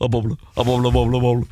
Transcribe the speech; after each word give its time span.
aboble, 0.00 0.36
boble, 0.54 0.90
og 0.90 1.22
boble 1.22 1.46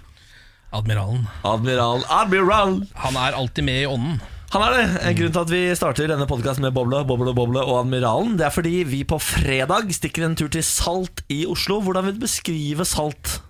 Admiralen. 0.74 1.26
Admiral, 1.46 2.02
admiral 2.10 2.80
Han 3.04 3.16
er 3.16 3.36
alltid 3.38 3.64
med 3.64 3.82
i 3.82 3.86
ånden. 3.86 4.18
Han 4.52 4.62
er 4.62 4.74
det. 4.76 4.84
En 5.08 5.16
grunn 5.18 5.32
til 5.34 5.42
at 5.42 5.50
vi 5.52 5.60
starter 5.78 6.10
denne 6.10 6.26
podkasten 6.30 6.62
med 6.62 6.74
Boble, 6.74 7.00
Boble, 7.06 7.32
Boble 7.34 7.62
og 7.66 7.80
Admiralen, 7.80 8.36
det 8.38 8.46
er 8.46 8.54
fordi 8.54 8.84
vi 8.86 9.02
på 9.08 9.18
fredag 9.22 9.90
stikker 9.94 10.26
en 10.26 10.36
tur 10.38 10.50
til 10.52 10.62
Salt 10.64 11.24
i 11.32 11.42
Oslo. 11.50 11.80
Hvordan 11.82 12.06
vil 12.06 12.16
du 12.16 12.22
beskrive 12.26 12.86
Salt? 12.86 13.40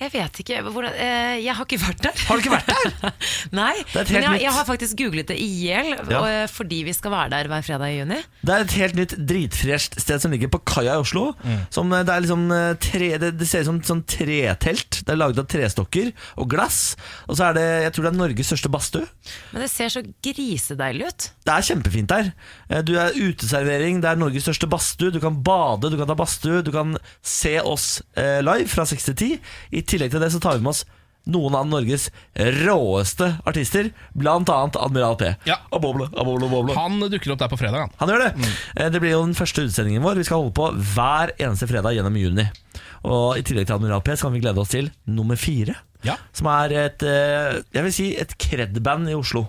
Jeg 0.00 0.12
vet 0.14 0.38
ikke. 0.40 0.58
Hvordan, 0.64 0.94
eh, 0.96 1.34
jeg 1.44 1.52
har 1.52 1.66
ikke 1.66 1.76
vært 1.82 1.98
der. 2.06 2.20
Har 2.24 2.38
du 2.38 2.40
ikke 2.40 2.54
vært 2.54 2.70
der? 2.70 3.10
Nei, 3.60 3.74
Det 3.92 3.98
er 3.98 4.00
et 4.06 4.12
helt 4.14 4.16
men 4.16 4.24
jeg, 4.24 4.40
jeg 4.46 4.54
har 4.56 4.64
faktisk 4.64 4.96
googlet 4.96 5.28
det 5.28 5.36
i 5.36 5.48
hjel, 5.66 5.90
Ja. 6.08 6.20
eh, 6.24 6.46
fordi 6.48 6.78
vi 6.86 6.94
skal 6.96 7.12
være 7.12 7.28
der 7.34 7.50
hver 7.52 7.66
fredag 7.66 7.92
i 7.92 7.98
juni. 7.98 8.16
Det 8.40 8.54
er 8.54 8.64
et 8.64 8.76
helt 8.78 8.96
nytt 8.96 9.12
dritfresht 9.28 9.98
sted 10.00 10.22
som 10.24 10.32
ligger 10.32 10.48
på 10.54 10.62
kaia 10.64 10.94
i 10.96 11.02
Oslo. 11.04 11.34
Som, 11.68 11.92
eh, 11.92 12.00
det, 12.08 12.14
er 12.14 12.24
liksom 12.24 12.46
eh, 12.56 12.70
tre, 12.80 13.10
det, 13.20 13.34
det 13.42 13.48
ser 13.50 13.66
ut 13.66 13.68
som 13.68 13.80
et 13.82 13.90
sånn 13.92 14.00
tretelt. 14.08 15.02
Det 15.04 15.12
er 15.12 15.20
laget 15.20 15.42
av 15.44 15.50
trestokker 15.52 16.12
og 16.40 16.48
glass. 16.54 16.80
Og 17.28 17.36
så 17.36 17.50
er 17.50 17.58
det 17.60 17.66
jeg 17.84 17.92
tror 17.98 18.08
det 18.08 18.12
er 18.14 18.18
Norges 18.22 18.50
største 18.54 18.72
badstue. 18.72 19.04
Men 19.52 19.66
det 19.66 19.70
ser 19.74 19.92
så 19.92 20.04
grisedeilig 20.24 21.10
ut. 21.12 21.28
Det 21.44 21.52
er 21.58 21.68
kjempefint 21.68 22.08
der. 22.08 22.32
Du 22.88 22.94
er 22.96 23.12
uteservering, 23.20 24.00
det 24.00 24.14
er 24.14 24.18
Norges 24.20 24.48
største 24.48 24.68
badstue. 24.70 25.12
Du 25.12 25.20
kan 25.20 25.36
bade, 25.44 25.92
du 25.92 26.00
kan 26.00 26.08
ta 26.08 26.16
badstue, 26.16 26.64
du 26.64 26.72
kan 26.72 26.96
se 27.20 27.58
oss 27.60 28.00
live 28.16 28.68
fra 28.70 28.88
6 28.88 29.10
til 29.10 29.20
10. 29.36 29.38
Tillegg 29.90 30.14
til 30.14 30.22
det 30.22 30.30
så 30.32 30.40
tar 30.42 30.58
vi 30.58 30.64
med 30.64 30.74
oss 30.74 30.84
noen 31.30 31.54
av 31.58 31.66
Norges 31.68 32.06
råeste 32.34 33.26
artister, 33.48 33.90
annet 34.16 34.78
Admiral 34.80 35.18
P. 35.20 35.34
Ja. 35.48 35.58
Og 35.74 35.82
Boble, 35.84 36.08
og 36.14 36.26
Boble, 36.26 36.48
og 36.48 36.54
Boble. 36.54 36.76
Han 36.78 36.96
dukker 37.12 37.34
opp 37.34 37.42
der 37.42 37.52
på 37.52 37.58
fredag. 37.60 37.84
Han. 37.84 37.92
Han 38.00 38.12
gjør 38.14 38.24
det. 38.24 38.30
Mm. 38.38 38.88
Det 38.94 39.02
blir 39.02 39.14
jo 39.14 39.22
den 39.26 39.36
første 39.38 39.66
utsendingen 39.68 40.04
vår. 40.06 40.16
Vi 40.20 40.26
skal 40.28 40.40
holde 40.40 40.56
på 40.56 40.70
hver 40.94 41.34
eneste 41.36 41.68
fredag 41.70 41.98
gjennom 41.98 42.16
juni. 42.18 42.48
Og 43.04 43.38
I 43.38 43.44
tillegg 43.46 43.68
til 43.68 43.76
Admiral 43.76 44.02
P 44.04 44.16
så 44.16 44.28
kan 44.28 44.36
vi 44.36 44.42
glede 44.42 44.62
oss 44.62 44.72
til 44.72 44.90
nummer 45.08 45.38
fire. 45.40 45.76
Ja. 46.06 46.16
Som 46.36 46.48
er 46.48 46.76
et 46.86 47.04
eh, 47.04 47.60
jeg 47.76 47.86
vil 47.86 47.94
si 47.94 48.10
et 48.16 48.36
kred-band 48.40 49.10
i 49.12 49.16
Oslo. 49.18 49.46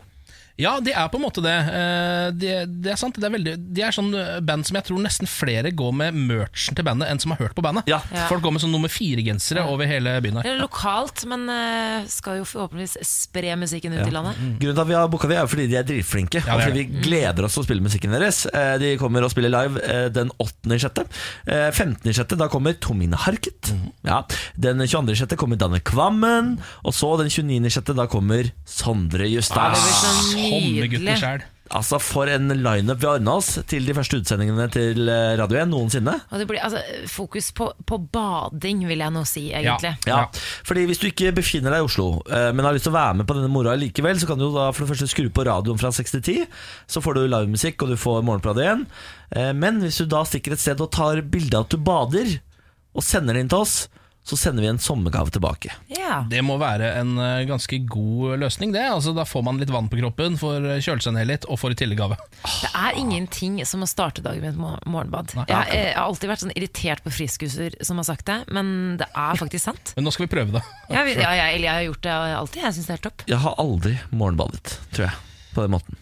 Ja, 0.59 0.79
de 0.83 0.91
er 0.93 1.07
på 1.09 1.17
en 1.19 1.23
måte 1.23 1.41
det. 1.43 1.53
Eh, 1.71 2.31
Det 2.31 2.55
de 2.83 2.89
er 2.91 2.95
sant. 2.99 3.15
Det 3.15 3.23
er 3.27 3.33
veldig, 3.33 3.53
de 3.73 3.81
er 3.85 3.91
sånn 3.95 4.09
eh, 4.17 4.39
band 4.43 4.65
som 4.67 4.75
jeg 4.77 4.85
tror 4.89 4.99
nesten 5.03 5.27
flere 5.29 5.71
går 5.71 5.93
med 5.95 6.13
merchen 6.17 6.75
til 6.77 6.83
bandet 6.85 7.09
enn 7.09 7.19
som 7.21 7.31
har 7.31 7.39
hørt 7.45 7.55
på 7.57 7.63
bandet. 7.65 7.87
Ja. 7.89 8.01
Ja. 8.11 8.27
Folk 8.29 8.43
går 8.43 8.53
med 8.55 8.61
sånn 8.63 8.71
nummer 8.73 8.91
fire-gensere 8.91 9.63
over 9.69 9.85
hele 9.89 10.13
byen 10.21 10.39
Det 10.41 10.43
her. 10.45 10.55
er 10.57 10.61
lokalt, 10.61 11.23
men 11.29 11.47
eh, 11.49 12.05
skal 12.11 12.37
jo 12.41 12.45
forhåpentligvis 12.45 12.97
spre 13.07 13.55
musikken 13.57 13.95
ut 13.97 14.05
i 14.07 14.11
landet. 14.13 14.35
Grunnen 14.61 14.75
til 14.75 14.83
at 14.83 14.91
vi 14.91 14.97
har 14.97 15.07
booka 15.11 15.27
dem, 15.31 15.37
er 15.41 15.47
fordi 15.51 15.67
de 15.71 15.77
er 15.79 15.87
dritflinke. 15.87 16.43
Ja, 16.45 16.55
og 16.57 16.65
fordi 16.65 16.83
vi 16.85 17.01
gleder 17.07 17.45
oss 17.47 17.55
til 17.57 17.63
å 17.63 17.67
spille 17.69 17.85
musikken 17.85 18.11
deres. 18.15 18.43
Eh, 18.51 18.77
De 18.81 18.93
kommer 19.01 19.23
og 19.25 19.31
spiller 19.33 19.49
live 19.53 19.81
den 20.13 20.31
8. 20.39 20.75
i 20.75 20.79
sjette. 20.81 21.05
Eh, 21.47 21.69
15. 21.71 22.11
sjette, 22.13 22.37
da 22.37 22.47
kommer 22.51 22.73
Tomine 22.79 23.15
Harket. 23.17 23.71
Ja. 24.07 24.21
Den 24.57 24.79
22. 24.87 25.15
sjette 25.15 25.37
kommer 25.37 25.57
Danne 25.61 25.79
Kvammen. 25.79 26.57
Og 26.85 26.93
så 26.97 27.13
den 27.21 27.29
29. 27.29 27.69
sjette, 27.71 27.95
da 27.95 28.07
kommer 28.11 28.51
Sondre 28.65 29.27
Justad. 29.29 29.75
Håndgutten 29.75 30.40
nydelig. 30.41 31.17
sjæl. 31.21 31.43
Altså 31.71 32.01
For 32.03 32.27
en 32.27 32.49
lineup 32.51 32.99
vi 32.99 33.07
har 33.07 33.15
ordna 33.15 33.37
oss 33.39 33.53
til 33.71 33.85
de 33.87 33.93
første 33.95 34.17
utsendingene 34.19 34.65
til 34.73 35.07
eh, 35.07 35.37
Radio 35.39 35.55
1 35.61 35.69
noensinne. 35.71 36.17
Og 36.27 36.41
det 36.41 36.47
blir 36.49 36.59
altså, 36.59 36.81
fokus 37.07 37.47
på, 37.55 37.69
på 37.87 37.99
bading, 38.11 38.81
vil 38.89 38.99
jeg 38.99 39.13
nå 39.15 39.21
si, 39.29 39.45
egentlig. 39.55 39.93
Ja, 40.09 40.25
fordi 40.67 40.83
Hvis 40.89 40.99
du 40.99 41.07
ikke 41.07 41.31
befinner 41.37 41.71
deg 41.71 41.85
i 41.85 41.87
Oslo, 41.87 42.09
eh, 42.27 42.49
men 42.51 42.67
har 42.67 42.75
lyst 42.75 42.89
til 42.89 42.91
å 42.91 42.97
være 42.97 43.21
med 43.21 43.29
på 43.29 43.37
denne 43.39 43.47
moroa 43.53 43.77
likevel, 43.79 44.19
så 44.19 44.27
kan 44.27 44.41
du 44.41 44.49
da 44.51 44.67
for 44.75 44.83
det 44.83 44.89
første 44.91 45.07
skru 45.13 45.29
på 45.31 45.47
radioen 45.47 45.79
fra 45.79 45.93
6 45.95 46.17
til 46.17 46.25
10. 46.43 46.45
Så 46.91 46.99
får 47.05 47.15
du 47.15 47.23
livemusikk, 47.31 47.79
og 47.87 47.95
du 47.95 48.01
får 48.03 48.19
Morgenbladet 48.27 48.67
igjen. 48.67 48.83
Eh, 49.31 49.53
Men 49.55 49.79
hvis 49.85 50.01
du 50.03 50.09
da 50.11 50.25
stikker 50.27 50.57
et 50.57 50.65
sted 50.65 50.83
og 50.83 50.91
tar 50.91 51.23
bilde 51.23 51.55
av 51.55 51.69
at 51.69 51.71
du 51.71 51.79
bader, 51.79 52.35
og 52.91 53.07
sender 53.07 53.39
det 53.39 53.45
inn 53.45 53.53
til 53.55 53.63
oss, 53.63 53.85
så 54.23 54.37
sender 54.37 54.61
vi 54.61 54.69
en 54.69 54.79
sommergave 54.79 55.31
tilbake. 55.33 55.73
Ja. 55.89 56.21
Det 56.29 56.43
må 56.45 56.57
være 56.61 56.91
en 56.99 57.15
eh, 57.17 57.43
ganske 57.49 57.79
god 57.89 58.37
løsning, 58.43 58.73
det. 58.75 58.83
Altså, 58.93 59.15
da 59.17 59.25
får 59.25 59.43
man 59.47 59.57
litt 59.61 59.71
vann 59.73 59.89
på 59.89 59.97
kroppen, 59.97 60.37
får 60.37 60.67
kjølt 60.85 61.05
seg 61.05 61.15
ned 61.17 61.29
litt, 61.31 61.47
og 61.49 61.57
får 61.59 61.73
i 61.73 61.79
tillegg 61.81 61.99
gave. 62.03 62.19
Det 62.45 62.69
er 62.69 62.99
ingenting 63.01 63.57
som 63.65 63.81
å 63.81 63.89
starte 63.89 64.23
dagen 64.25 64.45
med 64.45 64.53
et 64.53 64.61
morgenbad. 64.61 65.33
Jeg, 65.39 65.47
jeg, 65.49 65.73
jeg 65.73 65.95
har 65.97 66.05
alltid 66.05 66.31
vært 66.31 66.43
sånn 66.45 66.53
irritert 66.53 67.03
på 67.05 67.15
friskuser 67.17 67.79
som 67.81 68.01
har 68.01 68.07
sagt 68.11 68.29
det, 68.29 68.37
men 68.53 68.95
det 69.01 69.09
er 69.09 69.41
faktisk 69.41 69.65
sant. 69.71 69.95
Men 69.97 70.05
nå 70.05 70.13
skal 70.13 70.27
vi 70.27 70.33
prøve 70.35 70.59
det. 70.59 70.63
Jeg, 70.93 71.17
ja, 71.17 71.33
jeg, 71.41 71.63
jeg 71.65 71.73
har 71.73 71.85
gjort 71.89 72.05
det 72.05 72.15
alltid. 72.37 72.63
Jeg 72.67 72.77
syns 72.77 72.87
det 72.87 72.93
er 72.93 72.99
helt 72.99 73.07
topp. 73.09 73.27
Jeg 73.33 73.43
har 73.47 73.59
aldri 73.65 73.97
morgenbadet, 74.13 74.77
tror 74.93 75.09
jeg. 75.09 75.29
På 75.51 75.65
den 75.65 75.73
måten. 75.73 75.97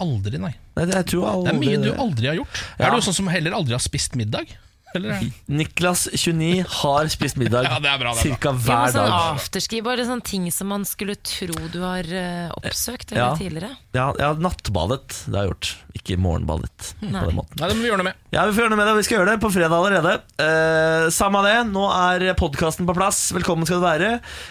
Aldri, 0.00 0.38
nei. 0.42 0.54
Nei, 0.74 0.86
det, 0.88 0.94
jeg 1.02 1.10
tror 1.12 1.26
aldri... 1.30 1.50
Det 1.50 1.54
er 1.54 1.60
mye 1.62 1.82
du 1.82 2.04
aldri 2.06 2.30
har 2.30 2.38
gjort. 2.38 2.62
Ja. 2.78 2.88
Er 2.88 2.94
du 2.96 3.04
sånn 3.06 3.18
som 3.18 3.28
heller 3.30 3.54
aldri 3.58 3.76
har 3.76 3.82
spist 3.82 4.16
middag? 4.18 4.54
Eller? 4.94 5.24
Niklas, 5.50 6.04
29, 6.14 6.64
har 6.82 7.08
spist 7.10 7.36
middag 7.40 7.64
Ja, 7.70 7.78
det 7.82 7.90
er 7.90 7.98
bra, 7.98 8.12
det 8.14 8.28
er 8.30 8.36
bra. 8.38 8.52
men 8.52 8.60
hver 8.62 8.92
sånn 8.94 9.08
dag. 9.10 9.38
afterski, 9.40 9.80
bare 9.82 10.04
sånne 10.06 10.22
ting 10.26 10.44
som 10.54 10.70
man 10.70 10.84
skulle 10.86 11.16
tro 11.26 11.56
du 11.72 11.80
har 11.82 12.06
eh, 12.06 12.52
oppsøkt 12.60 13.10
eller 13.12 13.24
Ja. 13.24 13.32
tidligere. 13.40 13.72
Ja, 13.96 14.06
ja, 14.20 14.32
nattbadet, 14.38 15.24
det 15.26 15.34
har 15.34 15.48
jeg 15.48 15.52
gjort. 15.54 15.70
Ikke 15.94 16.16
morgenbadet. 16.20 16.92
Nei. 17.02 17.20
På 17.22 17.26
den 17.30 17.36
måten. 17.38 17.58
Nei, 17.60 17.68
det 17.70 17.76
må 17.78 17.82
vi 17.84 17.88
gjøre 17.90 18.00
noe 18.02 18.08
med. 18.10 18.20
Ja, 18.34 18.44
vi 18.46 18.54
får 18.56 18.64
gjøre 18.64 18.72
noe 18.74 18.80
med 18.80 18.88
det, 18.90 18.94
vi 18.98 19.04
skal 19.06 19.18
gjøre 19.18 19.30
det 19.34 19.42
på 19.44 19.50
fredag 19.54 19.76
allerede. 19.78 20.14
Eh, 20.46 21.06
samme 21.14 21.42
det, 21.46 21.54
nå 21.70 21.84
er 21.94 22.26
podkasten 22.38 22.86
på 22.88 22.96
plass. 22.98 23.20
Velkommen 23.36 23.66
skal 23.68 23.80
du 23.82 23.86
være. 23.86 24.10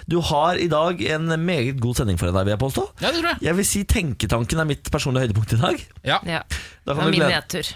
Du 0.10 0.18
har 0.32 0.60
i 0.60 0.68
dag 0.72 1.00
en 1.18 1.28
meget 1.46 1.80
god 1.84 2.00
sending 2.02 2.20
for 2.20 2.32
deg, 2.32 2.48
vil 2.48 2.56
jeg 2.56 2.62
påstå. 2.64 2.86
Ja, 3.04 3.12
det 3.12 3.20
tror 3.22 3.32
jeg. 3.34 3.42
Jeg 3.50 3.60
vil 3.60 3.68
si 3.70 3.84
Tenketanken 3.94 4.64
er 4.64 4.70
mitt 4.72 4.92
personlige 4.94 5.28
høydepunkt 5.28 5.56
i 5.56 5.62
dag. 5.64 5.84
Ja. 6.08 6.20
Ja. 6.28 6.44
Da 6.84 6.96
Det 6.96 6.96
kan 6.96 7.04
var 7.04 7.12
du 7.12 7.18
min 7.20 7.30
nedtur. 7.36 7.74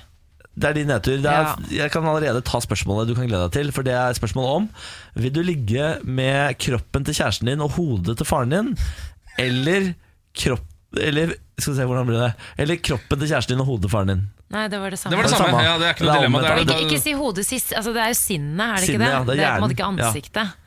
Det 0.58 0.70
er 0.72 0.74
din 0.74 0.88
nedtur. 0.90 1.20
Det 1.22 1.30
er, 1.30 1.52
Jeg 1.70 1.92
kan 1.94 2.06
allerede 2.10 2.42
ta 2.42 2.58
spørsmålet 2.64 3.12
du 3.12 3.14
kan 3.16 3.28
glede 3.30 3.46
deg 3.46 3.54
til. 3.54 3.68
For 3.76 3.86
det 3.86 3.94
er 3.94 4.16
spørsmålet 4.18 4.56
om 4.56 4.70
Vil 5.22 5.34
du 5.36 5.42
ligge 5.46 5.92
med 6.04 6.58
kroppen 6.58 7.06
til 7.06 7.14
kjæresten 7.20 7.52
din 7.52 7.62
og 7.62 7.76
hodet 7.78 8.18
til 8.18 8.26
faren 8.26 8.50
din, 8.56 8.72
eller 9.38 9.92
kropp 10.38 10.66
Eller 10.98 11.36
skal 11.60 11.74
vi 11.74 11.78
se, 11.78 11.86
hvordan 11.86 12.08
blir 12.10 12.20
det? 12.24 12.32
Eller 12.58 12.76
kroppen 12.82 13.20
til 13.22 13.30
kjæresten 13.30 13.54
din 13.54 13.62
og 13.62 13.70
hodet 13.70 13.86
til 13.86 13.94
faren 13.94 14.08
din. 14.14 14.26
Nei, 14.50 14.68
det 14.72 14.80
var 14.80 14.90
det 14.94 15.00
samme. 15.00 15.12
Det 15.12 15.18
var 15.20 15.24
det 15.28 15.32
Det 15.32 15.38
er 15.38 15.46
samme. 15.46 15.64
Ja, 15.64 15.74
det 15.78 15.86
er 15.88 15.94
ikke 15.94 16.00
Det 16.00 16.08
noe 16.08 16.16
er 16.16 16.22
dilemma. 16.24 16.42
Er 16.48 16.62
Ikke, 16.64 16.78
ikke 16.88 17.02
si 17.04 17.14
hodet 17.14 17.46
sist. 17.46 17.74
Altså, 17.76 17.92
det 17.94 18.02
er 18.02 18.08
jo 18.14 18.18
sinnet, 18.18 18.64
er 18.66 18.76
det 18.80 18.90
ikke 18.90 19.02
det? 19.02 19.10
ja, 19.12 19.20
det 19.20 19.34
er 19.34 19.36
det 19.36 19.44
er 19.44 19.50
på 19.52 19.58
en 19.58 19.66
måte 19.66 19.76
ikke 19.78 19.90
ansiktet. 19.92 20.44
Ja. 20.48 20.67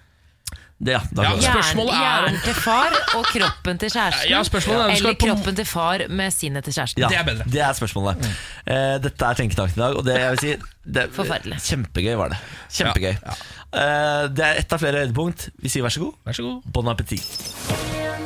Det, 0.80 0.94
ja, 0.94 1.00
da 1.12 1.24
Ja, 1.28 1.32
Spørsmålet 1.44 1.92
er 1.92 2.00
hjernen 2.00 2.36
til 2.40 2.54
far 2.56 2.94
og 3.18 3.26
kroppen 3.28 3.80
til 3.82 3.90
kjæresten. 3.92 4.30
Ja, 4.30 4.38
spørsmålet 4.48 4.84
er 4.86 4.94
eller 4.94 5.16
kroppen 5.20 5.58
til 5.58 5.66
far 5.68 6.04
med 6.08 6.32
sinnet 6.32 6.64
til 6.64 6.72
kjæresten. 6.72 7.02
Ja, 7.04 7.10
Det 7.12 7.18
er 7.18 7.26
bedre. 7.26 7.44
Det 7.52 7.60
er 7.66 7.76
spørsmålet. 7.76 8.28
Eh, 8.64 8.94
dette 9.04 9.28
er 9.28 9.40
tenketanken 9.42 9.76
i 9.76 9.82
dag, 9.82 9.96
og 10.00 10.06
det 10.06 10.16
jeg 10.16 10.30
vil 10.30 10.40
si 10.40 10.54
det, 10.96 11.04
Forferdelig. 11.12 11.58
Kjempegøy 11.66 12.16
var 12.16 12.32
det. 12.32 12.38
Kjempegøy. 12.72 13.12
Ja, 13.12 13.36
uh, 13.76 14.24
det 14.32 14.46
er 14.46 14.62
ett 14.62 14.72
av 14.72 14.80
flere 14.80 15.04
høydepunkt. 15.04 15.50
Vi 15.60 15.68
sier 15.68 15.84
vær 15.84 15.92
så 15.92 16.06
god. 16.06 16.16
Vær 16.24 16.38
så 16.40 16.46
god. 16.48 16.72
Bon 16.72 16.88
appétit. 16.88 17.28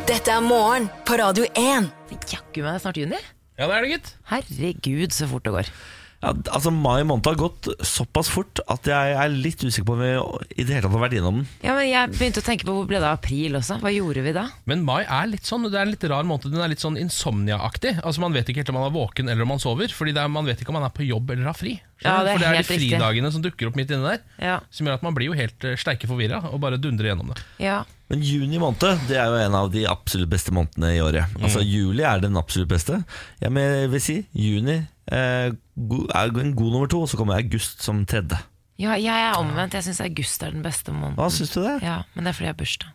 Dette 0.06 0.30
er 0.30 0.46
morgen 0.46 0.86
på 1.08 1.18
Radio 1.18 1.48
1. 1.58 1.90
Jaggu 2.30 2.62
meg, 2.62 2.70
det 2.70 2.78
er 2.78 2.84
snart 2.86 3.02
juni. 3.02 3.18
Ja, 3.58 3.66
det 3.66 3.74
er 3.74 3.82
det, 3.82 3.90
gitt. 3.96 4.14
Herregud, 4.30 5.10
så 5.16 5.26
fort 5.30 5.44
det 5.46 5.58
går. 5.58 5.74
Ja, 6.24 6.32
altså 6.56 6.72
Mai 6.72 7.02
måned 7.04 7.26
har 7.28 7.36
gått 7.36 7.68
såpass 7.84 8.30
fort 8.32 8.62
at 8.72 8.88
jeg 8.88 9.16
er 9.20 9.28
litt 9.34 9.60
usikker 9.60 9.84
på 9.90 9.96
om 9.98 10.00
vi 10.00 10.12
i 10.56 10.64
det 10.64 10.72
hele 10.78 10.86
tatt 10.86 10.94
har 10.96 11.02
vært 11.04 11.16
innom 11.18 11.42
den. 11.42 11.48
Ja, 11.66 11.74
men 11.76 11.84
Jeg 11.90 12.14
begynte 12.16 12.40
å 12.40 12.46
tenke 12.46 12.64
på 12.64 12.74
hvor 12.78 12.86
ble 12.88 12.96
det 13.02 13.06
av 13.10 13.18
april 13.18 13.58
også. 13.60 13.76
Hva 13.84 13.92
gjorde 13.92 14.24
vi 14.24 14.32
da? 14.32 14.46
Men 14.70 14.82
mai 14.88 15.02
er 15.04 15.28
litt 15.30 15.44
sånn, 15.44 15.68
det 15.68 15.76
er 15.76 15.84
en 15.84 15.92
litt 15.92 16.06
rar 16.08 16.24
måned. 16.24 16.48
Den 16.54 16.64
er 16.64 16.72
litt 16.72 16.82
sånn 16.82 16.96
insomnia-aktig. 17.00 17.98
Altså 18.02 18.24
Man 18.24 18.32
vet 18.36 18.48
ikke 18.48 18.62
helt 18.64 18.72
om 18.72 18.78
man 18.80 18.88
er 18.88 18.94
våken 18.96 19.28
eller 19.28 19.44
om 19.44 19.52
man 19.54 19.62
sover. 19.62 19.92
Fordi 19.94 20.14
det 20.16 20.22
er, 20.24 20.32
man 20.32 20.48
vet 20.48 20.60
ikke 20.64 20.72
om 20.72 20.78
man 20.80 20.88
er 20.88 20.94
på 20.96 21.06
jobb 21.06 21.30
eller 21.34 21.50
har 21.52 21.58
fri. 21.58 21.76
Ja, 22.04 22.18
det 22.24 22.34
er 22.34 22.38
For 22.38 22.42
det 22.42 22.48
er 22.48 22.56
helt 22.58 22.68
de 22.68 22.74
riktig. 22.78 22.88
fridagene 22.94 23.32
som 23.32 23.42
dukker 23.44 23.68
opp 23.70 23.76
midt 23.78 23.92
inne 23.94 24.14
der. 24.14 24.24
Ja, 24.42 24.56
Som 24.74 24.88
gjør 24.88 24.98
at 24.98 25.04
man 25.06 25.14
blir 25.16 25.30
jo 25.30 25.36
helt 25.38 25.64
uh, 25.68 25.76
steike 25.80 26.08
forvirra 26.10 26.40
og 26.50 26.58
bare 26.64 26.80
dundrer 26.80 27.12
gjennom 27.12 27.34
det. 27.34 27.42
ja. 27.64 27.82
Men 28.12 28.20
juni 28.20 28.58
måned 28.60 29.06
det 29.08 29.16
er 29.16 29.30
jo 29.32 29.38
en 29.40 29.54
av 29.56 29.70
de 29.72 29.86
absolutt 29.88 30.28
beste 30.30 30.52
månedene 30.52 30.90
i 30.92 30.98
året. 31.00 31.24
Altså 31.40 31.62
Juli 31.64 32.04
er 32.04 32.20
den 32.20 32.36
absolutt 32.36 32.68
beste. 32.68 32.98
Jeg 33.40 33.88
vil 33.90 34.02
si 34.04 34.16
juni 34.36 34.74
eh, 34.76 34.84
en 35.12 36.54
god 36.56 36.72
nummer 36.72 36.90
to, 36.90 37.04
og 37.04 37.10
så 37.10 37.20
kommer 37.20 37.36
august 37.36 37.82
som 37.84 38.04
tredje. 38.08 38.38
ja 38.80 38.96
jeg 38.96 39.28
er 39.30 39.38
omvendt. 39.38 39.74
Jeg 39.74 39.84
syns 39.88 40.00
august 40.00 40.42
er 40.42 40.54
den 40.56 40.64
beste 40.64 40.92
måneden. 40.92 41.18
Hva 41.20 41.30
synes 41.30 41.54
du 41.54 41.62
det? 41.62 41.78
Ja, 41.84 42.02
Men 42.14 42.24
det 42.24 42.32
er 42.32 42.38
fordi 42.38 42.48
jeg 42.50 42.54
har 42.54 42.62
bursdag. 42.62 42.94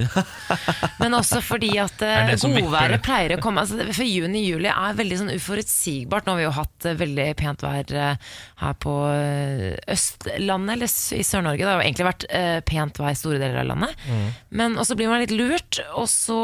Men 1.00 1.14
også 1.16 1.40
fordi 1.44 1.70
at 1.80 2.02
eh, 2.04 2.30
vipper 2.30 2.64
godværet 2.64 3.02
pleier 3.04 3.34
å 3.36 3.40
komme 3.42 3.64
altså, 3.64 3.80
For 3.90 4.06
juni-juli 4.06 4.70
er 4.70 4.98
veldig 4.98 5.18
sånn 5.22 5.32
uforutsigbart. 5.34 6.26
Nå 6.26 6.34
har 6.34 6.40
vi 6.40 6.46
jo 6.46 6.52
hatt 6.56 6.88
eh, 6.88 6.98
veldig 7.00 7.26
pent 7.40 7.64
vær 7.64 7.94
eh, 8.04 8.30
her 8.62 8.78
på 8.84 8.94
eh, 9.10 9.66
Østlandet, 9.90 10.76
eller 10.76 10.94
i 11.18 11.26
Sør-Norge. 11.26 11.64
Det 11.64 11.70
har 11.70 11.80
jo 11.80 11.86
egentlig 11.86 12.08
vært 12.08 12.28
eh, 12.28 12.60
pent 12.66 13.02
vær 13.02 13.14
i 13.16 13.20
store 13.20 13.42
deler 13.42 13.62
av 13.64 13.70
landet. 13.72 14.06
Mm. 14.08 14.24
Men 14.62 14.78
også 14.80 14.96
blir 14.98 15.12
man 15.12 15.24
litt 15.24 15.34
lurt, 15.36 15.82
og 15.94 16.08
så 16.10 16.40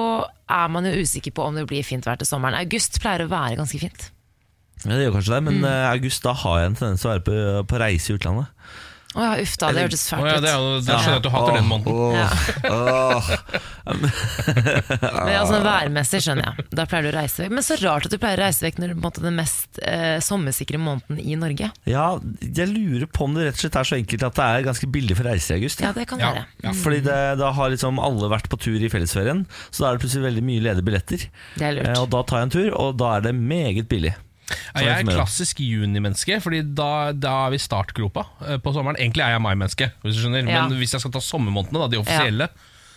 er 0.52 0.68
man 0.72 0.88
jo 0.88 0.96
usikker 1.00 1.34
på 1.34 1.46
om 1.46 1.56
det 1.58 1.66
blir 1.70 1.86
fint 1.86 2.06
vær 2.06 2.20
til 2.20 2.28
sommeren. 2.28 2.58
August 2.58 3.00
pleier 3.02 3.24
å 3.24 3.32
være 3.32 3.58
ganske 3.62 3.80
fint. 3.82 4.10
Ja, 4.86 4.96
det 4.96 5.06
gjør 5.08 5.16
kanskje 5.18 5.34
det, 5.36 5.42
men 5.50 5.60
Mm. 5.60 5.64
eh, 5.70 5.90
august 5.92 6.22
da 6.22 6.32
har 6.32 6.58
jeg 6.60 6.66
en 6.72 6.76
tendens 6.82 7.00
til 7.02 7.10
å 7.10 7.14
være 7.16 7.26
på, 7.26 7.38
på 7.74 7.80
reise 7.82 8.12
i 8.12 8.16
utlandet. 8.18 8.46
Å 9.16 9.22
ja, 9.24 9.28
uff 9.40 9.54
da, 9.56 9.70
det 9.72 9.80
hørtes 9.86 10.02
fælt 10.10 10.20
ut. 10.20 10.26
Oh 10.26 10.28
ja, 10.28 10.40
det 10.44 10.50
er 10.52 10.58
det 10.60 10.82
skjønner 10.84 11.06
jeg 11.08 11.16
at 11.16 11.24
du 11.24 11.30
hater 11.32 11.54
den 11.56 11.68
måneden. 11.70 11.94
Åh. 12.68 13.30
Men 13.86 15.36
altså 15.40 15.60
Værmessig 15.64 16.20
skjønner 16.24 16.50
jeg. 16.50 16.66
Da 16.76 16.84
pleier 16.90 17.06
du 17.06 17.10
å 17.12 17.14
reise 17.16 17.40
vekk. 17.44 17.54
Men 17.56 17.64
så 17.64 17.78
rart 17.80 18.04
at 18.08 18.12
du 18.12 18.18
pleier 18.20 18.36
å 18.36 18.44
reise 18.44 18.66
vekk 18.66 18.80
når 18.82 18.92
det 18.92 19.06
er 19.08 19.24
den 19.24 19.38
mest 19.38 19.80
eh, 19.88 20.18
sommersikre 20.24 20.80
måneden 20.82 21.22
i 21.22 21.38
Norge. 21.40 21.70
Ja, 21.88 22.06
jeg 22.44 22.68
lurer 22.74 23.06
på 23.08 23.24
om 23.28 23.38
det 23.38 23.46
rett 23.48 23.56
og 23.56 23.64
slett 23.64 23.78
er 23.80 23.88
så 23.88 23.96
enkelt 23.96 24.26
at 24.28 24.36
det 24.36 24.50
er 24.50 24.66
ganske 24.68 24.90
billig 24.98 25.16
for 25.16 25.30
reise 25.30 25.54
i 25.54 25.58
august. 25.62 25.80
Ja, 25.86 25.94
det 25.96 26.06
kan 26.12 26.20
være. 26.20 26.44
ja. 26.66 26.76
Fordi 26.82 27.00
det, 27.06 27.18
Da 27.40 27.52
har 27.56 27.72
liksom 27.72 28.02
alle 28.02 28.28
vært 28.32 28.50
på 28.52 28.60
tur 28.60 28.76
i 28.84 28.92
fellesferien, 28.92 29.46
så 29.70 29.80
da 29.86 29.88
er 29.88 29.96
det 29.96 30.04
plutselig 30.04 30.26
veldig 30.28 30.44
mye 30.52 30.66
ledige 30.68 30.84
billetter. 30.90 31.26
Det 31.56 31.70
er 31.72 31.82
Eh. 31.86 31.96
Og 32.02 32.10
Da 32.12 32.22
tar 32.22 32.38
jeg 32.42 32.50
en 32.50 32.54
tur, 32.58 32.70
og 32.76 32.96
da 33.00 33.16
er 33.16 33.20
det 33.30 33.34
meget 33.36 33.88
billig. 33.88 34.12
Ja, 34.46 34.82
jeg 34.84 34.92
er 35.02 35.08
klassisk 35.10 35.58
junimenneske, 35.64 36.36
Fordi 36.44 36.60
da, 36.78 37.12
da 37.12 37.32
er 37.46 37.54
vi 37.56 37.58
startgropa 37.58 38.26
eh, 38.46 38.58
på 38.62 38.72
sommeren. 38.76 38.98
Egentlig 39.00 39.24
er 39.26 39.34
jeg 39.34 39.42
mai-menneske, 39.42 39.88
hvis 40.04 40.14
du 40.18 40.22
skjønner. 40.24 40.46
Ja. 40.46 40.66
Men 40.68 40.78
hvis 40.78 40.92
jeg 40.94 41.02
skal 41.02 41.14
ta 41.16 41.22
sommermånedene, 41.24 41.80
da, 41.82 41.88
de 41.96 41.98
offisielle, 42.02 42.48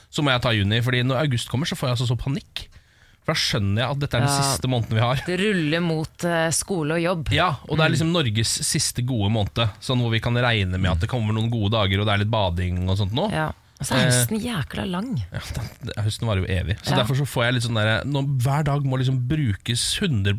så 0.09 0.21
må 0.25 0.31
jeg 0.33 0.41
ta 0.45 0.51
juni. 0.53 0.81
Fordi 0.85 1.01
når 1.05 1.23
august 1.23 1.49
kommer, 1.49 1.65
så 1.69 1.77
får 1.79 1.89
jeg 1.89 1.97
altså 1.97 2.09
så 2.11 2.17
panikk. 2.21 2.67
For 3.25 3.33
da 3.33 3.37
skjønner 3.41 3.81
jeg 3.83 3.89
at 3.95 3.99
dette 4.01 4.17
er 4.17 4.23
den 4.25 4.29
Ja. 4.31 4.43
siste 4.45 4.69
måneden 4.71 4.95
vi 4.97 5.03
har. 5.03 5.23
Det 5.27 5.39
ruller 5.41 5.81
mot 5.85 6.23
eh, 6.25 6.49
skole 6.55 6.95
og 6.97 7.01
jobb. 7.03 7.31
Ja, 7.35 7.49
og 7.67 7.77
det 7.77 7.85
er 7.85 7.93
liksom 7.95 8.13
Norges 8.13 8.53
siste 8.65 9.03
gode 9.05 9.29
måned. 9.33 9.65
Sånn 9.85 9.99
hvor 10.01 10.13
vi 10.13 10.21
kan 10.23 10.37
regne 10.37 10.77
med 10.79 10.91
at 10.91 11.01
det 11.03 11.09
kommer 11.11 11.33
noen 11.35 11.49
gode 11.53 11.73
dager, 11.75 11.99
og 12.01 12.07
det 12.09 12.13
er 12.15 12.23
litt 12.23 12.31
bading 12.33 12.85
og 12.89 12.97
sånt 13.01 13.13
nå. 13.17 13.27
Ja. 13.33 13.49
Og 13.79 13.87
så 13.87 13.95
er 13.95 14.09
høsten 14.09 14.41
jækla 14.43 14.83
lang. 14.91 15.13
Ja, 15.35 15.39
den, 15.55 15.91
høsten 16.03 16.27
varer 16.27 16.43
jo 16.43 16.49
evig. 16.51 16.75
Så 16.83 16.91
Ja. 16.91 16.97
Derfor 16.99 17.15
så 17.15 17.27
får 17.29 17.45
jeg 17.45 17.55
litt 17.55 17.65
sånn 17.67 17.79
der, 17.79 18.03
når 18.09 18.27
Hver 18.43 18.65
dag 18.67 18.87
må 18.89 18.99
liksom 18.99 19.21
brukes 19.29 19.85
100 20.01 20.35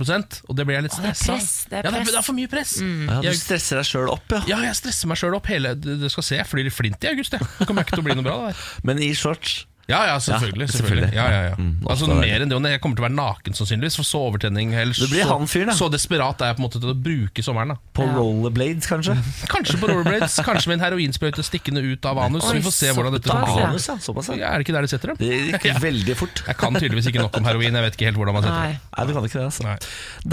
og 0.48 0.56
det 0.58 0.66
blir 0.68 0.76
jeg 0.76 0.86
litt 0.88 0.98
det 1.00 1.14
stressa 1.16 1.70
det 1.70 1.78
er 1.80 1.88
Ja, 1.88 1.90
det. 1.90 2.02
Mm. 2.02 2.10
det 2.10 2.18
er 2.20 2.26
for 2.26 2.36
mye 2.36 2.50
press. 2.52 2.74
Ja, 2.80 3.20
du 3.24 3.40
stresser 3.40 3.80
deg 3.80 3.88
sjøl 3.88 4.12
opp, 4.12 4.36
ja. 4.36 4.42
Ja, 4.50 4.60
jeg 4.68 4.76
stresser 4.76 5.08
meg 5.08 5.20
sjøl 5.20 5.36
opp. 5.38 5.48
Hele, 5.50 5.74
det 5.74 5.96
det 6.02 6.12
skal 6.12 6.26
se, 6.26 6.36
jeg 6.36 6.48
flyr 6.50 6.68
i 6.68 6.74
flint 6.74 7.04
i 7.04 7.12
august. 7.14 7.32
Jeg. 7.32 7.48
Det 7.58 7.68
kommer 7.68 7.86
ikke 7.86 7.96
til 7.96 8.04
å 8.04 8.08
bli 8.10 8.18
noe 8.20 8.26
bra. 8.26 8.36
Det. 8.50 8.56
Men 8.84 9.00
i 9.02 9.12
shorts. 9.16 9.64
Ja, 9.90 10.00
ja, 10.06 10.16
selvfølgelig. 10.22 10.66
Ja, 10.66 10.72
selvfølgelig. 10.72 11.08
selvfølgelig. 11.10 11.16
Ja, 11.18 11.24
ja, 11.30 11.40
ja. 11.50 11.54
Mm, 11.58 11.86
altså 11.90 12.06
er. 12.06 12.20
Mer 12.22 12.44
enn 12.44 12.52
det. 12.52 12.56
og 12.56 12.68
Jeg 12.70 12.80
kommer 12.84 12.98
til 12.98 13.04
å 13.04 13.06
være 13.08 13.16
naken 13.16 13.56
sannsynligvis, 13.58 13.96
for 14.00 14.08
så 14.08 14.20
overtenning. 14.28 14.74
Eller 14.78 14.94
det 14.94 15.08
blir 15.10 15.24
så, 15.26 15.36
han 15.36 15.50
fyr, 15.50 15.64
da. 15.70 15.76
så 15.76 15.88
desperat 15.92 16.44
er 16.44 16.52
jeg 16.52 16.58
på 16.58 16.62
en 16.62 16.66
måte 16.68 16.82
til 16.82 16.92
å 16.92 16.96
bruke 17.06 17.44
sommeren. 17.46 17.74
da 17.74 17.78
På 17.98 18.06
Ja. 18.06 18.14
rollerblades, 18.16 18.88
kanskje. 18.90 19.16
Kanskje 19.54 19.78
på 19.82 19.90
rollerblades, 19.90 20.38
kanskje 20.46 20.70
med 20.72 20.78
en 20.78 20.84
heroinsprøyte 20.86 21.44
stikkende 21.46 21.82
ut 21.84 22.06
av 22.06 22.22
anus. 22.26 22.46
Oi, 22.48 22.58
vi 22.58 22.64
får 22.68 22.76
se 22.78 22.92
hvordan 22.94 23.16
dette 23.18 23.28
blir. 23.30 23.64
Anus, 23.66 23.88
ja. 23.90 23.96
Såpass, 24.00 24.30
ja. 24.34 24.52
Er 24.54 24.60
det 24.62 24.68
ikke 24.68 24.76
der 24.78 24.86
de 24.86 24.92
setter 24.94 25.12
dem? 25.12 25.20
Det 25.20 25.40
gikk 25.50 25.80
veldig 25.88 26.16
fort. 26.22 26.44
Jeg 26.46 26.60
kan 26.60 26.78
tydeligvis 26.78 27.10
ikke 27.10 27.24
nok 27.26 27.40
om 27.42 27.50
heroin. 27.50 27.74
Jeg 27.80 27.88
vet 27.88 27.98
ikke 27.98 28.10
helt 28.10 28.20
hvordan 28.22 28.38
man 28.38 28.46
setter 28.46 28.60
Nei. 28.60 28.70
dem. 28.76 28.86
Nei, 28.96 29.06
du 29.10 29.16
kan 29.18 29.26
ikke 29.30 29.40
det, 29.40 29.48
altså. 29.50 29.66
Nei. 29.66 29.76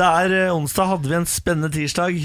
Det 0.03 0.11
er 0.21 0.37
eh, 0.43 0.53
onsdag, 0.55 0.93
hadde 0.93 1.11
vi 1.11 1.17
en 1.17 1.29
spennende 1.29 1.73
tirsdag. 1.73 2.21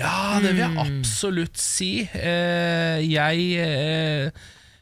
Ja, 0.00 0.38
det 0.40 0.54
vil 0.54 0.62
jeg 0.62 0.78
absolutt 0.80 1.58
si. 1.60 1.90
Uh, 2.14 2.96
jeg 3.04 3.42
eh, 3.60 4.30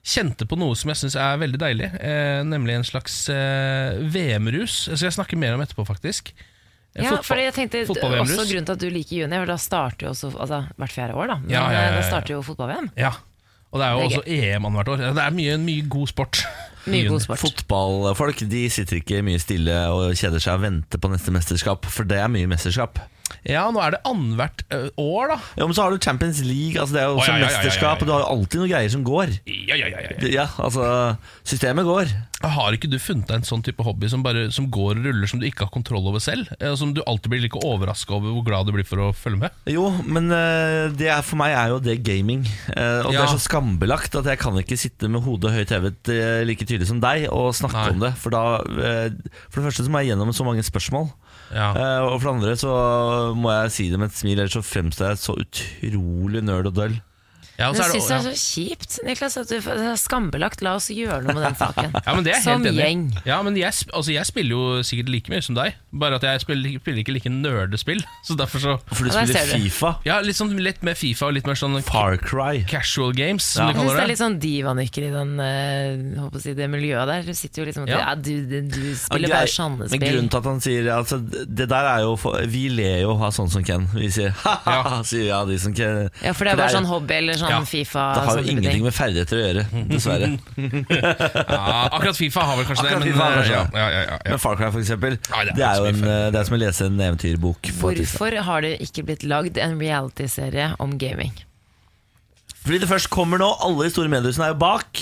kjente 0.07 0.47
på 0.49 0.57
noe 0.59 0.77
som 0.79 0.91
jeg 0.93 1.01
syns 1.03 1.17
er 1.21 1.41
veldig 1.41 1.59
deilig, 1.61 1.91
eh, 2.01 2.41
nemlig 2.49 2.79
en 2.79 2.87
slags 2.89 3.17
eh, 3.33 3.99
VM-rus. 4.13 4.87
Så 4.95 5.03
jeg 5.05 5.17
snakker 5.17 5.41
mer 5.41 5.57
om 5.57 5.65
etterpå, 5.65 5.85
faktisk. 5.89 6.33
Eh, 6.95 7.05
Ja, 7.05 7.21
for 7.23 7.39
jeg 7.39 7.53
tenkte 7.55 7.85
også 7.85 8.01
Grunnen 8.01 8.67
til 8.67 8.75
at 8.75 8.81
du 8.81 8.89
liker 8.91 9.23
juni, 9.23 9.37
for 9.37 9.47
da 9.53 9.59
starter 9.61 10.09
jo 10.09 10.15
også 10.15 10.33
altså, 10.35 10.65
hvert 10.81 10.95
fjerde 10.97 11.15
år, 11.15 11.35
da. 11.35 11.37
Men 11.45 11.51
Ja, 11.53 11.67
ja, 11.69 11.71
ja, 11.71 11.83
eh, 11.83 11.93
ja. 11.93 12.01
da 12.01 12.09
starter 12.09 12.35
jo 12.35 12.43
fotball-VM. 12.43 12.91
Ja. 12.99 13.13
Og 13.71 13.79
det 13.79 13.87
er 13.87 13.93
jo 13.93 13.99
Det 14.01 14.03
er 14.03 14.19
også 14.19 14.25
EM 14.27 14.65
annethvert 14.67 14.89
år. 14.89 15.05
Det 15.15 15.23
er 15.23 15.31
mye, 15.37 15.57
mye 15.63 15.87
god 15.89 16.11
sport. 16.11 16.43
Mye 16.91 17.11
god 17.13 17.21
sport. 17.21 17.39
Fotballfolk 17.39 18.39
de 18.49 18.63
sitter 18.73 18.97
ikke 19.03 19.19
mye 19.23 19.39
stille 19.39 19.75
og 19.93 20.15
kjeder 20.17 20.41
seg 20.41 20.57
og 20.57 20.63
venter 20.65 20.99
på 20.99 21.11
neste 21.13 21.31
mesterskap, 21.31 21.85
for 21.93 22.09
det 22.09 22.17
er 22.19 22.31
mye 22.33 22.49
mesterskap. 22.49 22.97
Ja, 23.47 23.67
nå 23.73 23.81
er 23.85 23.97
det 23.97 24.03
annethvert 24.09 24.65
år, 25.01 25.35
da. 25.35 25.39
Ja, 25.61 25.67
men 25.69 25.77
så 25.77 25.85
har 25.87 25.95
du 25.95 26.01
Champions 26.03 26.41
League, 26.45 26.77
altså 26.81 26.97
det 26.97 27.03
er 27.05 27.11
jo 27.11 27.19
også 27.21 27.33
ja, 27.35 27.39
ja, 27.39 27.47
mesterskap, 27.49 28.03
og 28.03 28.09
du 28.09 28.15
har 28.15 28.25
jo 28.25 28.31
alltid 28.37 28.63
noen 28.63 28.73
greier 28.75 28.93
som 28.93 29.05
går. 29.07 29.37
Ja, 29.47 29.79
ja, 29.79 29.91
ja, 29.93 30.19
ja, 30.31 30.49
altså, 30.63 30.85
systemet 31.47 31.87
går. 31.89 32.11
Har 32.41 32.73
ikke 32.73 32.89
du 32.89 32.97
funnet 32.97 33.29
deg 33.29 33.43
en 33.43 33.45
sånn 33.45 33.61
type 33.67 33.85
hobby 33.85 34.09
som, 34.09 34.23
bare, 34.25 34.47
som 34.55 34.65
går 34.73 34.95
og 34.97 35.05
ruller, 35.05 35.29
som 35.29 35.43
du 35.43 35.45
ikke 35.45 35.67
har 35.67 35.73
kontroll 35.75 36.07
over 36.09 36.23
selv? 36.25 36.49
Eh, 36.57 36.73
Som 36.81 36.95
du 36.97 37.03
alltid 37.05 37.35
blir 37.35 37.43
like 37.45 37.61
overraska 37.69 38.15
over 38.17 38.33
hvor 38.33 38.47
glad 38.47 38.65
du 38.71 38.73
blir 38.73 38.87
for 38.89 39.03
å 39.05 39.11
følge 39.13 39.43
med? 39.43 39.59
Jo, 39.69 39.91
men 40.09 40.31
eh, 40.33 40.87
det 40.97 41.11
er, 41.13 41.21
for 41.27 41.37
meg 41.37 41.53
er 41.53 41.75
jo 41.75 41.83
det 41.85 41.99
gaming. 42.07 42.47
Eh, 42.73 43.03
og 43.05 43.13
det 43.13 43.21
er 43.21 43.29
så 43.35 43.43
skambelagt 43.45 44.17
at 44.17 44.31
jeg 44.33 44.41
kan 44.41 44.57
ikke 44.57 44.79
sitte 44.81 45.11
med 45.13 45.21
hodet 45.27 45.53
høyt 45.53 45.75
hevet 45.77 46.13
eh, 46.15 46.41
like 46.49 46.65
tydelig 46.65 46.89
som 46.89 47.03
deg 47.05 47.27
og 47.29 47.51
snakke 47.61 47.85
Nei. 47.91 47.93
om 47.93 48.05
det. 48.07 48.15
For 48.23 48.33
da 48.33 48.45
eh, 48.65 49.13
For 49.51 49.61
det 49.61 49.69
første 49.69 49.85
så 49.85 49.93
må 49.93 50.01
jeg 50.01 50.15
gjennom 50.15 50.33
så 50.33 50.49
mange 50.49 50.65
spørsmål. 50.65 51.11
Ja. 51.51 51.71
Uh, 51.75 52.13
og 52.13 52.21
for 52.21 52.31
det 52.31 52.35
andre 52.39 52.57
så 52.59 52.73
må 53.35 53.53
jeg 53.57 53.73
si 53.75 53.89
det 53.91 53.99
med 53.99 54.13
et 54.13 54.19
smil, 54.19 54.39
ellers 54.39 54.55
så 54.55 54.63
fremstår 54.65 55.13
jeg 55.13 55.23
så 55.23 55.37
utrolig 55.43 56.45
nerd 56.47 56.71
og 56.71 56.77
døll. 56.79 56.99
Ja, 57.61 57.69
og 57.71 57.77
så 57.77 57.83
er 57.85 57.93
jeg 57.93 57.93
det- 57.93 58.01
syns 58.01 58.09
det 58.09 58.17
er 58.17 58.35
så 58.35 58.41
kjipt, 58.41 58.99
Niklas, 59.05 59.37
at 59.37 59.49
du 59.49 59.61
det 59.61 59.87
er 59.93 59.99
skambelagt. 60.01 60.63
La 60.65 60.75
oss 60.79 60.89
gjøre 60.89 61.23
noe 61.25 61.35
med 61.37 61.45
den 61.45 61.55
saken. 61.61 61.93
Ja, 62.07 62.15
men 62.17 62.25
det 62.25 62.33
er 62.35 62.41
Som 62.43 62.63
helt 62.65 62.73
enig 62.73 62.81
gjeng. 62.85 63.03
Ja, 63.27 63.43
men 63.43 63.57
jeg, 63.57 63.73
altså, 63.93 64.13
jeg 64.15 64.27
spiller 64.27 64.51
jo 64.57 64.83
sikkert 64.87 65.09
like 65.13 65.29
mye 65.31 65.43
som 65.45 65.55
deg, 65.59 65.75
bare 65.93 66.17
at 66.17 66.23
jeg 66.25 66.41
spiller, 66.41 66.79
spiller 66.81 67.01
ikke 67.05 67.13
like 67.19 67.29
nerdespill. 67.31 68.01
Så 68.27 68.37
derfor 68.39 68.59
så 68.65 68.79
For 68.95 69.05
du 69.05 69.11
Ja, 69.13 69.21
der 69.21 69.27
spiller 69.27 69.47
ser 69.47 69.59
du. 69.59 69.65
Fifa, 69.69 69.93
Ja, 70.07 70.21
litt, 70.25 70.37
sånn, 70.39 70.55
litt 70.59 70.83
mer 70.87 70.95
Fifa 70.99 71.27
og 71.29 71.35
litt 71.37 71.47
mer 71.47 71.55
sånn 71.61 71.77
Far 71.85 72.17
Cry. 72.17 72.65
casual 72.69 73.13
games, 73.13 73.45
som 73.45 73.67
Ja. 73.69 73.73
de 73.73 73.75
Jeg 73.75 73.77
syns 73.77 73.85
kaller 73.85 73.95
det 73.95 74.01
er 74.01 74.07
det. 74.07 74.11
litt 74.15 74.23
sånn 74.25 74.39
divanykker 74.41 75.03
i 75.07 75.11
den, 75.15 75.33
eh, 75.41 76.21
håper 76.21 76.39
å 76.39 76.43
si, 76.43 76.55
det 76.55 76.71
miljøet 76.71 77.07
der. 77.13 77.23
Du 77.29 77.35
sitter 77.35 77.63
jo 77.63 77.67
liksom 77.69 77.83
og 77.85 77.89
Ja. 77.93 77.99
ja. 77.99 78.15
du, 78.15 78.33
du, 78.47 78.61
du 78.63 78.95
spiller 78.97 79.29
Ja, 79.29 79.37
bare 79.37 79.47
grei- 79.47 79.91
Men 79.91 80.01
grunnen 80.01 80.31
til 80.31 80.39
at 80.41 80.45
han 80.45 80.61
sier 80.61 80.91
altså, 80.97 81.19
Det 81.21 81.69
der 81.69 81.85
er 81.85 82.01
jo 82.07 82.17
for, 82.17 82.41
Vi 82.47 82.69
ler 82.69 83.01
jo 83.03 83.13
av 83.21 83.33
sånn 83.37 83.51
som 83.51 83.63
Ken. 83.65 83.87
Vi 83.95 84.09
sier 84.11 84.31
ha-ha, 84.45 85.03
sier 85.05 85.27
ja, 85.29 85.45
de 85.45 85.59
som 85.59 85.75
Ken. 85.75 86.09
Ja, 86.23 86.33
for 86.33 86.45
det 86.45 86.53
er 86.55 86.57
bare 86.57 86.73
sånn 86.75 86.87
hobby 86.89 87.15
eller 87.21 87.35
sånn 87.35 87.50
Ja, 87.51 87.59
Fifa. 87.69 88.05
Det 88.15 88.23
har 88.29 88.39
jo 88.41 88.45
ingenting 88.55 88.77
ting. 88.79 88.85
med 88.87 88.97
ferdigheter 88.97 89.37
å 89.37 89.43
gjøre, 89.45 89.67
dessverre. 89.91 90.31
Ja, 91.51 91.89
akkurat 91.93 92.17
Fifa 92.17 92.45
har 92.47 92.57
vel 92.61 92.67
kanskje 92.69 92.87
Akkurat 92.87 93.05
det, 93.05 93.11
men 93.11 93.19
FIFA 93.19 93.29
kanskje 93.37 93.59
ja, 93.81 93.87
ja. 93.97 94.19
Men 94.31 94.43
Far 94.43 94.57
Cry, 94.61 94.71
for 94.71 94.81
eksempel, 94.83 95.19
det 95.57 95.67
er 95.67 95.79
jo 95.81 95.91
en, 95.91 96.01
det 96.35 96.41
er 96.41 96.49
som 96.49 96.57
å 96.57 96.61
lese 96.63 96.89
en 96.91 97.01
eventyrbok. 97.11 97.71
Hvorfor 97.81 98.37
har 98.49 98.67
det 98.67 98.75
ikke 98.87 99.05
blitt 99.11 99.27
lagd 99.29 99.61
en 99.61 99.79
realityserie 99.81 100.73
om 100.83 100.97
gaming? 101.01 101.35
Fordi 102.61 102.81
det 102.83 102.91
først 102.91 103.09
kommer 103.13 103.41
nå, 103.41 103.49
alle 103.65 103.87
de 103.87 103.93
store 103.95 104.11
mediehusene 104.13 104.51
er 104.51 104.55
jo 104.55 104.61
bak. 104.61 105.01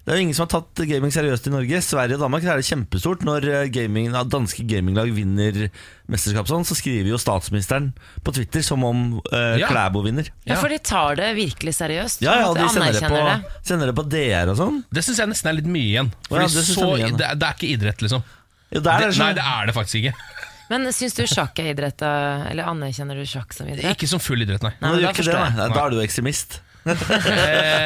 Det 0.00 0.14
er 0.14 0.16
jo 0.16 0.24
ingen 0.24 0.36
som 0.36 0.46
har 0.46 0.52
tatt 0.54 0.80
gaming 0.88 1.12
seriøst 1.12 1.48
i 1.50 1.52
Norge. 1.52 1.80
Sverige 1.84 2.16
og 2.16 2.22
Danmark 2.22 2.44
er 2.48 2.60
det 2.60 2.64
kjempestort. 2.66 3.24
Når 3.26 3.46
eh, 3.50 3.66
gaming, 3.74 4.08
danske 4.32 4.64
gaminglag 4.66 5.10
vinner 5.14 5.66
mesterskap 6.10 6.48
sånn, 6.48 6.64
så 6.66 6.76
skriver 6.78 7.10
jo 7.12 7.18
statsministeren 7.20 7.90
på 8.24 8.34
Twitter 8.34 8.64
som 8.64 8.86
om 8.86 9.02
uh, 9.18 9.58
Ja. 9.60 9.68
Klæbo 9.68 10.04
vinner. 10.06 10.30
Ja, 10.46 10.54
Ja. 10.54 10.60
For 10.62 10.72
de 10.72 10.80
tar 10.82 11.18
det 11.20 11.28
virkelig 11.36 11.76
seriøst. 11.76 12.24
Ja, 12.24 12.38
ja, 12.40 12.48
de 12.56 12.68
sender 12.72 12.96
det, 12.96 13.10
på, 13.12 13.20
det. 13.28 13.60
sender 13.66 13.92
det 13.92 13.96
på 13.98 14.06
DR 14.16 14.54
og 14.54 14.58
sånn. 14.58 14.80
Det 14.90 15.04
syns 15.04 15.20
jeg 15.20 15.32
nesten 15.34 15.52
er 15.52 15.58
litt 15.60 15.68
mye 15.68 15.90
igjen. 15.90 16.10
Fordi 16.30 16.46
ja, 16.46 16.54
det 16.54 16.64
så, 16.64 16.78
er 16.80 16.86
mye 16.86 17.02
igjen, 17.02 17.20
det, 17.20 17.30
det 17.42 17.50
er 17.50 17.58
ikke 17.58 17.70
idrett, 17.74 18.06
liksom. 18.06 18.24
Jo, 18.70 18.80
det 18.80 18.96
er 18.96 19.04
Det, 19.04 19.12
nei, 19.20 19.30
det 19.36 19.46
er 19.50 19.68
det 19.68 19.76
faktisk 19.76 20.00
ikke. 20.00 20.16
Men 20.70 20.90
syns 20.94 21.18
du 21.18 21.22
sjakk 21.26 21.58
er 21.60 21.72
idrett? 21.74 22.02
Eller 22.06 22.70
anerkjenner 22.70 23.18
du 23.18 23.26
sjakk 23.26 23.52
som 23.54 23.68
idrett? 23.68 23.90
Ikke 23.98 24.08
som 24.10 24.22
full 24.22 24.46
idrett, 24.46 24.62
nei. 24.64 24.72
Nei, 24.80 24.96
nei 25.02 25.14
da 25.20 25.70
Da 25.74 25.84
er 25.84 25.96
du 25.96 26.02
ekstremist. 26.02 26.60
Da 26.84 26.94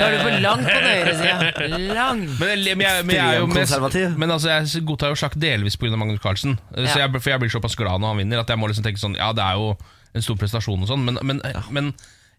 er 0.07 0.15
du 0.15 0.19
på 0.23 0.33
langt 0.45 0.67
på 0.69 0.75
den 0.75 0.91
høyre 0.91 1.15
sida. 1.19 1.69
Lang. 1.95 2.21
Men, 2.39 2.65
jeg- 2.65 2.77
men, 2.79 2.87
jeg, 2.87 3.05
men, 3.09 3.17
jeg 3.17 3.25
er 3.27 3.41
jo 3.41 3.47
mest, 3.51 4.19
men 4.23 4.31
altså, 4.31 4.51
jeg 4.55 4.85
godtar 4.87 5.11
jo 5.15 5.19
sjakk 5.19 5.35
delvis 5.41 5.77
pga. 5.81 5.97
Magnus 5.99 6.21
Carlsen. 6.23 6.59
Så 6.75 6.99
jeg, 7.01 7.11
for 7.17 7.31
jeg 7.35 7.41
blir 7.43 7.51
såpass 7.53 7.75
glad 7.79 8.01
når 8.03 8.15
han 8.15 8.21
vinner 8.23 8.43
at 8.45 8.51
jeg 8.55 8.59
må 8.61 8.69
liksom 8.71 8.85
tenke 8.87 9.01
sånn 9.03 9.17
Ja, 9.19 9.33
det 9.37 9.43
er 9.45 9.59
jo 9.59 9.73
en 10.15 10.23
stor 10.23 10.37
prestasjon 10.39 10.83
og 10.85 10.89
sånn, 10.91 11.03
men, 11.07 11.19
men, 11.27 11.41
men 11.75 11.89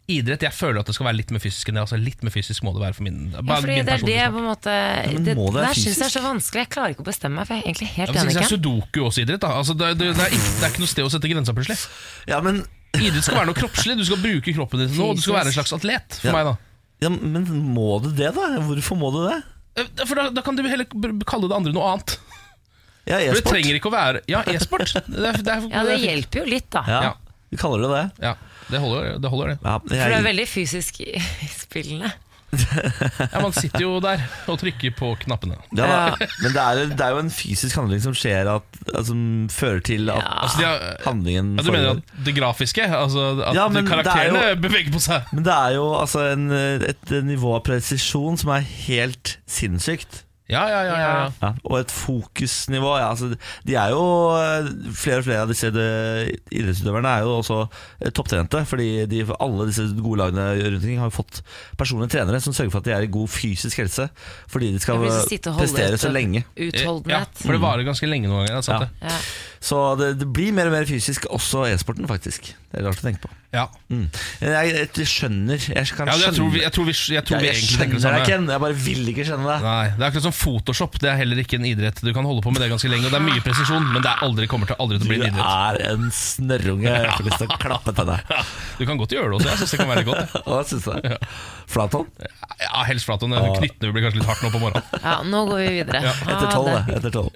idrett 0.08 0.44
Jeg 0.46 0.54
føler 0.54 0.80
at 0.84 0.88
det 0.88 0.94
skal 0.96 1.08
være 1.10 1.18
litt 1.18 1.32
mer 1.34 1.42
fysisk 1.42 1.68
enn 1.72 1.80
det. 1.80 1.84
Altså, 1.88 1.98
litt 2.00 2.22
mer 2.24 2.32
fysisk 2.32 2.64
må 2.64 2.72
det 2.76 2.84
være 2.86 2.96
for 3.00 3.08
min, 3.08 3.18
Ja, 3.34 3.42
fordi 3.42 3.76
min 3.80 3.88
det 3.90 3.96
er 3.98 4.06
det 4.06 4.28
på 4.36 4.40
en 4.44 4.48
måte 4.52 4.76
men 5.12 5.26
Det 5.26 5.34
det 5.36 5.54
der 5.58 5.74
syns 5.80 5.98
jeg 5.98 6.06
er 6.08 6.14
så 6.14 6.22
vanskelig. 6.24 6.62
Jeg 6.68 6.72
klarer 6.76 6.94
ikke 6.96 7.04
å 7.04 7.10
bestemme 7.10 7.40
meg, 7.42 7.50
for 7.50 7.58
jeg 7.58 7.64
er 7.66 7.70
egentlig 7.72 7.90
Ja, 7.90 7.96
helt 8.00 8.14
men 8.16 8.22
enig. 8.30 8.36
så 8.38 8.44
er 8.46 8.52
Sudoku 8.54 9.00
også 9.10 9.26
idrett. 9.26 9.42
Da. 9.44 9.52
Altså, 9.60 9.74
det, 9.76 9.92
det, 10.00 10.12
det, 10.16 10.28
er 10.30 10.36
ikke, 10.38 10.52
det 10.60 10.68
er 10.70 10.76
ikke 10.76 10.84
noe 10.86 10.94
sted 10.94 11.08
å 11.10 11.12
sette 11.16 11.32
grensa, 11.34 11.56
plutselig. 11.58 11.80
Ja, 12.30 12.40
men, 12.46 12.62
Idrett 13.02 13.24
skal 13.28 13.38
være 13.42 13.50
noe 13.52 13.58
kroppslig. 13.58 13.98
Du 14.00 14.06
skal 14.08 14.22
bruke 14.24 14.54
kroppen 14.56 14.80
din 14.84 14.90
til 14.90 15.00
noe. 15.02 15.10
og 15.14 15.16
Du 15.20 15.22
skal 15.26 15.38
være 15.40 15.52
en 15.52 15.58
slags 15.58 15.74
atlet, 15.76 16.20
for 16.22 16.28
Ja. 16.30 16.34
meg, 16.34 16.46
da. 16.46 16.56
ja, 17.06 17.10
men 17.10 17.46
må 17.76 18.02
du 18.04 18.10
det, 18.12 18.32
da? 18.36 18.48
Hvorfor 18.64 18.98
må 19.00 19.12
du 19.16 19.20
det? 19.30 19.44
Eh, 19.78 20.06
For 20.06 20.16
da, 20.16 20.30
da 20.32 20.42
kan 20.42 20.56
du 20.56 20.64
heller 20.64 20.86
kalle 21.26 21.50
det 21.50 21.56
andre 21.58 21.74
noe 21.76 21.92
annet. 21.94 22.18
Ja, 23.06 23.20
For 23.20 23.38
det 23.42 23.46
trenger 23.46 23.76
ikke 23.78 23.92
å 23.92 23.94
være 23.94 24.22
Ja, 24.28 24.42
e-sport. 24.50 24.88
Det, 24.94 25.04
er- 25.30 25.38
det, 25.44 25.48
er- 25.48 25.70
Ja, 25.70 25.84
det 25.86 26.00
hjelper 26.02 26.40
jo 26.42 26.46
litt, 26.50 26.70
da. 26.74 26.82
Ja, 26.88 27.14
vi 27.52 27.58
kaller 27.62 27.84
det 27.86 27.90
det. 27.94 28.24
Ja, 28.26 28.36
det 28.72 28.80
holder, 28.82 29.20
det 29.22 29.30
holder 29.30 29.48
det. 29.54 29.58
Ja, 29.62 29.78
For 29.80 29.90
det 29.94 30.18
er 30.18 30.24
veldig 30.26 30.48
fysisk 30.50 31.02
i 31.06 31.20
spillene. 31.54 32.14
Ja, 32.56 33.42
Man 33.42 33.54
sitter 33.56 33.82
jo 33.84 33.96
der 34.04 34.22
og 34.52 34.60
trykker 34.62 34.94
på 34.96 35.12
knappene. 35.26 35.58
Ja, 35.76 35.86
da. 35.90 36.28
Men 36.44 36.54
det 36.56 36.62
er, 36.64 36.82
det 36.94 37.04
er 37.06 37.16
jo 37.16 37.22
en 37.24 37.32
fysisk 37.34 37.76
handling 37.80 38.02
som 38.04 38.16
skjer 38.18 38.48
at, 38.54 38.80
altså, 38.94 39.06
Som 39.12 39.24
fører 39.52 39.82
til 39.86 40.10
at 40.14 40.22
Altså, 40.24 40.60
de 40.62 40.68
har, 40.68 40.86
handlingen 41.06 41.54
ja, 41.60 41.66
du 41.66 41.72
mener 41.76 41.90
at 41.98 42.26
det 42.28 42.36
grafiske? 42.38 42.86
Altså 42.88 43.26
At 43.46 43.56
Ja, 43.58 43.68
er 43.68 43.88
karakterene 43.90 44.44
jo- 44.50 44.62
beveger 44.68 44.94
på 44.96 45.04
seg? 45.04 45.32
Men 45.36 45.48
det 45.48 45.56
er 45.56 45.76
jo 45.78 45.88
altså 46.00 46.26
en, 46.34 46.48
et 46.52 47.16
nivå 47.28 47.56
av 47.58 47.64
presisjon 47.68 48.38
som 48.42 48.54
er 48.56 48.66
helt 48.88 49.38
sinnssykt. 49.50 50.25
Ja, 50.46 50.62
ja, 50.70 50.82
ja. 50.86 50.96
ja, 51.02 51.14
ja. 51.42 51.50
Og 51.66 51.80
et 51.80 51.90
fokusnivå. 51.94 52.92
Ja, 53.00 53.08
altså, 53.16 53.32
de 53.66 53.78
er 53.82 53.94
jo 53.96 54.04
Flere 54.94 55.18
og 55.24 55.26
flere 55.26 55.42
av 55.42 55.50
disse 55.50 55.72
de, 55.74 55.86
idrettsutøverne 56.54 57.14
er 57.18 57.26
jo 57.26 57.32
også 57.40 57.58
eh, 57.66 58.12
topptrente. 58.14 58.62
Fordi 58.70 58.90
de, 59.10 59.24
alle 59.40 59.66
disse 59.72 59.88
gode 59.98 60.22
lagene 60.22 60.46
rundt 60.60 60.78
omkring 60.82 61.02
har 61.02 61.10
jo 61.10 61.16
fått 61.18 61.42
personlige 61.80 62.14
trenere 62.18 62.42
som 62.46 62.54
sørger 62.54 62.76
for 62.76 62.84
at 62.84 62.90
de 62.92 62.94
er 62.98 63.08
i 63.08 63.12
god 63.16 63.32
fysisk 63.34 63.82
helse. 63.82 64.06
Fordi 64.52 64.70
de 64.76 64.84
skal 64.84 65.02
prestere 65.58 65.98
så 66.02 66.14
lenge. 66.14 66.46
Ja, 67.10 67.24
for 67.42 67.58
det 67.58 67.64
varer 67.66 67.88
ganske 67.88 68.10
lenge 68.10 68.30
noen 68.30 68.46
ganger. 68.46 68.62
Altså, 68.62 68.78
Ja. 68.78 69.10
Ja. 69.10 69.18
Så 69.66 69.80
det, 69.98 70.12
det 70.20 70.28
blir 70.30 70.52
mer 70.54 70.68
og 70.70 70.76
mer 70.76 70.86
fysisk, 70.86 71.26
også 71.34 71.64
e-sporten, 71.72 72.06
faktisk. 72.06 72.52
Det 72.70 72.82
er 72.82 72.86
rart 72.86 73.00
å 73.02 73.06
tenke 73.08 73.24
på. 73.24 73.32
Ja. 73.56 73.66
Mm. 73.88 74.06
Jeg, 74.42 74.72
jeg 74.98 75.06
skjønner 75.08 75.62
Jeg 75.70 75.88
kan 75.96 76.10
Ja, 76.10 76.16
jeg 76.26 76.34
tror 76.36 76.50
vi, 76.52 76.60
skjønne 76.60 76.64
jeg 76.66 76.74
tror 76.76 76.86
vi, 76.90 76.94
jeg 77.16 77.24
tror 77.30 77.40
vi 77.44 77.50
egentlig 77.52 77.78
tenker 77.80 77.96
det 77.96 78.02
skjønner 78.04 78.18
deg, 78.20 78.30
Ken. 78.32 78.48
Jeg 78.52 78.62
bare 78.66 78.78
vil 78.86 79.12
ikke 79.14 79.26
skjønne 79.30 79.48
det. 79.48 79.58
Nei, 79.66 79.86
Det 79.96 80.02
er 80.02 80.08
akkurat 80.10 80.26
som 80.28 80.36
Photoshop. 80.36 80.98
Det 81.04 81.10
er 81.12 81.20
heller 81.22 81.42
ikke 81.46 81.60
en 81.60 81.68
idrett. 81.70 82.02
Du 82.04 82.12
kan 82.18 82.28
holde 82.28 82.44
på 82.46 82.52
med 82.56 82.62
det 82.66 82.70
ganske 82.74 82.92
lenge, 82.92 83.08
og 83.08 83.14
det 83.16 83.20
er 83.22 83.26
mye 83.30 83.44
presisjon, 83.46 83.86
men 83.94 84.04
det 84.04 84.12
er 84.12 84.24
aldri, 84.28 84.50
kommer 84.52 84.70
til 84.72 84.80
aldri 84.84 85.00
til 85.00 85.08
å 85.08 85.12
bli 85.14 85.20
en 85.22 85.28
idrett. 85.30 85.40
Du 85.40 85.84
er 85.86 85.94
en 85.94 86.10
snørrunge. 86.20 86.92
Jeg 86.96 87.14
får 87.20 87.30
lyst 87.30 87.42
til 87.44 87.54
å 87.56 87.60
klappe 87.66 87.96
til 88.02 88.10
deg. 88.12 88.34
Du 88.80 88.84
kan 88.90 89.02
godt 89.04 89.16
gjøre 89.16 89.30
det 89.32 89.38
også. 89.40 89.50
Jeg 89.54 89.62
synes 89.62 89.76
det 89.76 89.80
kan 89.84 89.92
være 89.94 90.06
godt. 90.10 90.36
Hva 90.50 90.60
syns 90.68 90.90
du? 90.90 91.16
Flathånd? 91.76 92.26
Ja, 92.66 92.84
Helst 92.90 93.08
flathånd. 93.10 93.38
Knyttene 93.62 93.94
blir 93.96 94.06
kanskje 94.08 94.20
litt 94.22 94.30
hardt 94.30 94.44
nå 94.46 94.52
på 94.54 94.62
morgenen. 94.66 95.00
ja, 95.06 95.16
nå 95.24 95.46
går 95.50 95.64
vi 95.64 95.70
videre. 95.80 96.04
Etter 96.26 96.52
tolv, 96.52 96.74
det. 96.74 97.00
Etter 97.00 97.16
tolv. 97.16 97.32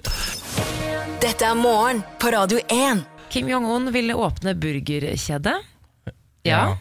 Dette 1.20 1.48
er 1.50 1.56
morgen 1.58 2.04
på 2.20 2.30
Radio 2.32 2.60
1. 2.72 3.02
Kim 3.30 3.46
Jong-un 3.50 3.90
ville 3.94 4.14
åpne 4.18 4.54
burgerkjede. 4.58 5.52
Ja, 6.46 6.78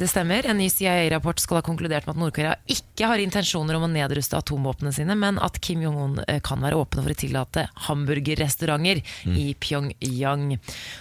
det 0.00 0.08
stemmer. 0.08 0.46
En 0.48 0.56
ny 0.58 0.70
CIA-rapport 0.72 1.38
skal 1.38 1.58
ha 1.58 1.62
konkludert 1.62 2.06
med 2.08 2.14
at 2.16 2.18
Nord-Korea 2.18 2.54
ikke 2.72 3.06
har 3.06 3.20
intensjoner 3.22 3.76
om 3.76 3.84
å 3.86 3.90
nedruste 3.92 4.34
atomvåpnene 4.38 4.90
sine, 4.96 5.14
men 5.14 5.36
at 5.38 5.60
Kim 5.62 5.82
Jong-un 5.84 6.16
eh, 6.24 6.40
kan 6.42 6.64
være 6.64 6.78
åpne 6.80 7.04
for 7.04 7.12
å 7.12 7.18
tillate 7.20 7.66
hamburgerrestauranter 7.86 9.02
i 9.38 9.44
Pyongyang. 9.62 10.56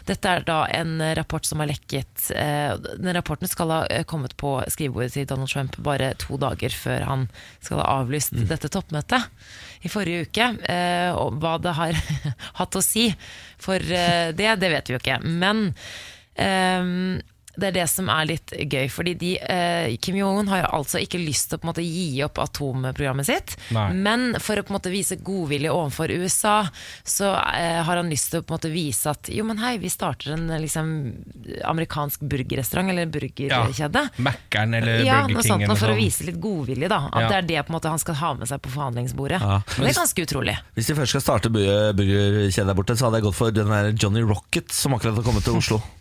Dette 0.06 0.34
er 0.36 0.44
da 0.46 0.60
en 0.76 1.00
eh, 1.02 1.16
rapport 1.18 1.48
som 1.48 1.64
har 1.64 1.72
lekket. 1.72 2.28
eh, 2.36 2.76
Den 3.00 3.16
rapporten 3.16 3.50
skal 3.50 3.72
ha 3.74 3.80
kommet 4.12 4.36
på 4.38 4.58
skrivebordet 4.70 5.16
til 5.16 5.26
Donald 5.32 5.50
Trump 5.50 5.80
bare 5.82 6.12
to 6.22 6.38
dager 6.38 6.70
før 6.76 7.08
han 7.08 7.26
skal 7.64 7.82
ha 7.82 7.90
avlyst 8.04 8.36
dette 8.52 8.70
toppmøtet 8.70 9.88
i 9.88 9.90
forrige 9.90 10.28
uke. 10.28 10.52
Og 11.18 11.40
hva 11.42 11.56
det 11.64 11.74
har 11.80 11.98
hatt 12.60 12.78
å 12.78 12.86
si 12.86 13.08
for 13.58 13.80
det, 13.82 14.36
det 14.62 14.70
vet 14.76 14.92
vi 14.92 15.00
jo 15.00 15.02
ikke. 15.02 15.22
Men 15.26 15.72
ehm, 16.36 17.22
det 17.62 17.70
er 17.72 17.76
det 17.82 17.88
som 17.92 18.10
er 18.12 18.28
litt 18.34 18.54
gøy. 18.58 18.88
Fordi 18.92 19.14
de, 19.22 19.32
eh, 19.40 19.96
Kim 20.02 20.18
Jong-un 20.20 20.50
har 20.52 20.64
jo 20.64 20.72
altså 20.82 21.00
ikke 21.02 21.22
lyst 21.22 21.50
til 21.52 21.58
å 21.60 21.62
på 21.62 21.68
en 21.68 21.72
måte 21.74 21.86
gi 21.86 22.22
opp 22.26 22.42
atomprogrammet 22.42 23.28
sitt. 23.30 23.56
Nei. 23.76 23.88
Men 23.94 24.26
for 24.42 24.58
å 24.60 24.66
på 24.66 24.74
en 24.74 24.78
måte 24.80 24.92
vise 24.94 25.18
godvilje 25.22 25.72
overfor 25.74 26.12
USA, 26.22 26.56
så 27.08 27.32
eh, 27.56 27.82
har 27.86 28.02
han 28.02 28.10
lyst 28.12 28.32
til 28.34 28.42
å 28.42 28.46
på 28.48 28.54
en 28.56 28.60
måte 28.60 28.74
vise 28.74 29.12
at 29.14 29.30
jo, 29.32 29.46
men 29.48 29.62
hei, 29.62 29.76
vi 29.82 29.92
starter 29.94 30.34
en 30.36 30.48
liksom, 30.62 30.92
amerikansk 31.68 32.26
burgerrestaurant 32.32 32.92
eller 32.94 33.10
burgerkjede. 33.12 34.06
Ja, 34.12 34.22
Mækkern 34.22 34.76
eller 34.78 35.04
Ja, 35.06 35.22
Burger 35.22 35.36
noe 35.36 35.44
King 35.46 35.52
sånt, 35.54 35.68
noe 35.70 35.80
for 35.80 35.94
å 35.94 35.98
vise 35.98 36.26
litt 36.28 36.40
godvilje. 36.42 36.90
da 36.92 37.04
At 37.12 37.22
Ja. 37.22 37.28
det 37.30 37.38
er 37.38 37.48
det 37.54 37.66
på 37.68 37.74
en 37.74 37.80
måte 37.80 37.90
han 37.90 38.00
skal 38.00 38.16
ha 38.16 38.34
med 38.34 38.48
seg 38.48 38.62
på 38.62 38.70
forhandlingsbordet. 38.74 39.42
Ja. 39.42 39.62
Det 39.78 39.90
er 39.90 40.00
ganske 40.02 40.26
utrolig. 40.26 40.58
Hvis 40.76 40.88
de 40.88 40.96
først 40.96 41.16
skal 41.16 41.22
starte 41.22 41.50
burgerkjede 41.54 42.68
der 42.68 42.78
borte, 42.78 42.98
så 42.98 43.08
hadde 43.08 43.22
jeg 43.22 43.28
gått 43.30 43.36
for 43.36 43.52
den 43.52 43.68
der 43.72 43.92
Johnny 43.94 44.22
Rocket 44.22 44.72
som 44.72 44.94
akkurat 44.94 45.16
har 45.16 45.24
kommet 45.24 45.44
til 45.44 45.58
Oslo. 45.60 45.82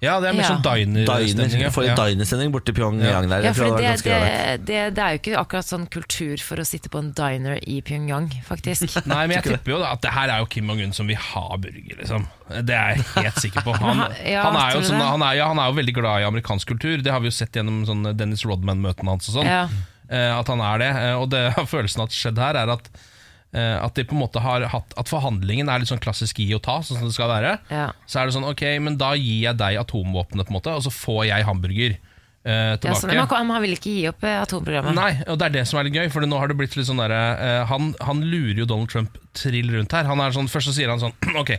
Ja, 0.00 0.14
det 0.22 0.30
er 0.30 0.32
mer 0.32 0.42
Ja. 0.46 0.48
sånn 0.54 0.62
diner-stemning. 0.64 1.36
Diner, 1.36 1.58
ja. 1.60 1.68
En 1.68 1.84
Ja. 1.84 1.94
dinersending 1.94 2.52
borte 2.54 2.72
i 2.72 2.76
Pyongyang 2.78 3.28
der. 3.28 3.42
Ja, 3.44 3.52
for 3.52 3.76
det 3.76 4.02
det, 4.02 4.04
det, 4.04 4.64
det, 4.64 4.78
det 4.96 5.02
er 5.04 5.10
jo 5.16 5.18
ikke 5.20 5.34
akkurat 5.42 5.66
sånn 5.68 5.84
kultur 5.92 6.40
for 6.40 6.56
å 6.56 6.64
sitte 6.64 6.88
på 6.88 6.98
en 7.02 7.10
diner 7.12 7.58
i 7.68 7.82
Pyongyang, 7.84 8.30
faktisk. 8.48 8.96
Nei, 9.06 9.26
men 9.26 9.36
jeg 9.36 9.44
tipper 9.50 9.74
jo 9.74 9.78
da 9.82 9.92
at 9.92 10.00
det 10.00 10.10
her 10.16 10.28
er 10.32 10.38
jo 10.40 10.46
Kim 10.46 10.72
Jong-un 10.72 10.94
som 10.96 11.06
vil 11.06 11.20
ha 11.20 11.44
burger, 11.60 12.00
liksom. 12.00 12.26
Det 12.64 12.74
er 12.74 12.96
jeg 12.96 13.04
helt 13.20 13.36
sikker 13.44 13.60
på. 13.68 13.76
Han, 13.84 14.00
Ja, 14.24 14.42
han, 14.48 14.56
er, 14.56 14.72
jo 14.78 14.80
sånn, 14.88 15.04
han, 15.04 15.22
er, 15.22 15.36
ja, 15.36 15.46
han 15.52 15.58
er 15.60 15.68
jo 15.70 15.76
veldig 15.82 15.94
glad 16.00 16.22
i 16.24 16.28
amerikansk 16.30 16.66
kultur. 16.72 17.02
Det 17.04 17.12
har 17.12 17.20
vi 17.20 17.28
jo 17.28 17.36
sett 17.36 17.52
gjennom 17.52 17.84
sånn 17.86 18.16
Dennis 18.16 18.42
Rodman-møtene 18.48 19.12
hans 19.12 19.28
og 19.28 19.40
sånn. 19.42 19.46
Ja. 19.52 19.66
Eh, 20.10 20.32
at 20.40 20.48
han 20.48 20.60
er 20.64 20.78
det. 20.82 20.90
Eh, 20.96 21.14
og 21.20 21.28
det 21.30 21.44
følelsen 21.76 22.02
at 22.08 22.10
skjedd 22.16 22.38
her, 22.40 22.56
er 22.56 22.72
at 22.78 22.88
at 23.52 23.96
de 23.98 24.04
på 24.06 24.14
en 24.14 24.20
måte 24.22 24.38
har 24.38 24.62
hatt 24.70 24.92
At 25.00 25.08
forhandlingen 25.10 25.66
er 25.66 25.80
litt 25.82 25.90
sånn 25.90 25.98
klassisk 25.98 26.38
gi 26.38 26.52
og 26.54 26.60
ta, 26.62 26.76
sånn 26.86 27.00
som 27.00 27.08
det 27.08 27.16
skal 27.16 27.32
være. 27.32 27.56
Ja. 27.72 27.88
Så 28.06 28.20
er 28.20 28.28
det 28.28 28.36
sånn, 28.36 28.46
ok, 28.46 28.62
men 28.84 28.94
da 29.00 29.08
gir 29.18 29.48
jeg 29.48 29.58
deg 29.58 29.78
atomvåpenet, 29.80 30.46
på 30.46 30.54
en 30.54 30.58
måte 30.60 30.76
og 30.78 30.84
så 30.86 30.92
får 30.94 31.24
jeg 31.32 31.46
hamburger 31.48 31.96
eh, 31.96 32.52
Ja, 32.52 32.76
tilbake. 32.78 33.00
så, 33.00 33.08
men 33.10 33.50
han, 33.50 33.62
vil 33.64 33.74
ikke 33.74 33.90
gi 33.96 34.04
opp 34.10 34.22
eh, 34.24 34.36
atomprogrammet. 34.44 34.94
Nei, 34.96 35.10
og 35.26 35.40
det 35.40 35.48
er 35.48 35.56
det 35.58 35.64
som 35.68 35.80
er 35.80 35.88
litt 35.88 35.98
gøy, 35.98 36.06
for 36.14 36.24
nå 36.30 36.38
har 36.40 36.52
det 36.52 36.56
blitt 36.60 36.76
litt 36.78 36.86
sånn 36.88 37.02
der, 37.02 37.10
eh, 37.12 37.64
han, 37.68 37.90
han 38.06 38.22
lurer 38.22 38.62
jo 38.62 38.68
Donald 38.70 38.92
Trump 38.92 39.18
trill 39.36 39.74
rundt 39.74 39.92
her. 39.98 40.06
Han 40.08 40.22
er 40.22 40.38
sånn, 40.38 40.48
først 40.52 40.70
så 40.70 40.76
sier 40.78 40.92
han 40.92 41.02
sånn 41.02 41.14
Ok, 41.42 41.56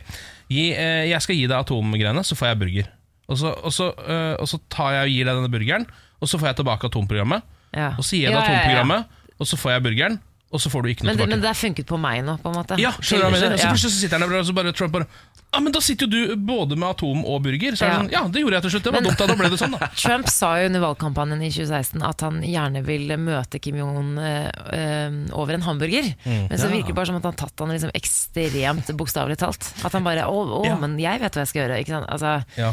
gi, 0.48 0.72
eh, 0.72 1.06
jeg 1.12 1.22
skal 1.28 1.38
gi 1.38 1.46
deg 1.52 1.58
atomgreiene, 1.60 2.24
så 2.24 2.40
får 2.40 2.54
jeg 2.54 2.62
burger. 2.64 2.90
Og 3.32 3.38
så, 3.40 3.52
og, 3.62 3.72
så, 3.76 3.92
eh, 4.08 4.34
og 4.40 4.48
så 4.50 4.64
tar 4.72 4.96
jeg 4.98 5.10
og 5.12 5.16
gir 5.18 5.28
deg 5.30 5.38
denne 5.44 5.52
burgeren, 5.54 5.86
og 6.22 6.30
så 6.32 6.40
får 6.40 6.54
jeg 6.54 6.62
tilbake 6.64 6.88
atomprogrammet. 6.90 7.46
Ja. 7.76 7.94
Og 8.00 8.04
så 8.04 8.18
gir 8.18 8.30
jeg 8.30 8.34
deg 8.34 8.40
Ja, 8.40 8.42
ja, 8.42 8.48
ja. 8.48 8.58
atomprogrammet, 8.58 9.18
og 9.38 9.48
så 9.52 9.60
får 9.60 9.76
jeg 9.76 9.84
burgeren, 9.92 10.18
og 10.52 10.60
så 10.62 10.70
får 10.70 10.82
du 10.84 10.90
ikke 10.92 11.04
noe 11.06 11.12
Men, 11.12 11.18
tilbake. 11.18 11.30
men 11.32 11.42
det 11.44 11.48
har 11.48 11.56
funket 11.60 11.86
på 11.88 11.98
meg 12.02 12.24
nå, 12.28 12.38
på 12.44 12.52
en 12.52 12.58
måte. 12.60 12.78
ja, 12.82 12.92
skjønner 13.00 13.24
du 13.24 13.32
hva 13.32 13.40
jeg 13.40 13.46
mener? 13.50 13.62
Så 13.62 13.70
plutselig 13.72 13.94
så 13.96 14.00
sitter 14.04 14.20
han 14.20 14.30
der 14.30 14.40
og 14.42 14.46
så 14.50 14.56
bare 14.58 14.74
Trump 14.76 14.92
bare 14.98 15.08
Ja, 15.54 15.60
men 15.60 15.74
da 15.76 15.82
sitter 15.84 16.08
jo 16.08 16.12
du 16.32 16.36
både 16.48 16.78
med 16.80 16.88
atom 16.94 17.26
og 17.28 17.42
burger. 17.44 17.76
Så 17.76 17.84
er 17.84 17.90
det 17.90 17.92
Ja. 17.92 18.00
sånn, 18.00 18.12
ja, 18.12 18.22
det 18.32 18.40
gjorde 18.42 18.54
jeg 18.56 18.62
til 18.64 18.72
slutt. 18.72 18.84
Det 18.84 18.92
var 18.94 19.02
Men- 19.02 19.10
dumt, 19.12 19.18
da. 19.20 19.28
Da 19.28 19.36
ble 19.36 19.50
det 19.50 19.60
sånn, 19.60 19.72
da. 19.80 19.88
Trump 20.04 20.30
sa 20.32 20.56
jo 20.62 20.66
under 20.70 20.80
valgkampanjen 20.80 21.42
i 21.44 21.50
2016 21.52 22.04
at 22.08 22.22
han 22.22 22.42
gjerne 22.42 22.84
vil 22.86 23.08
møte 23.20 23.60
Kim 23.60 23.76
Jong-un 23.76 24.14
eh, 24.18 25.34
over 25.36 25.54
en 25.54 25.62
hamburger. 25.62 26.08
Mm. 26.24 26.48
Men 26.50 26.58
så 26.58 26.70
virker 26.72 26.88
det 26.88 26.96
bare 26.96 27.06
som 27.12 27.16
at 27.20 27.24
han 27.28 27.34
har 27.36 27.42
tatt 27.44 27.60
han 27.60 27.70
liksom 27.76 27.92
ekstremt 28.00 28.88
bokstavelig 28.96 29.38
talt. 29.44 29.74
At 29.84 29.92
han 29.92 30.04
bare 30.08 30.24
'Å, 30.24 30.62
å 30.62 30.66
Ja. 30.66 30.78
men 30.78 30.98
jeg 30.98 31.20
vet 31.20 31.34
hva 31.36 31.42
jeg 31.44 31.48
skal 31.52 31.62
gjøre'. 31.68 31.80
Ikke 31.84 31.96
sant? 32.00 32.08
Altså, 32.10 32.46
Ja. 32.58 32.72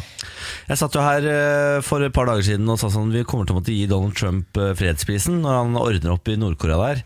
Jeg 0.69 0.79
satt 0.79 0.93
jo 0.95 1.01
her 1.03 1.23
eh, 1.27 1.81
for 1.81 2.03
et 2.03 2.13
par 2.13 2.27
dager 2.27 2.43
siden 2.47 2.69
og 2.71 2.79
sa 2.79 2.87
sånn 2.89 3.11
vi 3.11 3.25
kommer 3.25 3.45
til 3.47 3.57
å 3.57 3.61
måtte 3.61 3.75
gi 3.75 3.87
Donald 3.89 4.15
Trump 4.15 4.47
fredsprisen 4.55 5.43
når 5.43 5.65
han 5.65 5.75
ordner 5.75 6.13
opp 6.15 6.29
i 6.29 6.37
Nord-Korea 6.37 6.79
der. 6.95 7.03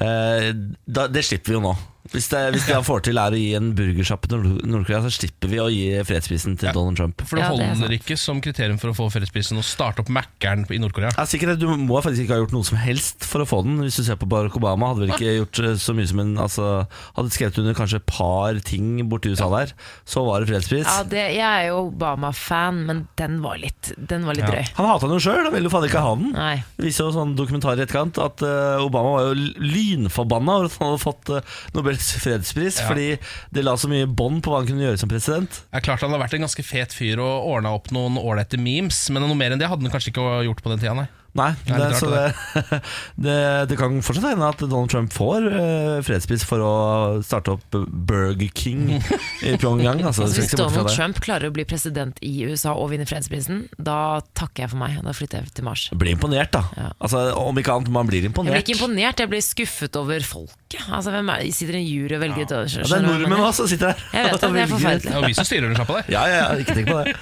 Eh, 0.00 0.52
da, 0.86 1.08
det 1.08 1.24
slipper 1.24 1.46
vi 1.50 1.58
jo 1.58 1.60
nå. 1.66 1.76
Hvis 2.12 2.28
det, 2.32 2.40
hvis 2.54 2.66
det 2.68 2.76
får 2.86 3.02
til 3.06 3.18
er 3.18 3.30
å 3.34 3.38
gi 3.40 3.54
en 3.58 3.72
burgersjappe 3.76 4.28
til 4.30 4.38
Nord- 4.42 4.66
Nord-Korea, 4.66 5.00
så 5.06 5.10
slipper 5.14 5.48
vi 5.50 5.58
å 5.62 5.68
gi 5.72 5.86
fredsprisen 6.06 6.56
til 6.58 6.68
Ja. 6.68 6.72
Donald 6.72 6.96
Trump. 6.96 7.22
For 7.26 7.36
det 7.36 7.44
Ja, 7.44 7.50
det 7.50 7.60
er 7.60 7.68
holder 7.74 7.88
sant. 7.88 7.96
ikke 8.00 8.18
som 8.18 8.40
kriterium 8.40 8.78
for 8.80 8.88
å 8.90 8.96
få 8.96 9.10
fredsprisen 9.12 9.58
å 9.58 9.64
starte 9.64 10.00
opp 10.00 10.08
Mækkern 10.08 10.66
i 10.70 10.78
Nord-Korea. 10.78 11.10
Ja, 11.16 11.24
sikkerhet, 11.24 11.58
Du 11.58 11.66
må 11.76 12.00
faktisk 12.02 12.24
ikke 12.26 12.34
ha 12.36 12.40
gjort 12.44 12.52
noe 12.52 12.64
som 12.64 12.78
helst 12.78 13.24
for 13.24 13.40
å 13.40 13.46
få 13.48 13.62
den. 13.64 13.78
Hvis 13.80 13.96
du 13.96 14.02
ser 14.04 14.16
på 14.16 14.28
Barack 14.28 14.54
Obama, 14.56 14.92
hadde 14.94 15.06
vel 15.06 15.14
ikke 15.16 15.36
gjort 15.40 15.58
eh, 15.64 15.74
så 15.76 15.94
mye 15.94 16.06
som 16.08 16.20
en 16.20 16.36
altså, 16.36 16.86
Hadde 17.16 17.30
skrevet 17.30 17.58
under 17.58 17.74
kanskje 17.74 17.96
et 17.96 18.06
par 18.06 18.54
ting 18.60 19.08
borti 19.08 19.30
USA 19.32 19.48
der, 19.50 19.72
så 20.06 20.24
var 20.26 20.40
det 20.40 20.48
fredspris. 20.48 20.84
ja, 20.86 21.02
det, 21.02 21.34
jeg 21.36 21.40
er 21.42 21.68
jo 21.68 21.90
Obama-fan, 21.92 22.84
men 22.86 23.08
den 23.16 23.40
var 23.42 23.56
litt, 23.58 23.92
den 23.98 24.24
var 24.26 24.34
litt 24.34 24.44
Ja. 24.46 24.50
drøy. 24.52 24.68
Han 24.76 24.86
hata 24.86 25.06
den 25.08 25.18
jo 25.18 25.24
sjøl, 25.30 25.42
han 25.44 25.52
ville 25.52 25.68
jo 25.68 25.74
faen 25.74 25.88
ikke 25.88 26.00
ha 26.02 26.14
den. 26.14 26.32
Nei. 26.32 26.56
Det 26.76 26.84
viser 26.86 27.04
jo 27.06 27.12
sånn 27.12 27.34
dokumentar 27.36 27.78
i 27.78 27.82
etterkant 27.84 28.18
at 28.22 28.42
eh, 28.42 28.78
Obama 28.84 29.16
var 29.16 29.34
jo 29.34 29.52
lynforbanna 29.60 30.56
over 30.60 30.66
at 30.70 30.76
han 30.78 30.88
hadde 30.92 31.02
fått 31.02 31.30
eh, 31.36 31.40
Nobels 31.74 32.05
fredspris, 32.20 32.78
Ja. 32.80 32.86
fordi 32.88 33.18
det 33.52 33.64
la 33.64 33.74
så 33.76 33.88
mye 33.90 34.06
bånd 34.06 34.42
på 34.42 34.50
hva 34.52 34.60
han 34.62 34.66
kunne 34.70 34.86
gjøre 34.86 34.98
som 34.98 35.08
president. 35.08 35.62
Er 35.72 35.80
klart 35.80 36.00
Han 36.00 36.10
har 36.10 36.20
vært 36.22 36.34
en 36.34 36.46
ganske 36.46 36.64
fet 36.64 36.92
fyr 36.94 37.18
og 37.18 37.46
ordna 37.50 37.74
opp 37.74 37.90
noen 37.90 38.16
ålreite 38.20 38.58
memes, 38.58 39.10
men 39.10 39.22
noe 39.22 39.34
mer 39.34 39.50
enn 39.52 39.58
det 39.58 39.68
hadde 39.68 39.82
han 39.82 39.90
kanskje 39.90 40.12
ikke 40.14 40.44
gjort 40.46 40.62
på 40.62 40.70
den 40.70 40.78
tida, 40.78 40.94
nei. 40.94 41.08
Nei, 41.36 41.50
Det 41.66 41.78
det, 41.80 41.98
så 42.00 42.10
det, 42.10 42.80
det, 43.26 43.36
det 43.70 43.78
kan 43.80 43.98
fortsatt 44.04 44.30
hende 44.32 44.48
at 44.48 44.62
Donald 44.64 44.90
Trump 44.92 45.12
får 45.14 45.46
uh, 45.52 45.98
fredspris 46.06 46.44
for 46.48 46.62
å 46.64 46.74
starte 47.26 47.54
opp 47.56 47.76
Burger 47.86 48.50
King 48.56 48.88
i 49.46 49.56
Pyongyang. 49.60 50.02
Altså, 50.02 50.26
Altså, 50.26 50.40
hvis 50.42 50.56
Donald 50.56 50.88
det. 50.88 50.94
Trump 50.96 51.20
klarer 51.22 51.50
å 51.50 51.54
bli 51.54 51.66
president 51.68 52.18
i 52.24 52.32
USA 52.48 52.72
og 52.74 52.90
vinne 52.92 53.06
fredsprisen, 53.08 53.66
da 53.76 54.20
takker 54.38 54.64
jeg 54.64 54.72
for 54.72 54.80
meg. 54.80 54.96
Da 55.06 55.14
flytter 55.16 55.44
jeg 55.44 55.54
til 55.58 55.66
Mars. 55.68 55.86
Blir 55.94 56.14
imponert, 56.16 56.52
da. 56.56 56.62
Ja. 56.76 56.88
Altså, 56.98 57.22
om 57.38 57.60
ikke 57.60 57.76
annet, 57.76 57.92
man 57.94 58.08
blir 58.08 58.24
Jeg 58.26 58.32
blir 58.34 58.62
ikke 58.62 58.76
imponert, 58.78 59.20
jeg 59.22 59.30
blir 59.32 59.44
skuffet 59.44 59.98
over 60.00 60.24
folket. 60.26 60.80
Altså, 60.88 61.12
hvem 61.14 61.30
er, 61.34 61.44
sitter 61.54 61.78
en 61.78 61.86
jury 61.86 62.16
og 62.18 62.24
velger 62.24 62.42
Ja, 62.46 62.64
ja. 62.64 62.82
det 62.82 62.96
er 62.98 63.06
nordmenn 63.06 63.44
også 63.44 63.64
som 63.64 63.70
sitter 63.74 63.92
her. 63.92 64.02
Jeg 64.16 64.26
vet 64.32 64.40
det, 64.40 64.50
det 64.56 64.64
er 64.64 64.72
forferdelig. 64.76 65.12
Det 65.12 65.20
var 65.20 65.28
vi 65.28 65.38
som 65.38 65.48
styrer 65.48 65.68
under 65.68 65.80
sjappa 65.82 66.00
der. 66.00 66.10
Ja, 66.16 66.26
ja, 66.30 66.42
ja, 66.42 66.58
ikke 66.64 66.76
tenk 66.80 66.90
på 66.90 66.98
det. 67.02 67.16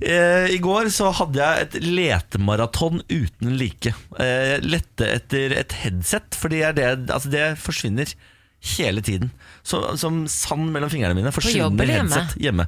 Eh, 0.00 0.48
I 0.54 0.58
går 0.62 0.90
så 0.94 1.10
hadde 1.18 1.42
jeg 1.42 1.66
et 1.66 1.76
letemaraton 1.82 3.02
uten 3.10 3.54
like. 3.58 3.94
Eh, 4.20 4.56
lette 4.62 5.08
etter 5.18 5.54
et 5.58 5.78
headset, 5.82 6.38
fordi 6.38 6.62
det, 6.76 6.90
altså 7.10 7.32
det 7.32 7.46
forsvinner 7.62 8.14
hele 8.76 9.02
tiden. 9.06 9.30
Så, 9.62 9.80
som 10.00 10.24
sand 10.30 10.70
mellom 10.74 10.90
fingrene 10.90 11.14
mine. 11.14 11.30
jobb 11.30 11.36
Forsvinner 11.38 11.82
eller 11.84 11.94
hjemme? 11.94 12.10
headset 12.18 12.42
hjemme. 12.42 12.66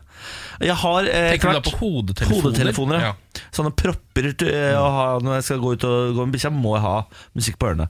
Jeg 0.62 0.76
har 0.82 1.09
eh, 1.11 1.30
Tenker 1.32 1.49
du 1.49 1.54
da 1.56 1.61
klart- 1.61 1.70
på 1.70 1.78
hodetelefoner? 1.80 2.42
Hodetelefoner, 2.44 3.00
ja. 3.00 3.12
Ja. 3.12 3.44
Sånne 3.56 3.73
propper 3.75 4.30
til 4.38 4.50
eh, 4.54 4.75
å 4.78 4.88
ha 4.94 5.06
når 5.25 5.38
jeg 5.40 5.47
skal 5.49 5.62
gå 5.64 5.73
ut 5.76 5.87
og 5.88 6.14
gå 6.18 6.26
med 6.28 6.37
bikkja, 6.37 6.52
må 6.54 6.76
jeg 6.76 6.85
ha 6.87 6.97
musikk 7.38 7.59
på 7.59 7.70
ørene. 7.73 7.88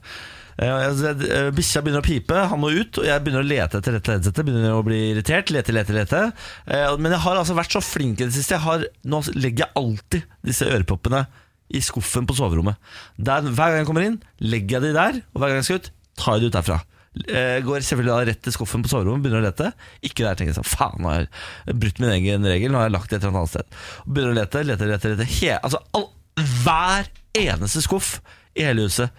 Eh, 0.61 0.67
eh, 0.67 1.51
Bikkja 1.55 1.81
begynner 1.85 2.01
å 2.03 2.05
pipe, 2.05 2.41
han 2.51 2.59
må 2.61 2.71
ut, 2.73 2.99
og 3.01 3.05
jeg 3.07 3.23
begynner 3.23 3.45
å 3.45 3.47
lete 3.47 3.79
etter 3.81 3.95
dette 3.97 4.15
headsetet. 4.17 4.45
Begynner 4.45 4.75
å 4.77 4.83
bli 4.85 4.99
irritert. 5.11 5.49
Lete, 5.53 5.73
lete, 5.75 5.93
lete. 5.95 6.23
Eh, 6.67 6.97
Men 6.97 7.15
jeg 7.15 7.21
har 7.23 7.39
altså 7.39 7.55
vært 7.57 7.71
så 7.77 7.81
flink 7.85 8.21
i 8.21 8.27
det 8.27 8.33
siste. 8.35 8.57
Jeg 8.57 8.65
har, 8.65 8.85
nå 9.05 9.21
legger 9.37 9.65
jeg 9.67 9.73
alltid 9.81 10.27
disse 10.45 10.65
øreproppene 10.69 11.25
i 11.71 11.79
skuffen 11.79 12.25
på 12.27 12.35
soverommet. 12.35 12.75
Der, 13.17 13.41
hver 13.47 13.71
gang 13.71 13.81
jeg 13.83 13.87
kommer 13.89 14.03
inn, 14.09 14.17
legger 14.43 14.79
jeg 14.81 14.89
de 14.89 14.95
der, 14.97 15.21
og 15.33 15.39
hver 15.41 15.53
gang 15.53 15.61
jeg 15.61 15.69
skal 15.69 15.79
ut, 15.83 15.91
tar 16.19 16.35
jeg 16.35 16.43
de 16.43 16.49
ut 16.51 16.57
derfra. 16.59 16.79
Eh, 17.27 17.57
Går 17.65 17.83
selvfølgelig 17.83 18.11
da 18.13 18.19
rett 18.29 18.41
til 18.45 18.53
skuffen 18.55 18.83
på 18.85 18.91
soverommet, 18.91 19.25
begynner 19.25 19.41
å 19.43 19.47
lete. 19.49 19.71
Ikke 20.07 20.23
der, 20.23 20.37
tenker 20.39 20.53
jeg 20.53 20.59
sånn, 20.61 20.69
faen, 20.71 21.01
nå 21.03 21.09
har 21.11 21.25
jeg 21.25 21.79
brutt 21.81 21.99
min 21.99 22.13
egen 22.15 22.47
regel, 22.47 22.71
nå 22.71 22.79
har 22.79 22.87
jeg 22.87 22.95
lagt 22.95 23.09
det 23.11 23.17
et 23.19 23.25
eller 23.27 23.41
annet 23.41 23.51
sted. 23.51 23.79
Begynner 24.07 24.31
å 24.31 24.37
lete, 24.39 24.61
lete, 24.69 24.87
lete, 24.93 25.11
lete. 25.15 25.27
He, 25.33 25.49
altså, 25.57 25.81
all, 25.97 26.07
hver 26.63 27.09
eneste 27.41 27.83
skuff 27.83 28.13
i 28.55 28.63
hele 28.69 28.85
huset. 28.87 29.11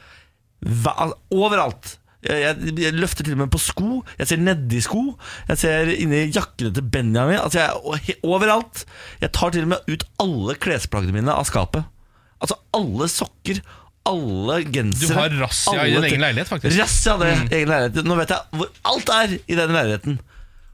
Hver, 0.65 0.97
al- 1.05 1.19
overalt. 1.37 1.99
Jeg, 2.23 2.55
jeg 2.79 2.95
løfter 2.95 3.27
til 3.27 3.35
og 3.35 3.41
med 3.43 3.51
på 3.53 3.59
sko. 3.59 3.97
Jeg 4.21 4.29
ser 4.31 4.39
nedi 4.41 4.79
sko. 4.85 5.01
Jeg 5.49 5.59
ser 5.59 5.89
inni 5.97 6.21
jakkene 6.33 6.71
til 6.77 6.85
Benjamin. 6.95 7.41
Altså 7.43 7.65
jeg, 7.65 8.17
overalt. 8.25 8.85
Jeg 9.21 9.33
tar 9.35 9.51
til 9.53 9.67
og 9.67 9.73
med 9.75 9.89
ut 9.91 10.05
alle 10.23 10.55
klesplaggene 10.63 11.17
mine 11.19 11.35
av 11.35 11.45
skapet. 11.51 11.83
Altså 12.43 12.57
alle 12.79 13.09
sokker, 13.11 13.59
alle 14.09 14.57
Du 14.67 15.07
har 15.15 15.31
razzia 15.39 15.87
i 15.87 15.95
din 15.95 16.05
egen 16.11 16.21
leilighet, 16.25 16.49
faktisk. 16.51 16.79
Razzia 16.81 17.17
det, 17.21 17.33
egen 17.53 17.69
leilighet. 17.71 18.05
Nå 18.09 18.17
vet 18.19 18.35
jeg 18.35 18.59
hvor 18.59 18.71
alt 18.93 19.13
er 19.15 19.35
i 19.47 19.59
den 19.59 19.75
leiligheten. 19.77 20.21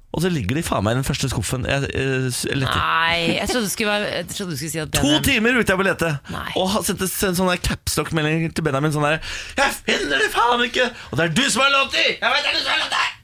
Og 0.09 0.23
så 0.25 0.31
ligger 0.33 0.57
de 0.57 0.63
faen 0.65 0.81
meg 0.87 0.95
i 0.97 0.99
den 1.03 1.05
første 1.05 1.29
skuffen. 1.29 1.67
Jeg, 1.69 1.85
jeg, 1.93 2.31
jeg. 2.49 2.57
Nei, 2.65 3.19
jeg 3.37 3.49
trodde 3.51 3.67
du 3.69 3.73
skulle, 3.75 3.93
være, 3.93 4.07
jeg 4.17 4.29
trodde 4.31 4.55
du 4.55 4.57
skulle 4.57 4.73
si 4.73 4.81
at 4.81 4.95
To 4.97 5.03
Benjamin- 5.05 5.27
timer 5.27 5.59
brukte 5.59 5.75
jeg 5.75 5.81
på 5.81 5.85
å 5.85 5.89
lete. 5.91 6.13
Og 6.57 6.79
sendte 6.89 7.09
en 7.29 7.37
sånn 7.37 7.51
capstock-melding 7.69 8.49
til 8.57 8.65
Benjamin 8.65 8.95
sånn 8.95 9.05
der 9.05 9.21
'Jeg 9.59 9.77
finner 9.85 10.25
det 10.25 10.31
faen 10.33 10.65
ikke!' 10.65 10.89
Og 11.13 11.21
det 11.21 11.25
er 11.27 11.35
du 11.37 11.45
som 11.51 11.63
har 11.63 11.71
lånt 11.77 11.93
dem! 11.93 12.17
Jeg 12.17 12.31
vet 12.35 12.43
det 12.43 12.51
er 12.51 12.57
du 12.57 12.63
som 12.65 12.73
har 12.73 12.81
lov 12.87 12.91
til! 12.97 13.15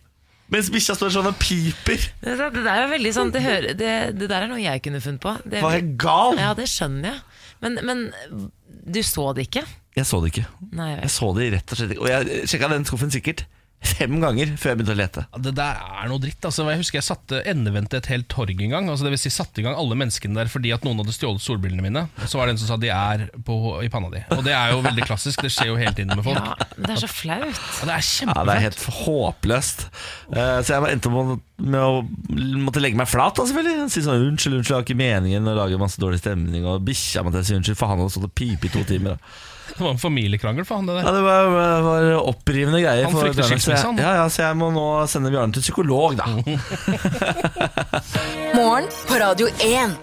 Mens 0.54 0.68
bikkja 0.70 0.94
står 0.94 1.08
sånn 1.14 1.26
og 1.32 1.38
piper. 1.40 2.04
Det, 2.20 2.36
det 2.36 2.64
der 2.66 2.82
er 2.84 2.90
veldig 2.92 3.12
sånn 3.16 3.32
Det, 3.32 3.40
hører, 3.42 3.72
det, 3.74 4.18
det 4.20 4.28
der 4.28 4.44
er 4.44 4.50
noe 4.52 4.60
jeg 4.60 4.82
kunne 4.84 5.00
funnet 5.00 5.22
på. 5.24 5.32
Det, 5.48 5.62
Var 5.64 5.72
jeg 5.78 5.96
gal? 5.96 6.36
ja, 6.36 6.52
det 6.54 6.68
skjønner 6.68 7.08
jeg. 7.14 7.20
Men, 7.64 7.80
men 7.82 8.04
du 8.68 9.00
så 9.02 9.32
det 9.32 9.48
ikke? 9.48 9.64
Jeg 9.94 10.06
så 10.10 10.20
det 10.22 10.32
ikke. 10.34 10.46
Nei, 10.74 10.90
jeg 10.94 11.02
Jeg 11.06 11.10
så 11.14 11.34
det 11.36 11.50
rett 11.54 11.74
og 11.74 11.78
slett 11.78 11.92
ikke. 11.94 12.02
Og 12.06 12.10
jeg 12.10 12.48
sjekka 12.50 12.72
den 12.72 12.88
skuffen 12.88 13.14
sikkert 13.14 13.44
fem 13.84 14.14
ganger 14.16 14.54
før 14.56 14.70
jeg 14.70 14.78
begynte 14.78 14.94
å 14.94 14.96
lete. 14.96 15.22
Ja, 15.28 15.38
Det 15.44 15.50
der 15.58 15.80
er 15.84 16.08
noe 16.08 16.20
dritt. 16.22 16.40
Altså, 16.48 16.64
jeg 16.72 16.80
husker 16.80 16.98
jeg 16.98 17.04
satte 17.04 17.40
endevendte 17.50 17.98
et 18.00 18.06
helt 18.08 18.26
torg 18.32 18.56
en 18.56 18.72
gang. 18.72 18.88
Altså, 18.88 19.04
det 19.04 19.12
vil 19.12 19.20
si 19.20 19.32
satte 19.34 19.60
i 19.60 19.64
gang 19.66 19.76
alle 19.76 19.98
menneskene 20.00 20.38
der 20.38 20.48
fordi 20.48 20.72
at 20.72 20.86
noen 20.86 21.02
hadde 21.02 21.12
stjålet 21.12 21.44
solbrillene 21.44 21.84
mine. 21.84 22.06
Og 22.22 22.30
så 22.32 22.40
var 22.40 22.48
det 22.48 22.54
en 22.54 22.62
som 22.62 22.70
sa 22.72 22.78
de 22.80 22.88
er 22.94 23.26
på, 23.44 23.58
i 23.84 23.90
panna 23.92 24.08
di. 24.14 24.22
Og 24.38 24.40
det 24.46 24.54
er 24.56 24.72
jo 24.72 24.80
veldig 24.86 25.04
klassisk. 25.04 25.44
Det 25.44 25.52
skjer 25.52 25.68
jo 25.74 25.76
hele 25.76 25.92
tiden 25.92 26.16
med 26.16 26.24
folk. 26.24 26.40
Ja, 26.40 26.68
men 26.78 26.88
det 26.88 26.96
er 26.96 27.02
så 27.04 27.12
flaut. 27.12 27.44
Ja, 27.44 27.90
det 27.90 27.98
er 27.98 28.10
Ja. 28.24 28.40
Det 28.40 28.54
er 28.56 28.64
helt 28.64 28.84
håpløst. 29.04 29.86
Uh, 30.32 30.60
Så 30.64 30.74
jeg 30.74 30.96
endte 30.96 31.12
opp 31.12 31.40
med 31.60 31.80
å 31.84 32.02
måtte 32.64 32.80
legge 32.80 32.96
meg 32.98 33.06
flat, 33.10 33.36
da, 33.36 33.44
selvfølgelig. 33.46 33.90
Si 33.92 34.00
sånn 34.00 34.16
'unnskyld, 34.16 34.56
unnskyld, 34.58 34.72
jeg 34.72 34.80
har 34.80 34.86
ikke 34.88 35.02
meningen', 35.04 35.44
å 35.48 35.58
lage 35.60 35.78
masse 35.78 36.00
dårlig 36.00 36.24
stemning. 36.24 36.64
Og 36.64 36.80
bikkja 36.88 37.22
måtte 37.22 37.44
si 37.44 37.54
unnskyld, 37.54 37.76
for 37.76 37.92
han 37.92 38.00
hadde 38.00 38.16
stått 38.16 38.30
og 38.32 38.34
pipet 38.34 38.64
i 38.64 38.72
to 38.72 38.84
timer. 38.88 39.18
Da. 39.20 39.52
Det 39.72 39.80
var 39.80 39.90
en 39.94 39.98
familiekrangel 39.98 40.64
for 40.68 40.76
han, 40.80 40.86
det 40.86 40.94
Ja, 41.00 41.04
der. 41.08 41.16
det 41.16 41.22
var, 41.24 41.80
var 41.86 42.04
opprivende 42.20 42.80
greier. 42.84 43.04
Han 43.08 43.14
for 43.16 43.24
frykter 43.26 43.48
skilsmisse, 43.48 43.80
han. 43.86 43.98
Ja, 43.98 44.12
ja, 44.20 44.26
så 44.30 44.42
jeg 44.44 44.58
må 44.60 44.68
nå 44.74 44.84
sende 45.10 45.32
Bjarne 45.34 45.56
til 45.56 45.64
psykolog, 45.64 46.14
da. 46.20 46.26
Morgen 48.58 48.86
på 49.08 49.14
Radio 49.20 49.48
1. 49.64 49.96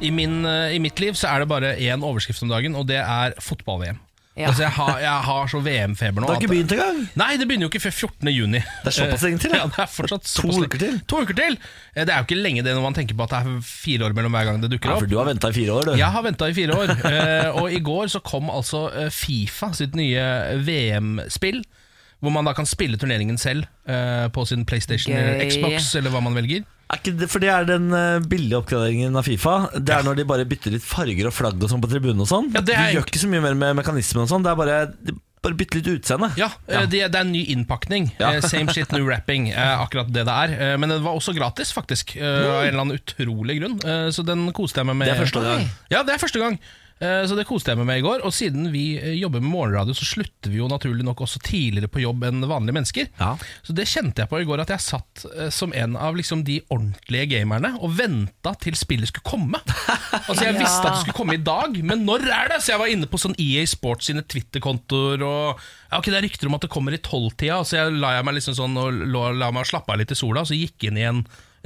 I, 0.00 0.10
min, 0.10 0.40
eh, 0.46 0.74
I 0.74 0.78
mitt 0.82 0.98
liv 1.02 1.14
så 1.18 1.28
er 1.30 1.42
det 1.44 1.48
bare 1.50 1.74
én 1.76 2.02
overskrift 2.04 2.42
om 2.42 2.50
dagen, 2.50 2.74
og 2.78 2.86
det 2.90 2.98
er 3.02 3.34
fotball-VM. 3.42 3.98
Ja. 4.38 4.48
Altså, 4.52 4.62
jeg, 4.62 4.70
har, 4.76 4.98
jeg 5.02 5.24
har 5.26 5.48
så 5.50 5.58
VM-feber 5.64 6.22
nå. 6.22 6.26
Det 6.28 6.34
har 6.36 6.42
ikke 6.44 6.50
begynt 6.52 6.74
engang. 6.76 6.98
Nei, 7.18 7.30
det 7.40 7.48
begynner 7.50 7.66
jo 7.66 7.70
ikke 7.72 7.80
før 7.82 7.94
14. 8.06 8.30
juni. 8.30 8.60
Det 8.84 8.92
er 8.92 8.96
såpass 9.00 9.24
lenge 9.26 9.40
til, 9.42 9.54
ja. 9.58 9.64
ja. 9.64 9.70
det 9.74 9.82
er 9.82 9.90
fortsatt 9.90 10.28
To 10.38 10.52
uker 10.62 10.82
til. 10.84 11.00
To 11.10 11.22
uker 11.26 11.38
til. 11.40 11.58
Eh, 11.96 12.04
Det 12.06 12.14
er 12.14 12.22
jo 12.22 12.28
ikke 12.28 12.38
lenge 12.38 12.62
det 12.62 12.76
når 12.76 12.84
man 12.86 12.94
tenker 12.96 13.18
på 13.18 13.26
at 13.26 13.34
det 13.34 13.40
er 13.42 13.58
fire 13.66 14.06
år 14.06 14.14
mellom 14.14 14.36
hver 14.38 14.46
gang 14.52 14.62
det 14.62 14.70
dukker 14.76 14.92
Ja, 14.92 14.94
opp. 14.96 15.02
for 15.06 15.10
du 15.10 15.18
har 15.18 15.26
venta 15.26 15.50
i 15.50 15.56
fire 15.58 15.74
år, 15.80 15.90
du. 15.90 15.92
Jeg 15.98 16.12
har 16.14 16.22
venta 16.28 16.48
i 16.48 16.54
fire 16.54 16.78
år, 16.78 16.94
eh, 17.10 17.50
og 17.58 17.74
i 17.74 17.82
går 17.90 18.14
så 18.14 18.22
kom 18.22 18.48
altså 18.54 18.84
eh, 18.94 19.10
Fifa 19.12 19.72
sitt 19.76 19.98
nye 19.98 20.22
VM-spill. 20.68 21.62
Hvor 22.18 22.32
man 22.34 22.48
da 22.48 22.52
kan 22.56 22.66
spille 22.66 22.98
turneringen 22.98 23.36
selv 23.38 23.66
eh, 23.86 24.26
på 24.34 24.42
sin 24.48 24.64
PlayStation 24.66 25.14
eller 25.14 25.38
Gøy. 25.38 25.50
Xbox, 25.52 25.92
eller 26.00 26.10
hva 26.10 26.22
man 26.24 26.34
velger. 26.34 26.64
Det, 26.88 27.28
for 27.28 27.38
det 27.44 27.50
er 27.52 27.66
den 27.68 27.90
eh, 27.92 28.18
billige 28.24 28.56
oppgraderingen 28.62 29.16
av 29.20 29.26
Fifa. 29.28 29.56
Det 29.76 29.92
er 29.92 30.02
når 30.06 30.16
de 30.22 30.24
bare 30.28 30.46
bytter 30.48 30.72
litt 30.72 30.84
farger 30.88 31.28
og 31.28 31.34
flagg 31.36 31.60
og 31.62 31.68
sånn 31.70 31.82
på 31.84 31.90
tribunen 31.92 32.24
og 32.24 32.28
sånn. 32.30 32.48
Ja, 32.56 32.62
de 32.64 32.72
gjør 32.94 33.04
ikke 33.06 33.20
så 33.20 33.28
mye 33.28 33.42
mer 33.44 33.54
med 33.60 33.76
mekanismen 33.82 34.24
og 34.24 34.30
sånn. 34.32 34.44
Det 34.46 34.52
er 34.54 34.56
bare 34.56 34.78
De 35.04 35.14
bare 35.44 35.54
bytter 35.60 35.78
litt 35.82 35.90
utseende. 36.00 36.30
Ja, 36.40 36.48
ja. 36.66 36.80
Det, 36.88 37.02
det 37.12 37.14
er 37.14 37.20
en 37.26 37.30
ny 37.30 37.44
innpakning. 37.52 38.08
Ja. 38.18 38.32
Eh, 38.38 38.40
Same 38.42 38.72
shit, 38.74 38.90
new 38.96 39.04
wrapping. 39.06 39.50
eh, 39.52 39.74
akkurat 39.84 40.08
det 40.10 40.24
det 40.26 40.34
er. 40.34 40.56
Eh, 40.72 40.76
Men 40.80 40.88
den 40.96 41.04
var 41.04 41.14
også 41.20 41.36
gratis, 41.36 41.70
faktisk. 41.76 42.16
eh, 42.16 42.24
Av 42.24 42.64
en 42.64 42.72
eller 42.72 42.80
annen 42.86 42.98
utrolig 42.98 43.60
grunn. 43.60 43.76
Eh, 43.84 44.08
Så 44.10 44.24
den 44.26 44.48
koste 44.56 44.80
jeg 44.80 44.88
meg 44.88 44.96
med. 44.96 45.08
Det 45.12 45.14
er 45.18 45.24
første 45.26 45.44
gang. 45.44 45.68
Ja, 45.92 46.02
det 46.02 46.16
er 46.16 46.24
første 46.24 46.40
gang. 46.42 46.58
Eh, 47.00 47.22
Så 47.30 47.36
det 47.38 47.46
koste 47.46 47.70
jeg 47.70 47.78
meg 47.78 47.86
med 47.86 48.00
i 48.00 48.04
går. 48.06 48.24
Og 48.26 48.32
siden 48.34 48.70
vi 48.74 48.96
eh, 48.98 49.14
jobber 49.20 49.42
med 49.44 49.52
morgenradio, 49.52 49.94
så 49.94 50.06
slutter 50.08 50.50
vi 50.50 50.58
jo 50.60 50.68
naturlig 50.70 51.04
nok 51.06 51.20
også 51.26 51.40
tidligere 51.44 51.90
på 51.92 52.02
jobb 52.02 52.24
enn 52.28 52.42
vanlige 52.50 52.74
mennesker. 52.74 53.10
Ja. 53.20 53.32
Så 53.62 53.74
det 53.76 53.86
kjente 53.90 54.24
jeg 54.24 54.30
på 54.32 54.40
i 54.42 54.46
går, 54.48 54.62
at 54.64 54.72
jeg 54.74 54.82
satt 54.84 55.24
eh, 55.34 55.50
som 55.54 55.72
en 55.76 55.94
av 55.96 56.16
liksom 56.18 56.42
de 56.48 56.58
ordentlige 56.74 57.28
gamerne 57.36 57.74
og 57.78 57.94
venta 57.98 58.54
til 58.60 58.78
spillet 58.78 59.12
skulle 59.12 59.28
komme. 59.28 59.62
Altså 60.28 60.44
Jeg 60.44 60.56
visste 60.58 60.84
at 60.88 60.94
det 60.94 61.00
skulle 61.02 61.16
komme 61.16 61.34
i 61.36 61.42
dag, 61.44 61.74
men 61.84 62.02
når 62.06 62.24
er 62.32 62.50
det? 62.52 62.58
Så 62.64 62.72
jeg 62.72 62.80
var 62.80 62.90
inne 62.92 63.06
på 63.08 63.20
sånn 63.20 63.36
EA 63.40 63.62
Sports 63.68 64.08
sine 64.08 64.22
Twitter-kontoer, 64.24 65.22
og 65.24 65.60
ja, 65.60 65.98
ok, 66.00 66.08
det 66.10 66.18
er 66.18 66.24
rykter 66.26 66.48
om 66.50 66.56
at 66.56 66.64
det 66.64 66.70
kommer 66.72 66.96
i 66.96 67.00
tolvtida, 67.04 67.60
så 67.64 67.78
jeg 67.78 67.96
la 68.00 68.14
jeg 68.16 68.26
meg 68.28 68.36
liksom 68.38 68.56
sånn 68.56 68.76
og 68.80 69.02
la 69.38 69.50
meg 69.54 69.68
slappe 69.68 69.92
av 69.94 70.00
litt 70.00 70.12
i 70.12 70.18
sola, 70.18 70.42
og 70.44 70.50
så 70.50 70.56
gikk 70.58 70.88
inn 70.88 71.00
i 71.00 71.06
en 71.08 71.22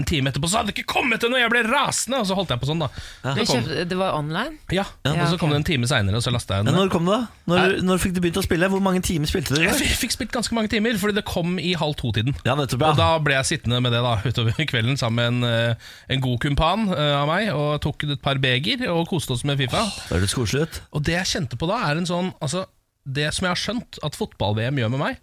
time 0.08 0.30
etterpå, 0.32 0.48
så 0.48 0.58
hadde 0.60 0.72
det 0.72 0.78
ikke 0.80 0.88
kommet 0.94 1.22
ennå! 1.26 1.36
Jeg 1.38 1.50
ble 1.52 1.60
rasende! 1.68 2.18
Og 2.22 2.26
så 2.26 2.34
holdt 2.38 2.50
jeg 2.54 2.60
på 2.62 2.68
sånn, 2.70 2.80
da. 2.80 2.88
Så 3.36 3.44
kom, 3.46 3.66
Det 3.90 3.98
var 4.00 4.16
online? 4.16 4.56
ja, 4.72 4.84
Ja, 5.04 5.12
og 5.22 5.28
så 5.34 5.38
kom 5.38 5.52
det 5.52 5.58
en 5.60 5.66
time 5.68 5.86
seinere, 5.90 6.16
og 6.16 6.24
så 6.24 6.32
lasta 6.32 6.58
jeg 6.58 6.66
den. 6.66 6.74
når 6.74 6.88
kom 6.94 7.04
det, 7.06 7.18
da? 7.20 7.28
Når, 7.52 7.74
når 7.84 8.00
fikk 8.02 8.14
du 8.16 8.20
begynt 8.24 8.40
å 8.40 8.44
spille? 8.46 8.70
Hvor 8.72 8.80
mange 8.82 9.02
timer 9.04 9.28
spilte 9.30 9.54
du? 9.54 9.60
i 9.60 9.68
Jeg 9.68 9.96
fikk 10.00 10.14
spilt 10.16 10.32
ganske 10.32 10.56
mange 10.56 10.72
timer, 10.72 10.96
fordi 10.98 11.18
det 11.20 11.24
kom 11.28 11.58
i 11.60 11.74
halv 11.78 11.94
to-tiden. 12.00 12.34
Ja, 12.48 12.56
nettopp, 12.58 12.82
Og 12.88 12.96
da 12.98 13.10
ble 13.22 13.36
jeg 13.36 13.50
sittende 13.52 13.82
med 13.84 13.92
det 13.92 14.00
da 14.02 14.14
utover 14.24 14.56
kvelden 14.72 14.96
sammen 15.00 15.20
med 15.20 15.28
en, 15.28 15.74
eh, 15.76 15.90
en 16.16 16.24
god 16.24 16.40
kumpan 16.40 16.88
eh, 16.96 17.12
av 17.20 17.28
meg, 17.28 17.50
og 17.52 17.80
tok 17.84 18.08
et 18.08 18.22
par 18.24 18.40
beger 18.42 18.88
og 18.90 19.04
koste 19.12 19.36
oss 19.36 19.44
med 19.44 19.60
Fifa. 19.60 19.84
Da 20.08 20.16
høres 20.16 20.34
koselig 20.34 20.64
ut. 20.66 20.80
Og 20.96 21.04
det 21.04 21.18
jeg 21.20 21.30
kjente 21.36 21.60
på 21.60 21.68
da, 21.70 21.82
er 21.90 22.00
en 22.00 22.08
sånn 22.08 22.32
altså, 22.40 22.64
Det 23.04 23.28
som 23.34 23.44
jeg 23.46 23.50
har 23.50 23.58
skjønt 23.60 23.98
at 24.06 24.14
fotball-VM 24.16 24.78
gjør 24.78 24.90
med 24.94 25.00
meg, 25.02 25.20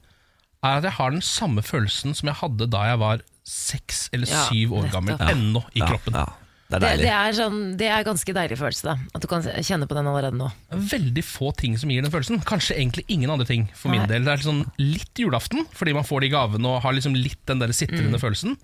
er 0.60 0.77
at 0.82 0.84
jeg 0.84 0.91
har 0.97 1.13
den 1.15 1.21
samme 1.23 1.62
følelsen 1.63 2.12
som 2.13 2.27
jeg 2.27 2.36
hadde 2.41 2.65
da 2.67 2.82
jeg 2.89 2.99
var 2.99 3.21
seks 3.49 4.05
eller 4.13 4.29
Ja, 4.29 4.45
syv 4.49 4.75
år 4.79 4.91
gammel. 4.93 5.15
nettopp. 5.17 5.33
Ennå 5.33 5.63
i 5.73 5.81
Ja, 5.81 5.88
kroppen. 5.89 6.13
Ja, 6.19 6.25
det 6.69 6.77
er 6.77 6.79
Det, 6.79 6.97
det, 7.01 7.13
er 7.17 7.31
sånn, 7.33 7.59
det 7.79 7.88
er 7.89 8.03
ganske 8.05 8.33
deilig 8.38 8.57
følelse, 8.59 8.83
da. 8.85 8.95
At 9.17 9.21
du 9.21 9.27
kan 9.27 9.41
kjenne 9.41 9.88
på 9.89 9.95
den 9.97 10.05
allerede 10.05 10.38
nå. 10.38 10.51
Veldig 10.69 11.23
få 11.25 11.49
ting 11.57 11.77
som 11.81 11.89
gir 11.89 12.03
den 12.05 12.12
følelsen. 12.13 12.43
Kanskje 12.45 12.77
egentlig 12.77 13.05
ingen 13.09 13.31
andre 13.33 13.47
ting 13.49 13.67
for 13.73 13.89
min 13.89 14.05
del. 14.07 14.23
Det 14.23 14.35
er 14.38 14.45
sånn 14.45 14.62
litt 14.77 15.17
julaften, 15.17 15.65
fordi 15.73 15.95
man 15.97 16.05
får 16.05 16.21
de 16.21 16.29
gavene 16.29 16.69
og 16.75 16.83
har 16.85 16.93
liksom 16.93 17.15
litt 17.17 17.41
den 17.49 17.59
der 17.59 17.73
sitrende 17.73 18.21
følelsen. 18.21 18.55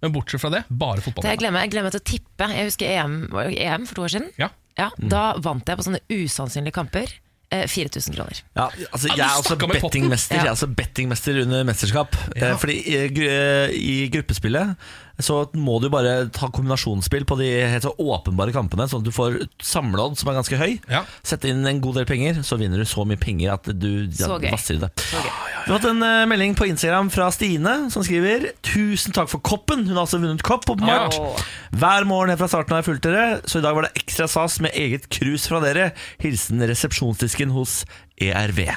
Men 0.00 0.12
bortsett 0.14 0.38
fra 0.40 0.50
det, 0.54 0.62
bare 0.70 1.02
fotball. 1.02 1.24
Det 1.26 1.32
jeg 1.34 1.40
glemmer, 1.42 1.64
jeg 1.66 1.72
glemmer 1.74 1.90
til 1.90 1.98
å 1.98 2.06
tippe. 2.06 2.46
Jeg 2.54 2.68
husker 2.70 2.86
EM, 2.94 3.16
EM 3.50 3.86
for 3.90 3.94
to 3.98 4.02
år 4.06 4.12
siden. 4.14 4.30
Ja. 4.38 4.50
Ja, 4.78 4.90
Da 4.96 5.32
vant 5.42 5.66
jeg 5.66 5.74
på 5.80 5.82
sånne 5.88 5.98
usannsynlige 6.06 6.76
kamper. 6.78 7.10
Eh, 7.50 7.64
4000 7.68 8.14
kroner. 8.14 8.40
Ja, 8.56 8.66
altså, 8.92 9.08
jeg 9.16 9.24
er 9.24 9.36
også 9.38 9.56
bettingmester 9.56 10.36
Ja. 10.36 10.52
Er 10.52 10.66
bettingmester 10.76 11.42
under 11.42 11.64
mesterskap. 11.64 12.16
Ja. 12.36 12.50
Eh, 12.50 12.58
Fordi 12.60 12.74
i, 12.76 12.96
eh, 13.24 13.70
i 13.72 14.10
gruppespillet 14.12 14.74
så 15.18 15.40
må 15.58 15.80
du 15.82 15.88
bare 15.90 16.28
ta 16.34 16.46
kombinasjonsspill 16.54 17.24
på 17.26 17.38
de 17.40 17.48
helt 17.66 17.82
så 17.82 17.90
åpenbare 17.98 18.54
kampene, 18.54 18.86
sånn 18.90 19.02
at 19.02 19.08
du 19.08 19.14
får 19.14 19.40
samleodd 19.64 20.14
som 20.20 20.30
er 20.30 20.38
ganske 20.38 20.58
høy. 20.60 20.76
Ja. 20.86 21.02
Sette 21.26 21.50
inn 21.50 21.66
en 21.66 21.80
god 21.82 21.98
del 21.98 22.06
penger, 22.08 22.38
så 22.46 22.58
vinner 22.60 22.78
du 22.78 22.86
så 22.86 23.02
mye 23.08 23.18
penger 23.18 23.56
at 23.56 23.66
du 23.74 24.06
ja, 24.06 24.30
vasser 24.46 24.78
i 24.78 24.82
det. 24.84 24.92
Så 25.02 25.18
gøy. 25.24 25.32
Vi 25.66 25.72
har 25.72 25.80
fått 25.80 25.88
en 25.90 26.06
uh, 26.06 26.22
melding 26.30 26.54
på 26.58 26.68
Instagram 26.70 27.10
fra 27.12 27.32
Stine 27.34 27.74
som 27.92 28.06
skriver 28.06 28.46
Tusen 28.64 29.16
takk 29.16 29.28
for 29.32 29.42
koppen. 29.44 29.84
Hun 29.88 29.96
har 29.96 30.06
altså 30.06 30.22
vunnet 30.22 30.44
kopp, 30.46 30.68
åpenbart. 30.70 31.18
Ja. 31.18 31.34
Hver 31.82 32.06
morgen 32.08 32.32
helt 32.32 32.40
fra 32.40 32.50
starten 32.54 32.76
har 32.76 32.84
jeg 32.84 32.90
fulgt 32.92 33.08
dere, 33.08 33.26
så 33.42 33.58
i 33.58 33.66
dag 33.66 33.74
var 33.76 33.88
det 33.88 33.98
ekstra 33.98 34.30
sas 34.30 34.60
med 34.64 34.78
eget 34.78 35.10
krus 35.12 35.50
fra 35.50 35.60
dere. 35.66 35.90
Hilsen 36.22 36.62
resepsjonsdisken 36.62 37.52
hos 37.58 37.82
ERV. 38.22 38.68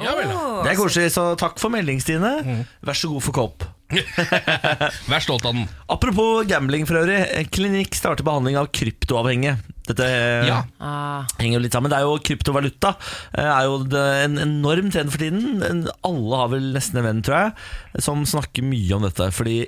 Ja 0.00 0.14
vel. 0.16 0.30
Det 0.64 0.70
er 0.70 0.78
koselig, 0.78 1.10
så 1.16 1.30
takk 1.40 1.60
for 1.60 1.72
melding, 1.72 2.00
Stine. 2.04 2.64
Vær 2.84 2.96
så 2.96 3.10
god 3.12 3.24
for 3.24 3.36
kopp. 3.36 3.70
Vær 5.10 5.22
stolt 5.24 5.46
av 5.48 5.56
den. 5.56 5.66
Apropos 5.90 6.44
gambling 6.50 6.86
for 6.88 7.00
øvrig. 7.00 7.20
Klinikk 7.54 7.96
starter 7.98 8.26
behandling 8.26 8.58
av 8.60 8.70
kryptoavhengige. 8.76 9.56
Dette 9.90 10.06
eh, 10.06 10.46
Ja. 10.48 10.60
Ah, 10.78 11.24
henger 11.40 11.58
jo 11.58 11.64
litt 11.64 11.74
sammen. 11.76 11.90
Det 11.92 11.98
er 11.98 12.06
jo 12.06 12.20
kryptovaluta. 12.28 12.94
Det 13.34 13.46
er 13.46 13.66
jo 13.66 13.80
en 14.26 14.38
enorm 14.46 14.92
trend 14.94 15.12
for 15.12 15.22
tiden. 15.22 15.88
Alle 16.06 16.42
har 16.44 16.52
vel 16.54 16.70
nesten 16.76 17.00
en 17.02 17.08
venn, 17.08 17.24
tror 17.26 17.40
jeg, 17.40 18.04
som 18.06 18.22
snakker 18.28 18.66
mye 18.66 18.96
om 18.98 19.06
dette. 19.08 19.30
Fordi 19.34 19.58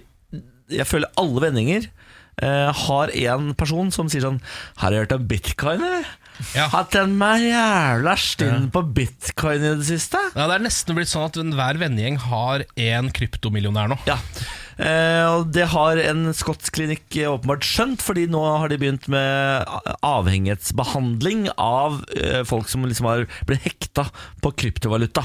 jeg 0.72 0.88
føler 0.88 1.10
alle 1.20 1.42
vendinger 1.48 1.88
eh, 2.40 2.70
har 2.86 3.12
en 3.26 3.52
person 3.58 3.90
som 3.92 4.08
sier 4.08 4.24
sånn 4.24 4.38
Har 4.80 4.92
du 4.94 5.02
hørt 5.02 5.12
om 5.16 5.26
bitcoin, 5.28 5.82
eller? 5.82 6.06
Ja. 6.56 6.66
Har 6.72 6.88
tjent 6.92 7.14
meg 7.18 7.44
jævla 7.46 8.14
stinn 8.18 8.66
på 8.74 8.82
bitcoin 8.96 9.62
i 9.62 9.74
det 9.78 9.86
siste. 9.88 10.20
Ja, 10.34 10.48
Det 10.50 10.56
er 10.58 10.64
nesten 10.66 10.96
blitt 10.98 11.10
sånn 11.12 11.28
at 11.28 11.38
hver 11.38 11.78
vennegjeng 11.80 12.18
har 12.26 12.64
én 12.76 13.10
kryptomillionær 13.14 13.92
nå. 13.92 13.98
Ja, 14.08 14.16
eh, 14.76 15.26
og 15.30 15.52
det 15.54 15.68
har 15.72 16.00
en 16.02 16.24
skotsk 16.36 16.74
klinikk 16.78 17.06
eh, 17.20 17.30
åpenbart 17.30 17.66
skjønt, 17.68 18.02
fordi 18.04 18.26
nå 18.32 18.42
har 18.46 18.72
de 18.72 18.80
begynt 18.82 19.06
med 19.12 19.68
avhengighetsbehandling 20.02 21.46
av 21.56 22.02
eh, 22.16 22.42
folk 22.48 22.68
som 22.72 22.84
liksom 22.88 23.08
har 23.10 23.28
blitt 23.48 23.68
hekta 23.68 24.08
på 24.42 24.54
kryptovaluta. 24.64 25.24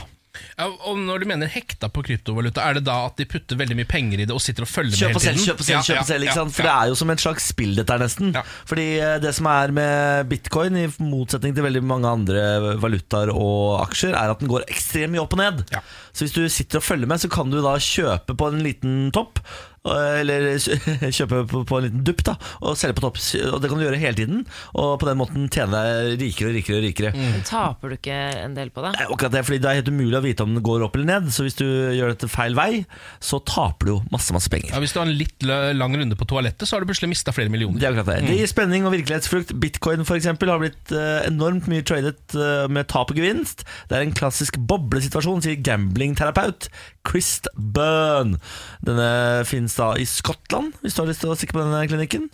Ja, 0.58 0.68
og 0.68 0.98
Når 0.98 1.24
du 1.24 1.26
mener 1.30 1.52
hekta 1.52 1.90
på 1.94 2.04
kryptovaluta, 2.08 2.64
er 2.66 2.80
det 2.80 2.86
da 2.88 2.98
at 3.08 3.20
de 3.20 3.28
putter 3.30 3.60
veldig 3.60 3.78
mye 3.80 3.90
penger 3.90 4.24
i 4.24 4.28
det 4.30 4.36
og 4.36 4.42
sitter 4.44 4.66
og 4.66 4.72
følger 4.72 4.98
Kjøp 4.98 5.14
med 5.14 5.28
hele 5.28 5.38
tiden? 5.38 5.46
kjøp 5.48 5.62
og 5.64 5.68
selg, 5.68 5.86
kjøp 5.88 5.96
ja, 5.96 6.02
og 6.02 6.10
selg. 6.10 6.28
Ikke 6.28 6.38
sant? 6.40 6.56
For 6.58 6.68
det 6.68 6.74
er 6.74 6.92
jo 6.92 6.98
som 7.02 7.14
et 7.14 7.24
slags 7.24 7.50
spill, 7.54 7.76
dette 7.78 7.96
her 7.96 8.04
nesten. 8.04 8.34
Ja. 8.36 8.44
Fordi 8.70 8.88
eh, 8.98 9.16
det 9.24 9.34
som 9.38 9.50
er 9.52 9.76
med 9.78 10.32
bitcoin, 10.32 10.78
i 10.82 10.88
motsetning 11.04 11.56
til 11.58 11.68
veldig 11.68 11.84
mange 11.88 12.12
andre 12.20 12.44
valutaer 12.82 13.32
og 13.34 13.80
aksjer, 13.86 14.18
er 14.18 14.34
at 14.34 14.44
den 14.44 14.52
går 14.52 14.68
ekstremt 14.68 15.16
mye 15.16 15.24
opp 15.24 15.38
og 15.38 15.44
ned. 15.44 15.64
Ja. 15.74 15.84
Så 16.12 16.26
hvis 16.26 16.36
du 16.36 16.44
sitter 16.50 16.82
og 16.82 16.88
følger 16.88 17.10
med, 17.10 17.22
så 17.22 17.30
kan 17.32 17.52
du 17.54 17.60
da 17.62 17.78
kjøpe 17.82 18.36
på 18.38 18.52
en 18.52 18.64
liten 18.66 19.10
topp. 19.16 19.44
Eh, 19.86 20.20
Eller 20.22 20.48
kjøpe 21.18 21.44
på 21.52 21.62
på 21.68 21.78
en 21.80 21.86
liten 21.88 22.04
dupp 22.08 22.24
da 22.28 22.36
og 22.62 22.78
selge 22.80 22.96
på 22.98 23.04
topp. 23.06 23.18
Og 23.54 23.62
Det 23.62 23.70
kan 23.70 23.78
du 23.80 23.86
gjøre 23.86 24.00
hele 24.02 24.18
tiden. 24.18 24.42
Og 24.74 24.98
på 25.02 25.08
den 25.10 25.18
måten 25.20 25.48
tjene 25.54 25.78
deg 25.78 26.22
rikere 26.22 26.50
og 26.52 26.56
rikere. 26.58 26.78
og 26.78 26.84
rikere 26.88 27.14
Mm. 27.18 27.32
men 27.38 27.44
Taper 27.48 27.90
du 27.90 27.96
ikke 27.98 28.18
en 28.44 28.54
del 28.58 28.70
på 28.74 28.82
det? 28.84 28.92
Det 28.98 29.06
er 29.06 29.12
akkurat 29.14 29.32
det, 29.38 29.44
fordi 29.48 29.60
det 29.64 29.70
er 29.70 29.78
helt 29.80 29.90
umulig 29.94 30.18
å 30.18 30.24
vite 30.26 30.44
om 30.44 30.54
den 30.56 30.64
går 30.66 30.84
opp 30.86 30.96
eller 30.98 31.06
ned. 31.08 31.30
Så 31.34 31.46
hvis 31.46 31.56
du 31.58 31.66
gjør 31.66 32.12
dette 32.14 32.28
feil 32.30 32.56
vei, 32.58 32.86
så 33.24 33.40
taper 33.48 33.86
du 33.88 33.92
jo 33.94 34.00
masse 34.12 34.34
masse 34.36 34.50
penger. 34.52 34.74
Ja, 34.74 34.80
Hvis 34.84 34.94
du 34.94 35.00
har 35.00 35.08
en 35.08 35.16
litt 35.18 35.44
lang 35.48 35.96
runde 35.96 36.18
på 36.20 36.28
toalettet, 36.28 36.68
så 36.68 36.76
har 36.76 36.84
du 36.84 36.90
plutselig 36.90 37.10
mista 37.14 37.32
flere 37.36 37.50
millioner. 37.54 37.80
Det 37.80 37.88
er 37.88 37.94
akkurat 37.96 38.18
det. 38.20 38.28
Det 38.28 38.38
gir 38.42 38.52
spenning 38.52 38.86
og 38.88 38.94
virkelighetsflukt. 38.96 39.54
Bitcoin 39.62 40.04
for 40.08 40.18
eksempel, 40.20 40.50
har 40.52 40.60
blitt 40.62 40.92
eh, 40.92 41.28
enormt 41.30 41.68
mye 41.72 41.86
tradet 41.88 42.36
eh, 42.36 42.68
med 42.72 42.88
tap 42.92 43.12
og 43.14 43.18
gevinst. 43.20 43.64
Det 43.90 43.98
er 43.98 44.06
en 44.08 44.14
klassisk 44.18 44.58
boblesituasjon, 44.58 45.42
sier 45.46 45.62
gamblingterapeut 45.64 46.68
Chris 47.08 47.40
Byrne. 47.56 48.40
Denne 48.86 49.10
finnes 49.48 49.77
da 49.80 49.94
i 49.98 50.06
Skottland, 50.10 50.76
hvis 50.82 50.98
du 50.98 51.04
har 51.04 51.10
lyst 51.12 51.24
til 51.24 51.32
å 51.32 51.38
stikke 51.38 51.58
på 51.58 51.64
denne 51.64 51.86
klinikken. 51.90 52.28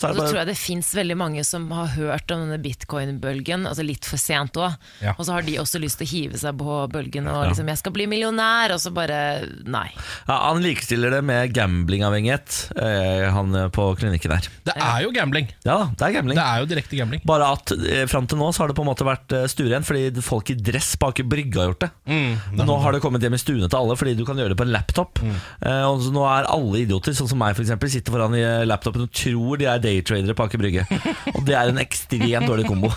Så 0.00 0.08
bare... 0.08 0.16
Så 0.16 0.32
tror 0.32 0.40
jeg 0.40 0.48
det 0.48 0.56
fins 0.58 0.90
veldig 0.96 1.16
mange 1.20 1.44
som 1.44 1.66
har 1.76 1.90
hørt 1.94 2.32
om 2.32 2.44
denne 2.46 2.56
bitcoin-bølgen, 2.62 3.66
altså 3.68 3.84
litt 3.84 4.06
for 4.08 4.20
sent 4.20 4.56
òg. 4.60 4.76
Ja. 5.04 5.12
Og 5.18 5.26
så 5.28 5.36
har 5.36 5.44
de 5.46 5.58
også 5.60 5.80
lyst 5.82 6.00
til 6.00 6.08
å 6.08 6.12
hive 6.14 6.40
seg 6.40 6.56
på 6.60 6.78
bølgen 6.92 7.28
og 7.30 7.50
liksom 7.50 7.68
'jeg 7.68 7.78
skal 7.82 7.92
bli 7.92 8.06
millionær', 8.10 8.72
og 8.74 8.80
så 8.80 8.92
bare 8.94 9.44
nei. 9.64 9.88
ja, 10.26 10.36
Han 10.50 10.62
likestiller 10.64 11.10
det 11.10 11.22
med 11.24 11.52
gamblingavhengighet, 11.52 12.72
eh, 12.76 13.28
han 13.30 13.54
eh, 13.54 13.68
på 13.68 13.90
klinikken 14.00 14.32
her. 14.32 14.48
Det 14.64 14.74
er 14.76 15.02
jo 15.04 15.12
gambling. 15.12 15.48
Ja 15.64 15.90
det 15.96 16.06
er 16.06 16.12
gambling. 16.16 16.38
Det 16.38 16.44
er 16.44 16.62
jo 16.62 16.68
direkte 16.70 16.96
gambling. 16.98 17.22
Bare 17.28 17.50
at 17.54 17.72
eh, 17.76 18.06
fram 18.10 18.26
til 18.30 18.38
nå 18.40 18.50
så 18.54 18.62
har 18.64 18.68
det 18.72 18.76
på 18.78 18.84
en 18.84 18.90
måte 18.90 19.06
vært 19.06 19.32
eh, 19.36 19.46
stuerent, 19.50 19.86
fordi 19.86 20.24
folk 20.24 20.50
i 20.52 20.56
dress 20.56 20.94
bak 21.00 21.20
i 21.20 21.26
brygga 21.26 21.60
har 21.62 21.70
gjort 21.72 21.84
det. 21.84 21.90
Mm, 22.10 22.32
Men 22.56 22.66
nå 22.70 22.78
har 22.82 22.92
det 22.96 23.02
kommet 23.04 23.22
hjem 23.24 23.36
i 23.36 23.40
stuene 23.42 23.68
til 23.68 23.78
alle, 23.80 23.96
fordi 24.00 24.14
du 24.18 24.24
kan 24.28 24.38
gjøre 24.40 24.54
det 24.54 24.58
på 24.60 24.66
en 24.66 24.72
laptop. 24.74 25.20
Eh, 25.20 25.84
og 25.84 26.00
så 26.04 26.12
nå 26.14 26.24
er 26.30 26.48
alle 26.50 26.82
idioter, 26.84 27.12
sånn 27.16 27.28
som 27.30 27.40
meg 27.40 27.58
eksempel, 27.60 27.90
sitter 27.92 28.14
foran 28.14 28.36
i 28.38 28.42
eh, 28.44 28.64
laptopen 28.68 29.04
og 29.06 29.12
tror 29.12 29.60
de 29.60 29.68
er 29.70 29.82
daytradere 29.90 30.36
på 30.38 30.46
Aker 30.46 30.62
Brygge. 30.62 30.86
og 31.34 31.42
det 31.46 31.58
er 31.58 31.72
en 31.74 31.82
ekstremt 31.82 32.46
dårlig 32.48 32.64
kombo. 32.70 32.90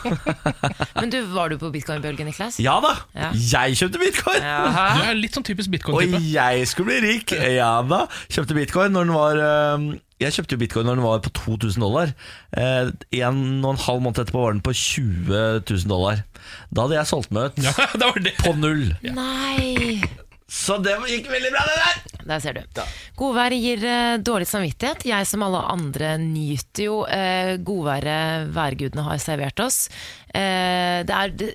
Men 1.01 1.11
du, 1.13 1.19
var 1.33 1.49
du 1.51 1.57
på 1.61 1.71
bitcoin-bølgen, 1.73 2.29
Niklas? 2.29 2.61
ja 2.63 2.77
da, 2.83 2.93
Ja. 3.17 3.33
jeg 3.33 3.75
kjøpte 3.81 3.99
bitcoin! 4.05 4.39
Jaha. 4.45 4.87
Du 4.95 5.03
er 5.11 5.19
litt 5.19 5.35
sånn 5.35 5.45
typisk 5.47 5.73
bitcoin-type. 5.73 6.15
Og 6.21 6.31
jeg 6.37 6.67
skulle 6.71 6.93
bli 6.93 7.01
rik! 7.09 7.35
Ja 7.57 7.75
da, 7.89 8.05
kjøpte 8.31 8.55
bitcoin 8.57 8.93
når 8.95 9.09
den 9.09 9.15
var 9.17 9.43
Jeg 10.23 10.31
kjøpte 10.37 10.55
jo 10.55 10.59
bitcoin 10.61 10.85
når 10.87 10.99
den 10.99 11.03
var 11.03 11.19
på 11.25 11.31
2000 11.35 11.83
dollar. 11.83 12.11
Eh, 12.55 12.91
en 13.19 13.39
og 13.65 13.73
en 13.73 13.81
halv 13.87 14.03
måned 14.05 14.21
etterpå 14.23 14.39
var 14.45 14.53
den 14.55 14.61
på 14.63 14.71
20 14.71 15.63
000 15.67 15.89
dollar. 15.91 16.21
Da 16.71 16.85
hadde 16.85 16.95
jeg 17.01 17.09
solgt 17.09 17.33
meg 17.35 17.49
ut 17.51 17.63
Ja, 17.65 17.73
det 17.99 18.07
var 18.07 18.21
det. 18.23 18.35
på 18.39 18.53
null. 18.55 18.93
Nei! 19.03 19.99
Så 20.53 20.77
det 20.85 20.93
gikk 21.09 21.31
veldig 21.31 21.51
bra, 21.53 21.63
det 21.65 21.77
der! 21.81 22.01
Der 22.23 22.39
ser 22.39 22.55
du. 22.55 22.81
Godværet 23.19 23.59
gir 23.59 23.83
eh, 23.89 24.17
dårlig 24.23 24.47
samvittighet. 24.47 25.03
Jeg 25.09 25.27
som 25.27 25.43
alle 25.43 25.59
andre 25.73 26.13
nyter 26.21 26.85
jo 26.85 26.99
eh, 27.09 27.57
godværet 27.59 28.53
værgudene 28.55 29.03
har 29.09 29.19
servert 29.19 29.59
oss. 29.63 29.89
Eh, 30.29 31.01
det, 31.03 31.17
er, 31.17 31.33
det, 31.35 31.49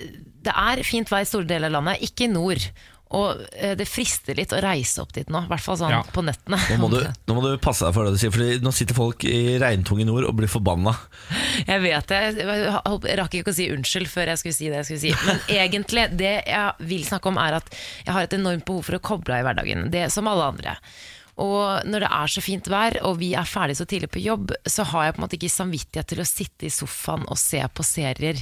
det 0.44 0.52
er 0.52 0.84
fint 0.84 1.08
vær 1.12 1.24
i 1.24 1.30
store 1.30 1.48
deler 1.48 1.70
av 1.70 1.78
landet, 1.78 2.04
ikke 2.10 2.26
i 2.26 2.32
nord. 2.32 2.68
Og 3.16 3.40
eh, 3.56 3.72
det 3.78 3.86
frister 3.88 4.36
litt 4.36 4.52
å 4.52 4.58
reise 4.60 5.00
opp 5.00 5.14
dit 5.16 5.30
nå, 5.32 5.40
i 5.46 5.48
hvert 5.48 5.64
fall 5.64 5.78
sånn 5.80 5.94
Ja. 5.94 6.02
på 6.12 6.20
nettene. 6.26 6.58
Nå 6.76 6.76
må, 6.82 6.90
du, 6.92 6.98
nå 7.30 7.36
må 7.38 7.44
du 7.46 7.54
passe 7.62 7.86
deg 7.86 7.94
for 7.96 8.04
det 8.04 8.12
du 8.16 8.20
sier, 8.20 8.32
Fordi 8.34 8.58
nå 8.60 8.72
sitter 8.76 8.98
folk 8.98 9.24
i 9.24 9.56
regntunge 9.62 10.04
nord 10.04 10.26
og 10.28 10.34
blir 10.36 10.50
forbanna. 10.52 10.92
Jeg 11.64 11.80
vet 11.86 12.10
det. 12.12 12.18
Jeg 12.36 12.48
jeg 13.08 13.18
rakk 13.22 13.38
ikke 13.38 13.54
å 13.54 13.56
si 13.56 13.70
unnskyld 13.72 14.10
før 14.12 14.32
jeg 14.34 14.42
skulle 14.42 14.58
si 14.58 14.68
det 14.68 14.82
jeg 14.82 14.88
skulle 14.90 15.04
si. 15.06 15.14
Men 15.24 15.40
egentlig, 15.62 16.04
det 16.20 16.34
jeg 16.44 16.90
vil 16.90 17.06
snakke 17.08 17.32
om, 17.32 17.40
er 17.40 17.56
at 17.62 17.72
jeg 18.04 18.12
har 18.12 18.28
et 18.28 18.36
enormt 18.36 18.66
behov 18.68 18.84
for 18.90 18.98
å 18.98 19.04
koble 19.12 19.38
av 19.38 19.40
i 19.40 19.48
hverdagen. 19.48 19.88
Det 19.94 20.04
som 20.12 20.28
alle 20.28 20.50
andre. 20.52 20.76
Og 21.38 21.86
når 21.86 22.02
det 22.04 22.10
er 22.18 22.30
så 22.34 22.42
fint 22.42 22.66
vær, 22.68 22.96
og 23.06 23.20
vi 23.20 23.30
er 23.38 23.46
ferdig 23.46 23.76
så 23.78 23.86
tidlig 23.88 24.10
på 24.10 24.20
jobb, 24.24 24.52
så 24.66 24.84
har 24.90 25.06
jeg 25.06 25.14
på 25.14 25.20
en 25.22 25.24
måte 25.28 25.38
ikke 25.38 25.52
samvittighet 25.54 26.08
til 26.12 26.20
å 26.24 26.26
sitte 26.26 26.66
i 26.66 26.72
sofaen 26.74 27.24
og 27.30 27.38
se 27.38 27.60
på 27.72 27.86
serier 27.86 28.40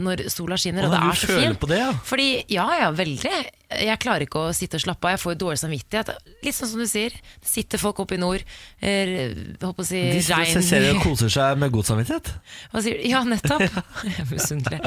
når 0.00 0.22
sola 0.32 0.56
skinner, 0.60 0.86
og 0.86 0.94
og 0.94 0.94
det 0.94 1.00
er 1.10 1.18
så 1.20 1.36
fint. 1.36 1.58
på 1.60 1.68
det, 1.68 1.80
ja. 1.82 1.90
Fordi, 2.06 2.28
ja, 2.54 2.66
ja, 2.78 2.90
veldig. 2.94 3.32
Jeg 3.70 4.00
klarer 4.02 4.24
ikke 4.26 4.40
å 4.48 4.52
sitte 4.56 4.78
og 4.80 4.82
slappe 4.82 5.06
av. 5.06 5.12
Jeg 5.14 5.20
får 5.22 5.32
jo 5.34 5.38
dårlig 5.44 5.60
samvittighet. 5.60 6.08
Litt 6.42 6.56
sånn 6.56 6.70
som 6.72 6.80
du 6.82 6.86
sier. 6.90 7.14
Det 7.14 7.46
sitter 7.46 7.78
folk 7.78 8.00
oppe 8.02 8.16
i 8.16 8.18
nord. 8.18 8.42
Er, 8.82 9.12
håper 9.62 9.84
å 9.84 9.86
si 9.86 10.00
De 10.10 10.22
sitter 10.26 10.58
og 10.58 10.64
ser 10.66 10.86
og 10.96 11.02
koser 11.04 11.30
seg 11.30 11.60
med 11.62 11.70
god 11.74 11.86
samvittighet. 11.86 12.32
hva 12.72 12.82
sier 12.82 12.98
du? 12.98 13.04
Ja, 13.06 13.20
nettopp. 13.28 13.62
Jeg 14.08 14.16
er 14.24 14.26
misunnelig. 14.32 14.80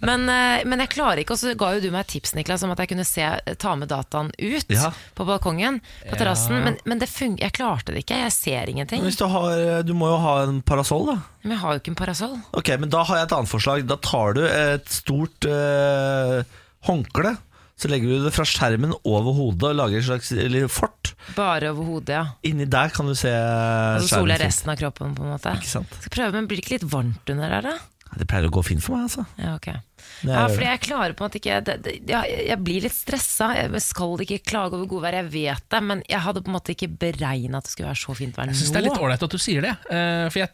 Men, 0.00 0.24
eh, 0.32 0.62
men 0.64 0.80
jeg 0.86 0.92
klarer 0.94 1.20
ikke, 1.20 1.36
og 1.36 1.42
så 1.42 1.52
ga 1.60 1.72
jo 1.76 1.82
du 1.84 1.90
meg 1.92 2.06
et 2.06 2.12
tips 2.14 2.32
Niklas, 2.38 2.64
om 2.64 2.72
at 2.72 2.80
jeg 2.80 2.92
kunne 2.94 3.04
se, 3.08 3.26
ta 3.60 3.74
med 3.76 3.90
dataen 3.92 4.32
ut 4.38 4.72
Ja. 4.72 4.88
på 5.18 5.26
balkongen, 5.28 5.80
på 6.08 6.16
terrassen. 6.16 6.56
Men, 6.64 6.78
men 6.88 7.02
det 7.02 7.10
fun 7.12 7.36
jeg 7.40 7.52
klarte 7.58 7.92
det 7.92 8.06
ikke. 8.06 8.22
Jeg 8.24 8.32
ser 8.38 8.72
ingenting. 8.72 9.04
Du, 9.04 9.26
har, 9.34 9.82
du 9.84 9.92
må 9.96 10.08
jo 10.14 10.16
ha 10.24 10.34
en 10.46 10.62
parasoll, 10.64 11.10
da. 11.12 11.18
Men 11.44 11.56
jeg 11.58 11.62
har 11.66 11.76
jo 11.76 11.82
ikke 11.84 11.92
en 11.92 12.00
parasoll. 12.00 12.34
Ok, 12.56 12.72
men 12.80 12.90
Da 12.92 13.04
har 13.08 13.20
jeg 13.20 13.28
et 13.28 13.36
annet 13.36 13.52
forslag. 13.52 13.84
Da 13.90 14.00
tar 14.00 14.34
du 14.38 14.42
et 14.48 14.90
stort 14.92 15.44
eh, 15.50 16.40
håndkle. 16.88 17.36
Så 17.80 17.88
legger 17.88 18.10
du 18.12 18.24
det 18.26 18.32
fra 18.36 18.44
skjermen 18.44 18.92
over 19.08 19.32
hodet 19.32 19.70
og 19.70 19.76
lager 19.78 20.02
et 20.02 20.04
slags 20.10 20.32
eller 20.36 20.66
fort. 20.68 21.14
Bare 21.36 21.70
over 21.72 21.86
hodet, 21.94 22.12
ja. 22.18 22.24
Inni 22.44 22.66
der 22.68 22.92
kan 22.92 23.08
du 23.08 23.14
se 23.16 23.30
Og 23.32 24.02
så 24.04 24.10
skjermen 24.10 24.18
soler 24.20 24.36
jeg 24.36 24.44
resten 24.50 24.72
av 24.74 24.76
kroppen, 24.82 25.14
på 25.16 25.24
en 25.24 25.32
måte. 25.32 25.54
Ikke 25.56 25.70
sant? 25.78 25.94
Skal 26.02 26.12
prøve, 26.18 26.34
men 26.36 26.50
blir 26.50 26.60
det 26.60 26.66
ikke 26.66 26.76
litt 26.78 26.90
varmt 26.92 27.32
under 27.32 27.48
der, 27.56 27.70
da? 27.70 27.78
Det 28.18 28.26
pleier 28.26 28.48
å 28.48 28.50
gå 28.50 28.62
fint 28.66 28.82
for 28.82 28.96
meg, 28.98 29.04
altså. 29.06 29.22
Ja, 29.38 29.54
ok. 29.54 29.68
Det 29.70 30.28
Ja, 30.34 30.40
er- 30.44 30.50
fordi 30.50 30.66
jeg 30.66 30.80
klarer 30.82 31.12
på 31.14 31.22
en 31.22 31.28
måte 31.30 31.38
ikke 31.40 31.58
det, 31.64 31.76
det, 31.84 31.92
ja, 32.10 32.22
Jeg 32.26 32.58
blir 32.66 32.82
litt 32.82 32.92
stressa. 32.92 33.52
Jeg 33.54 33.80
skal 33.86 34.18
ikke 34.26 34.40
klage 34.44 34.74
over 34.74 34.86
godvær, 34.90 35.14
jeg 35.22 35.30
vet 35.30 35.62
det, 35.70 35.82
men 35.82 36.02
jeg 36.10 36.18
hadde 36.20 36.42
på 36.42 36.50
en 36.50 36.56
måte 36.58 36.74
ikke 36.74 36.90
beregna 36.98 37.58
at 37.62 37.64
det 37.64 37.70
skulle 37.72 37.88
være 37.92 38.02
så 38.02 38.16
fint 38.18 38.34
vær 38.36 38.44
nå. 38.50 38.52
Jeg 38.52 38.60
syns 38.64 38.72
det 38.74 38.80
er 38.82 38.88
litt 38.90 38.98
ålreit 39.00 39.22
at 39.22 39.30
du 39.30 39.38
sier 39.38 39.62
det. 39.62 39.76
eh, 39.88 40.28
For 40.28 40.38
jeg, 40.42 40.50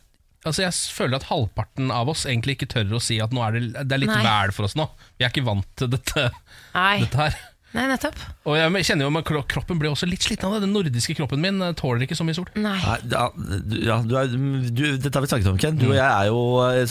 altså 0.47 0.65
jeg 0.65 0.77
føler 0.97 1.19
at 1.19 1.27
halvparten 1.31 1.91
av 1.95 2.09
oss 2.13 2.25
egentlig 2.29 2.57
ikke 2.57 2.71
tør 2.77 2.97
å 2.99 3.03
si 3.03 3.19
at 3.23 3.35
nå 3.35 3.43
er 3.47 3.59
det, 3.59 3.85
det 3.87 3.97
er 3.99 4.03
litt 4.03 4.13
Nei. 4.15 4.23
vel 4.25 4.55
for 4.57 4.69
oss 4.69 4.77
nå. 4.79 4.89
Vi 5.19 5.27
er 5.27 5.33
ikke 5.35 5.45
vant 5.47 5.69
til 5.79 5.91
dette, 5.93 6.29
Nei, 6.75 6.97
dette 7.05 7.21
her. 7.21 7.39
nei 7.77 7.87
nettopp. 7.91 8.21
Og 8.49 8.57
jeg 8.57 8.87
kjenner 8.89 9.09
jo 9.11 9.21
at 9.21 9.49
kroppen 9.53 9.81
blir 9.83 9.93
også 9.93 10.09
litt 10.09 10.25
sliten 10.25 10.49
av 10.49 10.57
det. 10.57 10.63
Den 10.65 10.73
nordiske 10.77 11.17
kroppen 11.19 11.43
min 11.43 11.61
eh, 11.61 11.75
tåler 11.77 12.07
ikke 12.07 12.17
så 12.19 12.25
mye 12.27 12.39
sol. 12.39 12.49
Nei. 12.57 12.77
Nei, 12.79 12.99
ja, 13.13 13.25
du, 13.37 13.77
ja, 13.85 13.99
du 14.07 14.15
er, 14.17 14.31
du, 14.71 14.85
dette 14.97 15.13
har 15.13 15.27
vi 15.27 15.33
snakket 15.35 15.51
om, 15.53 15.59
Ken. 15.61 15.81
Du 15.81 15.91
og 15.91 15.99
jeg 15.99 16.07
er 16.07 16.31
jo 16.31 16.45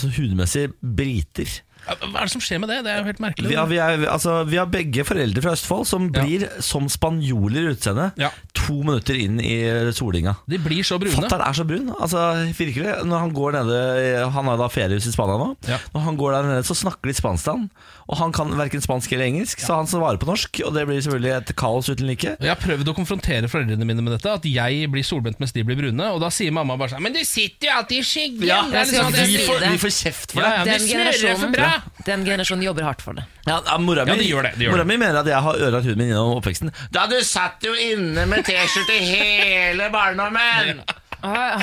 sånn 0.04 0.14
hudmessig 0.20 0.68
briter. 0.80 1.56
Ja, 1.86 1.94
Hva 2.02 2.20
er 2.22 2.26
det 2.26 2.32
som 2.32 2.40
skjer 2.42 2.58
med 2.62 2.68
det? 2.72 2.80
Det 2.86 2.90
er 2.92 2.98
jo 3.00 3.06
helt 3.06 3.20
merkelig. 3.22 3.48
Vi 3.52 3.54
har, 3.58 3.66
vi, 3.70 3.76
er, 3.78 4.06
altså, 4.10 4.44
vi 4.48 4.56
har 4.58 4.66
begge 4.66 5.04
foreldre 5.06 5.42
fra 5.44 5.52
Østfold 5.56 5.86
som 5.86 6.08
Ja. 6.12 6.22
blir 6.24 6.46
som 6.62 6.88
spanjoler 6.90 7.68
i 7.68 7.74
utseendet 7.74 8.12
Ja. 8.18 8.30
to 8.54 8.80
minutter 8.82 9.14
inn 9.14 9.38
i 9.40 9.92
solinga. 9.94 10.36
De 10.48 10.58
blir 10.58 10.82
så 10.82 10.98
brune. 10.98 11.14
Fatter'n 11.14 11.44
er 11.46 11.52
så 11.54 11.64
brun. 11.66 11.92
Altså, 12.00 12.18
virkelig 12.58 13.04
Når 13.06 13.18
han 13.18 13.30
går 13.32 13.52
nede 13.52 14.30
Han 14.32 14.44
har 14.50 14.56
da 14.58 14.68
feriehus 14.68 15.06
i 15.06 15.12
Spania 15.12 15.36
nå. 15.38 15.56
Ja. 15.68 15.78
Når 15.94 16.00
han 16.00 16.16
går 16.16 16.32
der 16.32 16.42
nede, 16.50 16.64
så 16.66 16.74
snakker 16.74 17.06
de 17.06 17.14
spansk 17.14 17.44
til 17.44 17.52
han. 17.52 17.70
Og 18.08 18.16
han 18.18 18.32
kan 18.32 18.50
verken 18.58 18.80
spansk 18.82 19.12
eller 19.12 19.26
engelsk, 19.26 19.58
så 19.60 19.74
han 19.80 19.86
svarer 19.86 20.18
på 20.18 20.26
norsk. 20.26 20.60
Og 20.66 20.74
det 20.74 20.86
blir 20.86 21.00
selvfølgelig 21.02 21.32
et 21.36 21.56
kaos 21.56 21.88
uten 21.90 22.06
like. 22.06 22.36
Jeg 22.40 22.48
har 22.48 22.56
prøvd 22.60 22.86
å 22.90 22.94
konfrontere 22.94 23.48
foreldrene 23.50 23.84
mine 23.86 24.02
med 24.02 24.12
dette, 24.14 24.30
at 24.30 24.44
jeg 24.46 24.90
blir 24.90 25.02
solbrent 25.06 25.38
mens 25.42 25.52
de 25.52 25.62
blir 25.66 25.76
brune. 25.78 26.02
Og 26.14 26.20
da 26.20 26.28
sier 26.30 26.50
mamma 26.54 26.76
bare 26.78 26.90
sånn 26.94 27.02
Men 27.02 27.12
du 27.12 27.22
sitter 27.24 27.66
jo 27.70 27.72
alltid 27.78 27.98
i 27.98 28.02
skyggen! 28.06 28.46
Ja, 28.46 28.62
Det 28.62 28.72
jeg 28.72 28.94
liksom- 28.94 29.12
vi, 29.12 29.38
får, 29.46 29.70
vi 29.70 29.78
får 29.78 29.94
kjeft 30.02 30.32
for 30.32 30.40
Ja, 30.42 30.48
det. 30.48 30.56
ja, 30.56 30.64
Den 30.64 30.72
de 30.72 30.86
snurrer 30.86 31.12
for 31.12 31.26
generasjonen, 31.26 31.52
bra! 31.52 31.75
Den 32.06 32.24
generasjonen 32.26 32.64
jobber 32.66 32.82
hardt 32.88 33.02
for 33.02 33.12
det. 33.18 33.24
Ja, 33.46 33.60
ja, 33.66 33.78
mora 33.78 34.04
mi, 34.04 34.10
Ja, 34.12 34.16
de 34.20 34.28
gjør 34.28 34.42
det, 34.48 34.52
de 34.58 34.64
gjør 34.66 34.76
mora 34.76 34.84
det. 34.84 34.90
mi 34.92 34.96
mener 35.02 35.20
at 35.20 35.26
jeg 35.30 35.42
har 35.48 35.54
ødelagt 35.60 35.84
huden 35.88 35.98
min 36.02 36.08
gjennom 36.12 36.36
oppveksten. 36.40 36.72
Da 36.94 37.06
du 37.10 37.16
satt 37.24 37.62
jo 37.66 37.72
inne 37.74 38.26
med 38.30 38.44
T-skjorte 38.46 39.00
hele 39.00 39.90
barndommen! 39.94 40.80
Åh, 41.26 41.62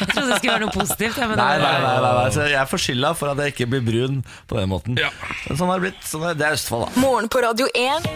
Jeg 0.00 0.06
trodde 0.14 0.28
det 0.30 0.36
skulle 0.38 0.52
være 0.54 0.62
noe 0.64 0.72
positivt. 0.72 1.16
jeg, 1.18 1.28
men 1.28 1.36
Nei, 1.36 1.48
det 1.58 1.64
nei, 1.66 1.72
var- 1.72 1.82
nei, 1.82 1.96
nei, 2.00 2.12
nei. 2.22 2.30
Så 2.32 2.46
jeg 2.48 2.60
er 2.62 2.78
skylda 2.86 3.10
for 3.18 3.32
at 3.34 3.42
jeg 3.42 3.52
ikke 3.52 3.66
blir 3.74 3.82
brun 3.84 4.22
på 4.48 4.56
den 4.56 4.70
måten. 4.70 4.96
Ja. 5.02 5.10
Men 5.48 5.58
sånn 5.58 5.68
har 5.68 5.82
det 5.82 5.90
blitt. 5.90 6.06
Sånn 6.08 6.24
er, 6.30 6.38
det 6.38 6.46
er 6.46 6.56
Østfold, 6.56 6.86
da. 6.86 7.00
Morgen 7.02 7.28
på 7.28 7.42
Radio 7.44 7.66
1. 7.74 8.08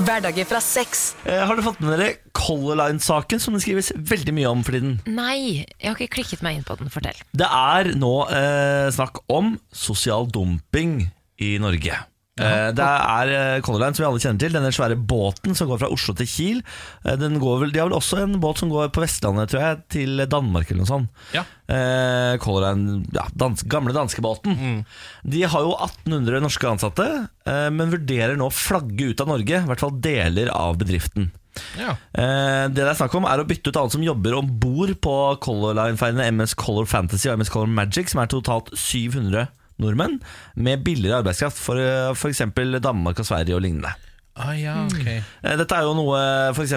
Hverdager 0.00 0.46
fra 0.48 0.60
sex. 0.64 1.14
Eh, 1.26 1.42
har 1.46 1.56
du 1.56 1.62
fått 1.64 1.80
med 1.82 1.92
dere 1.94 2.12
Color 2.36 2.78
Line-saken, 2.80 3.40
som 3.42 3.56
det 3.56 3.62
skrives 3.64 3.90
veldig 3.96 4.34
mye 4.36 4.52
om 4.52 4.62
for 4.66 4.76
tiden? 4.76 4.98
Nei, 5.10 5.66
jeg 5.66 5.88
har 5.90 5.98
ikke 5.98 6.20
klikket 6.20 6.44
meg 6.46 6.58
inn 6.60 6.66
på 6.66 6.76
den. 6.80 6.92
Fortell. 6.92 7.18
Det 7.36 7.48
er 7.48 7.92
nå 7.98 8.14
eh, 8.28 8.88
snakk 8.94 9.22
om 9.32 9.54
sosial 9.74 10.30
dumping 10.30 11.02
i 11.40 11.56
Norge. 11.62 11.98
Eh, 12.38 12.68
det 12.72 12.84
er 12.86 13.30
eh, 13.34 13.60
Color 13.64 13.82
Line, 13.82 13.96
som 13.96 14.04
vi 14.04 14.08
alle 14.08 14.22
kjenner 14.22 14.40
til, 14.40 14.54
denne 14.54 14.70
svære 14.72 14.96
båten 14.96 15.56
som 15.58 15.68
går 15.68 15.80
fra 15.82 15.90
Oslo 15.92 16.14
til 16.16 16.28
Kiel. 16.30 16.60
Eh, 17.04 17.16
den 17.20 17.40
går 17.42 17.64
vel, 17.64 17.72
de 17.74 17.82
har 17.82 17.90
vel 17.90 17.98
også 17.98 18.22
en 18.22 18.38
båt 18.42 18.62
som 18.62 18.70
går 18.72 18.92
på 18.94 19.02
Vestlandet, 19.04 19.50
tror 19.52 19.64
jeg, 19.64 19.80
til 19.96 20.24
Danmark 20.30 20.70
eller 20.70 20.84
noe 20.84 20.92
sånt. 20.92 21.26
Ja. 21.36 21.44
Eh, 21.66 22.38
Color 22.42 22.68
Line, 22.68 23.02
ja, 23.16 23.26
dans, 23.34 23.66
gamle 23.70 23.96
danskebåten. 23.96 24.86
De 25.34 25.42
har 25.42 25.66
jo 25.66 25.74
1800 25.74 26.40
norske 26.46 26.70
ansatte, 26.70 27.10
eh, 27.44 27.68
men 27.74 27.92
vurderer 27.92 28.38
nå 28.38 28.48
å 28.48 28.54
flagge 28.54 29.10
ut 29.10 29.26
av 29.26 29.34
Norge, 29.34 29.60
i 29.60 29.70
hvert 29.72 29.84
fall 29.84 30.00
deler 30.00 30.52
av 30.54 30.80
bedriften. 30.80 31.32
Ja. 31.76 31.96
Eh, 32.14 32.66
det 32.70 32.78
det 32.78 32.88
er 32.88 32.98
snakk 32.98 33.14
om 33.18 33.26
er 33.28 33.42
å 33.42 33.46
bytte 33.48 33.72
ut 33.72 33.78
alle 33.78 33.92
som 33.92 34.04
jobber 34.04 34.36
om 34.38 34.48
bord 34.62 34.94
på 35.02 35.16
Color 35.42 35.74
Line-ferjene 35.76 36.30
MS 36.30 36.54
Color 36.58 36.86
Fantasy 36.88 37.28
og 37.28 37.40
MS 37.40 37.50
Color 37.52 37.72
Magic, 37.74 38.12
som 38.12 38.22
er 38.22 38.30
totalt 38.30 38.70
700 38.78 39.48
nordmenn, 39.82 40.18
med 40.60 40.84
billigere 40.86 41.22
arbeidskraft 41.22 41.58
for 41.60 41.80
eh, 41.80 42.12
f.eks. 42.14 42.44
Danmark 42.84 43.20
og 43.20 43.28
Sverige 43.28 43.56
og 43.58 43.64
lignende. 43.64 43.92
Ah, 44.40 44.54
ja, 44.56 44.76
ok. 44.86 45.08
Eh, 45.10 45.56
Dette 45.58 45.76
er 45.76 45.88
jo 45.88 45.96
noe 45.98 46.20
F.eks. 46.54 46.76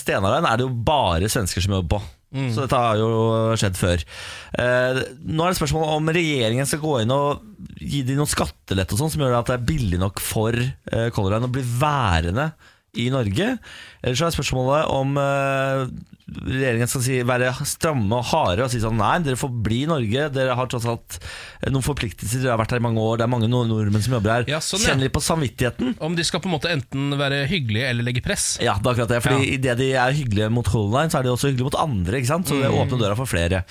Stenarein 0.00 0.48
er 0.48 0.58
det 0.60 0.66
jo 0.66 0.74
bare 0.84 1.30
svensker 1.32 1.64
som 1.64 1.78
jobber 1.78 1.98
på. 1.98 2.02
Så 2.32 2.62
dette 2.64 2.78
har 2.80 2.96
jo 2.96 3.08
skjedd 3.60 3.76
før. 3.76 4.00
Eh, 4.56 5.00
nå 5.28 5.44
er 5.44 5.52
det 5.52 5.58
spørsmål 5.58 5.90
om 5.98 6.06
regjeringen 6.16 6.64
skal 6.68 6.80
gå 6.80 6.94
inn 7.02 7.12
og 7.12 7.42
gi 7.76 8.00
dem 8.08 8.16
noen 8.22 8.30
skattelette 8.30 8.96
og 8.96 9.02
sånn, 9.02 9.12
som 9.12 9.24
gjør 9.24 9.36
at 9.42 9.50
det 9.50 9.58
er 9.58 9.66
billig 9.68 9.98
nok 10.00 10.22
for 10.24 10.56
eh, 10.56 11.10
Color 11.12 11.34
Line 11.36 11.50
å 11.50 11.52
bli 11.52 11.64
værende 11.82 12.46
i 12.96 13.10
Norge. 13.12 13.50
Eller 14.02 14.18
så 14.18 14.26
er 14.28 14.34
spørsmålet 14.34 14.88
om 14.90 15.16
eh, 15.22 15.86
regjeringen 16.32 16.88
skal 16.88 17.02
si, 17.04 17.16
være 17.28 17.50
stramme 17.68 18.16
og 18.16 18.24
harde 18.30 18.64
og 18.64 18.70
si 18.72 18.78
sånn 18.80 18.96
Nei, 18.98 19.18
dere 19.24 19.36
får 19.38 19.50
bli 19.66 19.82
i 19.84 19.88
Norge. 19.90 20.28
Dere 20.32 20.54
har 20.56 20.68
tross 20.70 20.86
alt 20.88 21.18
noen 21.70 21.84
forpliktelser. 21.84 22.40
Dere 22.42 22.54
har 22.54 22.60
vært 22.62 22.72
her 22.74 22.80
i 22.80 22.84
mange 22.86 23.02
år. 23.02 23.18
Det 23.20 23.26
er 23.26 23.30
mange 23.32 23.48
nord- 23.50 23.68
nordmenn 23.70 24.02
som 24.04 24.14
jobber 24.16 24.32
her. 24.36 24.46
Ja, 24.50 24.60
sånn. 24.64 24.80
Kjenn 24.82 25.02
litt 25.02 25.12
på 25.14 25.22
samvittigheten. 25.22 25.96
Om 26.02 26.16
de 26.18 26.24
skal 26.26 26.40
på 26.42 26.48
en 26.50 26.54
måte 26.56 26.70
enten 26.72 27.14
være 27.20 27.42
hyggelige 27.50 27.90
eller 27.90 28.06
legge 28.06 28.22
press. 28.24 28.46
Ja, 28.62 28.74
det 28.78 28.86
er 28.86 28.94
akkurat 28.94 29.12
det. 29.14 29.20
Fordi 29.26 29.38
Ja. 29.42 29.50
Idet 29.58 29.76
de 29.82 29.88
er 29.98 30.16
hyggelige 30.16 30.50
mot 30.54 30.66
Color 30.66 30.94
Line, 30.96 31.10
så 31.12 31.18
er 31.20 31.26
de 31.28 31.32
også 31.34 31.50
hyggelige 31.52 31.68
mot 31.70 31.78
andre. 31.82 32.18
ikke 32.22 32.30
sant? 32.32 32.48
Så 32.48 32.58
det 32.62 32.70
åpner 32.70 33.02
døra 33.02 33.16
for 33.18 33.26
flere. 33.30 33.62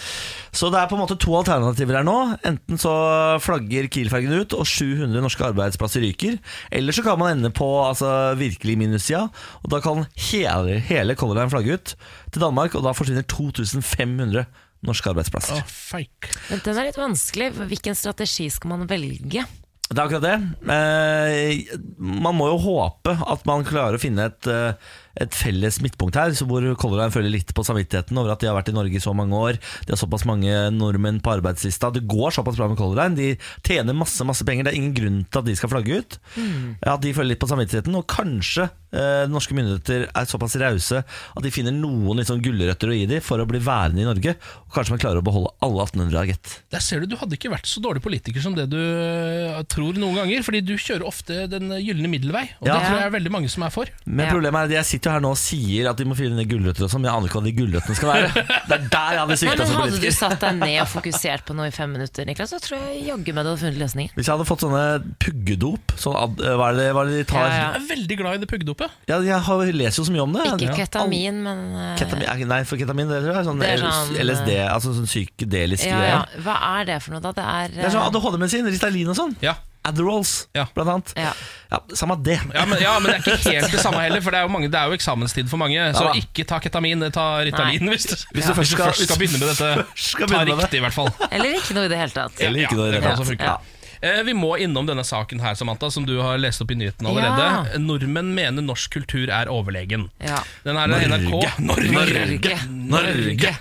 Så 0.51 0.69
det 0.71 0.79
er 0.81 0.87
på 0.91 0.95
en 0.99 1.03
måte 1.05 1.17
to 1.19 1.31
alternativer 1.39 1.97
her 1.99 2.03
nå. 2.07 2.17
Enten 2.45 2.77
så 2.79 2.93
flagger 3.41 3.87
Kiel-fergen 3.91 4.31
ut, 4.43 4.53
og 4.53 4.67
700 4.67 5.21
norske 5.23 5.43
arbeidsplasser 5.49 6.03
ryker. 6.05 6.37
Eller 6.71 6.91
så 6.95 7.03
kan 7.03 7.17
man 7.19 7.37
ende 7.37 7.49
på 7.55 7.67
altså, 7.87 8.35
virkelig 8.37 8.77
minussida, 8.77 9.29
og 9.63 9.69
da 9.71 9.79
kan 9.83 10.05
hele, 10.29 10.79
hele 10.87 11.15
Color 11.19 11.39
Line 11.39 11.53
flagge 11.53 11.77
ut 11.77 11.95
til 12.31 12.43
Danmark, 12.43 12.75
og 12.77 12.85
da 12.85 12.93
forsvinner 12.97 13.25
2500 13.27 14.45
norske 14.87 15.11
arbeidsplasser. 15.11 15.61
Oh, 15.61 15.73
fake. 15.91 16.31
Men 16.49 16.61
den 16.65 16.77
er 16.77 16.89
litt 16.89 17.01
vanskelig. 17.01 17.51
Hvilken 17.69 17.97
strategi 17.97 18.49
skal 18.53 18.73
man 18.73 18.87
velge? 18.89 19.45
Det 19.91 19.99
er 19.99 20.07
akkurat 20.07 20.23
det. 20.23 20.35
Eh, 20.71 21.77
man 21.99 22.37
må 22.37 22.47
jo 22.47 22.59
håpe 22.63 23.11
at 23.11 23.41
man 23.47 23.65
klarer 23.67 23.97
å 23.97 24.01
finne 24.01 24.29
et, 24.29 24.47
eh, 24.47 24.93
et 25.19 25.35
felles 25.35 25.81
midtpunkt 25.83 26.15
her, 26.15 26.31
hvor 26.47 26.63
Color 26.79 27.01
Line 27.01 27.11
føler 27.11 27.33
litt 27.33 27.51
på 27.51 27.65
samvittigheten 27.67 28.15
over 28.15 28.31
at 28.31 28.39
de 28.39 28.47
har 28.47 28.55
vært 28.55 28.71
i 28.71 28.77
Norge 28.77 28.95
i 28.95 29.03
så 29.03 29.11
mange 29.13 29.35
år. 29.35 29.59
De 29.83 29.91
har 29.91 29.99
såpass 29.99 30.23
mange 30.29 30.47
nordmenn 30.71 31.19
på 31.19 31.35
arbeidslista. 31.35 31.91
Det 31.91 32.07
går 32.07 32.31
såpass 32.31 32.55
bra 32.55 32.69
med 32.71 32.79
Color 32.79 33.01
Line. 33.01 33.19
De 33.19 33.35
tjener 33.67 33.97
masse 33.97 34.23
masse 34.23 34.47
penger. 34.47 34.63
Det 34.63 34.71
er 34.71 34.79
ingen 34.79 34.95
grunn 34.95 35.25
til 35.27 35.43
at 35.43 35.49
de 35.49 35.57
skal 35.59 35.73
flagge 35.73 35.99
ut. 35.99 36.19
Mm. 36.37 36.77
At 36.87 37.03
de 37.03 37.11
føler 37.11 37.33
litt 37.35 37.43
på 37.43 37.51
samvittigheten, 37.51 37.99
og 37.99 38.07
kanskje 38.07 38.69
eh, 38.91 39.23
norske 39.31 39.55
myndigheter 39.57 40.07
er 40.11 40.29
såpass 40.29 40.55
rause 40.61 41.01
at 41.03 41.43
de 41.45 41.51
finner 41.53 41.73
noen 41.75 42.21
sånn 42.27 42.41
gulrøtter 42.43 42.91
å 42.91 42.95
gi 42.97 43.05
dem 43.09 43.23
for 43.25 43.41
å 43.41 43.47
bli 43.49 43.61
værende 43.63 44.03
i 44.03 44.07
Norge. 44.07 44.35
Og 44.67 44.75
kanskje 44.75 44.95
man 44.95 45.01
klarer 45.03 45.21
å 45.21 45.25
beholde 45.25 45.51
alle 45.65 45.85
1800 45.87 46.25
gitt. 46.31 46.53
Der 46.73 46.83
ser 46.83 47.01
du, 47.03 47.09
du 47.11 47.17
hadde 47.19 47.37
ikke 47.37 47.51
vært 47.53 47.69
så 47.69 47.81
dårlig 47.83 48.03
politiker 48.05 48.43
som 48.43 48.55
det 48.57 48.67
du 48.71 48.77
øh, 48.79 49.61
tror 49.71 49.97
noen 49.99 50.21
ganger. 50.21 50.43
Fordi 50.47 50.61
du 50.65 50.73
kjører 50.79 51.05
ofte 51.07 51.45
den 51.51 51.71
gylne 51.81 52.11
middelvei, 52.11 52.45
og 52.61 52.67
Ja. 52.69 52.77
det 52.77 52.87
tror 52.87 52.97
jeg 53.01 53.07
er 53.09 53.15
veldig 53.17 53.31
mange 53.33 53.49
som 53.51 53.63
er 53.67 53.73
for. 53.73 53.91
Men 54.05 54.31
problemet 54.31 54.61
er 54.61 54.69
at 54.71 54.75
jeg 54.79 54.89
sitter 54.95 55.11
jo 55.11 55.15
her 55.17 55.25
nå 55.25 55.31
og 55.35 55.39
sier 55.41 55.89
at 55.91 55.97
de 55.99 56.07
må 56.07 56.15
finne 56.19 56.45
gulrøtter 56.47 56.85
og 56.87 56.91
sånn, 56.93 57.03
men 57.03 57.11
jeg 57.11 57.17
aner 57.19 57.31
ikke 57.31 57.39
hva 57.39 57.45
de 57.47 57.55
gulrøttene 57.59 57.97
skal 57.99 58.11
være. 58.13 58.45
Det 58.71 58.75
er 58.77 58.83
der 58.91 59.11
jeg 59.15 59.19
hadde 59.21 59.35
svikta 59.41 59.57
men 59.61 59.67
som 59.71 59.79
Hadde 59.81 59.99
du 60.01 60.11
satt 60.15 60.37
deg 60.43 60.59
ned 60.61 60.75
og 60.83 60.87
fokusert 60.91 61.43
på 61.47 61.55
noe 61.57 61.67
i 61.71 61.73
fem 61.75 61.91
minutter, 61.91 62.25
Niklas, 62.27 62.51
så 62.53 62.59
tror 62.63 62.77
jeg 62.79 63.01
jaggu 63.09 63.33
meg 63.33 63.43
du 63.45 63.49
hadde 63.51 63.61
funnet 63.63 63.79
løsningen. 63.81 64.13
Hvis 64.15 64.27
jeg 64.29 64.33
hadde 64.35 64.47
fått 64.47 64.63
sånne 64.63 64.83
puggedop 65.21 65.93
sånn 65.99 66.15
hva, 66.15 66.69
er 66.71 66.77
det, 66.77 66.87
hva 66.95 67.03
er 67.03 67.09
det 67.11 67.17
de 67.21 67.25
tar? 67.31 67.45
Ja, 67.45 67.51
ja. 67.51 67.67
Jeg 67.71 67.81
er 67.81 67.87
veldig 67.91 68.17
glad 68.21 68.37
i 68.37 68.41
det 68.43 68.49
puggedopet. 68.51 68.80
Jeg 69.07 69.41
har, 69.47 69.65
leser 69.73 70.01
jo 70.01 70.05
så 70.07 70.11
mye 70.15 70.23
om 70.25 70.33
det. 70.33 70.45
Ikke 70.53 70.69
Ja. 70.69 70.75
ketamin, 70.85 71.41
men 71.43 71.63
eh, 71.75 71.95
Ketamin, 71.97 72.47
nei, 72.47 72.63
for 72.63 72.77
ketamin 72.77 73.07
det 73.09 73.21
tror 73.23 73.33
jeg 73.33 73.41
er 73.41 73.49
sånn, 73.49 73.63
er 73.63 73.77
sånn, 73.77 74.15
LSD, 74.27 74.51
altså 74.67 74.93
sånn 74.97 75.09
psykedelisk 75.09 75.85
ja, 75.85 75.97
greie. 75.97 76.13
ja. 76.13 76.21
Hva 76.45 76.55
er 76.79 76.85
det 76.85 77.01
for 77.03 77.11
noe, 77.15 77.21
da? 77.21 77.31
Det 77.31 77.43
er, 77.43 77.67
Det 77.75 77.85
er 77.85 77.93
sånn 77.95 78.01
eh, 78.05 78.09
ADHD-medisin, 78.11 78.65
Ritalin 78.71 79.09
og 79.09 79.15
sånn. 79.17 79.35
Ja. 79.41 79.55
Adderalls, 79.83 80.45
Ja. 80.53 80.67
blant 80.75 80.89
annet. 80.93 81.13
Ja. 81.17 81.31
Ja, 81.71 81.79
Samme 81.97 82.13
det. 82.21 82.35
Ja 82.53 82.65
men, 82.69 82.77
ja, 82.79 82.99
men 82.99 83.11
det 83.11 83.15
er 83.15 83.37
ikke 83.37 83.51
helt 83.55 83.71
det 83.71 83.79
samme 83.81 83.97
heller, 84.03 84.21
for 84.21 84.29
det 84.29 84.37
er 84.37 84.45
jo, 84.45 84.51
mange, 84.53 84.69
det 84.69 84.77
er 84.77 84.85
jo 84.91 84.93
eksamenstid 84.93 85.49
for 85.49 85.57
mange. 85.57 85.79
Så 85.97 86.11
ikke 86.21 86.45
ta 86.45 86.59
ketamin, 86.61 87.01
ta 87.11 87.39
Ritalin 87.41 87.89
hvis 87.89 88.05
du, 88.05 88.15
Hvis 88.35 88.45
du 88.45 88.53
først 88.53 88.75
skal- 88.77 88.93
skal 88.93 89.17
begynne 89.17 89.39
med 89.41 89.49
dette. 89.57 89.85
skal 89.95 90.27
Ta 90.27 90.43
riktig, 90.45 90.77
i 90.77 90.83
hvert 90.85 90.93
fall. 90.93 91.09
Eller 91.31 91.57
ikke 91.57 91.73
noe 91.73 91.85
i 91.85 91.87
det 91.89 91.97
hele 91.97 92.11
tatt. 92.13 92.39
Eller 92.39 92.67
ikke 92.67 92.77
noe 92.77 92.89
i 92.89 92.91
det 92.91 93.01
hele 93.01 93.37
tatt. 93.37 93.61
Eh, 94.01 94.23
Vi 94.25 94.33
må 94.33 94.55
innom 94.57 94.87
denne 94.89 95.03
saken 95.05 95.39
her, 95.43 95.53
Samantha, 95.55 95.91
som 95.91 96.05
du 96.05 96.15
har 96.21 96.37
lest 96.41 96.61
opp 96.63 96.71
i 96.71 96.75
nyhetene 96.79 97.09
allerede. 97.11 97.49
Ja. 97.73 97.77
Nordmenn 97.81 98.33
mener 98.37 98.61
norsk 98.65 98.91
kultur 98.97 99.29
er 99.29 99.51
overlegen. 99.51 100.09
Ja. 100.23 100.39
Den 100.65 100.77
er 100.81 100.87
NRK. 100.87 101.59
Norge. 101.59 102.57
Norge. 102.69 103.53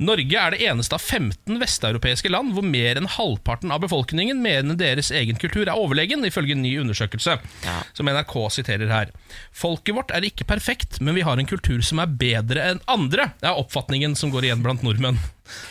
Norge 0.00 0.32
er 0.40 0.54
det 0.54 0.62
eneste 0.64 0.96
av 0.96 1.02
15 1.04 1.58
vesteuropeiske 1.60 2.30
land 2.32 2.54
hvor 2.56 2.64
mer 2.64 2.96
enn 2.96 3.04
halvparten 3.18 3.68
av 3.74 3.82
befolkningen 3.82 4.38
mener 4.40 4.78
deres 4.80 5.10
egen 5.12 5.36
kultur 5.36 5.66
er 5.68 5.76
overlegen, 5.76 6.24
ifølge 6.24 6.54
en 6.56 6.62
ny 6.64 6.70
undersøkelse, 6.80 7.34
Ja. 7.66 7.74
som 7.92 8.08
NRK 8.08 8.32
siterer 8.48 8.88
her. 8.88 9.10
Folket 9.52 9.94
vårt 9.94 10.10
er 10.16 10.24
ikke 10.24 10.46
perfekt, 10.48 11.02
men 11.04 11.14
vi 11.18 11.20
har 11.20 11.36
en 11.36 11.44
kultur 11.50 11.82
som 11.84 11.98
er 12.00 12.06
bedre 12.06 12.64
enn 12.70 12.80
andre, 12.88 13.32
Det 13.42 13.50
er 13.50 13.60
oppfatningen 13.60 14.16
som 14.16 14.30
går 14.32 14.44
igjen 14.48 14.62
blant 14.64 14.80
nordmenn. 14.82 15.18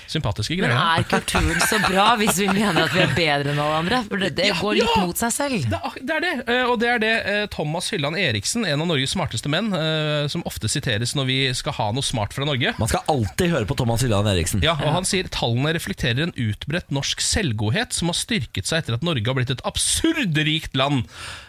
Sympatiske 0.10 0.56
greier. 0.58 0.74
Men 0.74 1.00
er 1.02 1.06
kulturen 1.10 1.60
så 1.70 1.78
bra 1.84 2.08
hvis 2.20 2.40
vi 2.42 2.48
mener 2.50 2.86
at 2.88 2.94
vi 2.96 3.04
er 3.04 3.12
bedre 3.18 3.54
enn 3.54 3.60
alle 3.62 3.82
andre? 3.84 4.02
For 4.10 4.22
det, 4.22 4.32
det 4.40 4.48
Ja, 4.50 4.58
går 4.62 4.80
litt 4.80 4.96
ja. 4.96 5.04
mot 5.06 5.20
seg 5.20 5.34
selv. 5.36 5.68
Det 5.70 5.80
er, 5.80 6.00
det 6.02 6.20
det, 6.30 6.34
eh, 6.54 6.66
og 6.70 6.80
det 6.82 6.90
er 6.94 7.02
det 7.04 7.12
eh, 7.30 7.44
Thomas 7.54 7.90
Hylland 7.94 8.18
Eriksen, 8.20 8.66
en 8.68 8.84
av 8.84 8.90
Norges 8.90 9.14
smarteste 9.16 9.52
menn, 9.52 9.72
eh, 9.76 10.26
som 10.32 10.44
ofte 10.50 10.70
siteres 10.72 11.16
når 11.18 11.28
vi 11.30 11.38
skal 11.58 11.76
ha 11.78 11.90
noe 11.96 12.06
smart 12.06 12.34
fra 12.36 12.48
Norge. 12.48 12.74
Man 12.80 12.92
skal 12.92 13.06
alltid 13.12 13.54
høre 13.54 13.70
på 13.70 13.78
Thomas 13.80 14.04
Hylland 14.06 14.30
Eriksen. 14.32 14.64
Ja, 14.66 14.76
og 14.80 14.94
Han 14.98 15.08
sier 15.08 15.30
tallene 15.34 15.74
reflekterer 15.78 16.26
en 16.28 16.34
utbredt 16.36 16.92
norsk 16.96 17.22
selvgodhet 17.24 17.96
som 17.96 18.12
har 18.12 18.18
styrket 18.20 18.70
seg 18.70 18.84
etter 18.84 18.98
at 18.98 19.06
Norge 19.06 19.26
har 19.28 19.38
blitt 19.38 19.54
et 19.54 19.64
absurd 19.68 20.38
rikt 20.38 20.78
land, 20.80 21.06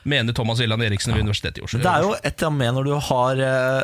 mener 0.09 0.37
Thomas 0.37 0.61
Hylland 0.62 0.85
Eriksen 0.87 1.14
ved 1.14 1.25
Universitetet 1.27 1.61
i 1.61 1.66
Oslo. 1.66 1.81
Det 1.83 1.90
er 1.90 2.07
jo 2.07 2.14
et 2.31 2.45
av 2.47 2.55
med 2.55 2.77
når 2.77 2.88
du 2.88 2.95
har 3.11 3.40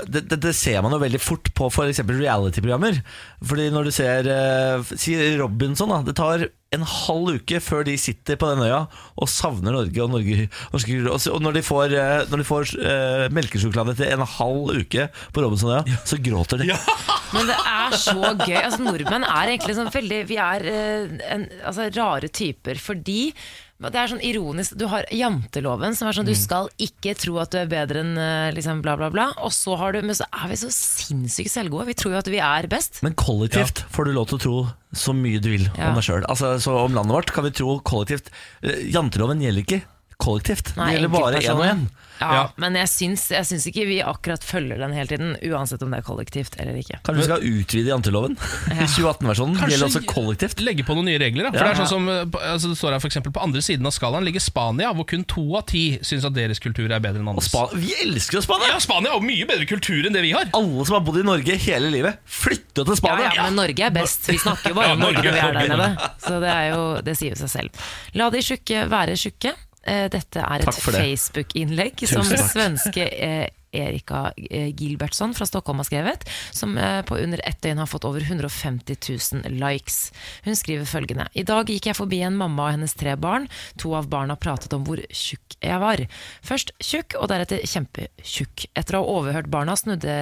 Det, 0.07 0.23
det, 0.29 0.39
det 0.43 0.53
ser 0.57 0.83
man 0.85 0.95
jo 0.95 1.01
veldig 1.03 1.21
fort 1.23 1.51
på 1.57 1.69
f.eks. 1.71 2.01
reality-programmer. 2.07 3.01
Fordi 3.47 3.69
når 3.75 3.89
du 3.89 3.93
ser 3.95 4.29
eh, 4.37 4.95
Si 5.01 5.17
Robinson, 5.41 5.93
da. 5.93 6.03
Det 6.07 6.17
tar 6.19 6.47
en 6.75 6.83
halv 6.83 7.37
uke 7.39 7.61
før 7.63 7.85
de 7.87 7.95
sitter 8.01 8.39
på 8.41 8.49
den 8.51 8.65
øya 8.67 8.83
og 9.17 9.31
savner 9.31 9.75
Norge 9.75 10.03
og 10.03 10.13
Norge. 10.13 10.49
Og 10.75 11.43
når 11.43 11.59
de 11.59 11.65
får, 11.65 11.95
eh, 11.97 12.25
når 12.31 12.43
de 12.43 12.49
får 12.49 12.73
uh, 12.81 13.27
melkesjokolade 13.35 13.95
etter 13.95 14.15
en 14.17 14.27
halv 14.37 14.73
uke 14.83 15.09
på 15.33 15.45
Robinsonøya, 15.45 16.01
så 16.05 16.19
gråter 16.21 16.63
de. 16.63 16.73
Men 17.35 17.51
det 17.51 17.59
er 17.59 17.97
så 17.99 18.19
gøy. 18.43 18.59
Altså, 18.61 18.83
nordmenn 18.83 19.27
er 19.27 19.53
egentlig 19.53 19.75
sånn 19.79 19.91
veldig 19.95 20.19
Vi 20.29 20.41
er 20.43 20.67
uh, 20.67 21.17
en, 21.33 21.47
altså, 21.67 21.89
rare 21.97 22.31
typer 22.31 22.83
fordi 22.83 23.31
det 23.93 23.99
er 24.01 24.09
sånn 24.09 24.23
ironisk 24.25 24.73
Du 24.81 24.87
har 24.89 25.05
janteloven 25.13 25.93
som 25.95 26.09
er 26.09 26.17
sånn 26.17 26.25
du 26.29 26.33
skal 26.39 26.71
ikke 26.81 27.13
tro 27.21 27.35
at 27.43 27.51
du 27.53 27.59
er 27.61 27.67
bedre 27.69 28.01
enn 28.01 28.15
eh, 28.17 28.53
liksom, 28.57 28.81
bla, 28.85 28.95
bla, 28.97 29.11
bla. 29.13 29.27
Og 29.45 29.53
så 29.53 29.77
har 29.77 29.93
du 29.93 30.01
Men 30.01 30.17
så 30.17 30.25
er 30.33 30.49
vi 30.49 30.57
så 30.57 30.71
sinnssykt 30.73 31.53
selvgode. 31.53 31.85
Vi 31.91 31.95
tror 32.01 32.15
jo 32.17 32.19
at 32.23 32.31
vi 32.33 32.41
er 32.41 32.67
best. 32.73 33.03
Men 33.05 33.13
kollektivt 33.21 33.85
får 33.93 34.09
du 34.09 34.13
lov 34.17 34.31
til 34.31 34.39
å 34.39 34.43
tro 34.47 34.57
så 34.97 35.13
mye 35.13 35.43
du 35.45 35.51
vil 35.53 35.67
Ja. 35.77 35.91
om 35.91 36.01
deg 36.01 36.07
sjøl. 36.09 36.25
Altså, 36.25 36.55
så 36.63 36.79
om 36.87 36.95
landet 36.97 37.13
vårt 37.19 37.35
kan 37.37 37.45
vi 37.45 37.53
tro 37.53 37.77
kollektivt. 37.85 38.33
Eh, 38.63 38.87
Janteloven 38.95 39.45
gjelder 39.45 39.63
ikke. 39.67 39.83
kollektivt. 40.17 40.73
Nei, 40.79 40.95
det 40.95 41.01
gjelder 41.03 41.13
bare 41.13 41.41
én 41.45 41.53
og 41.53 41.65
én. 41.69 41.83
Ja, 42.21 42.33
Ja. 42.37 42.43
Men 42.57 42.75
jeg 42.79 42.89
syns, 42.89 43.29
jeg 43.31 43.45
syns 43.49 43.67
ikke 43.71 43.87
vi 43.89 43.99
akkurat 44.03 44.43
følger 44.45 44.79
den 44.79 44.93
hele 44.97 45.07
tiden, 45.11 45.37
uansett 45.53 45.83
om 45.83 45.91
det 45.93 45.99
er 46.01 46.07
kollektivt 46.07 46.57
eller 46.59 46.77
ikke. 46.81 46.99
Kanskje 47.05 47.21
vi 47.21 47.27
skal 47.29 47.45
utvide 47.45 47.91
janteloven 47.93 48.37
i 48.73 48.87
2018-versjonen? 48.89 49.53
Det 49.57 49.61
Kanskje 49.61 49.73
gjelder 49.77 49.91
også 49.91 50.03
kollektivt. 50.11 50.61
Legge 50.65 50.85
på 50.87 50.97
noen 50.97 51.07
nye 51.11 51.19
regler. 51.21 51.49
Da. 51.49 51.53
For 51.53 51.59
Ja. 51.61 51.73
det 51.73 51.77
er 51.77 51.81
sånn 51.85 51.91
som, 51.93 52.09
eh, 52.09 52.53
altså 52.53 52.69
det 52.73 52.79
står 52.81 52.93
her 52.97 53.01
for 53.01 53.09
eksempel, 53.11 53.33
På 53.37 53.43
andre 53.43 53.61
siden 53.61 53.85
av 53.87 53.93
skalaen 53.93 54.25
ligger 54.25 54.41
Spania, 54.41 54.93
hvor 54.95 55.05
kun 55.07 55.25
to 55.25 55.57
av 55.57 55.67
ti 55.67 55.99
syns 56.01 56.25
at 56.25 56.33
deres 56.33 56.59
kultur 56.63 56.87
er 56.91 57.01
bedre 57.01 57.21
enn 57.21 57.29
Og 57.29 57.37
andres. 57.37 57.75
Vi 57.77 57.93
elsker 58.07 58.39
jo 58.39 58.43
Spania! 58.47 58.69
Ja, 58.73 58.79
Spania 58.79 59.13
har 59.13 59.21
mye 59.21 59.47
bedre 59.47 59.67
kultur 59.67 60.07
enn 60.07 60.13
det 60.13 60.23
vi 60.23 60.33
har. 60.33 60.49
Alle 60.55 60.85
som 60.87 60.95
har 60.97 61.05
bodd 61.05 61.19
i 61.21 61.27
Norge 61.27 61.57
hele 61.59 61.91
livet, 61.91 62.17
flytter 62.27 62.85
til 62.87 62.97
Spania. 62.97 63.29
ja, 63.29 63.33
ja 63.37 63.43
men 63.51 63.57
Norge 63.57 63.81
er 63.85 63.91
best. 63.91 64.27
Vi 64.31 64.39
snakker 64.39 64.71
jo 64.73 64.75
bare 64.75 64.93
om 64.93 65.01
Ja, 65.01 65.05
Norge 65.07 65.23
Norge, 65.23 65.33
når 65.33 65.33
vi 65.33 65.39
er 65.39 65.53
der 65.53 65.77
nede. 65.77 66.11
Så 66.23 66.41
det, 66.41 66.51
er 66.51 66.71
jo, 66.75 67.01
det 67.03 67.17
sier 67.19 67.35
jo 67.37 67.41
seg 67.47 67.51
selv. 67.51 67.71
La 68.15 68.31
de 68.31 68.39
tjukke 68.39 68.89
være 68.89 69.17
tjukke. 69.17 69.53
Eh, 69.87 70.07
Dette 70.11 70.43
er 70.43 70.65
et. 70.65 70.81
Facebook-innlegg 70.83 72.03
som 72.11 72.27
svenske 72.27 73.07
eh, 73.07 73.47
Erika 73.77 74.33
eh, 74.37 74.71
Gilbertsson 74.75 75.35
fra 75.37 75.47
Stockholm 75.49 75.83
har 75.83 75.89
skrevet, 75.89 76.27
som 76.57 76.77
eh, 76.79 77.03
på 77.07 77.19
under 77.21 77.41
ett 77.45 77.61
døgn 77.63 77.79
har 77.83 77.91
fått 77.91 78.07
over 78.09 78.25
150 78.25 78.97
000 79.45 79.57
likes. 79.61 80.13
Hun 80.45 80.57
skriver 80.57 80.89
følgende 80.89 81.29
I 81.35 81.45
dag 81.47 81.69
gikk 81.71 81.91
jeg 81.91 81.99
forbi 81.99 82.21
en 82.27 82.37
mamma 82.39 82.69
og 82.69 82.77
hennes 82.77 82.95
tre 82.97 83.17
barn. 83.21 83.49
To 83.83 83.95
av 83.99 84.09
barna 84.13 84.37
pratet 84.37 84.73
om 84.77 84.85
hvor 84.87 85.01
tjukk 85.11 85.59
jeg 85.63 85.81
var. 85.83 86.03
Først 86.47 86.73
tjukk, 86.83 87.17
og 87.21 87.29
deretter 87.33 87.63
kjempetjukk. 87.67 88.67
Etter 88.77 88.99
å 88.99 89.03
ha 89.03 89.17
overhørt 89.21 89.51
barna 89.53 89.77
snudde 89.79 90.17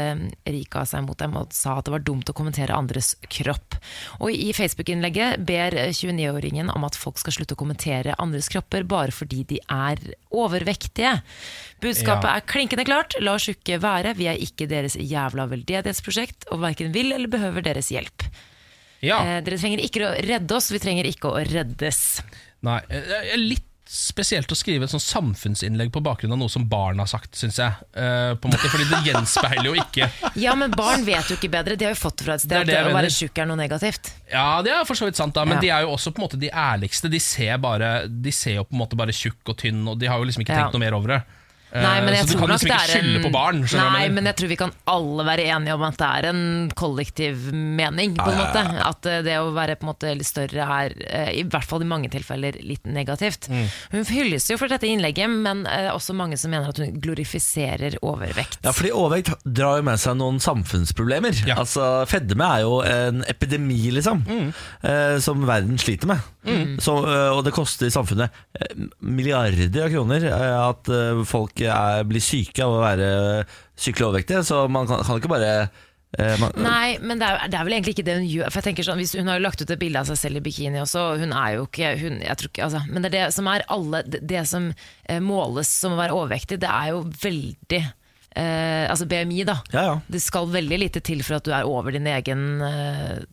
Erika 0.47 0.85
seg 0.89 1.05
mot 1.07 1.19
dem 1.21 1.37
og 1.39 1.53
sa 1.55 1.79
at 1.79 1.89
det 1.89 1.95
var 1.95 2.05
dumt 2.07 2.31
å 2.31 2.37
kommentere 2.37 2.75
andres 2.77 3.15
kropp. 3.33 3.79
Og 4.21 4.31
i 4.35 4.53
Facebook-innlegget 4.57 5.43
ber 5.47 5.77
29-åringen 5.95 6.71
om 6.75 6.87
at 6.87 6.99
folk 6.99 7.19
skal 7.23 7.37
slutte 7.39 7.57
å 7.57 7.61
kommentere 7.61 8.17
andres 8.23 8.51
kropper 8.53 8.87
bare 8.89 9.15
fordi 9.15 9.43
de 9.55 9.61
er 9.71 10.01
overvektige. 10.35 11.21
Budskapet 11.85 12.25
Ja. 12.25 12.37
er 12.37 12.47
klinkende 12.49 12.85
klart. 12.87 13.15
La 13.21 13.37
tjukke 13.45 13.79
være. 13.83 14.15
Vi 14.19 14.27
er 14.31 14.41
ikke 14.43 14.69
deres 14.71 14.97
jævla 15.01 15.47
veldedighetsprosjekt, 15.53 16.49
og 16.55 16.63
verken 16.65 16.93
vil 16.95 17.13
eller 17.17 17.31
behøver 17.33 17.63
deres 17.69 17.93
hjelp. 17.95 18.27
Ja, 19.05 19.19
Eh, 19.21 19.41
dere 19.45 19.59
trenger 19.61 19.83
ikke 19.85 20.01
å 20.07 20.15
redde 20.25 20.57
oss, 20.57 20.71
vi 20.73 20.79
trenger 20.81 21.05
ikke 21.11 21.29
å 21.29 21.45
reddes. 21.45 22.23
nei 22.65 22.81
eh, 22.89 23.35
litt 23.37 23.67
spesielt 23.95 24.49
å 24.51 24.57
skrive 24.57 24.87
et 24.89 24.91
sånn 24.91 25.03
samfunnsinnlegg 25.05 25.91
på 25.93 26.01
bakgrunn 26.03 26.33
av 26.33 26.39
noe 26.41 26.49
som 26.51 26.65
barn 26.67 26.99
har 27.03 27.07
sagt, 27.07 27.37
syns 27.37 27.59
jeg. 27.61 27.75
Eh, 27.93 28.33
på 28.41 28.49
en 28.49 28.55
måte, 28.57 28.71
fordi 28.73 28.87
det 28.91 29.01
gjenspeiler 29.11 29.69
jo 29.69 29.75
ikke 29.77 30.09
Ja, 30.41 30.55
men 30.59 30.73
barn 30.75 31.05
vet 31.07 31.29
jo 31.31 31.37
ikke 31.37 31.51
bedre. 31.53 31.77
De 31.79 31.85
har 31.85 31.93
jo 31.93 32.01
fått 32.01 32.17
det 32.23 32.25
fra 32.27 32.35
et 32.39 32.43
sted 32.47 32.65
Det, 32.65 32.73
det 32.73 32.81
å 32.89 32.95
være 32.97 33.13
tjukk 33.13 33.39
er 33.45 33.47
noe 33.51 33.61
negativt. 33.61 34.11
Ja, 34.33 34.63
det 34.65 34.73
er 34.73 34.89
for 34.89 34.97
så 34.99 35.05
vidt 35.07 35.21
sant, 35.21 35.37
da 35.37 35.45
men 35.45 35.59
Ja. 35.61 35.61
de 35.67 35.71
er 35.77 35.85
jo 35.85 35.93
også 35.99 36.15
på 36.17 36.23
en 36.23 36.27
måte 36.27 36.41
de 36.41 36.49
ærligste. 36.51 37.13
De 37.13 37.21
ser, 37.21 37.59
bare, 37.63 37.93
de 38.09 38.33
ser 38.33 38.57
jo 38.57 38.65
på 38.65 38.73
en 38.75 38.83
måte 38.87 38.97
bare 38.99 39.13
tjukk 39.15 39.53
og 39.53 39.61
tynn, 39.61 39.85
og 39.93 40.01
de 40.01 40.09
har 40.11 40.19
jo 40.19 40.25
liksom 40.33 40.43
ikke 40.47 40.57
Ja. 40.57 40.65
tenkt 40.65 40.79
noe 40.79 40.85
mer 40.89 40.97
over 40.97 41.09
det. 41.19 41.21
Eh, 41.75 41.83
Nei, 41.83 41.97
men 42.07 42.15
jeg 42.15 42.29
så 42.29 42.31
du 42.31 42.33
tror 42.37 42.45
kan 42.45 42.53
liksom 42.55 42.71
ikke 42.71 42.77
er 42.79 42.85
en 42.85 42.93
skylde 43.03 43.23
på 43.25 43.31
barn. 43.35 43.61
du 43.67 43.77
Nei, 43.81 44.05
men 44.15 44.29
jeg 44.31 44.39
tror 44.39 44.51
vi 44.53 44.59
kan 44.61 44.73
alle 44.93 45.27
være 45.27 45.47
enige 45.57 45.75
om 45.75 45.85
at 45.89 45.97
det 45.99 46.11
er 46.21 46.29
en 46.31 46.43
kollektiv 46.79 47.49
mening, 47.53 48.15
på 48.19 48.29
en 48.31 48.39
måte. 48.39 48.63
At 48.87 49.09
eh, 49.11 49.23
det 49.27 49.39
å 49.43 49.51
være 49.57 49.75
på 49.81 49.89
en 49.89 49.91
måte 49.91 50.13
litt 50.15 50.29
større 50.29 50.69
er, 50.77 50.95
eh, 51.09 51.33
i 51.41 51.43
hvert 51.51 51.67
fall 51.67 51.83
i 51.83 51.89
mange 51.91 52.11
tilfeller, 52.13 52.61
litt 52.63 52.87
negativt. 52.87 53.49
Mm. 53.51 53.67
Hun 53.97 54.07
hylles 54.13 54.47
jo 54.53 54.59
for 54.61 54.71
dette 54.71 54.87
innlegget, 54.87 55.31
men 55.35 55.65
også 55.65 56.15
mange 56.15 56.39
som 56.39 56.53
mener 56.55 56.71
at 56.71 56.79
hun 56.79 56.95
glorifiserer 57.03 57.99
overvekt. 58.05 58.61
Ja, 58.63 58.75
fordi 58.77 58.93
overvekt 58.95 59.33
drar 59.43 59.81
jo 59.81 59.89
med 59.89 59.99
seg 60.03 60.19
noen 60.21 60.39
samfunnsproblemer. 60.45 61.43
Ja. 61.49 61.59
Altså, 61.65 62.05
Fedme 62.09 62.47
er 62.55 62.63
jo 62.63 62.79
en 62.87 63.25
epidemi, 63.27 63.81
liksom, 63.99 64.23
eh, 64.87 65.19
som 65.25 65.43
verden 65.49 65.81
sliter 65.81 66.11
med. 66.13 66.23
Så, 66.85 66.95
eh, 67.09 67.31
og 67.33 67.43
det 67.47 67.55
koster 67.57 67.89
samfunnet 67.93 68.33
milliarder 69.01 69.87
av 69.87 69.93
kroner 69.93 70.27
at 70.29 70.91
eh, 70.93 71.23
folk 71.65 71.73
er, 71.73 72.05
blir 72.09 72.23
syke 72.23 72.65
av 72.65 72.77
å 72.77 72.85
være 72.85 73.09
sykelig 73.77 74.09
overvektige. 74.09 74.45
Så 74.47 74.67
man 74.69 74.89
kan, 74.89 75.03
kan 75.05 75.21
ikke 75.21 75.33
bare 75.33 75.51
eh, 76.19 76.37
man, 76.41 76.53
Nei, 76.57 76.99
men 77.01 77.21
det 77.21 77.29
er, 77.29 77.49
det 77.51 77.59
er 77.59 77.67
vel 77.67 77.77
egentlig 77.79 77.97
ikke 77.97 78.07
det 78.07 78.19
hun 78.21 78.29
gjør. 78.29 78.53
For 78.53 78.61
jeg 78.61 78.69
tenker 78.71 78.89
sånn, 78.89 79.01
hvis 79.03 79.17
Hun 79.17 79.31
har 79.31 79.41
jo 79.41 79.47
lagt 79.47 79.63
ut 79.63 79.71
et 79.71 79.81
bilde 79.81 80.01
av 80.01 80.09
seg 80.11 80.21
selv 80.21 80.41
i 80.41 80.45
bikini 80.45 80.83
også. 80.83 81.05
og 81.15 81.25
Hun 81.25 81.35
er 81.35 81.59
jo 81.59 81.67
ikke, 81.69 81.93
hun, 82.01 82.21
ikke 82.23 82.65
altså, 82.67 82.85
Men 82.89 83.05
det 83.05 83.13
er 83.13 83.19
det 83.19 83.27
som 83.37 83.51
er 83.51 83.67
alle 83.75 84.03
Det, 84.07 84.23
det 84.23 84.47
som 84.51 84.71
eh, 84.73 85.21
måles 85.23 85.71
som 85.71 85.97
å 85.97 86.01
være 86.01 86.17
overvektig, 86.17 86.61
det 86.63 86.71
er 86.71 86.93
jo 86.95 87.05
veldig 87.25 87.83
eh, 87.83 88.85
Altså 88.91 89.09
BMI, 89.11 89.45
da. 89.49 89.61
Ja, 89.75 89.87
ja. 89.93 89.97
Det 90.09 90.23
skal 90.25 90.53
veldig 90.53 90.83
lite 90.87 91.05
til 91.05 91.25
for 91.27 91.41
at 91.41 91.47
du 91.49 91.55
er 91.55 91.69
over 91.69 91.95
din 91.95 92.11
egen 92.11 92.47
eh, 92.65 93.25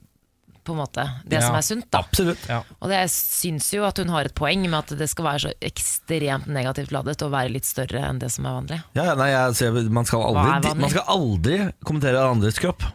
På 0.71 0.75
en 0.77 0.79
måte 0.85 1.03
Det 1.27 1.35
Ja, 1.41 1.41
som 1.43 1.57
er 1.59 1.65
sunt, 1.67 1.87
da. 1.91 1.99
Absolutt. 1.99 2.45
Ja. 2.47 2.61
Og 2.79 2.87
det, 2.87 3.01
jeg 3.01 3.11
syns 3.11 3.67
jo 3.75 3.83
at 3.83 3.97
hun 3.99 4.07
har 4.13 4.29
et 4.29 4.35
poeng 4.37 4.63
med 4.63 4.77
at 4.79 4.93
det 5.01 5.09
skal 5.11 5.25
være 5.27 5.43
så 5.43 5.51
ekstremt 5.67 6.47
negativt 6.47 6.93
ladet 6.95 7.17
og 7.25 7.33
være 7.33 7.51
litt 7.51 7.67
større 7.67 8.05
enn 8.07 8.21
det 8.23 8.29
som 8.31 8.47
er 8.47 8.55
vanlig. 8.61 8.79
Ja, 8.95 9.09
ja, 9.11 9.17
nei, 9.19 9.27
jeg 9.33 9.83
man, 9.91 10.07
skal 10.07 10.23
er 10.23 10.31
aldri, 10.31 10.47
vanlig? 10.55 10.81
man 10.85 10.93
skal 10.95 11.13
aldri 11.17 11.59
kommentere 11.83 12.23
andres 12.23 12.59
kropp, 12.63 12.85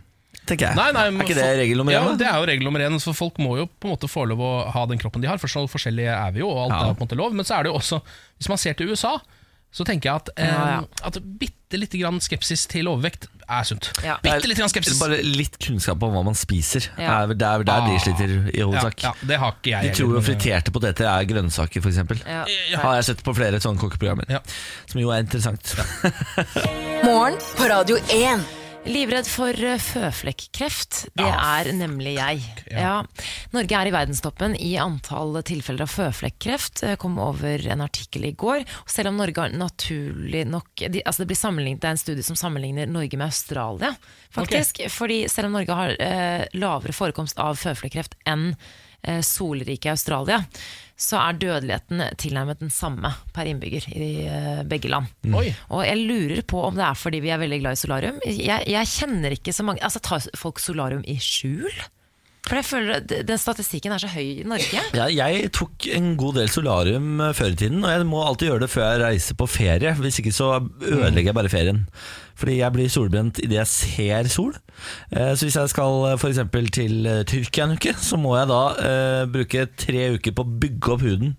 tenker 0.47 0.71
jeg. 0.71 0.79
Nei, 0.79 0.89
nei, 0.97 1.05
er 1.11 1.21
ikke 1.27 1.37
det 1.37 1.47
regel 1.61 1.81
nummer 1.83 1.93
én? 1.93 2.09
Ja, 2.09 2.17
det 2.23 2.29
er 2.31 2.41
jo 2.41 2.49
regel 2.49 2.65
nummer 2.71 2.87
én. 2.87 2.97
Så 3.03 3.13
folk 3.19 3.37
må 3.43 3.57
jo 3.61 3.67
på 3.69 3.91
en 3.91 3.97
måte 3.97 4.09
få 4.09 4.25
lov 4.31 4.41
å 4.47 4.53
ha 4.73 4.87
den 4.89 5.01
kroppen 5.03 5.21
de 5.25 5.29
har, 5.29 5.41
for 5.43 5.53
så 5.53 5.67
forskjellige 5.69 6.17
er 6.17 6.33
vi 6.33 6.41
jo, 6.45 6.49
og 6.49 6.65
alt 6.71 6.77
Ja. 6.79 6.83
er 6.91 6.95
på 6.97 7.03
en 7.05 7.09
måte 7.11 7.19
lov. 7.21 7.35
Men 7.37 7.45
så 7.45 7.59
er 7.59 7.67
det 7.67 7.75
jo 7.75 7.81
også, 7.83 8.01
hvis 8.41 8.49
man 8.55 8.63
ser 8.63 8.79
til 8.79 8.89
USA, 8.95 9.19
så 9.77 9.85
tenker 9.85 10.09
jeg 10.09 10.23
at, 10.23 10.31
eh, 10.37 10.47
Ja, 10.49 10.67
ja. 10.79 10.83
at 11.05 11.19
bitte 11.41 11.77
lite 11.77 11.99
grann 12.01 12.21
skepsis 12.25 12.65
til 12.71 12.89
overvekt 12.89 13.27
er 13.47 13.63
sunt. 13.69 13.91
Ja. 14.03 14.17
Bitte 14.23 14.49
litt 14.49 14.59
grann 14.59 14.73
skepsis. 14.73 14.99
Bare 14.99 15.21
litt 15.23 15.59
kunnskap 15.63 16.03
om 16.03 16.17
hva 16.17 16.25
man 16.27 16.39
spiser. 16.39 16.89
Ja. 16.99 17.21
Det 17.29 17.37
er 17.37 17.65
der, 17.67 17.75
ah. 17.77 17.89
de 17.91 18.01
sliter 18.03 18.35
i 18.51 18.59
ja, 18.59 18.67
hovedsak. 18.67 19.05
ja, 19.05 19.13
det 19.21 19.41
har 19.43 19.57
ikke 19.59 19.75
jeg 19.75 19.91
De 19.91 19.95
tror 20.01 20.15
jo 20.17 20.25
friterte 20.31 20.75
poteter 20.75 21.11
er 21.13 21.31
grønnsaker, 21.31 21.85
f.eks. 21.85 22.03
Ja. 22.25 22.45
Ja. 22.73 22.83
Har 22.83 22.99
jeg 23.01 23.11
sett 23.13 23.25
på 23.27 23.37
flere 23.37 23.61
sånne 23.63 23.83
kokkeprogrammer. 23.83 24.31
Ja. 24.33 24.43
Som 24.87 25.05
jo 25.05 25.13
er 25.15 25.27
interessant. 25.27 25.77
Morgen 27.07 27.43
på 27.59 27.69
Radio 27.71 28.01
1. 28.09 28.66
Livredd 28.87 29.27
for 29.27 29.51
eh, 29.51 29.81
føflekkreft. 29.83 31.09
Det 31.19 31.25
Ja. 31.27 31.59
er 31.59 31.73
nemlig 31.75 32.15
jeg. 32.17 32.43
Ja. 32.71 32.79
Ja. 32.79 33.03
Norge 33.53 33.75
er 33.75 33.89
i 33.89 33.91
verdenstoppen 33.91 34.55
i 34.63 34.77
antall 34.79 35.35
tilfeller 35.43 35.83
av 35.83 35.91
føflekkreft. 35.91 36.85
Jeg 36.87 36.99
kom 37.03 37.19
over 37.19 37.67
en 37.67 37.81
artikkel 37.83 38.25
i 38.29 38.33
går. 38.33 38.61
Og 38.63 38.89
selv 38.93 39.09
om 39.11 39.17
Norge 39.19 39.41
har 39.43 39.51
naturlig 39.51 40.47
nok 40.47 40.69
de, 40.77 41.03
altså 41.03 41.25
Det 41.25 41.33
blir 41.33 41.77
det 41.81 41.85
er 41.85 41.91
en 41.91 41.97
studie 41.99 42.23
som 42.23 42.37
sammenligner 42.37 42.87
Norge 42.87 43.17
med 43.17 43.27
Australia. 43.27 43.97
faktisk. 44.31 44.89
Fordi 44.89 45.29
selv 45.29 45.47
om 45.47 45.53
Norge 45.53 45.75
har 45.75 45.97
eh, 45.99 46.47
lavere 46.55 46.93
forekomst 46.93 47.39
av 47.39 47.57
føflekkreft 47.57 48.15
enn 48.27 48.55
eh, 49.03 49.21
solrike 49.21 49.91
Australia, 49.91 50.45
så 50.97 51.19
er 51.21 51.37
dødeligheten 51.37 52.01
tilnærmet 52.21 52.63
den 52.63 52.73
samme 52.73 53.11
per 53.37 53.49
innbygger 53.49 53.85
i 53.93 54.09
eh, 54.25 54.63
begge 54.69 54.89
land. 54.89 55.11
Oi. 55.29 55.51
Og 55.69 55.85
jeg 55.85 56.01
lurer 56.01 56.41
på 56.49 56.63
om 56.65 56.79
det 56.79 56.87
er 56.87 56.97
fordi 56.97 57.21
vi 57.25 57.33
er 57.35 57.43
veldig 57.43 57.61
glad 57.61 57.77
i 57.77 57.83
solarium. 57.83 58.23
Jeg, 58.25 58.65
jeg 58.73 58.93
kjenner 58.95 59.37
ikke 59.37 59.53
så 59.53 59.67
mange 59.67 59.85
Altså 59.85 60.01
Tar 60.01 60.25
folk 60.39 60.61
solarium 60.63 61.05
i 61.05 61.19
skjul? 61.21 61.69
For 62.47 62.61
jeg 62.61 62.65
føler 62.69 63.01
Den 63.27 63.39
statistikken 63.43 63.91
er 63.95 63.99
så 64.03 64.11
høy 64.13 64.43
i 64.43 64.45
Norge. 64.47 64.83
Ja, 64.95 65.07
jeg 65.11 65.49
tok 65.57 65.89
en 65.97 66.13
god 66.21 66.37
del 66.39 66.51
solarium 66.53 67.21
eh, 67.21 67.33
før 67.35 67.51
i 67.55 67.59
tiden, 67.59 67.83
og 67.85 67.91
jeg 67.91 68.07
må 68.07 68.21
alltid 68.23 68.51
gjøre 68.53 68.63
det 68.67 68.71
før 68.71 68.87
jeg 68.93 69.03
reiser 69.03 69.39
på 69.41 69.49
ferie. 69.51 69.95
Hvis 69.99 70.21
ikke 70.23 70.35
så 70.37 70.53
ødelegger 70.81 71.33
jeg 71.33 71.39
bare 71.41 71.51
ferien. 71.53 71.83
Fordi 72.37 72.59
jeg 72.61 72.73
blir 72.75 72.91
solbrent 72.93 73.39
idet 73.43 73.57
jeg 73.63 73.71
ser 73.73 74.29
sol. 74.31 74.55
Eh, 75.11 75.33
Så 75.35 75.47
hvis 75.49 75.57
jeg 75.57 75.73
skal 75.73 76.07
f.eks. 76.21 76.43
til 76.77 77.07
eh, 77.09 77.25
Tyrkia 77.27 77.65
en 77.67 77.77
uke, 77.79 77.95
så 77.99 78.19
må 78.21 78.37
jeg 78.37 78.51
da 78.53 78.63
eh, 78.91 79.27
bruke 79.33 79.67
tre 79.81 80.07
uker 80.15 80.37
på 80.37 80.45
å 80.47 80.57
bygge 80.67 80.93
opp 80.95 81.03
huden. 81.07 81.35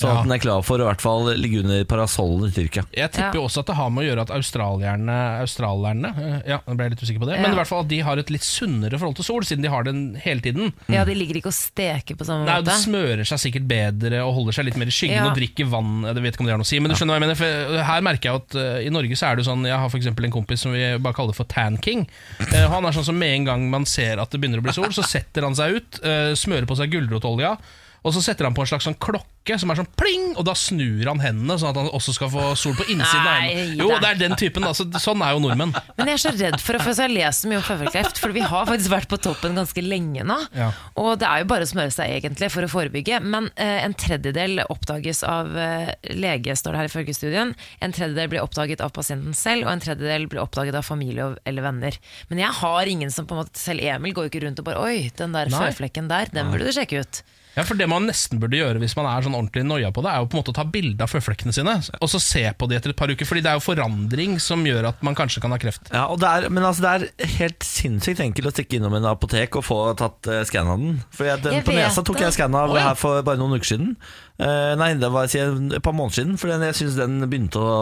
Sånn 0.00 0.16
at 0.16 0.24
den 0.24 0.32
er 0.32 0.40
klar 0.42 0.62
for 0.64 0.80
å 0.80 0.86
i 0.86 0.88
hvert 0.88 1.02
fall 1.04 1.28
ligge 1.36 1.60
under 1.62 1.84
parasollen 1.90 2.48
i 2.48 2.54
Tyrkia. 2.56 2.84
Jeg 2.96 3.12
tipper 3.12 3.36
jo 3.40 3.44
også 3.46 3.60
at 3.64 3.70
det 3.70 3.76
har 3.76 3.90
med 3.92 4.02
å 4.02 4.06
gjøre 4.08 4.24
at 4.24 4.32
australierne, 4.36 5.16
australierne 5.44 6.10
eh, 6.16 6.36
Ja, 6.54 6.58
nå 6.66 6.76
ble 6.78 6.86
jeg 6.88 6.94
litt 6.94 7.04
usikker 7.04 7.22
på 7.24 7.28
det. 7.28 7.38
Men 7.42 7.52
i 7.52 7.58
hvert 7.58 7.68
fall 7.70 7.84
at 7.84 7.90
de 7.92 7.98
har 8.06 8.20
et 8.22 8.32
litt 8.32 8.46
sunnere 8.46 8.98
forhold 9.00 9.18
til 9.20 9.26
sol, 9.28 9.44
siden 9.46 9.64
de 9.66 9.72
har 9.72 9.84
den 9.86 10.00
hele 10.24 10.40
tiden. 10.44 10.72
Ja, 10.92 11.04
De 11.08 11.14
ligger 11.16 11.40
ikke 11.40 11.50
og 11.52 11.56
steker 11.56 12.16
på 12.18 12.26
samme 12.28 12.46
Nei, 12.48 12.58
De 12.64 12.70
måte. 12.70 12.78
smører 12.84 13.28
seg 13.28 13.42
sikkert 13.44 13.66
bedre 13.70 14.22
og 14.24 14.32
holder 14.38 14.56
seg 14.58 14.68
litt 14.70 14.78
mer 14.80 14.90
i 14.90 14.94
skyggen 14.94 15.20
Ja. 15.20 15.28
og 15.30 15.36
drikker 15.38 15.68
vann. 15.70 15.92
Jeg 16.08 16.22
vet 16.24 16.34
ikke 16.34 16.44
om 16.46 16.50
det 16.50 16.54
har 16.56 16.62
noe 16.62 16.68
å 16.68 16.72
si, 16.72 16.80
men 16.80 16.90
du 16.92 16.96
skjønner 16.96 17.14
hva 17.16 17.20
jeg 17.20 17.26
mener. 17.28 17.40
For 17.40 17.84
her 17.90 18.06
merker 18.06 18.30
jeg 18.30 18.40
at 18.42 18.56
uh, 18.56 18.80
I 18.86 18.94
Norge 18.94 19.18
så 19.20 19.28
er 19.30 19.36
det 19.36 19.44
jo 19.44 19.50
sånn 19.50 19.66
Jeg 19.68 19.76
har 19.82 19.92
for 19.92 20.00
eksempel 20.00 20.24
en 20.28 20.34
kompis 20.34 20.64
som 20.64 20.72
vi 20.72 20.82
bare 20.98 21.16
kaller 21.16 21.36
for 21.36 21.44
Tan 21.50 21.76
King. 21.84 22.06
Uh, 22.40 22.66
han 22.72 22.84
er 22.88 22.96
sånn 22.96 23.08
som 23.12 23.18
med 23.20 23.34
en 23.36 23.50
gang 23.52 23.68
man 23.70 23.84
ser 23.88 24.20
at 24.22 24.32
det 24.32 24.40
begynner 24.40 24.62
å 24.62 24.66
bli 24.66 24.72
sol, 24.76 24.88
så 24.96 25.04
setter 25.06 25.44
han 25.46 25.54
seg 25.58 25.76
ut, 25.80 26.00
uh, 26.04 26.32
smører 26.38 26.68
på 26.70 26.78
seg 26.80 26.92
gulrotolja. 26.94 27.56
Og 28.04 28.14
så 28.16 28.22
setter 28.24 28.48
han 28.48 28.56
på 28.56 28.64
en 28.64 28.70
slags 28.70 28.86
sånn 28.88 28.96
klokke 29.00 29.56
som 29.60 29.72
er 29.72 29.80
sånn 29.80 29.88
pling, 29.98 30.34
og 30.38 30.44
da 30.46 30.52
snur 30.56 31.08
han 31.08 31.20
hendene, 31.22 31.56
sånn 31.58 31.72
at 31.72 31.78
han 31.80 31.88
også 31.96 32.12
skal 32.14 32.30
få 32.30 32.42
sol 32.60 32.74
på 32.78 32.84
innsiden 32.92 33.26
av 33.26 33.40
hendene. 33.40 33.78
Jo, 33.80 33.88
det 34.00 34.10
er 34.10 34.20
den 34.20 34.36
typen. 34.38 34.66
Altså, 34.68 34.86
sånn 35.02 35.24
er 35.24 35.34
jo 35.34 35.40
nordmenn. 35.42 35.72
Men 35.96 36.10
jeg 36.12 36.18
er 36.18 36.22
så 36.22 36.32
redd 36.36 36.58
for 36.62 36.76
å 36.76 36.82
for 36.84 37.00
jeg 37.00 37.12
lest 37.12 37.44
så 37.44 37.50
mye 37.50 37.58
om 37.60 37.64
føflekkreft, 37.66 38.20
for 38.22 38.36
vi 38.36 38.44
har 38.44 38.68
faktisk 38.68 38.92
vært 38.92 39.10
på 39.10 39.18
toppen 39.24 39.58
ganske 39.58 39.84
lenge 39.84 40.24
nå. 40.28 40.36
Ja. 40.56 40.70
Og 41.00 41.16
det 41.20 41.28
er 41.28 41.42
jo 41.42 41.48
bare 41.50 41.66
å 41.66 41.70
smøre 41.70 41.92
seg 41.94 42.14
egentlig 42.20 42.50
for 42.54 42.66
å 42.66 42.70
forebygge, 42.70 43.20
men 43.24 43.48
eh, 43.56 43.80
en 43.84 43.96
tredjedel 43.98 44.62
oppdages 44.68 45.24
av 45.26 45.50
eh, 45.58 45.92
lege, 46.14 46.56
står 46.56 46.76
det 46.76 46.82
her 46.82 46.92
ifølge 46.92 47.16
studien. 47.16 47.54
En 47.80 47.96
tredjedel 47.96 48.30
blir 48.32 48.44
oppdaget 48.44 48.84
av 48.84 48.94
pasienten 48.96 49.36
selv, 49.36 49.66
og 49.66 49.74
en 49.74 49.84
tredjedel 49.84 50.28
blir 50.30 50.44
oppdaget 50.44 50.78
av 50.78 50.86
familie 50.86 51.32
eller 51.48 51.66
venner. 51.66 51.98
Men 52.30 52.44
jeg 52.44 52.56
har 52.60 52.92
ingen 52.92 53.12
som 53.12 53.26
på 53.26 53.36
en 53.36 53.42
måte, 53.42 53.58
selv 53.60 53.82
Emil 53.82 54.14
går 54.14 54.28
jo 54.28 54.34
ikke 54.34 54.46
rundt 54.46 54.62
og 54.62 54.68
bare 54.68 54.80
Oi, 54.80 55.10
den 55.16 55.34
der 55.36 55.50
føflekken 55.52 56.08
der, 56.10 56.30
den 56.32 56.52
burde 56.52 56.68
du 56.68 56.76
sjekke 56.76 57.02
ut. 57.02 57.22
Ja, 57.56 57.64
for 57.66 57.78
Det 57.78 57.88
man 57.90 58.06
nesten 58.06 58.38
burde 58.42 58.58
gjøre 58.58 58.80
hvis 58.82 58.94
man 58.98 59.08
er 59.10 59.24
sånn 59.24 59.34
ordentlig 59.34 59.64
noia 59.66 59.90
på 59.94 60.04
det, 60.04 60.12
er 60.12 60.22
jo 60.22 60.28
på 60.30 60.36
en 60.36 60.40
måte 60.42 60.52
å 60.52 60.56
ta 60.60 60.64
bilde 60.68 61.02
av 61.02 61.10
føflekkene 61.10 61.54
sine, 61.54 61.76
og 61.98 62.10
så 62.12 62.20
se 62.22 62.44
på 62.56 62.68
de 62.70 62.76
etter 62.78 62.94
et 62.94 62.98
par 62.98 63.10
uker. 63.10 63.26
Fordi 63.26 63.42
det 63.44 63.50
er 63.50 63.58
jo 63.58 63.64
forandring 63.64 64.38
som 64.42 64.62
gjør 64.66 64.90
at 64.92 65.02
man 65.06 65.18
kanskje 65.18 65.42
kan 65.42 65.54
ha 65.54 65.58
kreft. 65.60 65.90
Ja, 65.90 66.06
og 66.12 66.20
det 66.22 66.30
er, 66.30 66.48
men 66.52 66.66
altså, 66.66 66.84
det 66.86 66.92
er 67.26 67.34
helt 67.40 67.66
sinnssykt 67.66 68.22
enkelt 68.22 68.50
å 68.50 68.54
stikke 68.54 68.78
innom 68.78 68.94
en 68.98 69.08
apotek 69.10 69.58
og 69.58 69.66
få 69.66 69.80
tatt 69.98 70.30
uh, 70.30 70.40
skann 70.48 70.70
av 70.70 70.82
den. 70.82 71.00
For 71.16 71.30
jeg, 71.30 71.42
den 71.44 71.58
Jeg 71.58 71.66
på 71.66 71.76
nesa 71.76 72.04
tok 72.06 72.22
jeg 72.22 72.36
skann 72.36 72.56
av 72.58 72.74
ja. 72.76 72.90
her 72.90 73.00
for 73.00 73.24
bare 73.26 73.40
noen 73.40 73.58
uker 73.58 73.72
siden. 73.72 73.92
Uh, 74.40 74.72
nei, 74.80 74.92
det 75.00 75.10
var 75.12 75.28
si, 75.30 75.42
et 75.42 75.84
par 75.84 75.96
måneder 75.96 76.20
siden, 76.20 76.38
for 76.40 76.54
jeg 76.54 76.78
syns 76.78 76.96
den 77.00 77.18
begynte 77.26 77.60
å 77.60 77.74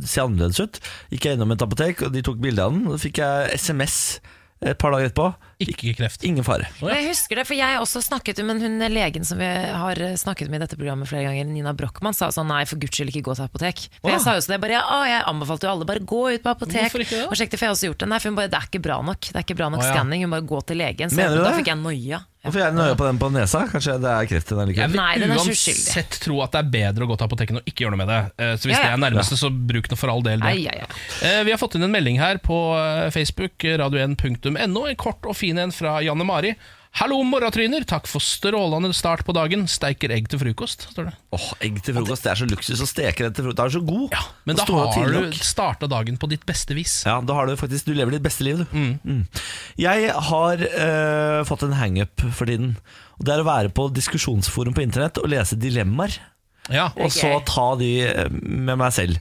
se 0.00 0.24
annerledes 0.24 0.64
ut. 0.64 0.80
Gikk 1.12 1.28
jeg 1.28 1.38
innom 1.38 1.52
et 1.54 1.66
apotek, 1.66 2.06
og 2.06 2.16
de 2.16 2.24
tok 2.26 2.40
bilde 2.42 2.64
av 2.64 2.74
den. 2.74 2.88
Og 2.88 2.96
så 2.96 3.04
fikk 3.08 3.22
jeg 3.22 3.60
SMS 3.60 4.00
et 4.60 4.80
par 4.80 4.92
dager 4.94 5.10
etterpå. 5.10 5.30
Ikke 5.60 5.92
kreft. 5.98 6.22
Ingen 6.24 6.44
fare. 6.46 6.66
Men 6.80 6.94
Jeg 6.96 7.08
husker 7.10 7.36
det, 7.40 7.44
for 7.48 7.54
jeg 7.58 7.78
også 7.82 8.00
snakket 8.02 8.40
med 8.48 8.62
hun 8.64 8.78
legen 8.92 9.24
som 9.28 9.38
vi 9.40 9.44
har 9.44 10.00
snakket 10.16 10.48
med 10.48 10.60
i 10.60 10.64
dette 10.64 10.78
programmet 10.80 11.08
flere 11.10 11.26
ganger, 11.28 11.44
Nina 11.52 11.74
Brochmann, 11.76 12.16
sa 12.16 12.30
sånn 12.32 12.48
nei, 12.48 12.62
for 12.64 12.80
guds 12.80 12.96
skyld 12.96 13.12
ikke 13.12 13.26
gå 13.28 13.36
til 13.36 13.44
apotek. 13.44 13.84
For 14.00 14.10
jeg 14.14 14.24
sa 14.24 14.34
jo 14.38 14.44
så 14.46 14.54
det, 14.54 14.60
bare 14.64 14.78
ja, 14.78 14.82
å, 14.88 15.02
jeg 15.08 15.22
anbefalte 15.28 15.68
jo 15.68 15.74
alle 15.74 15.88
bare 15.90 16.00
gå 16.00 16.22
ut 16.32 16.42
på 16.46 16.54
apotek 16.56 16.96
og 16.96 17.36
sjekk 17.36 17.52
det, 17.52 17.60
for 17.60 17.66
jeg 17.66 17.70
har 17.70 17.76
også 17.76 17.90
gjort 17.92 18.02
det. 18.06 18.10
Nei, 18.14 18.18
for 18.24 18.32
hun 18.32 18.40
bare 18.40 18.52
det 18.52 18.60
er 18.62 18.68
ikke 18.72 18.84
bra 18.88 18.98
nok. 19.04 19.20
Det 19.30 19.36
er 19.36 19.44
ikke 19.46 19.58
bra 19.60 19.68
nok 19.76 19.84
Å, 19.84 19.86
ja. 19.86 19.94
skanning, 19.94 20.24
hun 20.24 20.34
bare 20.38 20.48
gå 20.54 20.64
til 20.72 20.80
legen. 20.80 21.12
Så 21.12 21.20
Mener 21.20 21.36
du 21.36 21.44
da 21.44 21.50
det? 21.52 21.58
fikk 21.60 21.72
jeg 21.74 21.82
noia. 21.84 22.24
Hvorfor 22.40 22.56
er 22.62 22.70
jeg 22.70 22.72
nøye 22.78 22.94
på 22.96 23.04
den 23.04 23.18
på 23.20 23.28
nesa? 23.34 23.58
Kanskje 23.68 23.94
det 24.00 24.08
er 24.16 24.28
kreft 24.30 24.48
i 24.48 24.54
den 24.56 24.60
Jeg 24.62 24.68
likevel? 24.70 24.92
vil 24.94 24.96
Nei, 25.02 25.16
den 25.20 25.32
er 25.34 25.40
uansett 25.42 26.14
tro 26.24 26.38
at 26.40 26.54
det 26.54 26.62
er 26.62 26.70
bedre 26.72 27.04
å 27.04 27.08
gå 27.10 27.18
til 27.20 27.26
apoteket 27.28 27.52
enn 27.52 27.60
å 27.60 27.64
ikke 27.68 27.84
gjøre 27.84 27.92
noe 27.92 28.00
med 28.00 28.08
det. 28.08 28.20
Eh, 28.40 28.52
Så 28.56 28.64
hvis 28.70 28.78
Ja, 28.78 28.80
ja. 28.80 28.86
det 28.86 28.96
er 28.96 29.02
nærmeste, 29.04 29.36
så 29.36 29.50
bruk 29.52 29.90
nå 29.92 29.98
for 30.00 30.08
all 30.08 30.22
del. 30.24 30.40
det 30.40 30.48
Ai, 30.48 30.62
ja. 30.64 30.88
Eh, 31.20 31.42
Vi 31.44 31.52
har 31.52 31.60
fått 31.60 31.76
inn 31.76 31.84
en 31.84 31.92
melding 31.92 32.16
her 32.16 32.40
på 32.40 32.56
eh, 32.80 33.10
Facebook, 33.12 33.60
radio1.no. 33.60 34.56
En 34.56 34.96
kort 34.96 35.28
og 35.28 35.36
fin 35.36 35.49
en 35.58 35.72
fra 35.74 35.98
Janne 36.04 36.26
Mari. 36.28 36.54
Hallo, 36.98 37.20
morratryner! 37.22 37.84
Takk 37.86 38.08
for 38.10 38.22
strålende 38.22 38.90
start 38.98 39.22
på 39.22 39.32
dagen. 39.32 39.62
Steiker 39.70 40.10
egg 40.10 40.26
til 40.30 40.40
frokost, 40.42 40.88
står 40.90 41.06
det. 41.06 41.12
Åh, 41.36 41.44
Egg 41.62 41.78
til 41.86 41.94
frokost, 41.94 42.24
det 42.26 42.32
er 42.32 42.40
så 42.40 42.48
luksus 42.50 42.82
å 42.82 42.88
steke 42.90 43.28
det 43.28 43.36
til 43.36 43.46
frokost. 43.46 43.60
Det 43.60 43.66
er 43.68 43.74
så 43.76 43.82
god. 43.86 44.16
Men 44.48 44.58
da 44.58 44.66
har 44.66 45.14
du 45.14 45.38
starta 45.38 45.86
dagen 45.90 46.18
på 46.18 46.28
ditt 46.32 46.42
beste 46.48 46.74
vis. 46.74 46.96
Ja, 47.06 47.20
da 47.22 47.36
har 47.38 47.46
du 47.46 47.54
faktisk 47.60 47.86
Du 47.86 47.94
lever 47.94 48.16
ditt 48.16 48.26
beste 48.26 48.42
liv, 48.46 48.64
du. 48.64 48.80
Mm. 49.06 49.22
Jeg 49.78 50.10
har 50.30 50.66
øh, 50.66 51.44
fått 51.46 51.62
en 51.68 51.78
hangup 51.78 52.26
for 52.34 52.50
tiden. 52.50 52.74
Og 53.20 53.26
Det 53.28 53.36
er 53.36 53.44
å 53.44 53.48
være 53.48 53.70
på 53.76 53.86
diskusjonsforum 53.94 54.74
på 54.74 54.82
internett 54.82 55.22
og 55.22 55.30
lese 55.30 55.58
dilemmaer. 55.62 56.18
Ja, 56.70 56.90
Og 57.00 57.10
så 57.14 57.32
ta 57.48 57.72
de 57.80 57.88
eh, 58.06 58.28
med 58.30 58.76
meg 58.78 58.92
selv. 58.94 59.16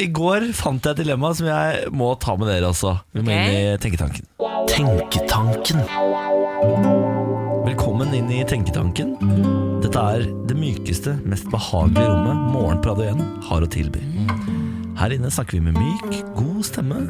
I, 0.00 0.06
går 0.14 0.50
fant 0.56 0.84
jeg 0.84 0.96
et 0.96 1.02
dilemma 1.02 1.32
som 1.36 1.48
jeg 1.50 1.90
må 1.92 2.12
ta 2.22 2.36
med 2.38 2.48
dere 2.48 2.70
også. 2.70 2.94
Vi 3.16 3.24
må 3.26 3.32
okay. 3.34 3.50
inn 3.50 3.74
i 3.74 3.78
Tenketanken. 3.82 4.28
Tenketanken 4.70 5.82
Velkommen 7.66 8.14
inn 8.14 8.30
i 8.32 8.42
Tenketanken. 8.46 9.16
Dette 9.82 10.02
er 10.14 10.26
det 10.48 10.56
mykeste, 10.58 11.16
mest 11.28 11.48
behagelige 11.52 12.08
rommet 12.08 12.52
Morgenprat 12.54 13.02
1 13.10 13.24
har 13.50 13.66
å 13.66 13.70
tilby. 13.70 14.04
Her 14.96 15.12
inne 15.12 15.28
snakker 15.32 15.58
vi 15.58 15.66
med 15.66 15.76
myk, 15.76 16.22
god 16.38 16.62
stemme. 16.64 17.02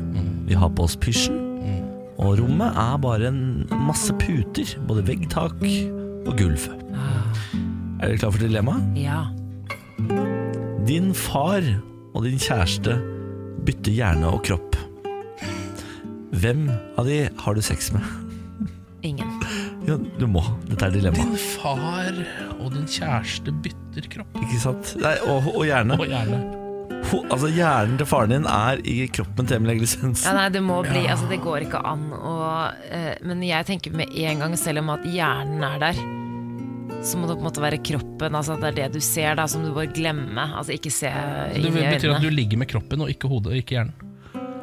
Vi 0.48 0.58
har 0.58 0.72
på 0.74 0.88
oss 0.88 0.96
pysjen. 0.98 1.42
Og 2.16 2.38
rommet 2.40 2.72
er 2.80 2.96
bare 3.02 3.28
en 3.28 3.66
masse 3.86 4.14
puter. 4.18 4.72
Både 4.88 5.04
veggtak 5.06 5.60
og 6.26 6.32
gulv. 6.40 6.66
Er 7.96 8.10
dere 8.10 8.18
klar 8.20 8.32
for 8.34 8.42
dilemmaet? 8.44 8.96
Ja. 9.00 9.22
Din 10.86 11.14
far 11.16 11.64
og 12.12 12.26
din 12.26 12.36
kjæreste 12.36 12.98
bytter 13.64 13.94
hjerne 13.96 14.28
og 14.28 14.42
kropp. 14.44 14.76
Hvem 16.36 16.66
av 17.00 17.08
de 17.08 17.22
har 17.40 17.56
du 17.56 17.62
sex 17.64 17.88
med? 17.94 18.04
Ingen. 19.06 19.30
Ja, 19.88 19.96
du 19.96 20.26
må. 20.28 20.42
Dette 20.68 20.90
er 20.90 20.92
dilemma. 20.98 21.24
Din 21.24 21.40
far 21.56 22.20
og 22.58 22.68
din 22.74 22.84
kjæreste 22.84 23.54
bytter 23.64 24.10
kropp. 24.12 24.38
Ikke 24.44 24.60
sant? 24.60 24.92
Nei, 25.00 25.16
og, 25.24 25.48
og 25.54 25.64
hjerne. 25.64 25.96
Og 25.96 26.12
hjerne. 26.12 26.42
Ho, 27.06 27.22
altså 27.30 27.48
Hjernen 27.54 27.96
til 28.00 28.08
faren 28.10 28.32
din 28.34 28.46
er 28.50 28.80
i 28.84 28.98
kroppen 29.08 29.48
til 29.48 29.60
Emil 29.60 29.76
Eglisens. 29.76 30.26
Ja, 30.26 30.34
nei, 30.36 30.50
det 30.52 30.60
må 30.66 30.82
bli, 30.84 31.06
altså 31.06 31.30
det 31.30 31.38
går 31.44 31.68
ikke 31.68 31.80
an 31.86 32.08
å 32.18 32.36
uh, 32.66 33.12
Men 33.22 33.44
jeg 33.46 33.68
tenker 33.68 33.94
med 33.94 34.10
en 34.26 34.42
gang, 34.42 34.56
selv 34.58 34.82
om 34.82 34.90
at 34.96 35.06
hjernen 35.06 35.64
er 35.64 35.80
der 35.86 36.00
så 37.06 37.18
må 37.20 37.28
det 37.28 37.36
på 37.36 37.42
en 37.44 37.48
måte 37.48 37.62
være 37.62 37.78
kroppen, 37.86 38.34
altså 38.34 38.56
at 38.56 38.64
det 38.64 38.68
er 38.72 38.76
det 38.80 38.88
du 38.98 39.00
ser 39.04 39.36
da, 39.38 39.46
som 39.50 39.62
du 39.64 39.72
bare 39.76 39.90
glemmer. 39.94 40.56
Altså 40.58 40.74
ikke 40.74 40.90
se 40.94 41.10
Det 41.10 41.60
inn 41.62 41.76
i 41.76 41.86
betyr 41.86 42.16
at 42.16 42.24
du 42.24 42.30
ligger 42.32 42.58
med 42.62 42.70
kroppen 42.70 43.04
og 43.06 43.12
ikke 43.12 43.30
hodet 43.30 43.52
og 43.54 43.60
ikke 43.60 43.78
hjernen. 43.78 43.94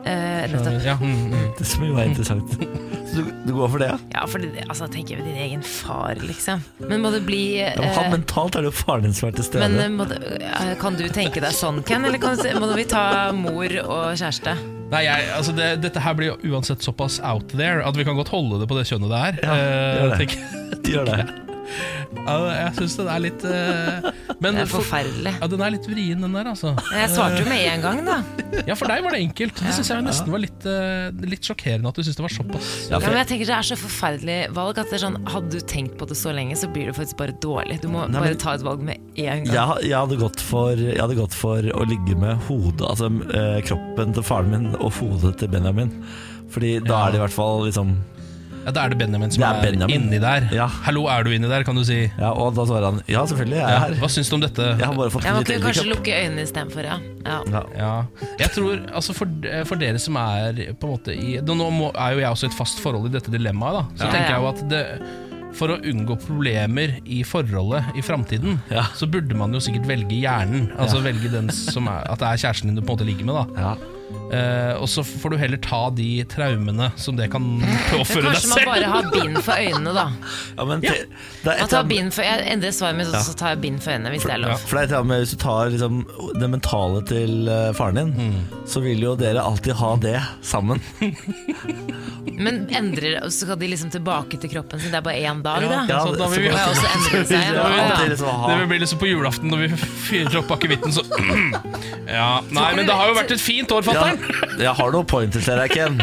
Eh, 0.03 0.49
nettopp. 0.51 0.81
Ja, 0.83 0.97
mm, 0.99 1.11
mm. 1.31 1.43
Det 1.55 1.65
som 1.69 1.83
jo 1.87 1.93
er 1.95 2.09
interessant. 2.09 2.49
Så 3.13 3.21
du, 3.21 3.29
du 3.45 3.51
går 3.55 3.69
for 3.71 3.79
det, 3.79 3.87
ja? 3.93 3.97
Ja, 4.17 4.23
for 4.27 4.41
det, 4.43 4.49
altså, 4.65 4.87
tenker 4.91 5.15
jeg 5.19 5.23
din 5.29 5.37
egen 5.45 5.61
far, 5.63 6.17
liksom. 6.19 6.59
Men 6.89 6.99
må 7.05 7.11
det 7.13 7.21
bli 7.27 7.39
ja 7.61 7.69
men 7.77 7.87
eh, 7.93 8.09
mentalt 8.11 8.57
er 8.59 8.65
det 8.65 8.71
jo 8.71 8.75
faren 8.75 9.05
din 9.07 9.13
som 9.15 9.29
er 9.29 9.37
til 9.37 9.45
stede. 9.47 9.63
Men 9.69 9.79
eh, 9.79 9.93
må 9.93 10.07
det, 10.09 10.17
eh, 10.43 10.73
kan 10.81 10.97
du 10.99 11.05
tenke 11.13 11.39
deg 11.43 11.55
sånn, 11.55 11.79
Ken? 11.87 12.03
Eller 12.09 12.19
kan, 12.19 12.35
må 12.59 12.71
vi 12.75 12.83
ta 12.91 13.05
mor 13.37 13.77
og 13.85 14.17
kjæreste? 14.19 14.57
Nei, 14.91 15.05
jeg, 15.07 15.29
altså 15.37 15.55
det, 15.55 15.69
Dette 15.85 16.03
her 16.03 16.17
blir 16.19 16.33
jo 16.33 16.51
uansett 16.57 16.83
såpass 16.85 17.21
out 17.25 17.55
there 17.55 17.79
at 17.87 17.95
vi 17.97 18.03
kan 18.05 18.17
godt 18.19 18.33
holde 18.33 18.59
det 18.61 18.67
på 18.69 18.75
det 18.81 18.83
kjønnet 18.91 19.13
det 19.13 19.23
er. 19.29 19.39
Ja, 19.45 19.55
Eh, 19.55 19.95
gjør 20.01 20.11
det. 20.17 20.19
tenker- 20.25 20.91
Gjør 20.97 21.09
det. 21.13 21.23
ja, 22.23 22.35
jeg 22.55 22.75
syns 22.77 22.95
den 22.99 23.09
er 23.11 23.19
litt 23.23 23.43
eh, 23.47 24.07
Men 24.43 24.55
Det 24.57 24.63
er 24.63 24.69
for- 24.69 24.81
forferdelig. 24.83 25.33
Ja, 25.41 25.47
den 25.51 25.61
er 25.65 25.71
litt 25.75 25.87
vrien, 25.89 26.21
den 26.23 26.33
der, 26.37 26.49
altså. 26.51 26.73
Jeg 26.93 27.09
svarte 27.13 27.39
jo 27.43 27.47
med 27.49 27.63
en 27.73 27.81
gang, 27.85 28.01
da. 28.05 28.17
Ja, 28.67 28.75
for 28.79 28.87
deg 28.91 29.03
var 29.05 29.15
det 29.15 29.21
enkelt. 29.23 29.55
Det 29.63 29.73
syns 29.77 29.89
jeg 29.91 30.03
nesten 30.05 30.31
var 30.33 30.41
litt, 30.43 30.65
eh, 30.69 31.09
litt 31.33 31.41
sjokkerende 31.47 31.87
at 31.89 31.95
du 31.95 32.03
syns 32.05 32.17
det 32.19 32.25
var 32.25 32.33
såpass. 32.35 32.71
Ja, 32.89 32.99
Ja, 32.99 32.99
men 33.07 33.17
jeg 33.21 33.27
tenker 33.31 33.45
Det 33.49 33.55
er 33.57 33.67
så 33.71 33.77
forferdelig 33.79 34.37
valg 34.53 34.77
at 34.77 34.89
det 34.91 34.97
er 34.99 35.03
sånn, 35.07 35.17
hadde 35.27 35.49
du 35.51 35.59
tenkt 35.59 35.97
på 35.97 36.07
det 36.07 36.17
så 36.19 36.33
lenge, 36.35 36.55
så 36.59 36.67
blir 36.71 36.85
det 36.91 36.95
faktisk 36.95 37.17
bare 37.17 37.33
dårlig. 37.43 37.81
Du 37.81 37.87
må 37.89 38.03
Nei, 38.07 38.19
men- 38.19 38.21
bare 38.29 38.35
ta 38.35 38.53
et 38.53 38.61
valg 38.63 38.81
med 38.81 38.97
en 39.17 39.43
gang. 39.43 39.53
Jeg, 39.53 39.89
jeg, 39.89 39.97
hadde 39.97 40.17
gått 40.19 40.39
for, 40.41 40.75
jeg 40.75 40.99
hadde 40.99 41.15
gått 41.19 41.33
for 41.33 41.61
å 41.61 41.83
ligge 41.87 42.15
med 42.19 42.37
hodet 42.47 42.81
Altså 42.87 43.07
eh, 43.33 43.61
kroppen 43.65 44.13
til 44.13 44.23
faren 44.23 44.49
min 44.51 44.75
og 44.75 44.91
hodet 44.93 45.37
til 45.39 45.47
Benjamin. 45.49 45.91
Fordi 46.53 46.79
da 46.85 46.93
Ja. 46.93 47.07
er 47.07 47.11
det 47.11 47.17
i 47.19 47.23
hvert 47.25 47.33
fall 47.33 47.63
liksom 47.65 47.97
Ja, 48.65 48.71
Da 48.71 48.85
er 48.85 48.89
det 48.93 48.97
Benjamin 48.97 49.31
som 49.31 49.41
Det 49.41 49.47
er 49.49 49.55
er, 49.59 49.71
Benjamin. 49.71 50.01
inni 50.07 50.19
der. 50.23 50.47
Ja. 50.55 50.67
Hallo, 50.85 51.07
er 51.11 51.23
du 51.23 51.31
inni 51.31 51.47
der, 51.49 51.63
kan 51.67 51.75
du 51.75 51.83
si. 51.83 52.09
Ja, 52.17 52.31
Og 52.31 52.53
da 52.55 52.63
svarer 52.65 52.85
han 52.91 53.01
ja, 53.07 53.25
selvfølgelig, 53.25 53.57
jeg 53.59 53.63
er 53.63 53.73
Ja, 53.73 53.79
her. 53.79 53.93
hva 53.99 54.09
syns 54.09 54.29
du 54.29 54.35
om 54.35 54.41
dette? 54.41 54.61
Jeg 54.79 54.85
har 54.87 54.95
bare 54.95 55.09
fått 55.11 55.23
Jeg 55.23 55.31
en 55.33 55.37
litt 55.39 55.47
kunne 55.47 55.65
kanskje 55.67 55.89
lukke 55.89 56.13
øynene 56.23 56.41
istedenfor, 56.47 56.83
ja. 56.83 56.97
ja. 57.25 57.41
Ja. 57.51 57.63
Ja, 57.77 57.91
jeg 58.39 58.49
tror, 58.55 58.79
altså 58.93 59.13
for, 59.13 59.27
for 59.65 59.75
dere 59.75 59.99
som 59.99 60.15
er 60.17 60.53
på 60.79 60.87
en 60.87 60.93
måte 60.95 61.11
i 61.17 61.39
Nå 61.41 61.55
nå 61.59 61.69
må, 61.71 61.91
er 61.95 62.13
jo 62.13 62.19
jeg 62.23 62.29
også 62.31 62.43
i 62.43 62.47
et 62.53 62.57
fast 62.57 62.79
forhold 62.79 63.09
i 63.09 63.13
dette 63.17 63.31
dilemmaet, 63.31 63.73
da. 63.73 63.83
Så 63.99 64.07
Ja. 64.07 64.11
tenker 64.11 64.29
jeg 64.29 64.41
jo 64.41 64.47
at 64.47 64.69
det, 64.69 64.83
for 65.53 65.67
å 65.69 65.77
unngå 65.85 66.15
problemer 66.25 66.95
i 67.05 67.21
forholdet 67.23 67.83
i 67.95 68.01
framtiden, 68.01 68.59
Ja. 68.71 68.83
så 68.95 69.05
burde 69.11 69.35
man 69.35 69.51
jo 69.53 69.59
sikkert 69.59 69.85
velge 69.85 70.15
hjernen. 70.17 70.71
Altså 70.79 71.01
velge 71.03 71.29
den 71.29 71.49
som 71.51 71.87
er, 71.87 72.07
At 72.09 72.19
det 72.19 72.25
er 72.31 72.37
kjæresten 72.47 72.71
din 72.71 72.75
du 72.75 72.81
på 72.81 72.93
en 72.93 72.97
måte 72.97 73.05
ligger 73.05 73.25
med. 73.25 73.35
da 73.35 73.61
Ja. 73.61 73.75
Eh, 74.33 74.73
Og 74.81 74.87
så 74.89 75.03
får 75.05 75.29
du 75.33 75.37
heller 75.41 75.57
ta 75.63 75.89
de 75.95 76.23
traumene 76.29 76.91
som 76.99 77.15
det 77.17 77.29
kan 77.33 77.43
påføre 77.91 78.29
deg 78.31 78.39
selv. 78.39 78.53
kanskje 78.53 78.53
man 78.53 78.69
bare 78.71 78.91
har 78.93 79.09
bind 79.13 79.37
for 79.43 79.53
øynene, 79.53 79.93
da. 79.97 80.05
Ja, 80.57 80.65
men 80.69 80.81
te, 80.81 80.93
det 81.43 81.53
er 81.53 81.67
tar 81.67 81.83
eller 81.89 82.11
for, 82.13 82.23
jeg 82.27 82.47
endrer 82.53 82.71
svaret 82.75 82.97
mitt, 83.01 83.11
Ja. 83.13 83.21
så 83.25 83.33
tar 83.39 83.53
jeg 83.55 83.61
bind 83.65 83.81
for 83.83 83.91
øynene, 83.95 84.13
hvis 84.15 84.23
det 84.27 84.31
er 84.35 84.39
Ja. 84.39 84.47
lov. 84.47 84.59
For 84.67 84.77
det 84.79 84.91
er 84.91 84.99
et 85.01 85.05
med 85.13 85.23
Hvis 85.23 85.31
du 85.35 85.37
tar 85.43 85.69
liksom, 85.73 86.03
det 86.39 86.49
mentale 86.49 87.03
til 87.09 87.47
eh, 87.49 87.71
faren 87.73 87.95
din, 88.01 88.13
Mm. 88.13 88.65
så 88.69 88.81
vil 88.83 88.99
jo 89.01 89.15
dere 89.15 89.41
alltid 89.43 89.73
ha 89.79 89.95
det 89.97 90.19
sammen. 90.41 90.81
Men 92.33 92.63
endrer, 92.73 93.19
så 93.29 93.45
skal 93.45 93.57
de 93.59 93.67
liksom 93.69 93.91
tilbake 93.93 94.39
til 94.41 94.49
kroppen 94.49 94.79
sin, 94.81 94.91
det 94.93 94.97
er 94.99 95.05
bare 95.05 95.21
én 95.21 95.41
dag, 95.45 95.61
da? 95.69 95.81
Ja, 95.89 95.99
så 96.05 96.15
da 96.17 96.27
vil 96.31 96.45
vi- 96.47 96.49
også 96.53 96.87
endre 96.89 97.23
seg? 97.29 97.43
Ja, 97.43 97.53
Ja, 97.53 97.67
ja. 97.87 98.47
Det 98.47 98.57
vil 98.59 98.67
bli 98.71 98.79
liksom 98.83 98.99
på 99.01 99.09
julaften 99.11 99.51
når 99.51 99.57
vi 99.63 99.67
fyrer 100.07 100.37
opp 100.41 100.51
akevitten, 100.55 100.91
så 100.95 101.03
Ja, 102.13 102.41
Nei, 102.51 102.73
men 102.75 102.85
det 102.87 102.93
har 102.95 103.07
jo 103.09 103.13
vært 103.15 103.31
et 103.31 103.41
fint 103.41 103.71
år, 103.71 103.83
ja, 103.85 104.02
fatter'n! 104.03 104.61
Jeg 104.63 104.73
har 104.79 104.93
noen 104.95 105.07
pointers 105.09 105.45
til 105.47 105.57
deg, 105.61 105.69
Ken. 105.73 105.95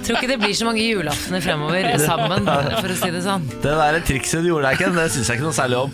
Tror 0.00 0.16
ikke 0.16 0.30
det 0.30 0.38
blir 0.40 0.54
så 0.56 0.64
mange 0.68 0.80
julaftener 0.84 1.42
fremover 1.44 1.88
sammen, 2.00 2.46
for 2.80 2.88
å 2.88 2.96
si 2.96 3.10
det 3.12 3.22
sånn. 3.26 3.44
Det 3.60 3.74
der 3.82 3.98
trikset 4.08 4.40
du 4.44 4.48
gjorde 4.52 4.70
der, 4.70 4.76
Ken, 4.80 4.94
det 4.96 5.08
syns 5.12 5.28
jeg 5.28 5.36
ikke 5.40 5.48
noe 5.50 5.56
særlig 5.58 5.76
om. 5.82 5.90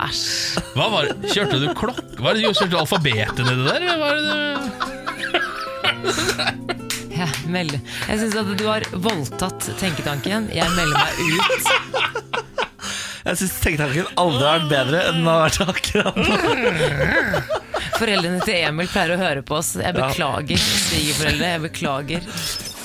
Æsj. 0.00 0.24
Hva 0.74 0.86
var 0.94 1.02
det? 1.10 1.14
Kjørte 1.34 1.56
du 1.60 1.68
klokk? 1.76 2.00
Var 2.24 2.30
det, 2.38 2.40
kjørte 2.48 2.70
du 2.72 2.78
alfabetet 2.80 3.42
nedi 3.44 3.62
der? 3.68 3.80
Hva 3.84 3.96
Var 4.00 4.14
det, 4.16 4.38
Ja, 7.20 7.26
meld. 7.52 7.74
jeg 8.08 8.16
syns 8.22 8.36
at 8.40 8.48
du 8.56 8.64
har 8.64 8.80
voldtatt 9.04 9.66
tenketanken. 9.80 10.46
Jeg 10.56 10.68
melder 10.72 10.96
meg 10.96 11.12
ut. 11.36 11.66
Jeg 13.28 13.36
syns 13.42 13.58
tenketanken 13.60 14.06
aldri 14.18 14.46
har 14.48 14.62
vært 14.62 14.70
bedre 14.72 14.98
enn 15.10 15.18
den 15.20 15.28
har 15.28 15.40
vært 15.44 15.60
akkurat 15.68 16.16
nå. 16.16 16.24
Foreldrene 17.98 18.40
til 18.44 18.60
Emil 18.68 18.88
pleier 18.90 19.14
å 19.14 19.20
høre 19.20 19.42
på 19.46 19.58
oss. 19.58 19.74
Jeg 19.80 19.96
beklager, 19.96 20.60
svigerforeldre. 20.60 21.54
Jeg 21.54 21.64
beklager. 21.66 22.28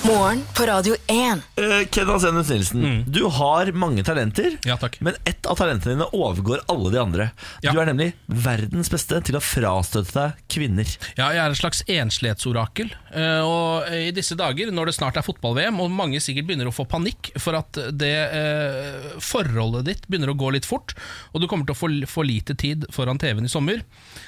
Morgen 0.05 0.41
på 0.53 0.65
Radio 0.69 0.95
1. 1.07 1.41
Uh, 1.57 1.87
Ken 1.89 2.19
Sennes 2.19 2.49
Nilsen, 2.49 3.03
du 3.07 3.23
har 3.25 3.71
mange 3.71 4.03
talenter. 4.05 4.51
Mm. 4.53 4.67
Ja, 4.69 4.75
takk. 4.77 4.99
Men 5.01 5.15
ett 5.25 5.45
av 5.49 5.57
talentene 5.57 5.95
dine 5.95 6.05
overgår 6.13 6.61
alle 6.69 6.91
de 6.93 6.99
andre. 7.01 7.25
Ja. 7.65 7.73
Du 7.73 7.79
er 7.81 7.89
nemlig 7.89 8.11
verdens 8.27 8.91
beste 8.93 9.17
til 9.25 9.39
å 9.39 9.41
frastøte 9.41 10.13
deg 10.13 10.43
kvinner. 10.51 10.91
Ja, 11.17 11.31
jeg 11.33 11.41
er 11.41 11.55
et 11.55 11.57
slags 11.57 11.81
enslighetsorakel. 11.89 12.93
Uh, 13.15 13.41
Og 13.47 13.89
i 13.97 14.11
disse 14.13 14.37
dager, 14.37 14.69
når 14.69 14.91
det 14.91 14.95
snart 14.99 15.17
er 15.17 15.25
fotball-VM, 15.25 15.81
og 15.81 15.89
mange 15.97 16.21
sikkert 16.21 16.51
begynner 16.51 16.69
å 16.69 16.75
få 16.75 16.85
panikk 16.89 17.31
for 17.41 17.57
at 17.57 17.81
det 17.97 18.13
uh, 18.29 19.09
forholdet 19.17 19.89
ditt 19.89 20.05
begynner 20.05 20.35
å 20.35 20.37
gå 20.37 20.53
litt 20.53 20.69
fort, 20.69 20.93
og 21.33 21.41
du 21.41 21.49
kommer 21.49 21.65
til 21.65 21.73
å 21.73 21.81
få 21.81 21.89
for 22.09 22.29
lite 22.29 22.53
tid 22.53 22.85
foran 22.93 23.17
TV-en 23.21 23.49
i 23.49 23.51
sommer, 23.51 23.81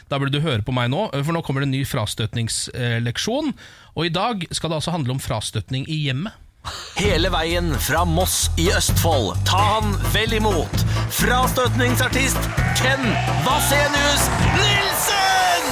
da 0.09 0.17
burde 0.17 0.33
du 0.33 0.41
høre 0.41 0.65
på 0.65 0.73
meg 0.75 0.89
nå, 0.93 1.09
eh, 1.11 1.23
for 1.25 1.35
nå 1.35 1.41
kommer 1.45 1.63
det 1.63 1.69
en 1.69 1.75
ny 1.77 1.83
frastøtningsleksjon. 1.87 3.53
Og 3.97 4.05
i 4.05 4.13
dag 4.13 4.43
skal 4.53 4.69
det 4.69 4.77
altså 4.77 4.93
handle 4.93 5.15
om 5.15 5.19
frastøtning 5.21 5.87
i 5.89 6.03
hjemmet. 6.05 6.35
Hele 6.99 7.31
veien 7.33 7.71
fra 7.81 8.03
Moss 8.05 8.51
i 8.61 8.67
Østfold. 8.75 9.31
Ta 9.47 9.57
han 9.79 9.95
vel 10.13 10.35
imot. 10.37 10.83
Frastøtningsartist 11.17 12.37
Ken 12.77 13.05
Vasenius 13.45 14.27
Nilsen! 14.53 15.65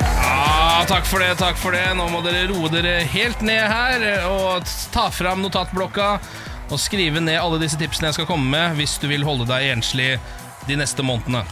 Ja, 0.00 0.82
takk 0.88 1.06
for 1.06 1.22
det, 1.22 1.34
takk 1.38 1.60
for 1.60 1.76
det. 1.76 1.84
Nå 1.94 2.08
må 2.10 2.24
dere 2.26 2.48
roe 2.50 2.72
dere 2.72 3.04
helt 3.12 3.44
ned 3.46 3.62
her 3.70 4.26
og 4.26 4.66
ta 4.94 5.06
fram 5.14 5.44
notatblokka 5.44 6.14
og 6.70 6.78
skrive 6.80 7.22
ned 7.22 7.38
alle 7.38 7.60
disse 7.62 7.78
tipsene 7.78 8.10
jeg 8.10 8.18
skal 8.18 8.30
komme 8.30 8.50
med 8.50 8.78
hvis 8.80 8.96
du 9.02 9.06
vil 9.10 9.26
holde 9.26 9.46
deg 9.50 9.76
enslig 9.76 10.16
de 10.68 10.76
neste 10.78 11.04
månedene. 11.06 11.44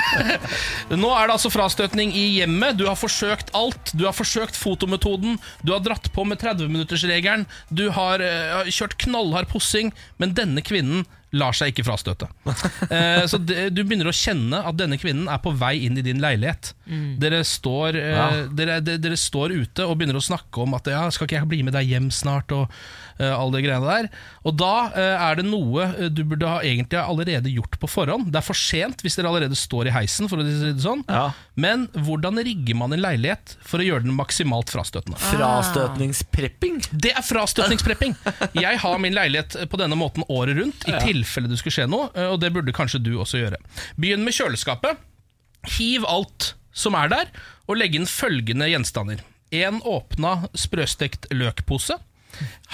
Nå 1.02 1.12
er 1.14 1.28
det 1.28 1.36
altså 1.36 1.52
frastøtning 1.52 2.12
i 2.16 2.26
hjemmet. 2.38 2.78
Du 2.78 2.86
har 2.88 2.98
forsøkt 2.98 3.52
alt. 3.56 3.92
Du 3.94 4.04
har 4.08 4.16
forsøkt 4.16 4.58
fotometoden. 4.58 5.38
Du 5.64 5.72
har 5.74 5.84
dratt 5.84 6.10
på 6.14 6.24
med 6.28 6.42
30-minuttersregelen. 6.42 7.46
Du 7.68 7.88
har 7.96 8.22
uh, 8.22 8.68
kjørt 8.68 8.98
knallhard 9.00 9.50
pussing, 9.52 9.94
men 10.20 10.36
denne 10.36 10.64
kvinnen 10.64 11.06
lar 11.36 11.54
seg 11.54 11.72
ikke 11.72 11.86
frastøte. 11.86 12.28
Uh, 12.46 13.24
så 13.30 13.38
det, 13.38 13.70
du 13.74 13.84
begynner 13.84 14.10
å 14.10 14.16
kjenne 14.16 14.62
at 14.66 14.78
denne 14.78 14.98
kvinnen 15.00 15.30
er 15.30 15.42
på 15.42 15.54
vei 15.58 15.76
inn 15.86 15.98
i 15.98 16.06
din 16.06 16.22
leilighet. 16.22 16.74
Dere, 16.90 17.44
står, 17.46 17.96
eh, 18.00 18.40
dere, 18.56 18.80
dere, 18.82 18.98
dere 18.98 19.18
står 19.18 19.54
ute 19.54 19.84
og 19.86 19.94
begynner 19.98 20.18
å 20.18 20.24
snakke 20.24 20.64
om 20.64 20.74
at 20.74 20.88
ja, 20.90 21.04
'skal 21.10 21.28
ikke 21.28 21.38
jeg 21.38 21.50
bli 21.50 21.62
med 21.66 21.76
deg 21.76 21.86
hjem 21.86 22.10
snart?' 22.10 22.50
og 22.56 22.66
eh, 23.20 23.30
alle 23.30 23.58
de 23.58 23.62
greiene 23.62 23.86
der. 23.86 24.08
Og 24.42 24.56
da 24.58 24.90
eh, 24.90 25.24
er 25.28 25.38
det 25.38 25.46
noe 25.46 26.08
du 26.10 26.24
burde 26.24 26.50
ha 26.50 26.58
egentlig 26.66 26.98
allerede 26.98 27.52
gjort 27.52 27.78
på 27.78 27.90
forhånd. 27.90 28.32
Det 28.32 28.40
er 28.40 28.46
for 28.46 28.58
sent 28.58 29.04
hvis 29.04 29.18
dere 29.18 29.30
allerede 29.30 29.58
står 29.58 29.90
i 29.90 29.94
heisen, 29.94 30.26
for 30.30 30.42
å 30.42 30.46
si 30.46 30.72
det 30.72 30.82
sånn. 30.82 31.04
Ja. 31.06 31.30
Men 31.54 31.86
hvordan 31.94 32.40
rigger 32.42 32.78
man 32.80 32.96
en 32.96 33.04
leilighet 33.04 33.54
for 33.62 33.78
å 33.78 33.86
gjøre 33.86 34.08
den 34.08 34.16
maksimalt 34.18 34.72
frastøtende? 34.72 35.20
Frastøtningsprepping. 35.30 36.80
Det 36.90 37.14
er 37.14 37.22
frastøtningsprepping! 37.26 38.16
Jeg 38.58 38.80
har 38.82 38.98
min 38.98 39.14
leilighet 39.14 39.54
på 39.70 39.78
denne 39.78 39.98
måten 39.98 40.26
året 40.28 40.58
rundt, 40.58 40.88
i 40.90 40.96
tilfelle 41.04 41.50
det 41.50 41.60
skulle 41.60 41.76
skje 41.76 41.90
noe, 41.90 42.10
og 42.32 42.40
det 42.42 42.50
burde 42.54 42.74
kanskje 42.74 43.02
du 43.04 43.14
også 43.20 43.44
gjøre. 43.44 43.60
Begynn 44.00 44.24
med 44.26 44.34
kjøleskapet. 44.34 44.98
Hiv 45.76 46.06
alt 46.08 46.54
som 46.72 46.96
er 46.98 47.10
der, 47.12 47.30
og 47.68 47.80
legg 47.80 47.96
inn 47.96 48.08
følgende 48.08 48.68
gjenstander. 48.70 49.22
En 49.50 49.80
åpna 49.82 50.50
sprøstekt 50.54 51.30
løkpose. 51.34 51.96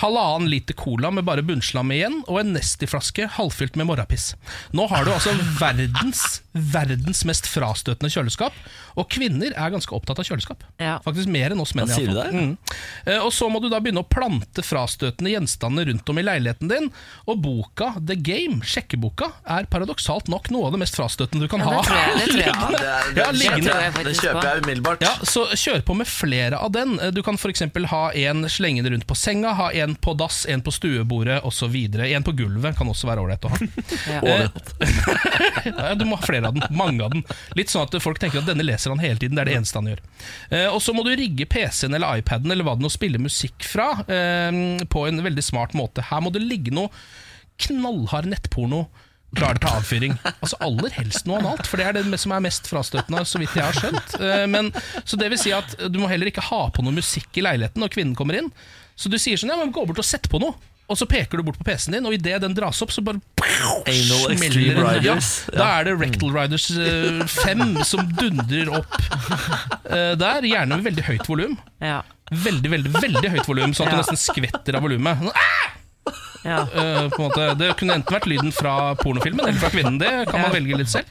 Halvannen 0.03 0.51
liter 0.53 0.75
cola 0.77 1.11
med 1.11 1.25
bare 1.25 1.43
bunnslam 1.47 1.91
igjen, 1.95 2.19
og 2.29 2.41
en 2.43 2.53
Nesti-flaske 2.57 3.29
halvfylt 3.39 3.77
med 3.81 3.89
morrapiss. 3.89 4.35
Nå 4.77 4.85
har 4.91 5.07
du 5.07 5.13
altså 5.15 5.33
verdens, 5.61 6.43
verdens 6.53 7.23
mest 7.29 7.49
frastøtende 7.49 8.11
kjøleskap. 8.13 8.53
Og 8.97 9.09
kvinner 9.13 9.53
er 9.57 9.73
ganske 9.73 9.93
opptatt 9.97 10.21
av 10.21 10.29
kjøleskap. 10.29 10.63
Ja. 10.81 10.99
Faktisk 11.05 11.29
mer 11.33 11.53
enn 11.53 11.61
oss 11.61 11.75
menn. 11.77 11.89
Hva 11.89 11.97
sier 11.97 12.13
du 12.13 12.17
fall. 12.17 12.33
Mm. 12.33 12.53
Eh, 13.07 13.19
Og 13.25 13.33
så 13.37 13.49
må 13.53 13.61
du 13.61 13.69
da 13.73 13.81
begynne 13.81 14.01
å 14.05 14.09
plante 14.09 14.65
frastøtende 14.65 15.33
gjenstander 15.35 15.89
rundt 15.91 16.09
om 16.13 16.21
i 16.21 16.25
leiligheten 16.25 16.71
din. 16.73 16.91
Og 17.29 17.41
boka 17.45 17.91
The 18.01 18.17
Game, 18.17 18.61
sjekkeboka, 18.65 19.31
er 19.53 19.69
paradoksalt 19.73 20.29
nok 20.33 20.49
noe 20.55 20.69
av 20.71 20.77
det 20.77 20.83
mest 20.85 20.97
frastøtende 20.97 21.45
du 21.45 21.53
kan 21.53 21.65
Ja, 21.65 21.73
ha. 21.73 21.81
det 21.81 21.89
tror 21.89 22.01
jeg, 22.01 22.17
det 22.17 22.29
tror 22.33 22.41
jeg 22.41 22.47
Ja, 22.57 22.69
det, 22.77 22.87
er, 22.87 23.13
det, 23.13 23.21
Ja, 23.21 23.31
det, 23.33 23.41
liggende. 23.41 23.73
kjøper 23.73 23.85
jeg, 24.01 24.07
det 24.09 24.17
kjøper 24.21 24.49
jeg 24.51 24.65
umiddelbart. 24.67 25.05
Ja, 25.09 25.15
så 25.29 25.47
kjør 25.57 25.85
på 25.89 25.97
med 26.01 26.09
flere 26.11 26.61
av 26.61 26.73
den. 26.77 26.97
Du 27.17 27.23
kan 27.27 27.37
f.eks. 27.41 27.65
ha 27.93 28.03
en 28.27 28.45
slengende 28.53 28.93
rundt 28.97 29.07
på 29.09 29.17
senga, 29.19 29.46
ha 29.55 29.69
en 29.73 29.95
på 29.95 30.15
dass, 30.19 30.45
en 30.51 30.63
på 30.65 30.73
stuebordet 30.75 31.41
osv. 31.47 31.75
En 32.07 32.27
på 32.27 32.35
gulvet 32.37 32.77
kan 32.79 32.89
også 32.91 33.09
være 33.11 33.23
ålreit 33.25 33.47
å 33.47 33.53
ha. 33.53 33.59
Ja. 35.67 35.95
Du 35.99 36.05
må 36.07 36.17
ha 36.17 36.23
flere 36.27 36.49
av 36.49 36.55
den. 36.55 36.65
Mange 36.77 37.05
av 37.05 37.13
den. 37.15 37.25
Litt 37.59 37.73
sånn 37.73 37.87
at 37.87 37.95
folk 38.03 38.21
tenker 38.23 38.41
at 38.41 38.49
denne 38.49 38.65
leser 38.67 38.93
han 38.93 39.03
hele 39.03 39.19
tiden. 39.21 39.37
Det 39.37 39.45
er 39.45 39.51
det 39.51 39.57
eneste 39.59 39.81
han 39.81 39.91
gjør. 39.91 40.03
Eh, 40.51 40.69
og 40.71 40.79
så 40.83 40.95
må 40.97 41.03
du 41.07 41.13
rigge 41.19 41.49
PC-en 41.51 41.97
eller 41.97 42.21
iPaden 42.23 42.53
eller 42.53 42.67
hva 42.67 42.77
det 42.79 42.87
nå 42.87 42.91
spiller 42.93 43.23
musikk 43.23 43.67
fra, 43.67 43.93
eh, 44.07 44.61
på 44.91 45.07
en 45.09 45.25
veldig 45.27 45.45
smart 45.45 45.75
måte. 45.79 46.05
Her 46.11 46.23
må 46.25 46.33
det 46.35 46.45
ligge 46.45 46.75
noe 46.75 46.93
knallhard 47.67 48.29
nettporno 48.31 48.87
klar 49.39 49.59
til 49.61 49.71
avfyring. 49.71 50.15
Altså 50.35 50.59
Aller 50.65 50.95
helst 50.97 51.29
noe 51.29 51.41
annet, 51.43 51.67
for 51.69 51.81
det 51.81 51.87
er 51.91 51.99
det 51.99 52.21
som 52.23 52.35
er 52.37 52.45
mest 52.45 52.69
frastøtende, 52.71 53.25
så 53.29 53.41
vidt 53.43 53.57
jeg 53.57 53.65
har 53.67 53.77
skjønt. 53.77 54.17
Eh, 54.21 54.47
Men, 54.51 54.73
så 55.05 55.19
det 55.21 55.31
vil 55.33 55.41
si 55.41 55.53
at 55.57 55.77
du 55.93 56.01
må 56.03 56.09
heller 56.13 56.31
ikke 56.33 56.45
ha 56.51 56.63
på 56.75 56.85
noe 56.87 56.95
musikk 56.97 57.37
i 57.41 57.45
leiligheten 57.47 57.83
når 57.83 57.93
kvinnen 57.95 58.17
kommer 58.19 58.39
inn. 58.41 58.51
Så 58.97 59.13
du 59.13 59.19
sier 59.21 59.37
sånn, 59.41 59.53
ja, 59.53 59.61
men 59.61 59.75
gå 59.77 59.85
bort 59.89 60.01
og 60.01 60.07
sett 60.09 60.29
på 60.33 60.41
noe. 60.43 60.57
Og 60.87 60.95
så 60.95 61.03
peker 61.11 61.41
du 61.41 61.43
bort 61.49 61.57
på 61.59 61.65
PC-en 61.67 61.97
din, 61.97 62.05
og 62.07 62.15
idet 62.15 62.37
den 62.45 62.53
dras 62.55 62.79
opp, 62.85 62.93
så 62.95 63.03
bare 63.03 63.19
Anal 63.43 63.81
smeller 63.91 64.37
Extreme 64.37 64.75
den. 64.77 64.85
Riders. 64.87 65.31
Ja, 65.51 65.57
da 65.59 65.67
er 65.81 65.89
det 65.89 65.95
Rectal 65.99 66.31
Riders 66.31 66.69
5 67.33 67.65
som 67.89 68.07
dundrer 68.15 68.71
opp 68.79 68.95
eh, 69.91 70.13
der. 70.21 70.47
Gjerne 70.47 70.79
med 70.79 70.87
veldig 70.87 71.07
høyt 71.09 71.27
volum. 71.27 71.57
Veldig, 72.47 72.71
veldig 72.77 72.93
veldig 72.95 73.33
høyt 73.35 73.51
volum, 73.51 73.75
sånn 73.75 73.91
at 73.91 73.97
du 73.99 74.03
nesten 74.05 74.21
skvetter 74.29 74.79
av 74.79 74.87
volumet. 74.87 75.27
Sånn, 75.27 75.35
«Ah!» 75.35 75.75
Ja. 76.47 76.61
Uh. 76.71 77.57
Det 77.59 77.73
kunne 77.81 77.97
enten 77.99 78.15
vært 78.15 78.29
lyden 78.31 78.53
fra 78.55 78.95
pornofilmen 79.01 79.43
eller 79.49 79.59
fra 79.61 79.71
kvinnen. 79.75 79.99
Det 79.99 80.11
kan 80.31 80.41
man 80.41 80.51
Ja. 80.51 80.55
velge 80.55 80.79
litt 80.79 80.93
selv. 80.93 81.07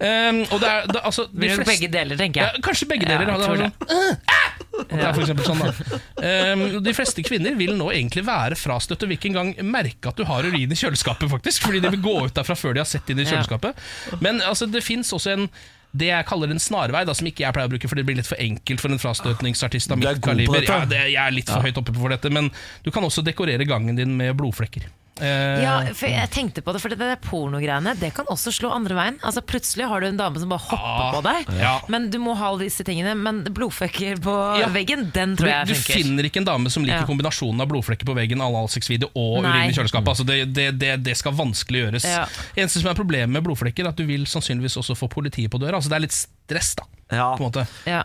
Um, 0.00 0.40
og 0.50 0.60
det 0.62 0.68
er, 0.70 0.86
det, 0.88 1.02
altså, 1.04 1.26
de 1.32 1.50
flest... 1.52 1.68
begge 1.68 1.90
deler, 1.92 2.16
tenker 2.16 2.40
Ja, 2.40 2.50
jeg. 2.54 2.62
kanskje 2.64 2.88
begge 2.88 3.04
Ja, 3.08 3.18
deler. 3.18 3.32
jeg 3.32 3.40
det 3.40 3.48
sånn, 3.50 3.72
«Ah! 3.90 4.36
Ah!» 4.36 4.46
Det 4.80 5.02
er 5.04 5.12
for 5.12 5.26
sånn 5.44 5.60
da 5.60 6.52
um, 6.54 6.62
De 6.82 6.92
fleste 6.96 7.22
kvinner 7.26 7.56
vil 7.58 7.74
nå 7.76 7.90
egentlig 7.92 8.22
være 8.24 8.56
frastøtt 8.56 9.02
og 9.04 9.10
vil 9.10 9.18
ikke 9.18 9.28
engang 9.34 9.50
merke 9.68 10.08
at 10.08 10.16
du 10.16 10.24
har 10.24 10.46
urin 10.46 10.72
i 10.72 10.78
kjøleskapet, 10.78 11.28
faktisk. 11.28 11.66
Fordi 11.66 11.82
de 11.84 11.90
vil 11.92 12.00
gå 12.00 12.14
ut 12.24 12.34
derfra 12.38 12.56
før 12.56 12.72
de 12.78 12.80
har 12.80 12.88
sett 12.88 13.10
inn 13.12 13.20
i 13.20 13.26
Ja. 13.26 13.34
kjøleskapet. 13.34 13.76
Men 14.24 14.40
altså, 14.40 14.70
det 14.70 14.82
fins 14.86 15.12
også 15.12 15.34
en 15.36 15.48
det 15.90 16.10
jeg 16.12 16.26
kaller 16.28 16.52
en 16.54 16.62
snarvei, 16.62 17.02
da, 17.08 17.14
som 17.16 17.26
ikke 17.26 17.42
jeg 17.42 17.54
pleier 17.56 17.70
å 17.70 17.72
bruke, 17.72 17.88
for 17.90 17.98
det 17.98 18.04
blir 18.06 18.18
litt 18.20 18.28
for 18.28 18.38
enkelt 18.40 18.82
for 18.82 18.94
en 18.94 19.02
frastøtningsartist 19.02 19.90
av 19.90 19.98
er 19.98 20.14
mitt 20.14 20.22
kaliber. 20.22 20.62
Ja, 20.62 20.84
det, 20.86 21.02
jeg 21.10 21.20
er 21.22 21.34
litt 21.34 21.50
for 21.50 21.66
høyt 21.66 21.80
oppe 21.82 21.94
for 21.96 22.14
dette, 22.14 22.30
men 22.32 22.52
du 22.86 22.92
kan 22.94 23.06
også 23.06 23.24
dekorere 23.26 23.66
gangen 23.68 23.98
din 23.98 24.14
med 24.18 24.36
blodflekker. 24.38 24.86
Eh, 25.20 25.62
Ja, 25.62 25.74
for 25.94 26.08
jeg 26.08 26.30
tenkte 26.30 26.62
på 26.64 26.72
det, 26.72 26.80
for 26.80 26.88
det 26.88 26.98
der 26.98 27.16
pornogreiene 27.16 27.92
Det 28.00 28.12
kan 28.16 28.24
også 28.32 28.52
slå 28.52 28.70
andre 28.72 28.94
veien. 28.96 29.18
Altså 29.22 29.42
Plutselig 29.44 29.86
har 29.88 30.00
du 30.00 30.06
en 30.06 30.16
dame 30.16 30.38
som 30.40 30.48
bare 30.48 30.58
hopper 30.64 30.78
Ah, 30.80 31.12
på 31.12 31.22
deg. 31.26 31.50
ja. 31.60 31.80
Men 31.88 32.08
du 32.10 32.18
må 32.18 32.34
ha 32.36 32.48
alle 32.48 32.64
disse 32.68 32.84
tingene. 32.84 33.14
Men 33.16 33.42
blodflekker 33.44 34.20
på 34.20 34.34
Ja. 34.60 34.68
veggen, 34.68 35.10
den 35.12 35.34
Du, 35.36 35.42
tror 35.44 35.50
jeg 35.50 35.66
du 35.68 35.74
funker. 35.74 35.94
finner 36.02 36.22
ikke 36.24 36.36
en 36.38 36.44
dame 36.44 36.70
som 36.70 36.84
liker 36.84 37.00
Ja. 37.00 37.06
kombinasjonen 37.06 37.60
av 37.60 37.68
blodflekker 37.68 38.04
på 38.06 38.14
veggen, 38.14 38.40
analsexvideo 38.40 39.10
og 39.14 39.42
Nei. 39.42 39.50
urin 39.50 39.70
i 39.70 39.74
kjøleskapet. 39.74 40.08
Altså 40.08 40.24
det, 40.26 40.52
det, 40.54 40.78
det, 40.78 41.02
det 41.04 41.16
skal 41.16 41.32
vanskelig 41.32 41.84
gjøres. 41.84 42.04
Ja. 42.04 42.24
Eneste 42.56 42.80
som 42.80 42.90
er 42.90 42.94
problemet 42.94 43.28
med 43.30 43.44
blodflekker, 43.44 43.84
er 43.84 43.88
at 43.88 43.96
du 43.96 44.06
vil 44.06 44.24
sannsynligvis 44.26 44.76
også 44.76 44.96
få 44.96 45.08
politiet 45.08 45.50
på 45.50 45.58
døra. 45.60 45.74
Altså 45.76 45.88
det 45.90 45.96
er 45.96 46.06
litt 46.06 46.26
stress, 46.50 46.74
da. 46.82 46.86
Ja. 47.10 47.24
På 47.34 47.42
en 47.42 47.48
måte. 47.48 47.64
Ja. 47.90 48.04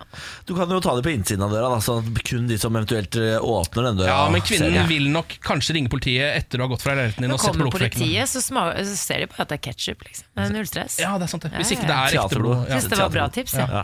Du 0.49 0.55
kan 0.57 0.71
jo 0.73 0.79
ta 0.81 0.95
det 0.97 1.03
på 1.05 1.11
innsiden 1.13 1.43
av 1.45 1.51
døra, 1.53 1.67
da, 1.75 1.81
så 1.85 1.99
kun 2.25 2.47
de 2.49 2.55
som 2.57 2.73
eventuelt 2.73 3.13
eh, 3.21 3.35
åpner 3.37 3.85
den 3.91 3.99
døra 3.99 4.07
Ja, 4.09 4.23
Men 4.33 4.41
ser 4.41 4.47
kvinnen 4.65 4.87
vil 4.89 5.05
nok 5.13 5.35
kanskje 5.45 5.75
ringe 5.77 5.91
politiet 5.93 6.31
etter 6.39 6.57
du 6.57 6.63
har 6.65 6.71
gått 6.71 6.81
fra 6.81 6.95
leiligheten 6.97 7.27
din 7.27 7.35
og 7.35 7.37
sett 7.37 7.51
kommer 7.53 7.67
blodflekkene. 7.67 8.01
politiet, 8.01 8.31
så, 8.31 8.41
så 8.41 8.95
ser 8.97 9.21
de 9.21 9.27
på 9.29 9.37
at 9.43 9.51
det 9.53 9.59
er 9.59 9.63
ketsjup. 9.67 10.01
Liksom. 10.07 10.25
Null 10.55 10.65
stress. 10.71 10.97
Ja, 11.03 11.11
det 11.21 11.27
er 11.27 11.33
sant 11.35 11.45
det. 11.45 11.51
Hvis 11.53 11.75
Ja, 11.75 11.77
ikke 11.77 11.91
det 11.91 11.97
ja. 11.99 12.07
er 12.07 12.17
ekte 12.23 12.39
blod. 12.41 12.63
Ja. 12.71 12.79
Det 12.81 12.99
var 13.03 13.13
bra 13.19 13.27
tips. 13.37 13.53
Ja. 13.61 13.67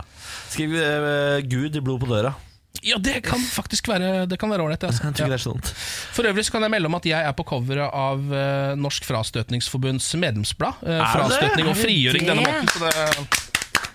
Skriv 0.56 0.74
uh, 0.74 1.38
'Gud 1.46 1.78
i 1.78 1.84
blod 1.86 2.02
på 2.02 2.10
døra'. 2.10 2.34
ja, 2.82 2.98
det 2.98 3.20
kan 3.22 3.38
faktisk 3.38 3.92
være 3.94 4.26
Det 4.26 4.40
kan 4.42 4.50
være 4.50 4.66
ålreit. 4.66 4.82
Altså. 4.90 5.06
Ja. 5.22 5.30
det 5.30 5.38
sånt. 5.38 5.70
For 6.18 6.26
øvrig 6.26 6.48
så 6.50 6.56
kan 6.58 6.66
jeg 6.66 6.74
melde 6.74 6.90
om 6.90 6.98
at 6.98 7.06
jeg 7.06 7.22
er 7.30 7.38
på 7.38 7.46
coveret 7.46 7.94
av 7.94 8.26
eh, 8.34 8.74
Norsk 8.74 9.06
Frastøtningsforbunds 9.06 10.10
medlemsblad. 10.18 10.82
Frastøtning 10.82 11.70
og 11.70 11.78
frigjøring 11.78 12.26
denne 12.26 12.42
måten. 12.42 12.74
Så 12.74 12.90
det, 12.90 13.51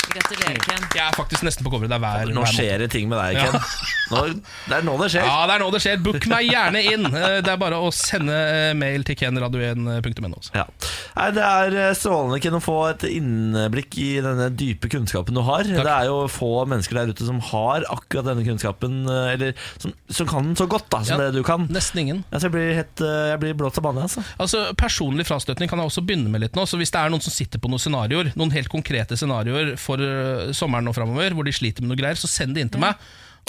Gratulerer, 0.07 0.59
Ken. 0.63 0.85
jeg 0.95 1.03
er 1.03 1.15
faktisk 1.17 1.43
nesten 1.47 1.65
på 1.65 1.71
coveret 1.73 1.91
der 1.91 1.99
hver, 2.01 2.29
Nå 2.33 2.43
hver 2.45 2.53
skjer 2.55 2.83
det 2.85 2.89
ting 2.93 3.09
med 3.11 3.19
deg, 3.19 3.37
Ja. 3.37 3.51
Ken. 3.51 3.61
Nå, 4.07 4.21
det 4.69 4.75
er 4.77 4.85
nå 4.87 4.93
det 5.01 5.09
skjer. 5.11 5.25
Ja, 5.27 5.39
det 5.49 5.55
er 5.57 5.59
nå 5.65 5.67
det 5.73 5.81
skjer. 5.83 5.97
Book 6.05 6.27
meg 6.31 6.47
gjerne 6.47 6.79
inn. 6.93 7.05
Eh, 7.11 7.41
Det 7.43 7.51
er 7.51 7.57
bare 7.59 7.75
å 7.83 7.89
sende 7.91 8.31
eh, 8.33 8.73
mail 8.77 9.03
til 9.03 9.17
kenradio1.no. 9.19 10.39
Ja. 10.55 10.63
Nei, 11.17 11.25
Det 11.35 11.43
er 11.43 11.75
eh, 11.89 11.93
strålende 11.97 12.39
Ken, 12.43 12.55
å 12.55 12.61
få 12.63 12.77
et 12.93 13.03
innblikk 13.09 13.97
i 13.99 14.07
denne 14.23 14.47
dype 14.55 14.87
kunnskapen 14.93 15.35
du 15.35 15.41
har. 15.43 15.67
Det 15.67 15.83
er 15.83 16.07
jo 16.07 16.21
få 16.31 16.53
mennesker 16.71 17.01
der 17.01 17.11
ute 17.11 17.27
som 17.27 17.41
har 17.51 17.83
akkurat 17.91 18.29
denne 18.31 18.45
kunnskapen, 18.47 19.03
eller 19.11 19.53
som, 19.81 19.91
som 20.09 20.29
kan 20.29 20.47
den 20.51 20.55
så 20.59 20.67
godt 20.71 20.87
da, 20.93 21.03
som 21.03 21.19
Ja. 21.19 21.27
det 21.27 21.41
du 21.41 21.43
kan. 21.47 21.67
Nesten 21.73 21.99
ingen. 22.05 22.23
Altså, 22.31 22.47
jeg 22.47 22.55
blir, 22.55 22.71
helt, 22.79 23.03
jeg 23.33 23.39
blir 23.43 23.57
blått 23.59 23.77
av 23.81 23.87
banen. 23.89 24.05
Altså. 24.07 24.23
Altså, 24.39 24.63
Personlig 24.79 25.27
frastøtning 25.27 25.67
kan 25.69 25.79
jeg 25.83 25.91
også 25.91 26.05
begynne 26.07 26.31
med 26.31 26.45
litt 26.45 26.55
nå. 26.55 26.63
Så 26.69 26.77
Hvis 26.79 26.91
det 26.95 26.99
er 27.03 27.11
noen 27.11 27.23
som 27.25 27.33
sitter 27.33 27.59
på 27.59 27.67
noen 27.71 27.81
scenarioer 27.81 28.31
Noen 28.37 28.51
helt 28.53 28.69
konkrete 28.71 29.17
scenarioer 29.19 29.75
for 29.81 29.96
eh, 30.03 30.49
sommeren 30.57 30.89
og 30.89 30.95
framover, 30.97 31.35
hvor 31.37 31.47
de 31.47 31.55
sliter 31.55 31.83
med 31.83 31.93
noe 31.93 31.99
greier, 31.99 32.19
så 32.19 32.29
send 32.31 32.55
det 32.55 32.65
inn 32.65 32.73
til 32.73 32.83
meg. 32.83 32.99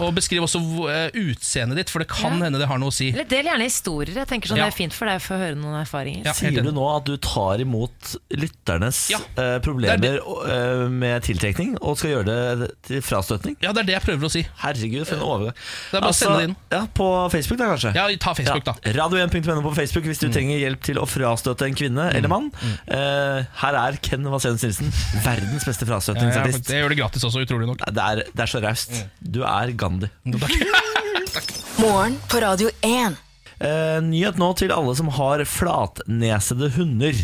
Og 0.04 0.12
beskriv 0.14 0.44
også 0.46 0.60
eh, 0.92 1.08
utseendet 1.18 1.76
ditt, 1.80 1.90
for 1.90 1.98
det 2.04 2.08
kan 2.08 2.36
Ja. 2.38 2.44
hende 2.46 2.58
det 2.60 2.68
har 2.70 2.78
noe 2.78 2.92
å 2.92 2.94
si. 2.94 3.08
Eller 3.10 3.24
del 3.28 3.44
gjerne 3.48 3.64
historier. 3.66 4.14
Jeg 4.14 4.28
tenker 4.30 4.48
sånn 4.52 4.58
Ja. 4.60 4.66
Det 4.68 4.74
er 4.74 4.76
fint 4.76 4.92
for 4.94 5.06
deg 5.10 5.18
å 5.18 5.24
få 5.24 5.38
høre 5.40 5.56
noen 5.58 5.80
erfaringer. 5.82 6.24
Ja. 6.24 6.32
Sier 6.38 6.62
du 6.62 6.70
nå 6.72 6.84
at 6.96 7.04
du 7.08 7.16
tar 7.16 7.58
imot 7.64 8.12
lytternes 8.30 9.10
Ja. 9.10 9.18
eh, 9.36 9.58
problemer 9.64 10.18
eh, 10.20 10.88
med 10.88 11.22
tiltrekning, 11.26 11.76
og 11.82 11.98
skal 11.98 12.10
gjøre 12.10 12.26
det 12.58 12.70
til 12.86 13.00
frastøtning? 13.02 13.56
Ja, 13.60 13.72
det 13.72 13.82
er 13.82 13.86
det 13.90 13.94
jeg 13.98 14.02
prøver 14.06 14.28
å 14.28 14.30
si. 14.30 14.44
Herregud, 14.62 15.06
for 15.06 15.16
en 15.16 15.22
overgang. 15.26 15.54
Det 15.90 15.98
er 15.98 16.00
bare 16.00 16.10
å 16.14 16.18
sende 16.20 16.38
det 16.38 16.48
inn. 16.50 16.56
Ja, 16.72 16.82
På 16.94 17.08
Facebook, 17.30 17.58
da, 17.58 17.64
kanskje? 17.74 17.94
Ja, 17.94 18.06
ta 18.18 18.34
Facebook, 18.34 18.64
da. 18.64 18.74
Radio1.no 18.84 19.62
på 19.66 19.74
Facebook 19.76 20.04
hvis 20.04 20.18
du 20.22 20.28
trenger 20.30 20.58
hjelp 20.62 20.80
til 20.82 20.96
å 21.02 21.06
frastøte 21.08 21.66
en 21.66 21.74
kvinne 21.74 22.08
eller 22.14 22.28
mann. 22.30 22.50
Eh, 22.86 23.42
her 23.62 23.74
er 23.82 23.98
Ken 24.02 24.22
Vasenus 24.30 24.62
Nilsen, 24.62 24.92
verdens 25.24 25.64
beste 25.68 25.86
frastøtningsartist. 25.88 26.68
jeg 26.70 26.82
gjør 26.84 26.88
det 26.94 26.98
gratis 27.02 27.24
også, 27.24 27.42
utrolig 27.46 27.66
nok. 27.66 27.78
Det, 27.88 27.98
er, 28.04 28.22
det 28.34 28.44
er 28.46 28.46
så 28.50 28.62
raust. 28.62 28.94
Du 29.22 29.42
er 29.42 29.72
Gandhi. 29.88 30.08
Morgen 31.76 32.18
på 32.28 32.40
Radio 32.40 32.70
1. 32.80 33.16
Eh, 33.60 34.02
nyhet 34.04 34.36
nå 34.38 34.50
til 34.58 34.72
alle 34.74 34.92
som 34.98 35.08
har 35.16 35.40
flatnesede 35.48 36.68
hunder. 36.76 37.16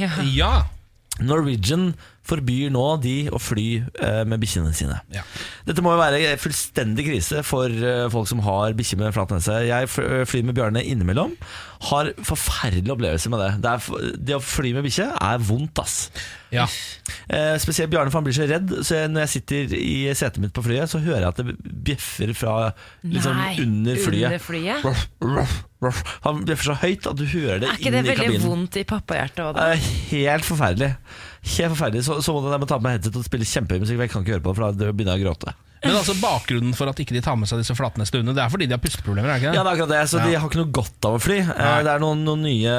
Ja. 0.00 0.10
Ja. 0.26 0.50
Norwegian 1.22 1.92
forbyr 2.26 2.68
nå 2.74 2.82
de 3.02 3.14
å 3.32 3.38
fly 3.40 3.66
eh, 3.80 4.20
med 4.28 4.42
bikkjene 4.42 4.70
sine. 4.76 4.98
Ja. 5.14 5.22
Dette 5.66 5.82
må 5.82 5.94
jo 5.94 6.00
være 6.02 6.34
fullstendig 6.38 7.06
krise 7.08 7.40
for 7.46 7.72
eh, 7.72 8.04
folk 8.12 8.28
som 8.30 8.42
har 8.44 8.76
bikkje 8.78 8.98
med 9.00 9.14
flat 9.16 9.32
nese. 9.34 9.56
Jeg 9.66 9.88
eh, 9.88 10.22
flyr 10.28 10.44
med 10.46 10.54
Bjarne 10.58 10.82
innimellom. 10.84 11.32
Har 11.88 12.10
forferdelige 12.28 12.92
opplevelser 12.92 13.32
med 13.32 13.40
det. 13.40 13.50
Det, 13.64 13.70
er, 13.72 14.12
det 14.28 14.36
å 14.36 14.42
fly 14.44 14.74
med 14.76 14.84
bikkje 14.84 15.06
er 15.16 15.40
vondt, 15.48 15.80
ass. 15.80 15.96
ja. 16.52 16.66
Eh, 17.30 17.56
spesielt 17.62 17.90
Bjarne, 17.90 18.12
for 18.12 18.20
han 18.20 18.26
blir 18.28 18.36
så 18.36 18.46
redd. 18.50 18.76
Så 18.84 18.98
jeg, 19.00 19.10
når 19.14 19.24
jeg 19.24 19.32
sitter 19.38 19.74
i 19.80 19.96
setet 20.12 20.42
mitt 20.44 20.52
på 20.54 20.62
flyet, 20.66 20.90
så 20.92 21.00
hører 21.02 21.24
jeg 21.24 21.32
at 21.32 21.40
det 21.40 21.56
bjeffer 21.88 22.34
fra 22.36 22.54
liksom, 23.06 23.40
Nei, 23.40 23.54
under 23.64 23.98
flyet. 24.04 24.28
under 24.28 24.44
flyet? 24.44 24.84
Ruff, 24.86 25.06
ruff, 25.24 25.56
ruff. 25.88 26.04
Han 26.28 26.44
bjeffer 26.46 26.70
så 26.74 26.78
høyt 26.84 27.08
at 27.10 27.18
du 27.18 27.24
hører 27.32 27.64
det 27.64 27.72
Er 27.72 27.80
ikke 27.80 27.94
det 27.96 28.04
veldig 28.04 28.18
kabinen. 28.20 28.46
vondt 28.46 28.76
i 28.76 28.86
pappahjertet 28.92 29.42
òg, 29.48 29.56
Det 29.56 29.64
da? 29.64 29.72
er 29.72 29.90
helt 30.12 30.46
forferdelig. 30.52 30.92
Helt 31.40 31.72
forferdelig 31.72 32.04
Så, 32.04 32.18
så 32.22 32.34
må 32.36 32.42
de 32.44 32.66
ta 32.68 32.76
meg 32.84 32.98
headset 32.98 33.16
og 33.16 33.24
spille 33.24 33.46
kjempehøy 33.48 33.80
musikk, 33.80 33.98
jeg 34.04 34.10
kan 34.12 34.22
ikke 34.24 34.36
høre 34.36 34.44
på 34.44 34.52
for 34.58 34.72
da 34.76 34.90
begynner 34.92 35.16
jeg 35.16 35.24
å 35.24 35.28
gråte. 35.30 35.54
Men 35.80 35.96
altså 35.96 36.12
bakgrunnen 36.20 36.74
for 36.76 36.90
at 36.92 36.98
ikke 37.00 37.14
de 37.16 37.22
tar 37.24 37.38
med 37.40 37.48
seg 37.48 37.62
disse 37.62 37.72
flatneste 37.72 38.12
stuene, 38.12 38.34
det 38.36 38.42
er 38.44 38.50
fordi 38.52 38.66
de 38.68 38.74
har 38.76 38.82
pusteproblemer? 38.84 39.30
er 39.32 39.38
det 39.40 39.46
Ja, 39.48 39.52
det? 39.54 39.56
det 39.56 39.60
er 39.62 39.70
akkurat 39.72 39.92
det, 39.94 40.00
så 40.12 40.18
Ja. 40.20 40.26
de 40.26 40.34
har 40.36 40.50
ikke 40.50 40.60
noe 40.60 40.72
godt 40.76 41.06
av 41.08 41.14
å 41.16 41.20
fly. 41.24 41.38
Eh, 41.40 41.46
Nei. 41.56 41.82
Det 41.86 41.94
er 41.94 42.02
noen, 42.04 42.20
noen, 42.26 42.42
nye, 42.44 42.74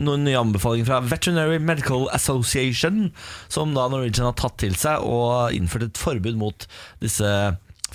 noen 0.00 0.24
nye 0.24 0.38
anbefalinger 0.40 0.88
fra 0.88 1.00
Veterinary 1.04 1.58
Medical 1.60 2.08
Association, 2.16 3.10
som 3.52 3.74
da 3.76 3.84
Norwegian 3.92 4.24
har 4.30 4.32
tatt 4.40 4.56
til 4.64 4.72
seg 4.74 5.04
og 5.04 5.52
innført 5.52 5.90
et 5.90 6.00
forbud 6.00 6.40
mot 6.40 6.66
disse 7.04 7.28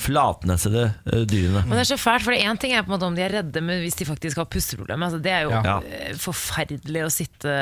flatnesede 0.02 0.84
eh, 1.12 1.24
dyrene. 1.30 1.62
Men 1.68 1.78
det 1.78 1.84
er 1.86 1.90
så 1.94 2.00
fælt, 2.02 2.26
for 2.26 2.34
én 2.36 2.60
ting 2.62 2.74
er 2.76 2.84
på 2.84 2.92
en 2.92 2.96
måte 2.98 3.08
om 3.08 3.16
de 3.18 3.24
er 3.26 3.36
redde 3.38 3.62
men 3.64 3.82
hvis 3.84 3.96
de 4.00 4.08
faktisk 4.10 4.38
har 4.42 4.48
pusteproblemer. 4.52 5.08
Altså, 5.10 5.22
det 5.24 5.32
er 5.32 5.42
jo 5.46 5.52
Ja. 5.52 5.78
eh, 5.86 6.14
forferdelig 6.18 7.04
å 7.06 7.12
sitte 7.14 7.56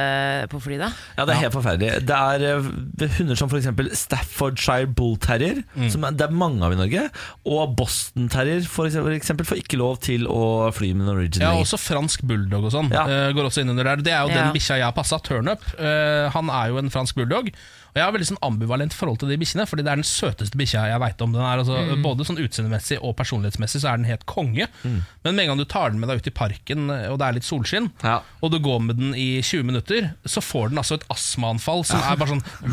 på 0.52 0.62
fly 0.64 0.78
da. 0.82 0.90
Ja, 1.18 1.26
det 1.26 1.36
er 1.36 1.42
helt 1.44 1.54
forferdelig. 1.58 2.06
Det 2.08 2.16
er 2.16 2.46
eh, 2.50 3.10
hunder 3.20 3.36
som 3.40 3.50
f.eks. 3.52 3.68
Staffordshire 4.00 4.88
Bull 4.88 5.18
Terrier, 5.18 5.64
Mm. 5.76 5.90
som 5.92 6.04
er, 6.08 6.12
det 6.18 6.26
er 6.28 6.32
mange 6.36 6.64
av 6.66 6.74
i 6.74 6.80
Norge, 6.80 7.10
og 7.46 7.76
Boston 7.78 8.30
Terrier 8.32 8.62
for 8.68 8.86
eksempel, 8.88 9.12
for 9.12 9.18
eksempel 9.20 9.46
får 9.46 9.62
ikke 9.64 9.78
lov 9.80 10.00
til 10.06 10.26
å 10.28 10.72
fly 10.74 10.94
med 10.94 11.08
Norwegian. 11.08 11.44
Ja, 11.46 11.54
også 11.60 11.78
fransk 11.80 12.24
bulldog 12.28 12.66
og 12.66 12.72
sånn 12.74 12.92
Ja. 12.92 13.04
eh, 13.08 13.32
går 13.34 13.46
også 13.50 13.62
inn 13.62 13.70
under 13.70 13.84
der. 13.84 13.96
Det 13.98 14.14
er 14.14 14.22
jo 14.28 14.30
Ja. 14.34 14.44
den 14.44 14.54
bikkja 14.54 14.78
jeg 14.80 14.84
har 14.84 14.94
passa, 14.94 15.20
Turnup. 15.20 15.62
Eh, 15.80 16.30
han 16.30 16.50
er 16.50 16.68
jo 16.70 16.78
en 16.78 16.90
fransk 16.90 17.16
bulldog. 17.16 17.52
Og 17.90 17.96
Jeg 17.98 18.06
har 18.06 18.12
veldig 18.14 18.28
sånn 18.30 18.42
ambivalent 18.46 18.94
forhold 18.94 19.18
til 19.22 19.30
de 19.32 19.38
bikkjene, 19.42 19.66
Fordi 19.70 19.84
det 19.86 19.92
er 19.92 19.98
den 20.02 20.06
søteste 20.08 20.58
bikkja 20.60 20.84
jeg 20.92 21.00
veit 21.02 21.22
om. 21.26 21.32
Den 21.34 21.42
er 21.42 21.58
altså, 21.64 21.76
Både 22.04 22.26
sånn 22.28 22.38
utseendemessig 22.42 22.98
og 23.02 23.16
personlighetsmessig 23.18 23.82
så 23.82 23.88
er 23.94 23.98
den 24.02 24.06
helt 24.10 24.26
konge. 24.30 24.68
Men 24.86 25.36
med 25.36 25.44
en 25.44 25.50
gang 25.54 25.60
du 25.62 25.66
tar 25.70 25.90
den 25.92 26.00
med 26.00 26.10
deg 26.10 26.18
ut 26.22 26.28
i 26.30 26.34
parken, 26.36 26.90
og 26.90 27.18
det 27.20 27.26
er 27.28 27.34
litt 27.40 27.48
solskinn, 27.48 27.90
Ja. 28.04 28.20
og 28.42 28.52
du 28.54 28.60
går 28.60 28.80
med 28.82 28.96
den 29.02 29.14
i 29.18 29.42
20 29.42 29.64
minutter, 29.66 30.12
så 30.26 30.42
får 30.42 30.70
den 30.70 30.78
altså 30.82 30.94
et 31.00 31.08
astmaanfall 31.12 31.84
som 31.86 32.00
er 32.00 32.16
bare 32.16 32.30
sånn 32.38 32.44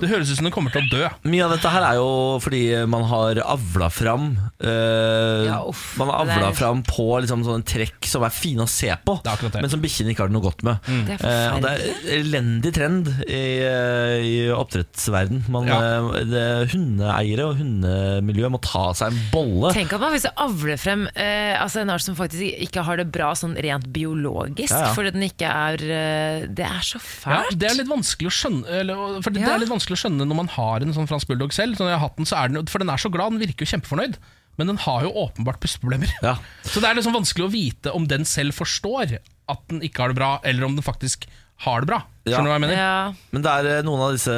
Det 0.00 0.08
høres 0.10 0.30
ut 0.30 0.38
som 0.38 0.46
den 0.48 0.54
kommer 0.54 0.72
til 0.74 0.84
å 0.84 0.90
dø. 0.90 1.02
Mye 1.30 1.44
av 1.46 1.52
dette 1.54 1.70
her 1.72 1.84
er 1.86 1.98
jo 2.00 2.08
fordi 2.42 2.60
man 2.90 3.04
har 3.10 3.40
avla 3.44 3.88
fram 3.92 4.24
øh, 4.58 5.44
Ja, 5.48 5.58
uff, 5.68 5.84
Man 6.00 6.10
har 6.10 6.24
avla 6.24 6.50
fram 6.56 6.82
på 6.86 7.06
liksom 7.24 7.44
sånne 7.46 7.66
trekk 7.68 8.08
som 8.08 8.24
er 8.26 8.34
fine 8.34 8.66
å 8.66 8.70
se 8.70 8.90
på, 9.04 9.16
men 9.54 9.70
som 9.72 9.82
bikkjene 9.82 10.14
ikke 10.14 10.24
har 10.26 10.32
det 10.32 10.36
noe 10.38 10.46
godt 10.48 10.64
med. 10.66 10.76
Det 11.08 11.18
er 11.20 11.32
Eh, 11.34 11.54
og 11.56 11.62
det 11.64 11.70
er 11.72 11.78
elendig 12.18 12.70
trend 12.76 13.03
i, 13.28 13.40
eh, 13.64 14.24
i 14.24 14.34
oppdrettsverden. 14.54 15.42
Man, 15.52 15.66
Ja. 15.68 15.78
eh, 16.14 16.24
det, 16.30 16.44
hundeeiere 16.72 17.46
og 17.48 17.56
hundemiljø 17.60 18.50
må 18.54 18.60
ta 18.64 18.92
seg 18.96 19.12
en 19.12 19.20
bolle. 19.32 19.72
Tenk 19.76 19.92
at 19.96 20.00
man 20.02 20.12
hvis 20.14 20.26
avler 20.36 20.76
frem 20.80 21.06
eh, 21.14 21.54
altså 21.60 21.82
en 21.82 21.90
art 21.94 22.04
som 22.04 22.16
faktisk 22.18 22.62
ikke 22.68 22.84
har 22.86 23.00
det 23.00 23.08
bra 23.14 23.32
sånn 23.38 23.56
rent 23.56 23.88
biologisk, 23.94 24.72
Ja, 24.74 24.88
ja. 24.88 24.94
fordi 24.96 25.12
den 25.16 25.26
ikke 25.28 25.48
er 25.50 25.74
eh, 25.82 26.46
Det 26.48 26.64
er 26.66 26.80
så 26.84 26.98
Ja, 27.00 27.42
fælt. 27.44 27.58
det 27.58 27.70
er 27.70 27.78
litt 27.80 27.90
vanskelig 27.90 28.30
å 28.30 28.36
skjønne 28.38 28.78
eller, 28.80 29.20
For 29.22 29.30
det, 29.30 29.42
det 29.44 29.50
er 29.54 29.58
litt 29.64 29.72
vanskelig 29.72 29.98
å 29.98 30.02
skjønne 30.04 30.26
når 30.28 30.36
man 30.44 30.48
har 30.48 30.80
en 30.84 30.94
sånn 30.96 31.08
fransk 31.10 31.28
bulldog 31.28 31.52
selv. 31.52 31.76
Så 31.76 31.84
når 31.84 31.94
jeg 31.94 31.98
har 32.00 32.08
hatt 32.08 32.16
den, 32.16 32.26
så 32.26 32.36
er 32.42 32.48
den, 32.48 32.66
for 32.66 32.78
den 32.82 32.90
er 32.90 33.00
så 33.00 33.10
glad, 33.12 33.32
den 33.34 33.40
virker 33.44 33.64
jo 33.66 33.72
kjempefornøyd. 33.76 34.16
Men 34.56 34.68
den 34.70 34.76
har 34.84 35.02
jo 35.02 35.10
åpenbart 35.10 35.58
pusteproblemer. 35.58 36.12
Ja. 36.22 36.36
Så 36.62 36.78
det 36.78 36.86
er 36.86 36.94
liksom 36.94 37.16
vanskelig 37.16 37.48
å 37.48 37.50
vite 37.50 37.90
om 37.90 38.04
den 38.06 38.22
selv 38.24 38.54
forstår 38.54 39.16
at 39.50 39.64
den 39.68 39.80
ikke 39.82 39.98
har 40.04 40.12
det 40.12 40.16
bra, 40.20 40.28
eller 40.46 40.62
om 40.68 40.76
den 40.78 40.84
faktisk 40.86 41.26
har 41.58 41.80
det 41.80 41.86
bra. 41.86 42.02
Ja. 42.26 42.36
Skjønner 42.38 42.44
du 42.44 42.50
hva 42.50 42.56
jeg 42.58 42.64
mener? 42.64 42.76
Ja. 42.76 43.12
Men 43.32 43.42
det 43.42 43.50
er, 43.52 43.66
eh, 43.78 43.82
noen 43.82 44.00
av 44.00 44.12
disse 44.16 44.34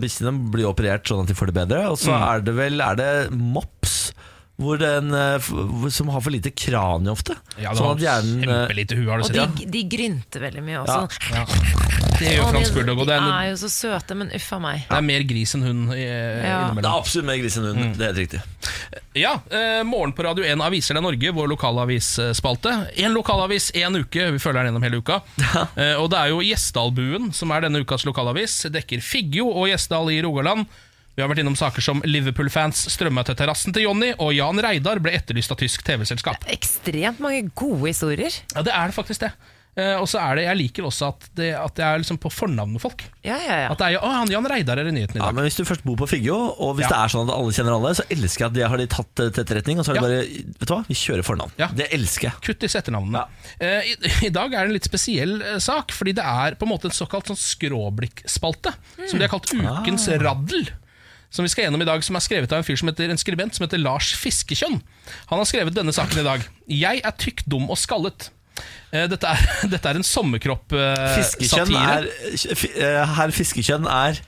bikkjene 0.00 0.50
blir 0.50 0.66
operert 0.70 1.04
sånn 1.06 1.22
at 1.22 1.28
de 1.28 1.34
får 1.34 1.46
det 1.52 1.54
bedre. 1.54 1.90
Og 1.90 1.98
så 1.98 2.10
Mm. 2.14 2.22
er 2.28 2.40
det 2.40 2.54
vel 2.54 2.80
er 2.80 2.94
det 2.96 3.30
mops 3.32 4.12
hvor 4.56 4.78
den, 4.78 5.12
eh, 5.12 5.38
som 5.90 6.08
har 6.08 6.20
for 6.20 6.30
lite 6.30 6.50
kranie 6.54 7.10
ofte. 7.10 7.34
Ja, 7.58 7.70
det 7.74 7.78
sånn 7.78 7.96
at 7.96 7.98
hjernen 7.98 8.44
eh, 8.44 8.46
Kjempelite 8.68 8.94
hue, 8.96 9.10
har 9.10 9.18
du 9.18 9.24
Og 9.24 9.56
de, 9.58 9.66
de 9.66 9.82
grynter 9.84 10.40
veldig 10.40 10.62
mye 10.62 10.78
Ja. 10.78 10.84
også. 10.84 11.34
Ja. 11.34 11.44
Det 12.24 12.32
gjør 12.38 12.44
Og 12.46 12.54
fransk 12.54 12.74
bulldog, 12.78 13.00
og 13.04 13.08
det 13.10 13.14
er, 13.18 13.26
er 13.28 13.48
jo 13.50 13.56
så 13.60 13.68
søte, 13.70 14.16
men 14.16 14.30
uff 14.34 14.46
a 14.56 14.58
meg. 14.64 14.84
det 14.88 14.96
er 14.96 15.04
mer 15.04 15.24
gris 15.28 15.52
enn 15.56 15.62
hund 15.66 15.92
i- 15.94 16.00
Ja. 16.04 16.58
Det 16.74 16.84
er 16.84 16.90
absolutt 16.90 17.26
mer 17.28 17.36
gris 17.42 17.56
enn 17.60 17.66
hund. 17.68 17.78
Mm. 17.84 17.92
Det 17.98 18.06
er 18.08 18.12
helt 18.12 18.22
riktig. 18.24 18.40
Ja, 19.14 19.34
eh, 19.50 19.82
Morgen 19.86 20.12
på 20.16 20.24
Radio 20.26 20.44
1 20.44 20.60
Aviser 20.64 20.94
deg 20.98 21.02
Norge, 21.04 21.32
vår 21.36 21.48
lokalavisspalte. 21.54 22.72
Én 22.96 23.12
lokalavis 23.14 23.70
én 23.74 23.94
uke, 24.00 24.30
vi 24.32 24.38
følger 24.42 24.64
den 24.64 24.72
gjennom 24.72 24.82
hele 24.86 24.98
uka. 25.02 25.20
Eh, 25.76 25.94
og 26.00 26.10
det 26.10 26.18
er 26.18 26.28
jo 26.32 26.40
Gjesdalbuen 26.42 27.32
som 27.34 27.50
er 27.54 27.60
denne 27.66 27.84
ukas 27.84 28.04
lokalavis. 28.08 28.64
Dekker 28.72 29.02
Figgjo 29.04 29.46
og 29.52 29.68
Gjesdal 29.70 30.10
i 30.14 30.20
Rogaland. 30.24 30.66
Vi 31.16 31.22
har 31.22 31.28
vært 31.30 31.44
innom 31.44 31.54
saker 31.54 31.80
som 31.84 32.00
Liverpool-fans 32.02 32.88
strømma 32.90 33.22
til 33.24 33.36
terrassen 33.38 33.72
til 33.72 33.84
Jonny, 33.86 34.12
og 34.18 34.32
Jan 34.34 34.58
Reidar 34.58 34.98
ble 34.98 35.12
etterlyst 35.14 35.52
av 35.54 35.60
tysk 35.60 35.84
TV-selskap. 35.86 36.42
Ekstremt 36.50 37.20
mange 37.22 37.44
gode 37.54 37.86
historier. 37.92 38.34
Ja, 38.56 38.62
det 38.66 38.72
er 38.74 38.90
det 38.90 38.96
faktisk 38.96 39.20
det. 39.22 39.30
Eh, 39.74 39.96
og 39.98 40.06
så 40.06 40.20
er 40.22 40.38
det, 40.38 40.42
Jeg 40.46 40.58
liker 40.60 40.84
også 40.86 41.08
at 41.10 41.24
det, 41.34 41.48
at 41.58 41.74
det 41.74 41.82
er 41.82 41.98
liksom 41.98 42.18
på 42.22 42.30
fornavn 42.30 42.76
med 42.76 42.82
folk. 42.82 43.02
Ja, 43.26 43.34
ja, 43.42 43.56
ja. 43.64 43.70
At 43.72 43.80
det 43.80 43.88
er, 43.88 43.96
å, 43.98 44.10
han 44.20 44.30
Jan 44.30 44.46
Reidar 44.46 44.78
er 44.78 44.86
i 44.86 44.92
nyheten 44.94 45.18
i 45.18 45.18
dag. 45.18 45.26
Ja, 45.26 45.34
men 45.34 45.48
Hvis 45.48 45.58
du 45.58 45.64
først 45.66 45.82
bor 45.86 45.96
på 45.98 46.06
Figgjo, 46.06 46.36
og 46.36 46.76
hvis 46.78 46.86
Ja. 46.86 46.92
det 46.92 46.98
er 47.00 47.14
sånn 47.16 47.26
at 47.26 47.34
alle 47.34 47.56
kjenner 47.56 47.74
alle, 47.74 47.90
så 47.98 48.06
elsker 48.14 48.44
jeg 48.44 48.50
at 48.52 48.54
de 48.54 48.62
har 48.70 48.78
de 48.78 48.86
tatt 48.94 49.22
eh, 49.24 49.32
til 49.34 49.42
etterretning. 49.42 49.80
Og 49.82 49.88
så 49.88 49.90
er 49.90 49.98
det 49.98 50.02
Ja. 50.02 50.06
bare 50.06 50.54
Vet 50.62 50.68
du 50.70 50.74
hva, 50.76 50.80
vi 50.86 50.98
kjører 51.00 51.26
fornavn. 51.26 51.56
Ja. 51.58 51.68
Det 51.74 51.88
elsker 51.98 52.28
jeg. 52.30 52.38
Kutt 52.46 52.62
disse 52.62 52.78
etternavnene. 52.78 53.24
Uh, 53.58 53.82
i, 53.90 53.96
I 54.28 54.32
dag 54.34 54.54
er 54.54 54.62
det 54.62 54.70
en 54.70 54.76
litt 54.78 54.86
spesiell 54.86 55.34
uh, 55.42 55.58
sak, 55.58 55.90
fordi 55.96 56.14
det 56.20 56.22
er 56.24 56.54
på 56.54 56.68
en 56.68 56.72
måte 56.76 56.86
en 56.90 56.94
såkalt 56.94 57.26
sånn 57.32 57.40
skråblikkspalte. 57.40 58.74
Som 59.08 59.18
de 59.18 59.26
har 59.26 59.32
kalt 59.34 59.50
Ukens 59.54 60.06
raddel. 60.22 60.70
Som 61.34 61.42
vi 61.42 61.50
skal 61.50 61.66
gjennom 61.66 61.82
i 61.82 61.88
dag 61.88 62.04
Som 62.06 62.14
er 62.14 62.22
skrevet 62.22 62.52
av 62.54 62.60
en 62.62 62.66
fyr 62.66 62.78
som 62.78 62.86
heter 62.86 63.10
En 63.10 63.18
skribent 63.18 63.56
som 63.56 63.64
heter 63.66 63.80
Lars 63.82 64.12
Fiskekjønn. 64.14 64.78
Han 65.32 65.40
har 65.40 65.48
skrevet 65.50 65.74
denne 65.74 65.90
saken 65.94 66.20
i 66.22 66.26
dag. 66.26 66.44
Jeg 66.70 67.02
er 67.02 67.16
tykk, 67.18 67.42
dum 67.50 67.66
og 67.74 67.80
skallet. 67.80 68.28
Eh, 68.94 69.08
Dette 69.10 69.26
er, 69.26 69.48
dette 69.72 69.90
er 69.90 69.98
en 69.98 70.06
sommerkropp-satire. 70.06 71.80
er 71.96 72.06
eh, 72.06 73.16
Herr 73.16 73.34
Fiskekjønn 73.34 73.88
er 73.90 74.22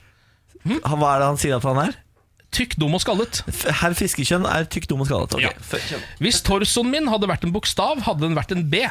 Hm? 0.67 0.81
Hva 0.83 1.13
er 1.13 1.21
det 1.21 1.27
han 1.29 1.37
sier 1.39 1.55
at 1.61 1.63
han 1.63 1.77
er? 1.79 1.93
Tykk, 2.57 2.77
dum 2.79 2.95
og 2.95 3.01
skallet. 3.03 3.41
Herr 3.81 3.93
Fiskekjønn 3.95 4.45
er 4.47 4.65
tykk, 4.71 4.85
dum 4.89 5.01
og 5.03 5.07
skallet. 5.09 5.33
Okay. 5.35 5.79
Ja. 5.91 5.97
Hvis 6.23 6.39
torsoen 6.47 6.87
min 6.89 7.09
hadde 7.11 7.27
vært 7.29 7.43
en 7.45 7.51
bokstav, 7.53 7.99
hadde 8.05 8.23
den 8.23 8.37
vært 8.37 8.53
en 8.55 8.63
B. 8.71 8.81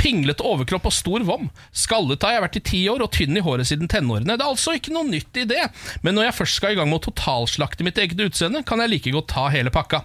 Pinglete 0.00 0.44
overkropp 0.48 0.88
og 0.88 0.94
stor 0.96 1.24
vom. 1.28 1.50
Skallet 1.76 2.24
har 2.24 2.34
jeg 2.38 2.44
vært 2.46 2.58
i 2.58 2.64
ti 2.72 2.80
år 2.90 3.04
og 3.04 3.12
tynn 3.14 3.36
i 3.38 3.44
håret 3.44 3.68
siden 3.68 3.88
tenårene. 3.92 4.32
Det 4.32 4.40
er 4.40 4.48
altså 4.48 4.74
ikke 4.78 4.94
noe 4.96 5.04
nytt 5.08 5.38
i 5.40 5.46
det, 5.48 5.60
men 6.02 6.16
når 6.18 6.30
jeg 6.30 6.38
først 6.40 6.58
skal 6.60 6.74
i 6.74 6.80
gang 6.80 6.88
med 6.90 7.02
å 7.02 7.04
totalslakte 7.10 7.86
mitt 7.86 8.00
eget 8.00 8.20
utseende, 8.26 8.64
kan 8.66 8.80
jeg 8.82 8.94
like 8.96 9.14
godt 9.14 9.28
ta 9.36 9.46
hele 9.54 9.72
pakka. 9.72 10.02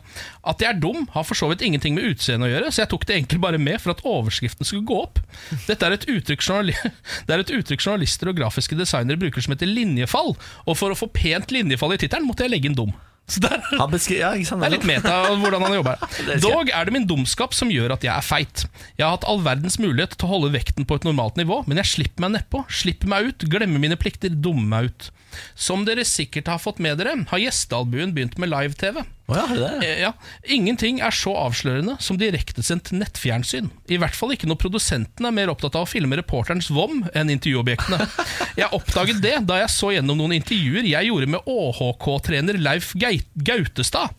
At 0.48 0.64
jeg 0.64 0.72
er 0.72 0.80
dum, 0.80 1.06
har 1.14 1.26
for 1.28 1.38
så 1.38 1.50
vidt 1.52 1.66
ingenting 1.66 1.98
med 1.98 2.08
utseende 2.14 2.48
å 2.48 2.52
gjøre, 2.52 2.72
så 2.72 2.84
jeg 2.84 2.92
tok 2.94 3.08
det 3.08 3.18
egentlig 3.18 3.42
bare 3.44 3.60
med 3.62 3.82
for 3.84 3.94
at 3.94 4.04
overskriften 4.08 4.68
skulle 4.68 4.88
gå 4.88 5.02
opp. 5.04 5.20
Dette 5.68 5.88
er 5.88 5.98
et 5.98 6.08
uttrykk, 6.08 6.46
det 7.28 7.36
er 7.36 7.44
et 7.44 7.54
uttrykk 7.60 7.84
journalister 7.84 8.32
og 8.32 8.40
grafiske 8.40 8.78
designere 8.80 9.20
bruker 9.20 9.44
som 9.44 9.56
heter 9.56 9.70
linjefall, 9.70 10.34
og 10.66 10.80
for 10.80 10.94
å 10.94 10.98
få 10.98 11.12
pent 11.12 11.52
linjefall 11.52 11.98
i 11.98 12.02
tittelen 12.02 12.28
måtte 12.30 12.48
jeg 12.48 12.56
legge 12.56 12.72
inn 12.72 12.80
dum. 12.80 12.96
Så 13.28 13.42
der, 13.44 13.60
ja, 13.76 13.84
det 13.92 14.00
er 14.08 14.72
litt 14.72 14.86
meta 14.88 15.18
hvordan 15.36 15.66
han 15.66 15.74
jobber. 15.76 16.04
Dog 16.46 16.70
er 16.72 16.88
det 16.88 16.94
min 16.96 17.08
dumskap 17.10 17.52
som 17.58 17.68
gjør 17.74 17.98
at 17.98 18.06
jeg 18.08 18.14
er 18.14 18.24
feit. 18.24 18.64
Jeg 18.96 19.04
har 19.04 19.18
hatt 19.18 19.28
all 19.28 19.42
verdens 19.44 19.76
mulighet 19.84 20.16
til 20.16 20.30
å 20.30 20.32
holde 20.32 20.54
vekten 20.54 20.88
på 20.88 20.96
et 20.96 21.08
normalt 21.08 21.36
nivå, 21.36 21.60
men 21.68 21.82
jeg 21.82 21.92
slipper 21.92 22.24
meg 22.24 22.38
nedpå, 22.38 22.64
slipper 22.72 23.12
meg 23.12 23.28
ut, 23.34 23.48
glemmer 23.52 23.84
mine 23.84 24.00
plikter, 24.00 24.32
dummer 24.32 24.72
meg 24.72 24.88
ut. 24.88 25.10
Som 25.56 25.86
dere 25.88 26.06
sikkert 26.08 26.50
har 26.52 26.62
fått 26.62 26.80
med 26.84 26.98
dere, 27.00 27.14
har 27.30 27.42
gjestealbuen 27.42 28.14
begynt 28.16 28.38
med 28.42 28.52
live-TV. 28.52 29.04
Oh 29.28 29.36
ja, 29.36 29.44
det? 29.52 29.72
Eh, 29.84 30.00
Ja, 30.06 30.14
Ingenting 30.56 31.02
er 31.04 31.12
så 31.12 31.34
avslørende 31.36 31.98
som 32.04 32.18
direktesendt 32.20 32.94
nettfjernsyn. 32.96 33.70
I 33.92 34.00
hvert 34.00 34.16
fall 34.16 34.32
ikke 34.36 34.48
når 34.48 34.60
produsenten 34.62 35.28
er 35.28 35.36
mer 35.36 35.52
opptatt 35.52 35.76
av 35.76 35.84
å 35.84 35.90
filme 35.90 36.16
reporterens 36.20 36.70
vom 36.72 37.04
enn 37.14 37.34
intervjuobjektene. 37.36 38.08
Jeg 38.62 38.72
oppdaget 38.74 39.20
det 39.22 39.36
da 39.46 39.60
jeg 39.60 39.70
så 39.70 39.92
gjennom 39.94 40.18
noen 40.18 40.34
intervjuer 40.40 40.88
jeg 40.88 41.10
gjorde 41.12 41.28
med 41.30 41.46
ÅHK-trener 41.52 42.58
Leif 42.58 42.94
Gautestad. 42.98 44.16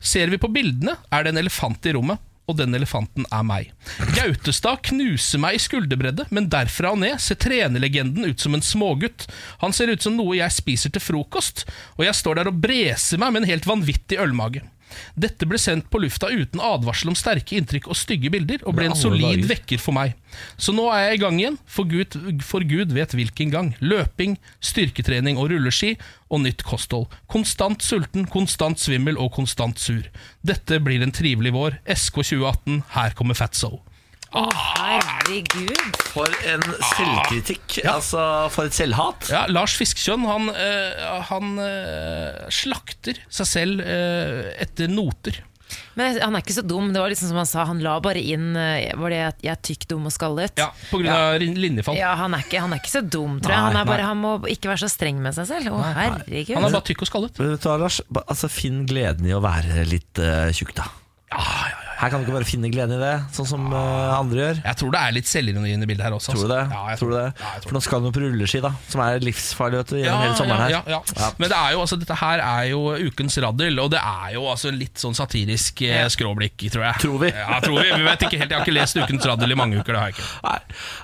Ser 0.00 0.28
vi 0.28 0.40
på 0.42 0.50
bildene, 0.52 0.98
er 1.08 1.24
det 1.24 1.32
en 1.32 1.40
elefant 1.40 1.86
i 1.88 1.94
rommet. 1.96 2.20
Og 2.48 2.56
den 2.56 2.72
elefanten 2.74 3.26
er 3.34 3.44
meg. 3.44 3.72
Gautestad 4.16 4.80
knuser 4.88 5.42
meg 5.42 5.58
i 5.58 5.60
skulderbredde, 5.60 6.24
men 6.32 6.48
derfra 6.52 6.94
og 6.94 7.02
ned 7.02 7.20
ser 7.20 7.36
trenerlegenden 7.40 8.24
ut 8.24 8.40
som 8.40 8.56
en 8.56 8.64
smågutt. 8.64 9.26
Han 9.60 9.76
ser 9.76 9.92
ut 9.92 10.04
som 10.04 10.16
noe 10.16 10.38
jeg 10.38 10.56
spiser 10.56 10.94
til 10.94 11.04
frokost, 11.04 11.66
og 11.98 12.06
jeg 12.08 12.16
står 12.16 12.40
der 12.40 12.50
og 12.50 12.60
breser 12.62 13.20
meg 13.20 13.34
med 13.34 13.44
en 13.44 13.52
helt 13.52 13.68
vanvittig 13.68 14.20
ølmage. 14.22 14.64
Dette 15.18 15.48
ble 15.48 15.60
sendt 15.60 15.88
på 15.92 16.00
lufta 16.02 16.30
uten 16.30 16.62
advarsel 16.62 17.12
om 17.12 17.18
sterke 17.18 17.58
inntrykk 17.58 17.88
og 17.90 17.98
stygge 17.98 18.30
bilder, 18.34 18.62
og 18.64 18.76
ble 18.78 18.88
en 18.90 18.98
solid 18.98 19.44
vekker 19.48 19.82
for 19.82 19.96
meg. 19.96 20.14
Så 20.60 20.74
nå 20.76 20.86
er 20.92 21.06
jeg 21.08 21.18
i 21.18 21.22
gang 21.24 21.40
igjen, 21.40 21.58
for 21.66 21.88
Gud, 21.88 22.16
for 22.44 22.66
Gud 22.68 22.94
vet 22.96 23.16
hvilken 23.16 23.52
gang. 23.54 23.72
Løping, 23.80 24.36
styrketrening 24.64 25.40
og 25.40 25.50
rulleski, 25.52 25.96
og 26.28 26.44
nytt 26.44 26.64
kosthold. 26.68 27.08
Konstant 27.32 27.84
sulten, 27.84 28.28
konstant 28.28 28.80
svimmel 28.80 29.18
og 29.20 29.32
konstant 29.36 29.80
sur. 29.80 30.04
Dette 30.46 30.80
blir 30.84 31.04
en 31.04 31.14
trivelig 31.14 31.54
vår. 31.56 31.80
SK 31.88 32.22
2018, 32.22 32.82
her 32.98 33.16
kommer 33.18 33.38
Fatso. 33.38 33.78
Å, 34.36 34.44
herregud. 34.52 35.98
For 36.12 36.32
en 36.50 36.64
selvkritikk. 36.92 37.78
Altså, 37.88 38.20
for 38.52 38.68
et 38.68 38.76
selvhat. 38.76 39.30
Ja, 39.32 39.46
Lars 39.48 39.76
Fiskkjønn 39.80 40.26
han, 40.28 40.50
øh, 40.52 41.04
han 41.30 41.54
øh, 41.64 42.48
slakter 42.52 43.20
seg 43.32 43.48
selv 43.48 43.84
øh, 43.84 44.50
etter 44.60 44.92
noter. 44.92 45.40
Men 45.96 46.16
han 46.20 46.36
er 46.36 46.44
ikke 46.44 46.56
så 46.56 46.64
dum. 46.64 46.92
Det 46.94 47.00
var 47.00 47.12
liksom 47.12 47.30
som 47.32 47.40
han 47.40 47.48
sa, 47.48 47.64
han 47.68 47.80
la 47.84 47.98
bare 48.00 48.22
inn 48.24 48.54
Var 48.56 49.12
det 49.12 49.18
at 49.20 49.42
jeg 49.44 49.50
er 49.52 49.58
tykk, 49.68 49.82
dum 49.90 50.06
og 50.08 50.14
skallet? 50.14 50.54
Ja, 50.56 50.70
på 50.88 51.00
grunn 51.02 51.12
av 51.12 51.36
linjefall. 51.42 51.98
Ja, 51.98 52.14
han 52.16 52.36
er, 52.36 52.46
ikke, 52.46 52.62
han 52.64 52.72
er 52.72 52.80
ikke 52.80 52.94
så 52.94 53.02
dum, 53.04 53.36
tror 53.44 53.52
jeg. 53.52 53.64
Han, 53.66 53.76
Nei, 53.76 53.82
er 53.82 53.90
bare, 53.90 54.06
han 54.08 54.22
må 54.22 54.32
ikke 54.48 54.72
være 54.72 54.84
så 54.86 54.92
streng 54.92 55.20
med 55.24 55.36
seg 55.36 55.50
selv. 55.50 55.72
Å, 55.76 55.82
herregud. 55.98 56.54
Han 56.56 56.68
er 56.68 56.78
bare 56.78 56.88
tykk 56.88 57.04
og 57.04 57.12
skallet. 57.12 57.42
Men 57.42 57.52
Vet 57.56 57.66
du 57.66 57.68
hva, 57.68 57.76
Lars? 57.84 58.00
Altså, 58.24 58.52
Finn 58.52 58.86
gleden 58.88 59.28
i 59.28 59.36
å 59.36 59.42
være 59.44 59.84
litt 59.88 60.24
uh, 60.24 60.48
tjukk, 60.56 60.72
da. 60.80 60.88
Her 61.98 62.12
kan 62.12 62.20
du 62.22 62.28
ikke 62.28 62.36
bare 62.36 62.46
finne 62.46 62.68
gleden 62.70 62.94
i 62.94 62.98
det, 63.02 63.14
sånn 63.34 63.46
som 63.50 63.64
eh, 63.74 64.10
andre 64.14 64.38
gjør. 64.38 64.58
Jeg 64.62 64.78
tror 64.78 64.92
det 64.94 64.98
er 65.02 65.14
litt 65.16 65.26
selvironi 65.26 65.72
inne 65.74 65.82
i 65.82 65.88
bildet 65.90 66.04
her 66.06 66.14
også. 66.14 66.30
Tror 66.30 66.44
du 66.46 66.52
det? 66.52 66.58
altså. 66.62 66.76
Ja, 66.78 66.82
jeg 66.92 66.98
tror 67.00 67.10
det? 67.16 67.22
Ja, 67.42 67.48
tror 67.58 67.66
For 67.72 67.74
nå 67.74 67.80
skal 67.82 68.04
du 68.04 68.08
på 68.14 68.20
rulleski, 68.22 68.60
da, 68.62 68.70
som 68.92 69.02
er 69.02 69.24
livsfarlig 69.26 69.80
vet 69.80 69.90
du, 69.90 69.96
Ja, 69.98 70.04
gjennom 70.06 70.22
hele 70.22 70.36
sommeren 70.38 70.62
her. 70.62 70.74
ja, 70.76 70.82
ja, 70.94 71.00
ja. 71.18 71.30
Men 71.42 71.50
det 71.50 71.58
er 71.58 71.72
jo, 71.74 71.80
altså, 71.82 71.98
dette 71.98 72.18
her 72.20 72.42
er 72.44 72.68
jo 72.70 72.82
ukens 73.08 73.38
raddel, 73.42 73.80
og 73.82 73.90
det 73.96 73.98
er 73.98 74.36
jo 74.36 74.44
altså 74.52 74.70
litt 74.70 75.02
sånn 75.02 75.18
satirisk 75.18 75.82
eh, 75.88 76.04
skråblikk, 76.14 76.68
tror 76.70 76.86
jeg. 76.86 77.02
Tror 77.02 77.18
vi. 77.24 77.32
Ja, 77.34 77.58
tror 77.66 77.80
vi. 77.82 77.90
vi 77.90 78.06
vet 78.06 78.24
ikke 78.28 78.38
helt, 78.44 78.54
Jeg 78.54 78.60
har 78.60 78.68
ikke 78.68 78.76
lest 78.78 79.02
ukens 79.02 79.28
raddel 79.32 79.56
i 79.56 79.58
mange 79.58 79.82
uker. 79.82 79.98
det 79.98 80.04
har 80.04 80.14
jeg 80.14 80.20
ikke 80.20 80.30
Nei. 80.46 80.56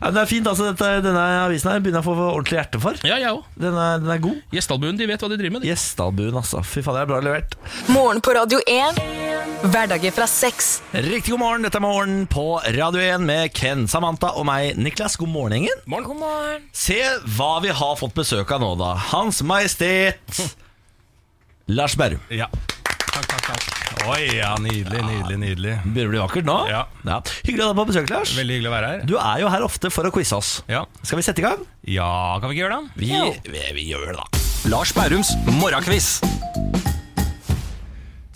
Men 0.06 0.14
det 0.14 0.22
er 0.22 0.30
fint, 0.30 0.52
altså. 0.54 0.70
Dette, 0.70 0.92
denne 1.08 1.26
avisen 1.42 1.72
her 1.74 1.82
begynner 1.82 2.04
jeg 2.04 2.06
å 2.06 2.14
få 2.22 2.30
ordentlig 2.30 2.60
hjerte 2.60 2.82
for. 2.86 3.02
Ja, 3.02 3.18
jeg 3.18 3.34
òg. 3.34 3.42
Den 3.66 3.74
er, 3.74 3.98
den 3.98 4.14
er 4.14 4.22
god. 4.30 4.38
Gjestalbuen 4.54 5.02
de 5.02 5.10
vet 5.10 5.26
hva 5.26 5.32
de 5.34 5.40
driver 5.42 5.58
med. 5.58 5.66
Gjestalbuen, 5.72 6.38
altså. 6.38 6.62
Fy 6.62 6.86
faen, 6.86 7.00
det 7.00 7.04
er 7.08 7.12
bra 7.16 7.18
levert. 7.24 7.58
Morgen 7.90 8.22
på 8.22 8.38
Radio 8.38 8.62
1. 8.62 9.02
Hverdager 9.74 10.14
fra 10.14 10.30
seks. 10.30 10.76
Riktig 10.94 11.32
god 11.32 11.40
morgen. 11.40 11.64
Dette 11.66 11.80
er 11.80 11.82
Morgen 11.82 12.20
på 12.30 12.42
Radio 12.62 13.00
1 13.02 13.24
med 13.26 13.50
Ken, 13.56 13.88
Samantha 13.90 14.28
og 14.38 14.44
meg, 14.46 14.76
Niklas. 14.78 15.16
God 15.18 15.32
morgen, 15.32 15.56
gjengen. 15.64 15.80
God 15.90 16.20
morgen. 16.20 16.68
Se 16.70 17.00
hva 17.34 17.56
vi 17.64 17.72
har 17.74 17.96
fått 17.98 18.14
besøk 18.14 18.52
av 18.54 18.62
nå, 18.62 18.68
da. 18.78 18.92
Hans 19.10 19.40
Majestet 19.42 20.38
Lars 21.66 21.96
Berrum. 21.98 22.22
Ja. 22.30 22.46
Takk, 23.10 23.26
takk, 23.26 23.42
takk. 23.48 24.06
Oi, 24.12 24.36
ja, 24.36 24.52
nydelig, 24.62 25.00
nydelig, 25.02 25.38
nydelig. 25.42 25.74
Begynner 25.82 26.06
å 26.06 26.12
bli 26.14 26.22
vakkert 26.22 26.46
nå? 26.46 26.56
Ja. 26.70 26.84
Hyggelig 27.42 27.64
å 27.64 27.66
ha 27.66 27.72
deg 27.72 27.80
på 27.80 27.86
besøk, 27.90 28.10
Lars. 28.14 28.34
Veldig 28.38 28.58
hyggelig 28.60 28.70
å 28.70 28.74
være 28.76 28.90
her. 28.92 29.04
Du 29.10 29.14
er 29.18 29.42
jo 29.42 29.50
her 29.50 29.66
ofte 29.66 29.90
for 29.90 30.06
å 30.06 30.12
quize 30.14 30.38
oss. 30.38 30.52
Ja, 30.70 30.84
Skal 31.02 31.18
vi 31.18 31.26
sette 31.26 31.42
i 31.42 31.46
gang? 31.48 31.64
ja 31.90 32.10
kan 32.38 32.50
vi 32.52 32.58
ikke 32.60 32.68
gjøre 32.68 32.78
det? 32.78 33.02
Vi, 33.02 33.10
vi, 33.50 33.64
vi 33.80 33.88
gjør 33.90 34.12
det, 34.12 34.18
da. 34.22 34.44
Lars 34.70 34.94
Bærums 34.94 35.34
morgenquiz. 35.58 36.20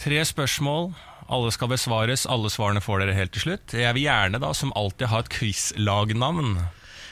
Tre 0.02 0.24
spørsmål. 0.26 0.90
Alle 1.28 1.52
skal 1.52 1.68
besvares. 1.72 2.24
Alle 2.26 2.50
svarene 2.52 2.80
får 2.80 3.02
dere 3.04 3.16
helt 3.16 3.34
til 3.36 3.44
slutt. 3.44 3.74
Jeg 3.76 3.94
vil 3.96 4.06
gjerne, 4.06 4.40
da, 4.40 4.52
som 4.56 4.72
alltid, 4.78 5.08
ha 5.12 5.20
et 5.24 5.30
quizlagnavn. 5.34 6.54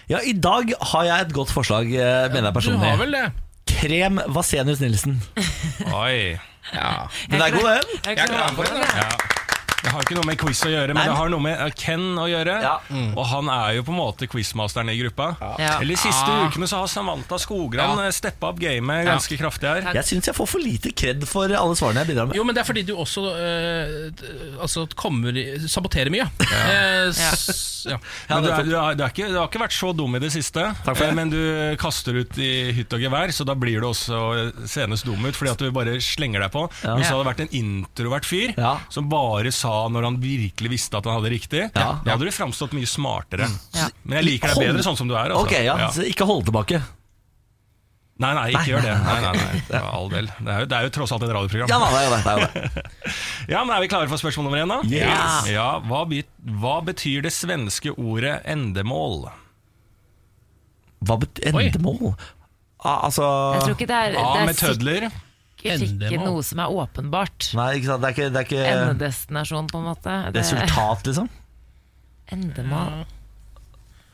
Ja, 0.08 0.20
I 0.22 0.32
dag 0.38 0.70
har 0.92 1.04
jeg 1.08 1.26
et 1.26 1.34
godt 1.34 1.50
forslag, 1.52 1.90
eh, 1.90 2.28
mener 2.32 2.48
jeg 2.50 2.56
personlig. 2.56 2.80
Du 2.80 2.90
har 2.92 3.00
vel 3.02 3.16
det? 3.16 3.24
Krem 3.76 4.20
Vasenius 4.32 4.80
Nilsen. 4.80 5.18
Oi. 5.92 6.38
Ja. 6.72 7.06
Den 7.30 7.42
er 7.42 7.50
god, 7.50 7.66
den. 7.66 7.98
Jeg 8.06 8.16
er 8.16 8.30
klar 8.30 8.54
for 8.54 8.70
den. 8.70 8.84
Ja. 8.96 9.10
Det 9.82 9.92
har 9.92 10.02
ikke 10.02 10.16
noe 10.18 10.26
med 10.26 10.38
quiz 10.40 10.60
å 10.66 10.70
gjøre, 10.72 10.94
men 10.94 10.98
Nei. 10.98 11.04
det 11.10 11.16
har 11.18 11.28
noe 11.30 11.42
med 11.44 11.60
eh, 11.62 11.70
Ken 11.78 12.06
å 12.18 12.24
gjøre. 12.26 12.54
Ja. 12.64 12.72
Og 13.14 13.24
han 13.30 13.48
er 13.52 13.76
jo 13.76 13.84
på 13.86 13.92
en 13.94 13.98
måte 14.00 14.26
quizmasteren 14.30 14.88
i 14.90 14.96
gruppa. 14.98 15.28
Ja. 15.60 15.76
Eller 15.80 15.94
De 15.94 15.98
siste 16.00 16.26
Ah. 16.32 16.48
ukene 16.48 16.66
så 16.66 16.80
har 16.80 16.88
Samantha 16.90 17.38
Skogran 17.38 17.96
Ja. 17.98 18.04
ja. 18.08 18.14
steppa 18.16 18.48
opp 18.50 18.58
gamet 18.60 19.06
ganske 19.06 19.36
kraftig 19.38 19.68
her. 19.70 19.92
Jeg 19.94 20.04
syns 20.08 20.26
jeg 20.30 20.34
får 20.36 20.48
for 20.50 20.58
lite 20.64 20.90
kred 20.96 21.22
for 21.28 21.44
alle 21.54 21.76
svarene 21.78 22.02
jeg 22.02 22.10
bidrar 22.14 22.26
med. 22.30 22.36
Jo, 22.40 22.44
men 22.44 22.54
det 22.56 22.62
er 22.64 22.68
fordi 22.68 22.82
du 22.88 22.94
også 22.96 23.22
øh, 23.30 24.10
altså, 24.64 24.86
kommer 24.98 25.36
saboterer 25.70 26.10
mye. 26.14 26.26
Eh, 26.42 27.12
ja. 27.86 27.98
Men 28.28 28.42
du, 28.42 28.50
er, 28.50 28.64
du, 28.66 28.72
er, 28.74 28.96
du, 28.98 29.02
er 29.06 29.12
ikke, 29.12 29.28
du 29.30 29.36
har 29.38 29.46
ikke 29.50 29.62
vært 29.62 29.76
så 29.76 29.92
dum 29.96 30.16
i 30.18 30.22
det 30.22 30.32
siste, 30.34 30.64
Takk 30.82 30.96
for 30.96 31.04
det. 31.04 31.10
eh, 31.12 31.16
men 31.20 31.30
du 31.30 31.40
kaster 31.80 32.16
ut 32.18 32.38
i 32.42 32.50
hytt 32.74 32.96
og 32.96 33.04
gevær, 33.06 33.30
så 33.34 33.46
da 33.46 33.54
blir 33.58 33.78
du 33.84 33.86
også 33.92 34.18
senest 34.66 35.06
dum 35.06 35.22
ut, 35.28 35.36
fordi 35.38 35.52
at 35.52 35.62
du 35.62 35.70
bare 35.76 35.94
slenger 36.02 36.42
deg 36.46 36.52
på. 36.56 36.64
Ja. 36.82 36.96
Hvis 36.98 37.06
du 37.12 37.14
hadde 37.14 37.28
vært 37.30 37.44
en 37.46 37.52
introvert 37.60 38.26
fyr 38.26 38.56
Ja. 38.58 38.74
som 38.90 39.08
bare 39.12 39.52
sa 39.54 39.65
når 39.92 40.06
han 40.10 40.18
virkelig 40.22 40.70
visste 40.72 40.98
at 40.98 41.06
han 41.08 41.18
hadde 41.18 41.32
riktig, 41.32 41.64
Ja. 41.74 41.88
da 42.04 42.14
hadde 42.16 42.28
du 42.28 42.34
framstått 42.34 42.74
mye 42.76 42.88
smartere. 42.90 43.48
Ja. 43.76 43.88
Men 44.04 44.20
jeg 44.20 44.28
liker 44.32 44.54
deg 44.54 44.68
bedre 44.70 44.84
sånn 44.86 44.96
som 44.98 45.08
du 45.10 45.14
er. 45.16 45.30
Altså. 45.32 45.44
Ok, 45.46 45.56
ja, 45.64 45.90
Så 45.94 46.06
ikke 46.06 46.26
hold 46.28 46.46
tilbake. 46.48 46.82
Nei, 48.16 48.30
nei, 48.32 48.44
ikke 48.54 48.70
gjør 48.70 48.84
det. 48.86 48.92
Nei, 49.04 49.16
nei, 49.20 49.32
nei, 49.36 49.56
for 49.68 49.88
all 49.92 50.06
del. 50.08 50.28
Det 50.40 50.48
er, 50.48 50.60
jo, 50.62 50.68
det 50.70 50.76
er 50.78 50.86
jo 50.86 50.92
tross 50.96 51.10
alt 51.12 51.24
et 51.26 51.32
radioprogram. 51.36 51.68
Ja, 51.68 51.80
det 51.82 51.98
er 51.98 52.06
jo 52.06 52.12
det. 52.14 52.20
det, 52.24 52.32
er 52.32 52.70
det. 52.72 53.10
Ja, 53.52 53.64
men 53.64 53.74
Er 53.76 53.82
vi 53.84 53.90
klare 53.92 54.08
for 54.08 54.22
spørsmål 54.22 54.46
nummer 54.48 54.62
én, 54.62 54.72
da? 54.72 54.78
Yes. 54.88 55.50
Ja, 55.52 55.66
hva, 55.84 56.00
hva 56.62 56.76
betyr 56.86 57.26
det 57.26 57.34
svenske 57.36 57.92
ordet 57.92 58.38
endemål? 58.48 59.26
Hva 61.04 61.18
betyr 61.26 61.52
endemål? 61.60 62.16
Ah, 62.80 63.04
altså 63.10 63.26
Jeg 63.56 63.66
tror 63.66 63.76
ikke 63.76 63.90
det 63.90 64.00
er, 64.00 64.16
A 64.16 64.24
det 64.32 64.40
er 64.40 64.48
med 64.48 64.58
tødler. 64.62 65.08
Ikke 65.74 65.88
Endemål. 65.90 66.26
noe 66.30 66.44
som 66.46 66.62
er 66.62 66.76
åpenbart. 66.82 67.48
Nei, 67.58 67.66
ikke 67.78 67.90
sant. 67.90 68.02
Det 68.04 68.08
er 68.08 68.14
ikke, 68.16 68.28
det 68.32 68.40
er 68.40 68.48
ikke 68.48 68.64
Endedestinasjon, 68.72 69.68
på 69.72 69.80
en 69.82 69.88
måte. 69.90 70.16
Det, 70.32 70.42
resultat, 70.42 71.06
liksom. 71.10 71.28
endemål 72.32 73.04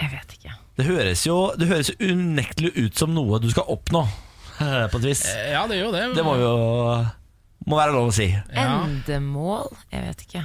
Jeg 0.01 0.11
vet 0.13 0.37
ikke. 0.39 0.55
Det 0.77 0.87
høres 0.89 1.27
jo 1.27 1.37
det 1.59 1.69
høres 1.69 1.91
unektelig 2.01 2.73
ut 2.77 2.99
som 2.99 3.13
noe 3.15 3.39
du 3.43 3.51
skal 3.53 3.69
oppnå, 3.71 4.07
på 4.93 5.03
et 5.03 5.05
vis. 5.05 5.27
Eh, 5.29 5.53
ja, 5.53 5.67
det 5.69 5.79
gjør 5.79 5.91
jo 5.91 5.95
det. 5.99 6.07
Det 6.17 6.25
må 6.27 6.37
jo 6.41 6.53
må 7.69 7.79
være 7.79 7.95
lov 7.95 8.11
å 8.11 8.15
si. 8.17 8.27
Ja. 8.33 8.83
Endemål? 8.83 9.69
Jeg 9.93 10.09
vet 10.09 10.25
ikke. 10.27 10.43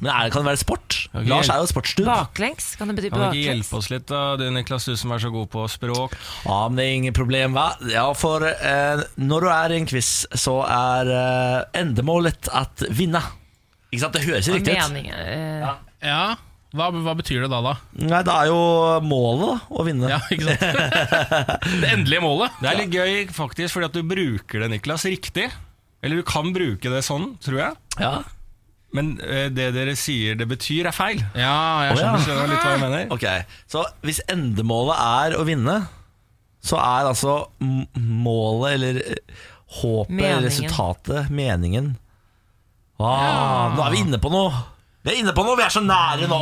Men 0.00 0.10
er 0.14 0.26
det, 0.26 0.32
kan 0.32 0.42
det 0.44 0.48
være 0.48 0.60
sport? 0.62 0.96
Lars 1.28 1.50
er 1.52 1.60
jo 1.60 1.68
sportsdude. 1.68 2.08
Baklengs? 2.08 2.70
Kan 2.80 2.88
det 2.88 2.96
bety 2.96 3.10
Kan 3.12 3.20
du 3.20 3.26
ikke 3.36 3.50
hjelpe 3.50 3.80
oss 3.80 3.90
litt, 3.92 4.06
da, 4.08 4.20
du 4.40 4.46
Niklas, 4.54 4.86
du 4.88 4.94
som 4.96 5.12
er 5.12 5.20
så 5.20 5.30
god 5.34 5.50
på 5.52 5.64
språk? 5.68 6.14
Ja, 6.46 6.60
men 6.68 6.80
det 6.80 6.86
er 6.86 6.94
ingen 7.02 7.16
problem, 7.16 7.56
hva? 7.58 7.66
Ja, 7.92 8.06
for 8.16 8.46
eh, 8.48 9.02
når 9.20 9.44
du 9.46 9.50
er 9.52 9.74
i 9.74 9.80
en 9.82 9.88
quiz, 9.90 10.12
så 10.40 10.60
er 10.64 11.12
eh, 11.12 11.80
endemålet 11.82 12.48
at 12.56 12.86
vinne. 12.96 13.20
Ikke 13.90 14.04
sant? 14.06 14.16
Det 14.16 14.24
høres 14.24 14.48
jo 14.48 14.56
riktig 14.56 14.78
ut. 14.78 14.86
Mening, 14.94 15.12
eh, 15.12 15.68
Ja, 16.06 16.22
hva, 16.70 16.86
hva 16.94 17.16
betyr 17.18 17.44
det 17.44 17.50
da, 17.50 17.58
da? 17.66 17.72
Nei, 17.98 18.20
det 18.24 18.34
er 18.34 18.48
jo 18.48 18.58
målet, 19.02 19.48
da. 19.48 19.56
Å 19.74 19.86
vinne. 19.88 20.10
Ja, 20.12 20.20
ikke 20.30 20.54
sant? 20.54 21.70
det 21.82 21.92
endelige 21.96 22.22
målet. 22.24 22.60
Det 22.62 22.70
er 22.70 22.78
litt 22.84 22.94
gøy, 22.94 23.16
faktisk, 23.34 23.74
fordi 23.74 23.90
at 23.90 23.96
du 23.98 24.04
bruker 24.06 24.62
det, 24.62 24.70
Niklas, 24.76 25.04
riktig. 25.10 25.48
Eller 26.00 26.22
du 26.22 26.24
kan 26.24 26.54
bruke 26.54 26.92
det 26.92 27.02
sånn, 27.04 27.34
tror 27.44 27.58
jeg. 27.66 27.80
Ja. 28.00 28.14
Men 28.96 29.12
eh, 29.22 29.46
det 29.54 29.68
dere 29.76 29.92
sier 29.98 30.34
det 30.40 30.48
betyr, 30.50 30.88
er 30.90 30.94
feil. 30.96 31.20
Ja, 31.38 31.52
jeg 31.86 32.00
skjønner. 32.00 32.24
Skjønner 32.26 32.48
litt 32.50 32.64
hva 32.64 32.72
jeg 32.74 32.82
mener? 32.82 33.06
Ok, 33.14 33.26
så 33.70 33.84
hvis 34.02 34.18
endemålet 34.32 34.98
er 35.04 35.36
å 35.38 35.44
vinne, 35.46 35.76
så 36.60 36.76
er 36.82 37.06
altså 37.12 37.36
m- 37.62 37.86
målet 37.96 38.74
eller 38.78 38.98
eh, 39.04 39.44
håpet, 39.80 40.10
Meningen. 40.18 40.44
resultatet, 40.48 41.30
meningen 41.30 41.92
ah, 42.98 43.70
Nå 43.76 43.84
er 43.86 43.94
vi 43.94 44.00
inne 44.04 44.18
på 44.20 44.32
noe! 44.34 44.50
Vi 45.06 45.12
er 45.14 45.20
inne 45.22 45.32
på 45.32 45.44
noe, 45.46 45.54
vi 45.56 45.64
er 45.64 45.72
så 45.72 45.80
nære 45.84 46.26
nå! 46.28 46.40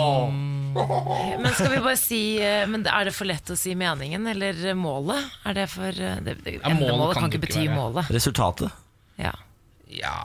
Men 0.78 1.52
skal 1.56 1.70
vi 1.72 1.78
bare 1.84 1.96
si 1.98 2.18
eh, 2.44 2.64
Men 2.68 2.82
Er 2.90 3.08
det 3.08 3.14
for 3.16 3.26
lett 3.26 3.48
å 3.50 3.56
si 3.58 3.72
meningen 3.78 4.26
eller 4.30 4.58
målet? 4.78 5.28
Er 5.48 5.56
det 5.60 5.68
for 5.72 5.92
det, 5.96 6.10
det, 6.26 6.56
Ja, 6.58 6.72
målet 6.72 6.72
Endemålet 6.72 7.14
kan 7.14 7.22
kan 7.28 7.30
ikke 7.32 7.42
bety 7.46 7.62
være. 7.66 7.76
målet. 7.78 8.10
Resultatet. 8.16 8.74
Ja. 9.20 9.32
Ja. 9.92 10.16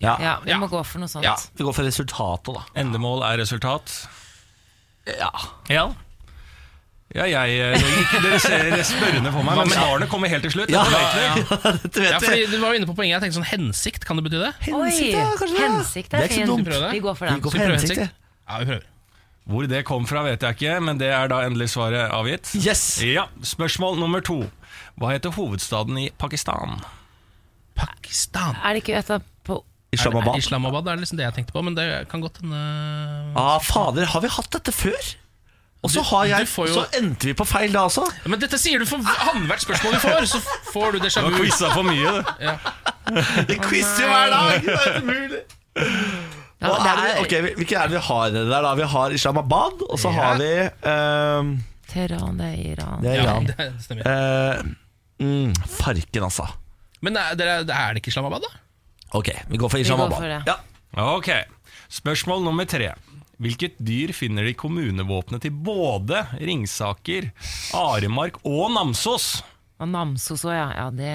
Ja. 0.00 0.16
ja, 0.22 0.34
vi 0.44 0.50
Ja. 0.50 0.58
må 0.58 0.68
gå 0.70 0.84
for 0.86 0.98
noe 1.02 1.08
sånt. 1.08 1.24
Ja, 1.24 1.36
Vi 1.56 1.64
går 1.64 1.74
for 1.74 1.82
resultatet, 1.84 2.54
da. 2.54 2.62
Endemål 2.80 3.22
er 3.26 3.38
resultat. 3.42 4.06
Ja. 5.06 5.30
Ja. 5.68 5.88
Ja, 7.16 7.24
jeg, 7.24 7.58
eh, 7.58 7.80
dere 8.20 8.38
ser 8.38 8.82
spørrende 8.84 9.30
på 9.32 9.40
meg, 9.42 9.56
men 9.56 9.70
svarene 9.72 10.06
kommer 10.12 10.28
helt 10.28 10.42
til 10.44 10.52
slutt. 10.52 10.68
Ja, 10.68 10.82
dette 10.84 10.98
vet 11.00 11.14
vi. 11.16 11.22
ja, 11.24 11.72
dette 11.82 12.00
vet 12.02 12.10
Ja, 12.12 12.18
fordi 12.20 12.46
Du 12.52 12.58
var 12.60 12.74
inne 12.76 12.84
på 12.86 12.94
poenget. 12.94 13.16
Jeg 13.16 13.22
tenkte 13.22 13.38
sånn 13.40 13.48
Hensikt, 13.48 14.04
kan 14.04 14.16
det 14.20 14.24
bety 14.28 14.38
det? 14.42 14.50
Hensikt, 14.66 15.14
ja, 15.16 15.24
kanskje 15.40 15.56
Hensikt 15.56 15.72
hensikt 15.78 16.10
Det 16.10 16.18
er 16.18 16.22
er 16.22 16.28
ikke 16.28 16.34
så 16.34 16.40
fint. 16.42 16.52
dumt. 16.52 16.58
Vi 16.66 16.70
prøve 16.70 16.84
det? 16.84 16.92
Vi 16.92 17.00
går 17.06 17.16
for 17.16 17.24
den. 17.26 17.34
Vi 17.34 17.40
går 17.40 17.50
for 17.56 17.58
hensikt. 17.64 17.96
hensikt? 17.96 18.12
Ja, 18.48 18.58
vi 18.58 18.64
prøver. 18.68 18.86
Hvor 19.48 19.66
det 19.72 19.80
kom 19.88 20.04
fra, 20.06 20.22
vet 20.28 20.40
jeg 20.44 20.58
ikke, 20.58 20.80
men 20.84 20.98
det 21.00 21.08
er 21.08 21.28
da 21.32 21.38
endelig 21.48 21.70
svaret 21.72 22.10
avgitt. 22.12 22.52
Yes! 22.60 22.84
Ja, 23.02 23.24
Spørsmål 23.40 23.96
nummer 23.98 24.20
to. 24.20 24.42
Hva 25.00 25.14
heter 25.14 25.32
hovedstaden 25.32 25.96
i 26.04 26.10
Pakistan? 26.20 26.82
Pakistan. 27.78 28.56
Er 28.64 28.74
det 28.76 28.82
ikke 28.84 28.98
et 28.98 29.10
av 29.16 29.22
Islamabad. 29.92 30.28
Er 30.28 30.32
det 30.36 30.44
Islamabad 30.44 30.88
er 30.92 30.96
liksom 31.00 31.16
det 31.16 31.24
jeg 31.24 31.34
tenkte 31.38 31.52
på, 31.54 31.62
men 31.64 31.74
det 31.74 32.08
kan 32.10 32.20
godt 32.20 32.40
hende 32.42 32.58
Ah, 33.36 33.58
fader, 33.64 34.04
har 34.04 34.20
vi 34.20 34.28
hatt 34.28 34.50
dette 34.52 34.72
før? 34.72 35.14
Og 35.86 35.90
så 35.90 36.02
har 36.02 36.24
jeg 36.26 36.48
jo- 36.48 36.66
Så 36.74 36.84
endte 36.98 37.24
vi 37.30 37.32
på 37.38 37.44
feil 37.46 37.72
da 37.72 37.84
også. 37.86 38.02
Ja, 38.24 38.28
Men 38.28 38.40
dette 38.40 38.58
sier 38.58 38.78
du 38.80 38.84
for 38.86 38.98
annethvert 38.98 39.62
spørsmål 39.62 39.92
vi 39.94 40.00
får, 40.02 40.26
så 40.26 40.40
får 40.72 40.92
du 40.92 40.98
déjà 40.98 41.20
Du 41.22 41.30
har 41.30 41.30
vu. 41.30 41.44
quiza 41.44 41.70
for 41.72 41.82
mye, 41.86 42.10
du. 42.18 42.22
Det 43.46 43.60
quizer 43.62 44.02
jo 44.02 44.08
hver 44.10 44.30
dag! 44.34 44.60
Det 44.66 44.74
er 44.74 45.00
umulig. 45.00 45.40
Ja, 46.60 46.72
er 46.74 46.96
det, 46.98 47.04
er 47.14 47.20
ok, 47.22 47.54
Hvilke 47.56 47.76
er 47.78 47.86
det 47.88 47.94
vi 47.94 48.02
har 48.08 48.30
der? 48.34 48.48
da? 48.50 48.74
Vi 48.74 48.82
har 48.82 49.10
Islamabad, 49.14 49.82
og 49.88 49.98
så 49.98 50.10
Ja. 50.10 50.20
har 50.20 50.34
vi 50.38 50.52
um... 50.90 51.64
Teheran, 51.88 52.36
det 52.36 52.46
er 52.46 52.72
Iran. 52.74 53.00
Det 53.02 53.10
er 53.10 53.14
Ja, 53.14 53.22
Iran. 53.22 53.46
det 53.46 53.56
det 53.56 53.72
stemmer. 53.80 54.02
Eh, 54.04 54.62
mm, 55.24 55.54
farken, 55.78 56.22
altså. 56.26 56.48
Men 57.00 57.16
er, 57.16 57.38
er 57.38 57.62
det 57.94 57.96
ikke 58.02 58.08
Islamabad, 58.08 58.40
da? 58.42 58.50
Ok, 59.16 59.30
vi 59.48 59.56
går 59.60 59.70
for 59.72 59.78
Ishamaba. 59.80 60.18
Ja. 60.46 60.58
Ok, 61.16 61.30
Spørsmål 61.88 62.42
nummer 62.44 62.66
tre. 62.68 62.90
Hvilket 63.38 63.76
dyr 63.78 64.10
finner 64.12 64.44
de 64.44 64.50
i 64.52 64.56
kommunevåpenet 64.58 65.44
til 65.46 65.52
både 65.54 66.24
Ringsaker, 66.42 67.30
Aremark 67.78 68.40
og 68.44 68.72
Namsos? 68.74 69.28
Og 69.78 69.88
Namsos 69.88 70.42
òg, 70.44 70.56
ja. 70.58 70.66
ja. 70.74 70.88
Det 70.90 71.12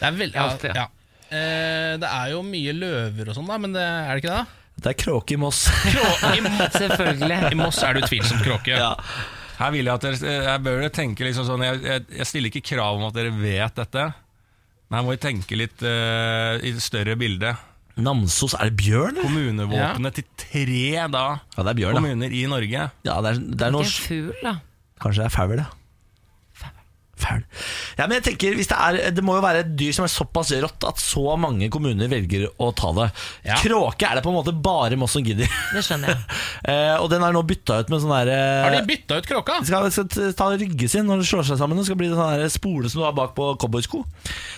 Det 0.00 0.06
er, 0.08 0.16
veldig, 0.16 0.34
ja, 0.34 0.46
Alltid, 0.48 0.70
ja. 0.74 0.86
ja. 0.86 0.90
Eh, 1.26 1.92
det 2.00 2.08
er 2.08 2.30
jo 2.32 2.40
mye 2.46 2.72
løver 2.72 3.28
og 3.30 3.36
sånn, 3.36 3.48
da, 3.50 3.58
men 3.60 3.74
det, 3.76 3.82
er 3.84 4.10
det 4.16 4.24
ikke 4.24 4.32
det? 4.32 4.42
da? 4.46 4.62
Det 4.76 4.90
er 4.92 4.98
kråke 5.04 5.36
i 5.36 5.40
Moss. 5.40 5.66
Krå, 5.92 6.06
i, 6.36 6.40
Mo- 6.44 6.70
Selvfølgelig. 6.80 7.40
I 7.52 7.58
Moss 7.60 7.82
er 7.84 7.96
det 7.98 8.06
utvilsomt 8.08 8.42
kråke. 8.46 8.76
ja. 8.80 8.94
Her 9.56 9.70
vil 9.72 9.86
jeg 9.88 9.94
at 9.94 10.02
dere 10.04 10.32
Jeg 10.44 10.60
bør 10.66 10.74
dere 10.82 10.92
tenke 10.92 11.24
liksom 11.24 11.46
sånn 11.48 11.62
jeg, 11.64 11.78
jeg, 11.80 12.02
jeg 12.18 12.26
stiller 12.28 12.50
ikke 12.52 12.74
krav 12.74 12.98
om 12.98 13.06
at 13.06 13.14
dere 13.16 13.30
vet 13.32 13.78
dette, 13.78 14.02
men 14.86 14.98
her 14.98 15.06
må 15.06 15.14
vi 15.14 15.22
tenke 15.22 15.56
litt 15.58 15.82
eh, 15.82 16.56
i 16.62 16.72
det 16.76 16.82
større 16.84 17.16
bilde. 17.18 17.54
Namsos, 17.96 18.52
er 18.60 18.68
det 18.70 18.76
bjørn? 18.82 19.16
eller? 19.16 19.24
Kommunevåpenet 19.24 20.18
til 20.18 20.26
tre 20.36 21.06
da 21.08 21.24
Ja, 21.56 21.62
det 21.64 21.70
er 21.72 21.78
bjørn, 21.80 21.96
da. 21.96 22.02
kommuner 22.02 22.34
i 22.36 22.42
Norge. 22.50 22.82
Ja, 23.08 23.16
det 23.24 23.30
er, 23.32 23.40
det 23.40 23.66
er 23.66 23.72
en 23.72 23.88
fugl, 23.88 24.32
da. 24.44 24.52
Kanskje 25.00 25.22
det 25.24 25.28
er 25.30 25.34
faul, 25.34 25.56
ja. 25.62 25.66
Faul. 27.16 27.40
Ja, 27.96 28.04
men 28.04 28.18
jeg 28.18 28.24
tenker 28.26 28.56
hvis 28.58 28.68
det, 28.68 28.76
er, 28.76 29.10
det 29.16 29.22
må 29.24 29.38
jo 29.38 29.42
være 29.44 29.62
et 29.64 29.70
dyr 29.78 29.94
som 29.96 30.04
er 30.04 30.12
såpass 30.12 30.50
rått 30.60 30.84
at 30.84 31.00
så 31.00 31.36
mange 31.40 31.70
kommuner 31.72 32.10
velger 32.12 32.44
å 32.60 32.68
ta 32.76 32.90
det. 32.98 33.06
Ja. 33.46 33.56
Kråke 33.62 34.04
er 34.04 34.18
det 34.18 34.24
på 34.26 34.32
en 34.34 34.36
måte 34.36 34.52
bare 34.52 34.98
Moss 35.00 35.14
som 35.16 35.24
gidder. 35.24 35.48
Det 35.72 35.80
skjønner 35.86 36.12
jeg. 36.12 36.20
eh, 36.72 36.92
og 37.00 37.08
den 37.12 37.24
er 37.24 37.32
nå 37.32 37.40
bytta 37.48 37.80
ut 37.80 37.92
med 37.92 38.04
sånn 38.04 38.12
der 38.18 38.32
eh, 38.34 38.60
Har 38.66 38.76
de 38.76 38.82
bytta 38.90 39.18
ut 39.22 39.28
kråka? 39.30 39.58
de 39.64 39.70
skal, 39.72 39.88
skal 39.94 40.36
ta 40.36 40.50
rygge 40.60 40.90
sin 40.92 41.08
når 41.08 41.24
de 41.24 41.28
slår 41.30 41.48
seg 41.48 41.60
sammen. 41.62 41.80
Og 41.80 41.88
skal 41.88 41.98
bli 42.00 42.10
sånn 42.12 42.36
der 42.36 42.52
spole 42.52 42.92
som 42.92 43.00
du 43.00 43.06
har 43.08 43.16
bak 43.16 43.32
på 43.38 43.48
cowboysko. 43.64 44.02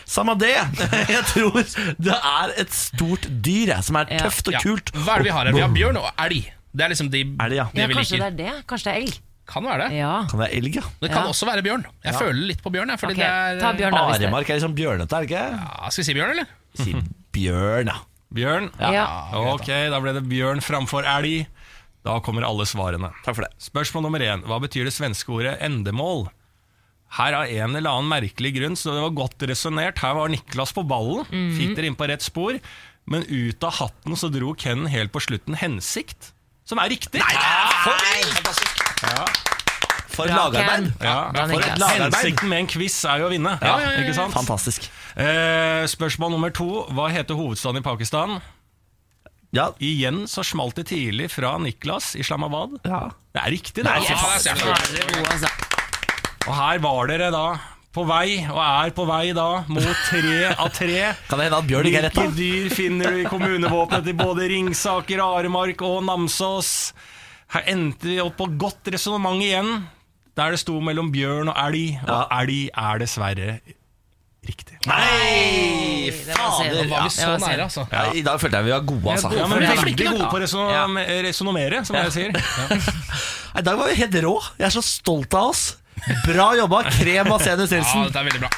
Samme 0.09 0.35
det! 0.43 0.57
Jeg 1.15 1.25
tror 1.31 1.63
det 1.63 2.19
er 2.19 2.55
et 2.65 2.75
stort 2.75 3.27
dyr 3.31 3.75
jeg, 3.77 3.87
som 3.87 3.99
er 4.03 4.11
Ja. 4.19 4.25
tøft 4.27 4.51
og 4.51 4.59
Ja. 4.59 4.65
kult. 4.65 4.91
Hva 4.99 5.15
er 5.15 5.23
det 5.23 5.29
vi 5.31 5.35
har 5.37 5.47
her? 5.47 5.55
Vi 5.55 5.63
har 5.63 5.75
bjørn 5.75 5.99
og 6.03 6.11
elg. 6.27 6.51
Det 6.75 6.85
er 6.85 6.93
liksom 6.93 7.09
de 7.13 7.23
elg, 7.25 7.55
ja? 7.59 7.71
det 7.73 7.81
Ja, 7.83 7.87
vi 7.91 7.97
kanskje 7.97 8.19
det 8.21 8.29
er 8.33 8.37
det? 8.43 8.53
Kanskje 8.69 8.91
det 8.91 8.95
er 8.97 9.03
elg? 9.07 9.17
Kan 9.49 9.65
være 9.65 9.87
det. 9.89 9.97
Ja. 9.97 10.13
Kan 10.29 10.41
være 10.43 10.53
elg, 10.59 10.75
ja? 10.77 10.83
Det 11.01 11.09
kan 11.11 11.23
Ja. 11.25 11.31
også 11.33 11.47
være 11.49 11.63
bjørn. 11.65 11.87
Jeg 12.05 12.15
føler 12.19 12.47
litt 12.51 12.63
på 12.63 12.71
bjørn. 12.75 12.91
Jeg, 12.93 13.01
fordi 13.01 13.15
Ok, 13.17 13.21
det 13.23 13.29
er, 13.29 13.61
ta 13.63 13.73
bjørn 13.73 13.95
da, 13.97 14.03
hvis 14.11 14.19
det 14.21 14.27
Aremark 14.29 14.51
er 14.51 14.59
liksom 14.59 14.75
bjørnete, 14.77 15.13
er 15.17 15.25
det 15.25 15.31
ikke? 15.31 15.45
Ja, 15.57 15.89
skal 15.91 16.03
vi 16.03 16.07
si 16.09 16.15
bjørn, 16.19 16.31
eller? 16.35 16.47
Si 16.77 16.95
bjørn, 17.33 17.87
ja. 17.93 17.99
Bjørn? 18.35 18.67
Ja. 18.93 19.07
Ok, 19.55 19.67
da 19.89 20.01
ble 20.05 20.13
det 20.19 20.25
bjørn 20.29 20.61
framfor 20.61 21.07
elg. 21.09 21.47
Da 22.05 22.19
kommer 22.21 22.45
alle 22.45 22.65
svarene. 22.69 23.09
Takk 23.25 23.35
for 23.39 23.43
det. 23.47 23.53
Spørsmål 23.61 24.05
nummer 24.05 24.21
én. 24.21 24.45
Hva 24.45 24.61
betyr 24.61 24.85
det 24.85 24.93
svenske 24.95 25.33
ordet 25.33 25.57
endemål? 25.65 26.29
Her 27.17 27.33
av 27.33 27.49
en 27.49 27.75
eller 27.75 27.89
annen 27.89 28.11
merkelig 28.13 28.53
grunn, 28.59 28.77
så 28.77 28.93
det 28.93 29.01
var 29.01 29.17
godt 29.17 29.49
resonnert. 29.49 29.99
Her 30.05 30.13
var 30.15 30.29
Niklas 30.29 30.75
på 30.77 30.85
ballen, 30.87 31.25
fikk 31.57 31.73
dere 31.75 31.89
inn 31.89 31.97
på 31.97 32.07
rett 32.09 32.21
spor. 32.23 32.61
Men 33.09 33.25
ut 33.25 33.65
av 33.65 33.73
hatten 33.81 34.13
så 34.21 34.29
dro 34.31 34.53
Ken 34.61 34.85
helt 34.93 35.11
på 35.11 35.23
slutten 35.25 35.57
hensikt, 35.57 36.33
som 36.69 36.79
er 36.79 36.93
riktig. 36.93 37.23
Nei, 37.25 37.33
det 37.33 37.49
er 37.49 37.81
For 37.87 38.78
Bra, 39.03 39.25
lagarbeid. 40.27 40.93
Ja, 41.05 41.31
for 41.31 41.63
et 41.63 41.79
lagarbeid. 41.79 42.15
Hensikten 42.19 42.51
med 42.51 42.65
en 42.65 42.71
quiz 42.73 42.97
er 43.07 43.23
jo 43.23 43.29
å 43.29 43.33
vinne. 43.33 43.55
Ja, 43.63 43.75
ja, 43.79 43.91
ja, 43.95 44.03
Ikke 44.03 44.17
sant? 44.17 44.35
Fantastisk. 44.35 44.89
Eh, 45.15 45.85
spørsmål 45.91 46.35
nummer 46.35 46.51
to. 46.55 46.69
Hva 46.95 47.07
heter 47.15 47.39
hovedstaden 47.39 47.79
i 47.79 47.85
Pakistan? 47.87 48.41
Ja, 49.55 49.71
Igjen 49.81 50.27
så 50.29 50.43
smalt 50.45 50.77
det 50.77 50.89
tidlig 50.91 51.31
fra 51.33 51.55
Niklas, 51.63 52.15
Islamabad. 52.19 52.81
ja. 52.85 53.09
Det 53.39 53.43
er 53.45 53.53
riktig, 53.55 53.85
det. 53.85 53.87
Nei, 53.87 54.03
altså. 54.03 54.51
altså. 55.31 55.51
Og 56.49 56.55
her 56.57 56.81
var 56.83 57.07
dere 57.07 57.29
da 57.31 57.45
på 57.95 58.03
vei, 58.09 58.41
og 58.51 58.59
er 58.59 58.91
på 58.97 59.05
vei 59.07 59.31
da, 59.37 59.63
mot 59.71 60.01
tre 60.09 60.51
av 60.51 60.73
tre. 60.75 61.13
Kan 61.31 61.39
det 61.39 61.47
hende 61.47 61.61
at 61.63 61.69
bjørn 61.69 61.89
ikke 61.89 62.01
er 62.01 62.07
rett, 62.09 62.19
Hvilke 62.19 62.35
dyr 62.37 62.75
finner 62.75 63.15
du 63.15 63.21
i 63.23 63.29
kommunevåpenet 63.31 64.09
til 64.11 64.17
både 64.19 64.49
Ringsaker, 64.51 65.23
Aremark 65.23 65.85
og 65.87 66.03
Namsos? 66.09 66.73
Her 67.55 67.63
endte 67.73 68.05
vi 68.11 68.19
opp 68.21 68.37
på 68.37 68.47
godt 68.61 68.91
resonnement 68.93 69.41
igjen, 69.41 69.87
der 70.37 70.51
det 70.55 70.61
sto 70.61 70.79
mellom 70.85 71.09
bjørn 71.15 71.49
og 71.49 71.57
elg, 71.57 71.99
og 72.05 72.09
Ja. 72.09 72.41
elg 72.43 72.69
er 72.77 72.99
dessverre 73.01 73.61
riktig. 74.49 74.77
Nei, 74.87 76.11
Det 76.11 76.15
fader! 76.37 76.75
Da 76.75 76.85
var 76.89 77.03
vi 77.03 77.11
så 77.11 77.39
nære, 77.41 77.63
altså. 77.65 77.87
Ja, 77.93 78.13
I 78.13 78.23
dag 78.23 78.39
følte 78.41 78.57
jeg 78.61 78.65
vi 78.65 78.71
var 78.73 78.85
gode, 78.87 79.11
altså. 79.13 79.33
Ja, 79.37 79.47
men 79.47 79.59
For 79.59 79.65
er 79.65 79.85
Veldig 79.85 80.07
gode 80.13 80.29
på 80.29 80.37
å 80.39 80.43
resonnere, 81.25 81.85
som 81.87 81.97
jeg 81.97 82.13
sier. 82.13 82.31
I 83.59 83.63
dag 83.65 83.77
var 83.79 83.89
vi 83.89 83.95
helt 83.99 84.15
rå. 84.25 84.37
Jeg 84.59 84.67
er 84.67 84.71
så 84.77 84.83
stolt 84.85 85.35
av 85.35 85.49
oss. 85.51 85.77
Bra 86.27 86.53
jobba, 86.57 86.85
Krem 86.95 87.33
av 87.33 87.41
Senus 87.43 87.71
Ja, 87.73 87.81
Nilsen. 87.81 88.05
dette 88.05 88.19
er 88.21 88.25
veldig 88.29 88.41
bra. 88.41 88.51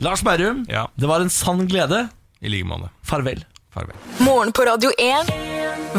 Lars 0.00 0.22
Berrum, 0.22 0.64
Ja. 0.68 0.86
det 0.98 1.06
var 1.08 1.20
en 1.20 1.30
sann 1.30 1.66
glede. 1.68 2.08
I 2.42 2.48
like 2.48 2.66
måte. 2.66 2.90
Farvel. 3.04 3.44
Farvel. 3.74 3.96
Morgen 4.22 4.52
på 4.54 4.64
Radio 4.68 4.90
1. 4.98 5.30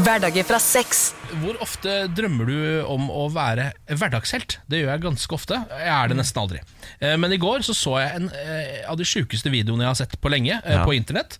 Hverdager 0.05 0.45
fra 0.47 0.59
sex. 0.63 1.09
Hvor 1.41 1.57
ofte 1.63 2.05
drømmer 2.15 2.47
du 2.47 2.57
om 2.91 3.09
å 3.11 3.25
være 3.33 3.69
hverdagshelt? 3.91 4.57
Det 4.71 4.79
gjør 4.81 4.93
jeg 4.93 5.03
ganske 5.05 5.35
ofte. 5.35 5.59
Jeg 5.71 5.91
er 5.95 6.11
det 6.11 6.17
nesten 6.19 6.41
aldri. 6.43 6.61
Eh, 6.99 7.15
Men 7.19 7.35
i 7.35 7.39
går 7.41 7.65
så, 7.67 7.75
så 7.75 7.97
jeg 7.99 8.15
en 8.21 8.29
eh, 8.31 8.79
av 8.91 8.95
de 8.99 9.07
sjukeste 9.07 9.51
videoene 9.51 9.83
jeg 9.87 9.91
har 9.91 9.99
sett 10.05 10.15
på 10.23 10.31
lenge, 10.31 10.61
eh, 10.63 10.77
Ja. 10.79 10.85
på 10.87 10.95
internett, 10.95 11.37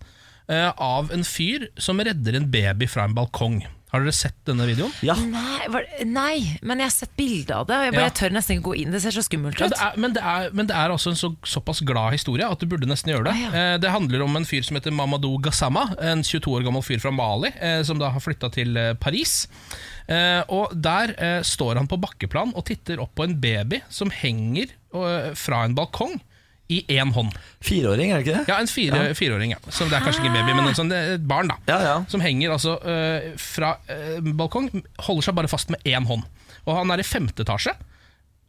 eh, 0.48 0.68
av 0.76 1.10
en 1.12 1.24
fyr 1.24 1.68
som 1.78 2.00
redder 2.00 2.36
en 2.36 2.50
baby 2.52 2.86
fra 2.90 3.04
en 3.08 3.16
balkong. 3.16 3.62
Har 3.96 4.04
dere 4.04 4.14
sett 4.16 4.36
denne 4.48 4.66
videoen? 4.68 4.92
Ja. 5.06 5.16
Nei, 5.16 5.66
var, 5.72 5.86
nei, 6.04 6.58
men 6.62 6.82
jeg 6.82 6.90
har 6.90 6.94
sett 6.94 7.14
bilde 7.18 7.56
av 7.56 7.66
det. 7.70 7.76
og 7.80 7.84
Jeg, 7.88 7.94
bare, 7.96 8.04
Ja. 8.04 8.10
jeg 8.10 8.16
tør 8.20 8.34
nesten 8.36 8.58
ikke 8.58 8.66
gå 8.68 8.74
inn. 8.82 8.92
Det 8.92 9.00
ser 9.02 9.16
så 9.16 9.24
skummelt 9.24 9.58
Ja, 9.58 9.66
ut. 9.66 9.72
det 9.74 9.80
er, 9.88 9.96
men, 10.04 10.12
det 10.16 10.22
er, 10.22 10.50
men 10.52 10.68
det 10.70 10.76
er 10.76 10.92
altså 10.94 11.10
en 11.14 11.18
så, 11.18 11.32
såpass 11.48 11.80
glad 11.88 12.12
historie 12.12 12.44
at 12.46 12.60
du 12.60 12.66
burde 12.70 12.86
nesten 12.90 13.14
gjøre 13.14 13.24
det. 13.30 13.34
Ah, 13.34 13.42
ja. 13.46 13.50
Eh, 13.74 13.78
Det 13.82 13.90
handler 13.96 14.22
om 14.28 14.36
en 14.36 14.44
fyr 14.44 14.62
som 14.68 14.76
heter 14.78 14.92
Mamadou 14.94 15.38
Gassama, 15.42 15.86
en 16.00 16.22
22 16.22 16.52
år 16.60 16.64
gammel 16.68 16.82
fyr 16.86 17.00
fra 17.00 17.10
Mali, 17.10 17.50
eh, 17.58 17.82
som 17.82 17.98
da 17.98 18.10
har 18.12 18.20
flytta 18.20 18.52
til 18.52 18.76
eh, 18.76 18.92
Paris. 18.94 19.48
Eh, 20.08 20.42
og 20.52 20.70
Der 20.76 21.14
eh, 21.18 21.40
står 21.42 21.76
han 21.80 21.88
på 21.90 21.98
bakkeplan 21.98 22.52
og 22.54 22.64
titter 22.68 23.00
opp 23.02 23.14
på 23.16 23.24
en 23.26 23.40
baby 23.40 23.80
som 23.90 24.10
henger 24.10 24.68
eh, 24.94 25.32
fra 25.34 25.64
en 25.64 25.74
balkong 25.74 26.20
i 26.72 26.80
én 26.98 27.12
hånd. 27.14 27.34
Fireåring, 27.64 28.10
er 28.10 28.20
det 28.20 28.26
ikke 28.26 28.36
det? 28.38 28.44
Ja, 28.50 28.58
en 28.60 28.70
fire, 28.70 29.02
fireåring. 29.18 29.54
Ja. 29.54 29.60
Som 29.70 29.90
det 29.90 29.98
er 29.98 30.06
kanskje 30.06 30.24
ikke 30.24 30.32
en 30.32 30.38
baby, 30.40 30.54
men 30.58 30.70
en 30.70 30.78
sånn, 30.78 30.92
et 30.94 31.26
barn. 31.28 31.50
da 31.52 31.58
Ja, 31.70 31.78
ja. 31.84 31.96
Som 32.10 32.24
henger 32.24 32.56
altså 32.56 32.78
eh, 32.82 33.32
fra 33.40 33.76
eh, 33.92 34.18
balkong, 34.22 34.70
holder 35.06 35.28
seg 35.28 35.36
bare 35.38 35.50
fast 35.52 35.70
med 35.74 35.84
én 35.86 36.08
hånd. 36.08 36.26
Og 36.66 36.72
han 36.74 36.90
er 36.90 37.02
i 37.02 37.06
femte 37.06 37.46
etasje. 37.46 37.76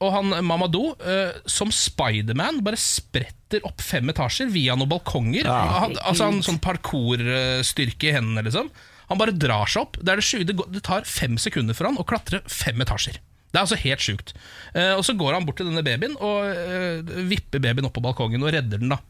Og 0.01 0.11
han 0.13 0.33
Mamadou, 0.45 0.91
eh, 1.01 1.37
som 1.49 1.71
Spiderman, 1.73 2.61
bare 2.65 2.77
spretter 2.81 3.63
opp 3.65 3.81
fem 3.81 4.09
etasjer 4.13 4.49
via 4.53 4.75
noen 4.77 4.91
balkonger. 4.91 5.49
Han, 5.49 5.97
altså 6.01 6.29
han 6.29 6.43
sånn 6.45 6.61
parkourstyrke 6.61 8.11
i 8.11 8.15
hendene, 8.17 8.45
liksom. 8.45 8.69
Han 9.07 9.21
bare 9.21 9.33
drar 9.33 9.69
seg 9.71 9.85
opp. 9.85 9.97
Det, 10.03 10.17
det, 10.49 10.57
det 10.73 10.83
tar 10.85 11.07
fem 11.07 11.37
sekunder 11.41 11.77
for 11.77 11.89
han 11.89 11.97
å 12.01 12.05
klatre 12.07 12.41
fem 12.51 12.81
etasjer. 12.83 13.21
Det 13.47 13.55
er 13.55 13.63
altså 13.63 13.79
helt 13.79 14.03
sjukt. 14.03 14.33
Eh, 14.75 14.93
og 14.93 15.05
så 15.07 15.15
går 15.17 15.37
han 15.37 15.45
bort 15.47 15.59
til 15.61 15.69
denne 15.69 15.85
babyen 15.85 16.17
og 16.19 16.49
eh, 16.51 17.15
vipper 17.29 17.63
babyen 17.63 17.87
opp 17.87 17.95
på 17.95 18.03
balkongen 18.03 18.43
og 18.43 18.53
redder 18.53 18.81
den. 18.83 18.91
da 18.95 19.01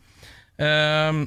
Eh, 0.58 1.18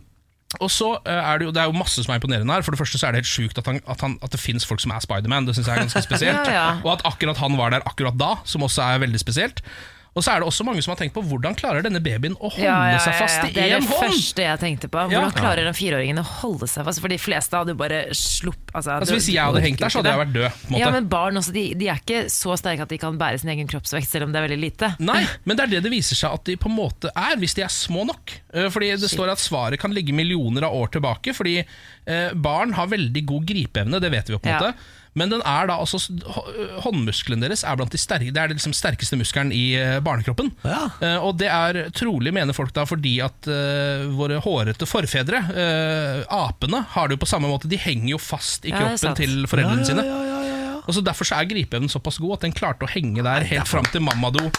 og 0.59 0.71
så 0.75 0.89
eh, 1.07 1.15
er 1.15 1.39
det 1.39 1.47
jo 1.47 1.53
Det 1.55 1.61
er 1.63 1.69
jo 1.71 1.79
masse 1.79 2.03
som 2.03 2.11
er 2.11 2.19
imponerende 2.19 2.55
her. 2.55 2.65
For 2.67 2.75
det 2.75 2.81
første 2.81 2.99
så 2.99 3.07
er 3.07 3.15
det 3.15 3.23
helt 3.23 3.31
sjukt 3.31 3.61
at, 3.61 3.69
han, 3.71 3.79
at, 3.87 4.01
han, 4.03 4.19
at 4.23 4.33
det 4.35 4.41
fins 4.43 4.67
folk 4.67 4.83
som 4.83 4.91
er 4.95 5.05
Spiderman. 5.05 5.47
Det 5.47 5.55
synes 5.55 5.69
jeg 5.71 5.77
er 5.77 5.85
ganske 5.87 6.03
spesielt. 6.09 6.51
Ja, 6.51 6.57
ja. 6.57 6.69
Og 6.83 6.97
at 6.97 7.07
akkurat 7.07 7.39
han 7.39 7.59
var 7.61 7.71
der 7.75 7.87
akkurat 7.87 8.19
da, 8.19 8.35
som 8.45 8.67
også 8.67 8.83
er 8.83 9.05
veldig 9.05 9.21
spesielt. 9.23 9.63
Og 10.11 10.25
så 10.27 10.33
er 10.33 10.43
det 10.43 10.47
også 10.51 10.65
mange 10.67 10.83
som 10.83 10.91
har 10.91 10.99
tenkt 10.99 11.15
på 11.15 11.23
hvordan 11.23 11.55
klarer 11.55 11.85
denne 11.87 12.01
babyen 12.03 12.35
å 12.43 12.49
holde 12.51 12.65
Ja, 12.67 12.79
ja, 12.91 12.99
seg 12.99 13.15
fast 13.15 13.45
i 13.47 13.53
én 13.53 13.53
hånd? 13.53 13.55
Det 13.55 13.63
er 13.63 13.71
det 13.71 13.87
hånd? 13.87 14.11
første 14.11 14.43
jeg 14.47 14.61
tenkte 14.65 14.89
på. 14.91 15.05
Hvordan 15.13 15.35
klarer 15.37 15.69
den 15.69 15.77
fireåringen 15.79 16.19
å 16.19 16.25
holde 16.41 16.67
seg 16.71 16.87
fast? 16.89 17.03
For 17.05 17.13
de 17.13 17.19
fleste 17.23 17.55
hadde 17.61 17.75
jo 17.77 17.79
bare 17.79 18.01
slupp 18.19 18.73
altså, 18.75 18.97
Altså 18.97 19.15
Hvis 19.21 19.29
jeg 19.31 19.45
hadde 19.47 19.63
hengt 19.63 19.79
der, 19.85 19.93
så 19.95 20.01
hadde 20.03 20.15
jeg 20.17 20.23
vært 20.25 20.35
død. 20.35 20.77
Ja, 20.81 20.91
men 20.97 21.07
barn 21.13 21.39
også, 21.39 21.55
de, 21.55 21.65
de 21.79 21.91
er 21.95 22.03
ikke 22.03 22.25
så 22.35 22.57
sterke 22.59 22.89
at 22.89 22.91
de 22.91 22.99
kan 23.03 23.19
bære 23.23 23.39
sin 23.45 23.53
egen 23.55 23.71
kroppsvekt, 23.71 24.11
selv 24.11 24.27
om 24.27 24.35
det 24.35 24.43
er 24.43 24.49
veldig 24.49 24.61
lite. 24.67 24.93
Nei, 24.99 25.23
men 25.47 25.59
det 25.61 25.69
er 25.69 25.75
det 25.77 25.85
det 25.87 25.95
viser 25.95 26.19
seg 26.19 26.35
at 26.41 26.47
de 26.51 26.59
på 26.61 26.71
en 26.73 26.77
måte 26.81 27.15
er, 27.15 27.39
hvis 27.39 27.55
de 27.59 27.65
er 27.69 27.71
små 27.73 28.03
nok. 28.11 28.35
Eh, 28.55 28.67
Fordi 28.75 28.91
det 28.99 29.13
står 29.15 29.31
at 29.37 29.43
svaret 29.43 29.79
kan 29.81 29.95
ligge 29.95 30.15
millioner 30.17 30.67
av 30.67 30.75
år 30.75 30.91
tilbake, 30.99 31.35
fordi 31.39 31.61
eh, 31.63 32.33
barn 32.35 32.75
har 32.75 32.91
veldig 32.91 33.23
god 33.31 33.47
gripeevne, 33.47 34.03
det 34.03 34.11
vet 34.11 34.27
vi 34.33 34.37
jo 34.37 34.43
på 34.43 34.51
en 34.51 34.59
måte. 34.59 34.97
Men 35.19 35.33
den 35.33 35.41
er 35.43 35.67
da 35.67 35.75
altså 35.83 35.99
hå- 35.99 36.45
håndmuskelen 36.85 37.43
deres 37.43 37.65
er 37.67 37.79
blant 37.79 37.91
de 37.91 37.99
sterke, 37.99 38.31
Det 38.31 38.39
er 38.39 38.53
liksom 38.53 38.75
sterkeste 38.77 39.19
muskelen 39.19 39.51
i 39.55 39.75
eh, 39.75 39.97
barnekroppen. 40.05 40.53
Ja. 40.63 40.85
Uh, 41.03 41.17
og 41.27 41.39
det 41.41 41.49
er 41.51 41.81
trolig, 41.97 42.31
mener 42.37 42.55
folk 42.55 42.71
da, 42.77 42.85
fordi 42.87 43.17
at 43.25 43.49
uh, 43.51 44.07
våre 44.15 44.39
hårete 44.45 44.87
forfedre, 44.87 45.43
uh, 45.51 46.21
apene, 46.47 46.85
har 46.95 47.09
det 47.11 47.19
jo 47.19 47.25
på 47.25 47.31
samme 47.33 47.51
måte. 47.51 47.71
De 47.71 47.79
henger 47.81 48.13
jo 48.15 48.21
fast 48.23 48.65
i 48.69 48.71
Ja, 48.75 48.85
kroppen 48.85 49.11
ja, 49.11 49.17
til 49.19 49.35
foreldrene 49.51 49.89
sine. 49.89 50.07
Og 50.91 50.97
så 50.99 51.05
Derfor 51.07 51.27
så 51.29 51.39
er 51.41 51.49
gripeevnen 51.51 51.91
såpass 51.93 52.19
god 52.21 52.39
at 52.41 52.47
den 52.49 52.55
klarte 52.57 52.87
å 52.87 52.91
henge 52.91 53.23
der 53.25 53.47
helt 53.47 53.71
fram 53.71 53.87
til 53.93 54.03
Mamadou 54.05 54.51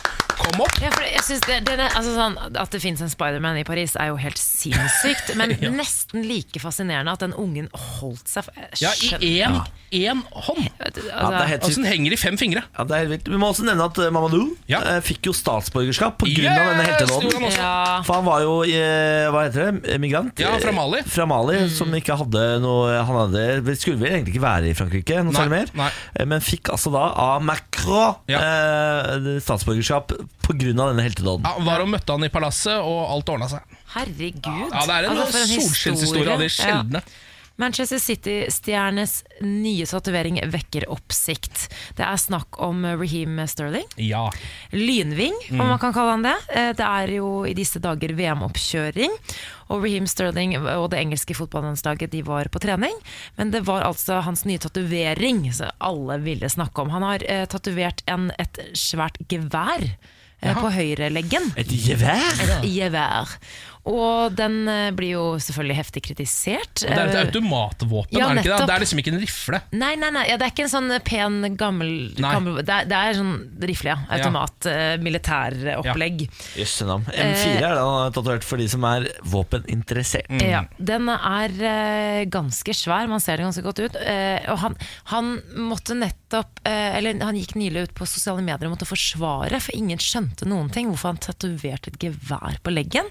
kom 0.41 0.63
opp. 0.63 0.77
Ja, 0.81 0.89
for 0.93 1.05
jeg 1.05 1.21
synes 1.25 1.43
det, 1.45 1.57
det, 1.67 1.75
det, 1.79 1.87
altså 1.97 2.13
sånn, 2.15 2.37
At 2.59 2.73
det 2.73 2.81
finnes 2.83 3.03
en 3.05 3.11
Spiderman 3.11 3.59
i 3.61 3.65
Paris, 3.67 3.93
er 3.99 4.11
jo 4.11 4.17
helt 4.21 4.39
sinnssykt. 4.41 5.33
Men 5.39 5.53
nesten 5.75 6.25
like 6.27 6.61
fascinerende 6.63 7.13
at 7.13 7.23
den 7.23 7.35
ungen 7.37 7.69
holdt 7.99 8.31
seg 8.31 8.49
Ja, 8.81 8.93
I 9.21 9.35
én, 9.43 9.59
én 10.01 10.23
hånd! 10.47 10.67
Du, 10.95 11.01
Ja, 11.07 11.27
er 11.29 11.41
Altså, 11.41 11.59
Altså. 11.61 11.81
Den 11.81 11.89
henger 11.91 12.13
i 12.15 12.19
fem 12.19 12.37
fingre. 12.39 12.63
Ja, 12.77 12.85
det 12.87 12.95
er 12.95 13.03
helt 13.05 13.13
vilt. 13.15 13.29
Vi 13.33 13.39
må 13.41 13.51
også 13.51 13.65
nevne 13.67 13.85
at 13.85 13.99
eh, 14.01 14.09
Mamadou 14.13 14.55
Ja. 14.69 14.81
eh, 14.95 14.99
fikk 15.05 15.29
jo 15.29 15.33
statsborgerskap 15.35 16.17
pga. 16.21 16.31
Yes, 16.31 16.49
av 16.51 16.71
denne 16.71 16.85
heltenåden. 16.87 17.47
ja, 17.55 17.73
For 18.07 18.19
han 18.19 18.27
var 18.27 18.45
jo 18.45 18.55
eh, 18.65 19.27
hva 19.33 19.45
heter 19.47 19.69
det, 19.69 19.97
migrant? 20.01 20.41
Ja, 20.41 20.53
fra 20.61 20.73
Mali. 20.75 21.03
Fra 21.07 21.27
Mali, 21.29 21.59
Som 21.73 21.93
ikke 21.97 22.17
hadde 22.17 22.45
noe 22.63 22.97
Han 23.05 23.19
hadde, 23.25 23.75
skulle 23.79 23.99
vel 24.01 24.17
egentlig 24.17 24.35
ikke 24.35 24.45
være 24.45 24.71
i 24.71 24.75
Frankrike, 24.77 25.21
noe 25.21 25.33
Nei, 25.35 25.39
særlig 25.41 25.53
mer. 25.57 25.73
nei. 25.83 25.91
Eh, 26.21 26.27
Men 26.29 26.43
fikk 26.45 26.69
altså 26.73 26.91
da 26.93 27.07
av 27.17 27.41
Macron 27.43 28.15
Ja. 28.29 28.39
eh, 28.39 29.39
statsborgerskap 29.41 30.13
pga. 30.45 30.53
denne 30.73 31.01
heltedåden. 31.01 31.43
Ja, 31.47 31.57
var 31.65 31.81
og 31.81 31.89
møtte 31.89 32.13
han 32.13 32.23
i 32.23 32.29
palasset, 32.29 32.77
og 32.77 33.09
alt 33.09 33.29
ordna 33.33 33.47
seg. 33.49 33.61
herregud. 33.95 34.69
Ja, 34.71 34.85
Det 34.85 34.95
er 34.95 35.09
en 35.09 35.17
Altså, 35.17 35.41
en 35.41 35.61
solskinnshistorie 35.61 36.31
av 36.31 36.39
de 36.39 36.49
sjeldne. 36.49 37.01
Ja. 37.01 37.27
Manchester 37.59 37.99
City-stjernes 37.99 39.23
nye 39.45 39.85
tatovering 39.85 40.39
vekker 40.49 40.87
oppsikt. 40.89 41.67
Det 41.97 42.05
er 42.05 42.17
snakk 42.17 42.57
om 42.63 42.85
Raheem 42.85 43.37
Sterling. 43.47 43.85
Ja. 44.01 44.23
Lynving, 44.71 45.35
om 45.51 45.65
man 45.67 45.79
kan 45.81 45.93
kalle 45.93 46.15
han 46.15 46.25
det. 46.25 46.35
Eh, 46.55 46.71
Det 46.77 46.85
er 46.87 47.13
jo 47.19 47.43
i 47.45 47.53
disse 47.53 47.79
dager 47.83 48.15
VM-oppkjøring. 48.17 49.13
Og 49.71 49.83
Raheem 49.85 50.07
Sterling 50.09 50.55
og 50.57 50.89
det 50.91 50.99
engelske 51.03 51.35
fotballandslaget 51.37 52.11
de 52.11 52.23
var 52.27 52.49
på 52.51 52.59
trening. 52.63 52.95
Men 53.37 53.51
det 53.53 53.61
var 53.67 53.85
altså 53.87 54.21
hans 54.25 54.43
nye 54.45 54.59
tatovering 54.59 55.45
som 55.53 55.69
alle 55.79 56.17
ville 56.23 56.49
snakke 56.49 56.81
om. 56.81 56.89
Han 56.95 57.03
har 57.05 57.23
eh, 57.27 57.45
tatovert 57.51 58.01
et 58.07 58.59
svært 58.73 59.17
gevær 59.31 59.85
eh, 60.41 60.55
på 60.57 60.71
høyreleggen. 60.73 61.51
Et 61.55 61.71
gevær? 61.85 62.25
Et 62.41 62.65
Gevær. 62.73 63.37
Og 63.89 64.35
den 64.37 64.67
eh, 64.69 64.91
blir 64.93 65.15
jo 65.15 65.25
selvfølgelig 65.41 65.77
heftig 65.79 66.03
kritisert. 66.11 66.83
Og 66.85 66.91
det 66.91 66.99
er 66.99 67.07
et 67.07 67.21
Eh, 67.21 67.27
automatvåpen, 67.29 68.17
ja, 68.17 68.27
er 68.27 68.37
det 68.37 68.43
ikke 68.43 68.57
det? 68.57 68.67
Det 68.67 68.75
er 68.75 68.83
liksom 68.83 69.01
ikke 69.01 69.11
en 69.13 69.19
rifle. 69.21 69.59
Nei, 69.77 69.91
nei, 69.99 70.09
nei, 70.13 70.23
ja, 70.29 70.37
det 70.39 70.47
er 70.47 70.53
ikke 70.53 70.65
en 70.65 70.73
sånn 70.73 70.93
pen, 71.05 71.37
gammel, 71.59 71.91
gammel 72.17 72.59
det, 72.61 72.75
er, 72.75 72.89
det 72.89 72.97
er 72.97 73.17
sånn 73.17 73.33
rifle, 73.71 73.93
ja. 73.93 73.97
Automat, 74.17 74.67
ja. 74.67 74.97
militæropplegg. 75.01 76.25
Jøsse 76.59 76.87
navn. 76.89 77.07
M4 77.11 77.55
er 77.57 77.77
det 77.77 77.81
han 77.81 77.95
har 77.97 78.13
tatovert 78.15 78.47
for 78.47 78.61
de 78.61 78.67
som 78.71 78.85
er 78.89 79.07
våpeninteressert. 79.33 80.29
Ja, 80.45 80.63
den 80.77 81.09
er 81.11 81.55
eh, 81.71 82.23
ganske 82.31 82.75
svær, 82.77 83.09
man 83.11 83.23
ser 83.23 83.39
det 83.39 83.47
ganske 83.47 83.65
godt 83.65 83.83
ut. 83.83 83.97
Eh, 84.01 84.41
og 84.51 84.61
han, 84.65 84.77
han 85.13 85.33
måtte 85.69 85.97
nettopp 85.97 86.61
eh, 86.67 86.97
Eller 86.97 87.19
han 87.23 87.37
gikk 87.37 87.55
nylig 87.59 87.87
ut 87.87 87.95
på 87.97 88.07
sosiale 88.09 88.43
medier 88.45 88.69
og 88.69 88.75
måtte 88.75 88.89
forsvare, 88.89 89.61
for 89.63 89.77
ingen 89.77 90.01
skjønte 90.01 90.47
noen 90.49 90.69
ting, 90.73 90.91
hvorfor 90.91 91.13
han 91.13 91.21
tatoverte 91.21 91.93
et 91.93 92.01
gevær 92.01 92.61
på 92.63 92.73
leggen. 92.73 93.09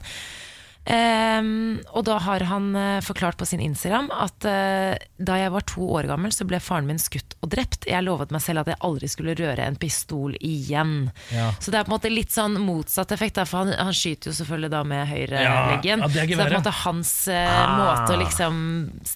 Ehm, 0.90 1.78
og 1.94 2.02
da 2.08 2.16
har 2.24 2.42
han 2.50 2.70
uh, 2.74 2.98
forklart 3.04 3.38
på 3.38 3.46
sin 3.46 3.60
Instagram 3.62 4.08
at 4.10 4.46
uh, 4.48 4.96
da 5.22 5.36
jeg 5.38 5.52
var 5.54 5.62
to 5.68 5.86
år 5.94 6.08
gammel, 6.10 6.32
så 6.34 6.46
ble 6.48 6.58
faren 6.62 6.88
min 6.88 6.98
skutt 6.98 7.36
og 7.44 7.52
drept. 7.52 7.86
Jeg 7.86 8.02
lovet 8.06 8.32
meg 8.34 8.42
selv 8.42 8.64
at 8.64 8.72
jeg 8.72 8.80
aldri 8.88 9.10
skulle 9.12 9.36
røre 9.38 9.68
en 9.70 9.78
pistol 9.80 10.34
igjen. 10.40 11.12
Ja. 11.34 11.52
Så 11.62 11.70
det 11.70 11.78
er 11.80 11.86
på 11.86 11.92
en 11.92 11.96
måte 11.98 12.12
litt 12.12 12.34
sånn 12.34 12.58
motsatt 12.64 13.14
effekt, 13.14 13.38
da, 13.38 13.46
for 13.46 13.62
han, 13.62 13.74
han 13.78 13.94
skyter 13.94 14.32
jo 14.32 14.36
selvfølgelig 14.40 14.72
da 14.74 14.82
med 14.90 15.00
Ja, 15.00 15.08
høyreleggen. 15.12 16.02
ja, 16.04 16.10
det 16.10 16.24
er 16.24 16.26
så 16.26 16.34
det 16.34 16.34
er 16.34 16.42
på 16.42 16.50
en 16.50 16.58
måte 16.58 16.76
hans 16.82 17.14
eh, 17.30 17.62
måte 17.78 18.16
å 18.16 18.20
liksom 18.20 18.60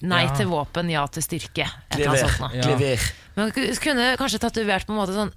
Nei 0.09 0.23
Ja. 0.25 0.33
til 0.39 0.49
våpen, 0.49 0.89
ja 0.89 1.03
til 1.11 1.23
styrke. 1.25 1.67
Kliver. 1.93 2.25
sånt. 2.31 2.55
Ja. 2.55 2.95
Men 3.35 3.51
kunne 3.51 4.15
kanskje 4.17 4.39
tatovert 4.41 4.87
på 4.87 4.95
en 4.95 4.99
måte 5.03 5.15
sånn 5.15 5.33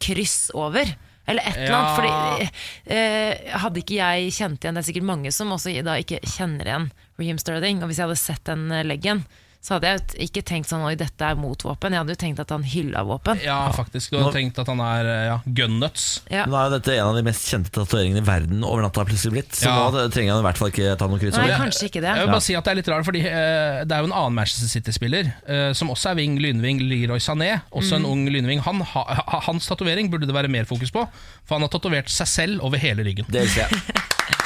kryss 0.00 0.50
over. 0.54 0.94
Eller 1.30 1.46
et 1.46 1.60
eller 1.60 1.70
Ja. 1.70 1.92
Fordi 1.96 2.48
eh, 2.96 3.58
hadde 3.62 3.82
ikke 3.82 3.98
jeg 3.98 4.32
kjent 4.36 4.64
igjen 4.64 4.76
Det 4.76 4.82
er 4.82 4.88
sikkert 4.90 5.08
mange 5.10 5.32
som 5.34 5.52
også 5.54 5.72
da 5.86 5.96
ikke 6.00 6.20
kjenner 6.26 6.66
igjen 6.68 6.90
Raheem 7.20 7.38
Sterling. 7.40 7.82
Og 7.82 7.90
hvis 7.90 8.00
jeg 8.02 8.08
hadde 8.08 8.20
sett 8.20 8.44
den 8.48 8.66
eh, 8.74 8.84
leggen, 8.86 9.24
så 9.60 9.74
hadde 9.76 9.90
jeg 9.90 10.28
ikke 10.30 10.40
tenkt 10.48 10.70
sånn 10.70 10.80
Oi, 10.88 10.94
dette 10.96 11.20
er 11.20 11.36
mot 11.36 11.60
våpen. 11.60 11.92
Jeg 11.92 12.00
hadde 12.00 12.14
jo 12.14 12.18
tenkt 12.22 12.38
at 12.40 12.52
han 12.54 12.62
hylla 12.64 13.02
våpen. 13.04 13.42
Ja, 13.44 13.58
faktisk. 13.76 14.08
Du 14.14 14.16
hadde 14.16 14.32
tenkt 14.38 14.56
at 14.62 14.70
han 14.72 14.80
er 14.80 15.08
eh, 15.12 15.24
ja, 15.28 15.34
gunnuts. 15.44 16.06
Ja. 16.32 16.46
Nå 16.48 16.56
er 16.56 16.70
jo 16.70 16.78
dette 16.78 16.94
en 16.96 17.10
av 17.10 17.18
de 17.18 17.24
mest 17.26 17.44
kjente 17.50 17.68
tatoveringene 17.74 18.22
i 18.22 18.24
verden 18.24 18.64
over 18.64 18.86
natta 18.86 19.04
plutselig 19.04 19.34
blitt, 19.36 19.52
så 19.60 19.68
Ja. 19.68 19.74
nå 19.92 20.06
trenger 20.14 20.32
han 20.32 20.40
i 20.40 20.46
hvert 20.48 20.60
fall 20.62 20.72
ikke 20.72 20.96
ta 20.96 21.10
noe 21.12 21.20
kryss 21.20 21.36
Nei, 21.36 21.50
kanskje 21.60 21.90
ikke 21.90 22.00
det. 22.00 22.08
Jeg 22.16 22.24
vil 22.24 22.32
bare 22.32 22.46
si 22.48 22.56
at 22.56 22.64
Det 22.64 22.72
er 22.72 22.80
litt 22.80 22.90
rart, 22.94 23.04
fordi 23.10 23.22
uh, 23.26 23.84
det 23.84 23.92
er 23.98 24.00
jo 24.00 24.08
en 24.08 24.16
annen 24.22 24.38
Manchester 24.40 24.72
City-spiller 24.72 25.28
uh, 25.44 25.70
som 25.76 25.92
også 25.92 26.14
er 26.14 26.20
wing, 26.22 26.40
lynving, 26.40 26.80
Leroy 26.88 27.20
Sané. 27.20 27.52
Også 27.76 28.00
en 28.00 28.08
ung 28.08 28.24
lynving. 28.32 28.64
Han, 28.64 28.80
ha, 28.94 29.04
ha- 29.20 29.42
hans 29.50 29.68
tatovering 29.68 30.08
burde 30.10 30.24
det 30.30 30.36
være 30.36 30.48
mer 30.48 30.64
fokus 30.64 30.88
på, 30.94 31.04
for 31.44 31.58
han 31.58 31.68
har 31.68 31.72
tatovert 31.76 32.08
seg 32.08 32.32
selv 32.32 32.64
over 32.64 32.80
hele 32.80 33.04
ryggen. 33.04 33.28
Det 33.28 33.44
ser 33.52 33.68
jeg. 33.68 33.84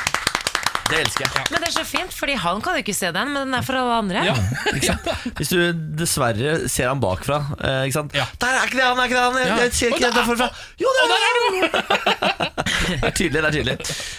Det 0.85 0.99
elsker 1.01 1.25
jeg. 1.25 1.45
Men 1.51 1.63
det 1.65 1.69
er 1.71 1.75
så 1.79 1.85
fint, 1.89 2.13
fordi 2.13 2.35
han 2.39 2.61
kan 2.65 2.77
jo 2.77 2.83
ikke 2.85 2.95
se 2.97 3.09
den, 3.15 3.31
men 3.33 3.47
den 3.49 3.57
er 3.57 3.65
for 3.65 3.79
alle 3.79 3.95
andre. 4.03 4.25
Ja. 4.27 4.35
Hvis 5.39 5.51
du 5.53 5.61
dessverre 5.97 6.69
ser 6.69 6.91
han 6.91 7.01
bakfra 7.03 7.39
eh, 7.57 7.81
ikke 7.89 7.97
sant? 7.97 8.17
Ja. 8.19 8.27
Der 8.43 8.59
er 8.59 8.69
ikke 8.69 8.79
det 8.83 8.85
han, 8.91 9.01
er 9.01 9.09
ikke 9.09 9.17
det 9.17 9.25
han! 9.25 9.39
Jeg, 9.41 9.49
Ja. 9.49 9.57
jeg 9.65 9.73
ser 9.79 9.95
ikke 9.95 10.05
der- 10.05 10.19
det 10.19 10.27
forfra. 10.29 10.49
Jo, 10.85 10.93
det 10.99 11.05
er 11.09 11.41
du! 11.41 11.55
Det 12.85 12.99
er 13.01 13.15
tydelig. 13.17 13.41
det 13.41 13.49
er 13.49 13.55
tydelig 13.55 13.75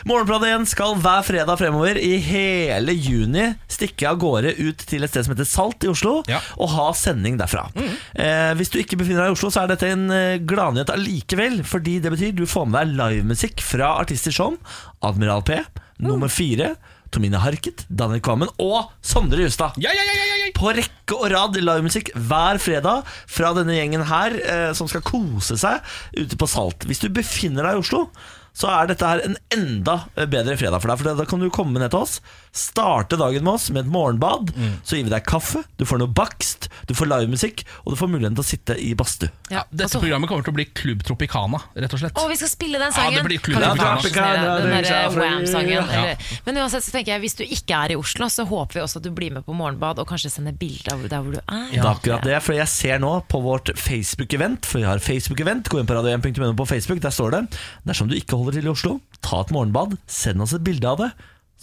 Morgenbladet 0.09 0.47
igjen 0.49 0.63
skal 0.69 0.95
hver 1.01 1.21
fredag 1.27 1.57
fremover 1.59 1.97
i 2.01 2.15
hele 2.23 2.93
juni 2.97 3.43
stikke 3.69 4.07
av 4.09 4.17
gårde 4.21 4.55
ut 4.57 4.81
til 4.89 5.05
et 5.05 5.11
sted 5.11 5.25
som 5.27 5.35
heter 5.35 5.45
Salt 5.49 5.85
i 5.85 5.89
Oslo, 5.91 6.15
Ja. 6.29 6.39
og 6.57 6.71
ha 6.73 6.87
sending 6.97 7.37
derfra. 7.37 7.67
Eh, 7.77 8.53
hvis 8.57 8.71
du 8.73 8.79
ikke 8.81 8.97
befinner 8.97 9.25
deg 9.27 9.33
i 9.33 9.37
Oslo, 9.37 9.51
så 9.53 9.63
er 9.65 9.73
dette 9.73 9.89
en 9.93 10.07
eh, 10.13 10.37
gladnyhet 10.41 10.89
allikevel, 10.95 11.59
fordi 11.67 11.99
det 12.01 12.13
betyr 12.15 12.33
du 12.39 12.45
får 12.49 12.65
med 12.73 12.95
deg 12.95 12.95
livemusikk 13.19 13.61
fra 13.65 13.93
artister 14.01 14.33
som 14.33 14.57
Admiral 15.05 15.45
P, 15.45 15.59
Nummer 16.03 16.31
Fire, 16.31 16.73
Tomine 17.13 17.39
Harket, 17.39 17.85
Daniel 17.87 18.19
Kvammen 18.23 18.49
og 18.59 18.89
Sondre 19.05 19.45
Justad 19.45 19.77
Ja, 19.79 19.93
ja, 19.95 20.03
ja, 20.03 20.15
ja, 20.19 20.39
ja. 20.41 20.53
på 20.57 20.73
rekke 20.75 21.15
og 21.15 21.29
rad 21.31 21.55
livemusikk 21.59 22.11
hver 22.15 22.59
fredag 22.59 23.05
fra 23.31 23.53
denne 23.55 23.77
gjengen 23.77 24.03
her, 24.09 24.35
eh, 24.41 24.71
som 24.75 24.89
skal 24.91 25.05
kose 25.05 25.55
seg 25.61 25.79
ute 26.17 26.39
på 26.39 26.49
Salt. 26.51 26.87
Hvis 26.89 27.03
du 27.03 27.07
befinner 27.13 27.63
deg 27.67 27.77
i 27.77 27.85
Oslo, 27.85 28.09
så 28.55 28.69
er 28.71 28.91
dette 28.91 29.07
her 29.07 29.23
en 29.23 29.35
enda 29.51 29.97
bedre 30.31 30.55
fredag 30.59 30.79
for 30.81 30.91
deg. 30.91 30.99
For 31.01 31.19
da 31.19 31.27
kan 31.27 31.43
du 31.43 31.49
komme 31.53 31.79
ned 31.79 31.91
til 31.91 32.03
oss, 32.05 32.19
starte 32.55 33.17
dagen 33.19 33.43
med 33.43 33.53
oss 33.57 33.67
med 33.75 33.83
et 33.85 33.91
morgenbad. 33.91 34.51
Så 34.87 34.95
gir 34.97 35.05
vi 35.07 35.11
deg 35.13 35.25
kaffe, 35.27 35.63
du 35.79 35.83
får 35.87 35.99
noe 36.01 36.11
bakst, 36.15 36.69
du 36.87 36.93
får 36.95 37.09
livemusikk, 37.11 37.65
og 37.83 37.93
du 37.93 37.99
får 37.99 38.09
muligheten 38.13 38.37
til 38.39 38.45
å 38.45 38.47
sitte 38.47 38.77
i 38.79 38.93
badstue. 38.97 39.29
Ja, 39.51 39.65
Dette 39.69 39.89
altså, 39.89 40.01
programmet 40.03 40.31
kommer 40.31 40.45
til 40.47 40.53
å 40.53 40.57
bli 40.57 40.65
Klubb 40.75 41.03
Tropicana, 41.05 41.59
rett 41.75 41.93
og 41.97 42.01
slett. 42.01 42.15
Å, 42.17 42.25
vi 42.31 42.37
skal 42.39 42.51
spille 42.53 42.79
den 42.81 42.89
Ja, 42.89 42.95
sangen! 42.95 43.19
det 43.19 43.25
blir 43.27 43.43
Klubb 43.43 43.59
Tropicana. 43.61 44.55
den 44.63 44.85
Ja. 44.85 45.01
Wham-sangen? 45.11 45.91
Ja. 45.91 46.15
Men 46.45 46.57
uansett 46.63 46.83
så 46.87 46.95
tenker 46.95 47.13
jeg 47.15 47.23
hvis 47.25 47.37
du 47.39 47.43
ikke 47.45 47.77
er 47.85 47.93
i 47.95 47.99
Oslo, 47.99 48.29
så 48.31 48.45
håper 48.47 48.79
vi 48.79 48.83
også 48.85 49.01
at 49.01 49.07
du 49.07 49.11
blir 49.15 49.35
med 49.35 49.45
på 49.45 49.53
morgenbad 49.57 49.99
og 50.01 50.07
kanskje 50.09 50.31
sender 50.33 50.55
bilde 50.57 50.93
av 50.93 51.03
der 51.11 51.21
hvor 51.25 51.35
du 51.35 51.41
er. 51.43 51.67
Det 51.73 51.81
er 51.81 51.89
akkurat 51.91 52.25
det, 52.25 52.39
for 52.45 52.57
jeg 52.57 52.71
ser 52.71 52.99
nå 53.03 53.11
på 53.31 53.41
vårt 53.43 53.71
Facebook-event, 53.77 54.65
for 54.65 54.79
vi 54.81 54.87
har 54.87 55.03
Facebook-event, 55.03 55.69
gå 55.71 55.79
inn 55.81 55.89
på 55.89 55.97
radio1.no 55.97 56.53
på 56.57 56.67
Facebook, 56.69 57.01
der 57.03 57.13
står 57.13 57.35
det 57.35 57.43
Dersom 57.85 58.09
du 58.09 58.15
ikke 58.17 58.37
holder 58.39 58.59
til 58.59 58.67
i 58.69 58.73
Oslo, 58.73 58.97
ta 59.25 59.41
et 59.45 59.51
morgenbad, 59.55 59.97
send 60.07 60.41
oss 60.43 60.53
et 60.57 60.63
bilde 60.65 60.87
av 60.89 61.01
det, 61.03 61.11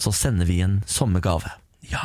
så 0.03 0.13
sender 0.15 0.49
vi 0.49 0.59
en 0.65 0.81
sommergave. 0.89 1.55
Ja. 1.91 2.03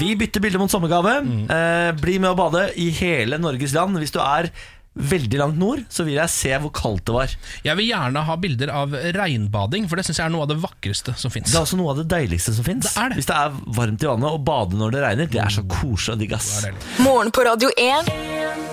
Vi 0.00 0.14
bytter 0.18 0.42
bilde 0.42 0.58
mot 0.58 0.70
sommergave. 0.72 1.18
Eh, 1.22 1.90
bli 2.00 2.18
med 2.22 2.32
å 2.32 2.38
bade 2.38 2.68
i 2.78 2.88
hele 2.96 3.38
Norges 3.38 3.74
land. 3.76 3.98
Hvis 4.02 4.14
du 4.14 4.18
er 4.22 4.50
veldig 4.96 5.38
langt 5.38 5.58
nord, 5.60 5.82
så 5.92 6.06
vil 6.06 6.16
jeg 6.16 6.32
se 6.32 6.52
hvor 6.62 6.72
kaldt 6.74 7.04
det 7.08 7.14
var. 7.14 7.34
Jeg 7.66 7.78
vil 7.78 7.90
gjerne 7.90 8.22
ha 8.26 8.36
bilder 8.40 8.72
av 8.72 8.94
regnbading, 9.16 9.88
for 9.90 10.00
det 10.00 10.06
syns 10.08 10.22
jeg 10.22 10.26
er 10.26 10.32
noe 10.32 10.46
av 10.46 10.52
det 10.54 10.58
vakreste 10.62 11.14
som 11.20 11.32
fins. 11.32 11.52
Det 11.52 11.58
er 11.58 11.66
også 11.66 11.78
noe 11.80 11.92
av 11.92 12.00
det 12.00 12.06
deiligste 12.14 12.54
som 12.56 12.66
fins. 12.66 12.88
Det 12.88 13.02
er 13.02 13.12
det. 13.12 13.20
Hvis 13.20 13.28
det 13.28 13.36
er 13.36 13.60
varmt 13.76 14.06
i 14.06 14.10
vannet 14.10 14.30
og 14.32 14.46
bade 14.48 14.80
når 14.80 14.96
det 14.96 15.04
regner, 15.04 15.30
det 15.36 15.42
er 15.44 15.52
så 15.52 15.66
koselig 15.68 16.16
og 16.16 16.24
digg, 16.24 16.34
ass. 16.38 16.64
Morgen 17.04 17.34
på 17.34 17.44
Radio 17.46 17.70
1. 17.76 18.10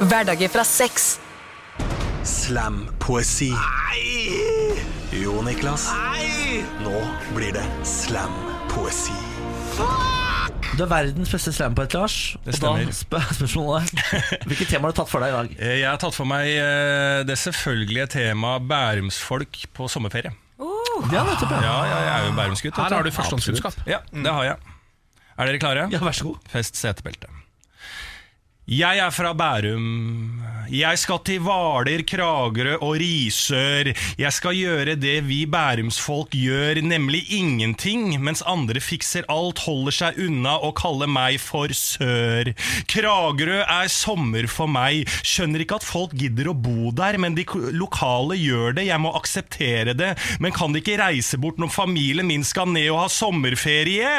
Hverdager 0.08 0.56
fra 0.56 0.66
seks. 0.68 1.14
Slampoesi. 2.44 3.52
Nei! 3.56 4.82
Jo, 5.16 5.38
Niklas. 5.46 5.86
Nei! 5.94 6.64
Nå 6.84 6.96
blir 7.36 7.54
det 7.56 7.64
slam-poesi. 7.88 9.16
Du 10.74 10.82
er 10.84 10.90
verdens 10.90 11.30
beste 11.32 11.54
slampoet, 11.54 11.94
Lars. 11.96 12.16
Det 12.44 12.56
og 12.56 12.60
da 12.60 12.72
stemmer. 12.74 12.94
spør 12.98 13.28
spørsmålet 13.38 13.92
Hvilket 14.50 14.72
tema 14.74 14.90
har 14.90 14.94
du 14.96 14.98
tatt 15.00 15.12
for 15.12 15.22
deg 15.24 15.30
i 15.32 15.36
dag? 15.38 15.52
Eh, 15.62 15.76
Jeg 15.84 15.88
har 15.90 16.00
tatt 16.02 16.16
for 16.18 16.28
meg 16.30 16.50
eh, 16.50 17.22
det 17.30 17.38
selvfølgelige 17.42 18.08
temaet 18.18 18.66
bærumsfolk 18.70 19.62
på 19.78 19.88
sommerferie. 19.94 20.34
Ja, 21.12 21.24
nettopp, 21.26 21.52
Ja, 21.58 21.78
ja, 21.90 22.00
jeg 22.06 22.12
er 22.16 22.26
jo 22.28 22.34
bærumsgutt. 22.38 22.78
Her 22.80 22.98
har 22.98 23.06
du 23.08 23.12
førstehåndskunnskap. 23.14 23.80
Ja, 23.90 24.02
det 24.14 24.30
har 24.34 24.50
jeg. 24.52 24.76
Er 25.38 25.50
dere 25.50 25.62
klare? 25.62 25.88
Ja, 25.94 26.02
vær 26.06 26.14
så 26.18 26.28
god. 26.32 26.44
Fest 26.54 26.78
setebeltet. 26.78 27.30
Jeg 28.70 29.02
er 29.04 29.10
fra 29.12 29.34
Bærum. 29.36 30.38
Jeg 30.72 31.00
skal 31.02 31.20
til 31.28 31.42
Hvaler, 31.44 32.02
Kragerø 32.08 32.78
og 32.86 32.96
Risør. 33.02 33.90
Jeg 34.20 34.32
skal 34.32 34.56
gjøre 34.56 34.96
det 34.96 35.18
vi 35.28 35.44
bærumsfolk 35.50 36.32
gjør, 36.38 36.80
nemlig 36.86 37.26
ingenting, 37.36 38.14
mens 38.24 38.44
andre 38.48 38.80
fikser 38.84 39.28
alt, 39.32 39.60
holder 39.66 39.96
seg 39.96 40.20
unna 40.24 40.56
og 40.64 40.76
kaller 40.80 41.12
meg 41.12 41.40
for 41.44 41.74
sør. 41.76 42.54
Kragerø 42.88 43.60
er 43.64 43.92
sommer 43.92 44.48
for 44.48 44.72
meg. 44.72 45.10
Skjønner 45.24 45.66
ikke 45.66 45.82
at 45.82 45.88
folk 45.88 46.16
gidder 46.16 46.52
å 46.52 46.56
bo 46.56 46.94
der, 46.96 47.20
men 47.20 47.36
de 47.36 47.46
lokale 47.76 48.40
gjør 48.40 48.80
det. 48.80 48.88
Jeg 48.88 49.04
må 49.04 49.12
akseptere 49.18 49.98
det. 49.98 50.14
Men 50.40 50.56
kan 50.56 50.72
de 50.72 50.80
ikke 50.80 51.00
reise 51.02 51.40
bort 51.42 51.60
når 51.60 51.74
familien 51.76 52.30
min 52.30 52.48
skal 52.48 52.72
ned 52.72 52.88
og 52.94 53.02
ha 53.04 53.10
sommerferie? 53.12 54.14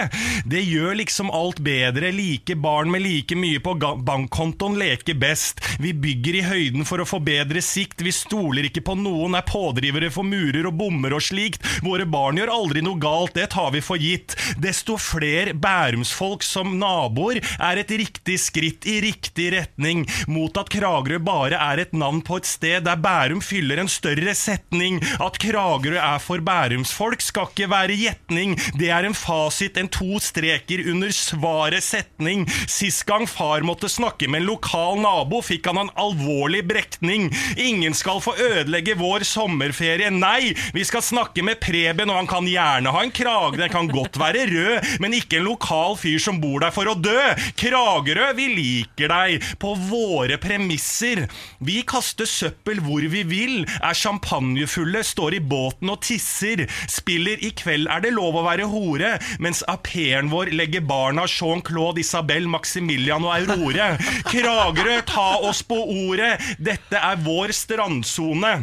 Det 0.44 0.64
gjør 0.66 1.00
liksom 1.00 1.32
alt 1.32 1.64
bedre. 1.64 2.12
Like 2.14 2.58
barn 2.60 2.92
med 2.92 3.06
like 3.06 3.38
mye 3.38 3.64
på 3.64 3.78
bankkontoen 3.80 4.76
leker 4.80 5.16
best. 5.18 5.64
Vi 5.80 5.96
bygger 5.96 6.34
i 6.34 6.43
høyden 6.48 6.86
for 6.88 7.02
å 7.02 7.08
få 7.08 7.20
bedre 7.24 7.62
sikt. 7.64 8.02
Vi 8.04 8.12
stoler 8.14 8.68
ikke 8.68 8.84
på 8.84 8.96
noen, 8.98 9.36
er 9.38 9.46
pådrivere 9.48 10.10
for 10.14 10.26
murer 10.26 10.68
og 10.68 10.76
bommer 10.78 11.16
og 11.16 11.24
slikt. 11.24 11.64
Våre 11.84 12.06
barn 12.08 12.38
gjør 12.40 12.52
aldri 12.54 12.82
noe 12.84 13.00
galt, 13.00 13.34
det 13.36 13.50
tar 13.54 13.72
vi 13.74 13.82
for 13.84 14.00
gitt. 14.00 14.36
Desto 14.60 14.96
flere 15.00 15.54
bærumsfolk 15.56 16.44
som 16.46 16.76
naboer 16.80 17.40
er 17.58 17.80
et 17.80 17.94
riktig 17.94 18.38
skritt 18.42 18.88
i 18.90 19.00
riktig 19.04 19.50
retning 19.54 20.04
mot 20.30 20.54
at 20.60 20.70
Kragerø 20.72 21.20
bare 21.24 21.58
er 21.72 21.84
et 21.84 21.94
navn 21.96 22.22
på 22.24 22.38
et 22.40 22.48
sted 22.48 22.84
der 22.86 23.00
Bærum 23.00 23.42
fyller 23.44 23.80
en 23.82 23.90
større 23.90 24.34
setning. 24.38 25.00
At 25.22 25.38
Kragerø 25.42 25.98
er 26.00 26.20
for 26.22 26.42
bærumsfolk 26.44 27.22
skal 27.24 27.50
ikke 27.50 27.70
være 27.70 27.98
gjetning. 27.98 28.56
Det 28.78 28.90
er 28.92 29.06
en 29.06 29.16
fasit, 29.16 29.78
en 29.80 29.90
to 29.92 30.20
streker 30.22 30.84
under 30.90 31.12
svaret 31.14 31.84
setning. 31.84 32.46
Sist 32.70 33.04
gang 33.08 33.26
far 33.30 33.64
måtte 33.66 33.90
snakke 33.92 34.28
med 34.30 34.42
en 34.42 34.50
lokal 34.52 35.00
nabo, 35.02 35.40
fikk 35.44 35.70
han 35.70 35.84
en 35.84 35.94
alvorlig 36.00 36.23
brekning. 36.64 37.30
Ingen 37.56 37.94
skal 37.94 38.20
få 38.20 38.34
ødelegge 38.38 38.96
vår 38.98 39.24
sommerferie. 39.24 40.10
Nei, 40.10 40.54
vi 40.74 40.84
skal 40.84 41.02
snakke 41.02 41.42
med 41.44 41.60
Preben, 41.60 42.10
og 42.10 42.16
han 42.16 42.30
kan 42.30 42.48
gjerne 42.48 42.92
ha 42.92 43.02
en 43.02 43.12
krage. 43.14 43.58
Den 43.60 43.72
kan 43.72 43.88
godt 43.88 44.18
være 44.20 44.46
rød, 44.50 44.98
men 45.00 45.14
ikke 45.14 45.38
en 45.38 45.48
lokal 45.48 45.96
fyr 46.00 46.18
som 46.22 46.40
bor 46.42 46.60
der 46.64 46.74
for 46.74 46.88
å 46.90 46.96
dø. 46.96 47.18
Kragerø, 47.60 48.32
vi 48.38 48.48
liker 48.54 49.12
deg 49.12 49.44
på 49.60 49.74
våre 49.88 50.38
premisser. 50.42 51.26
Vi 51.64 51.82
kaster 51.86 52.28
søppel 52.28 52.80
hvor 52.84 53.04
vi 53.04 53.24
vil, 53.28 53.64
er 53.80 53.94
champagnefulle, 53.98 55.04
står 55.04 55.38
i 55.38 55.42
båten 55.42 55.92
og 55.92 56.02
tisser. 56.04 56.66
Spiller 56.90 57.40
i 57.44 57.52
kveld 57.56 57.88
er 57.90 58.04
det 58.04 58.14
lov 58.16 58.38
å 58.38 58.46
være 58.46 58.68
hore, 58.70 59.14
mens 59.42 59.62
aperen 59.70 60.30
vår 60.32 60.52
legger 60.54 60.84
barna 60.84 61.26
Jean-Claude, 61.30 62.02
Isabel, 62.02 62.48
Maximilian 62.50 63.24
og 63.24 63.34
Aurore. 63.36 63.94
Kragerø, 64.28 64.98
ta 65.08 65.28
oss 65.44 65.62
på 65.66 65.76
ordet. 65.76 66.13
Dette 66.58 67.00
er 67.00 67.20
vår 67.24 67.54
strandsone. 67.56 68.54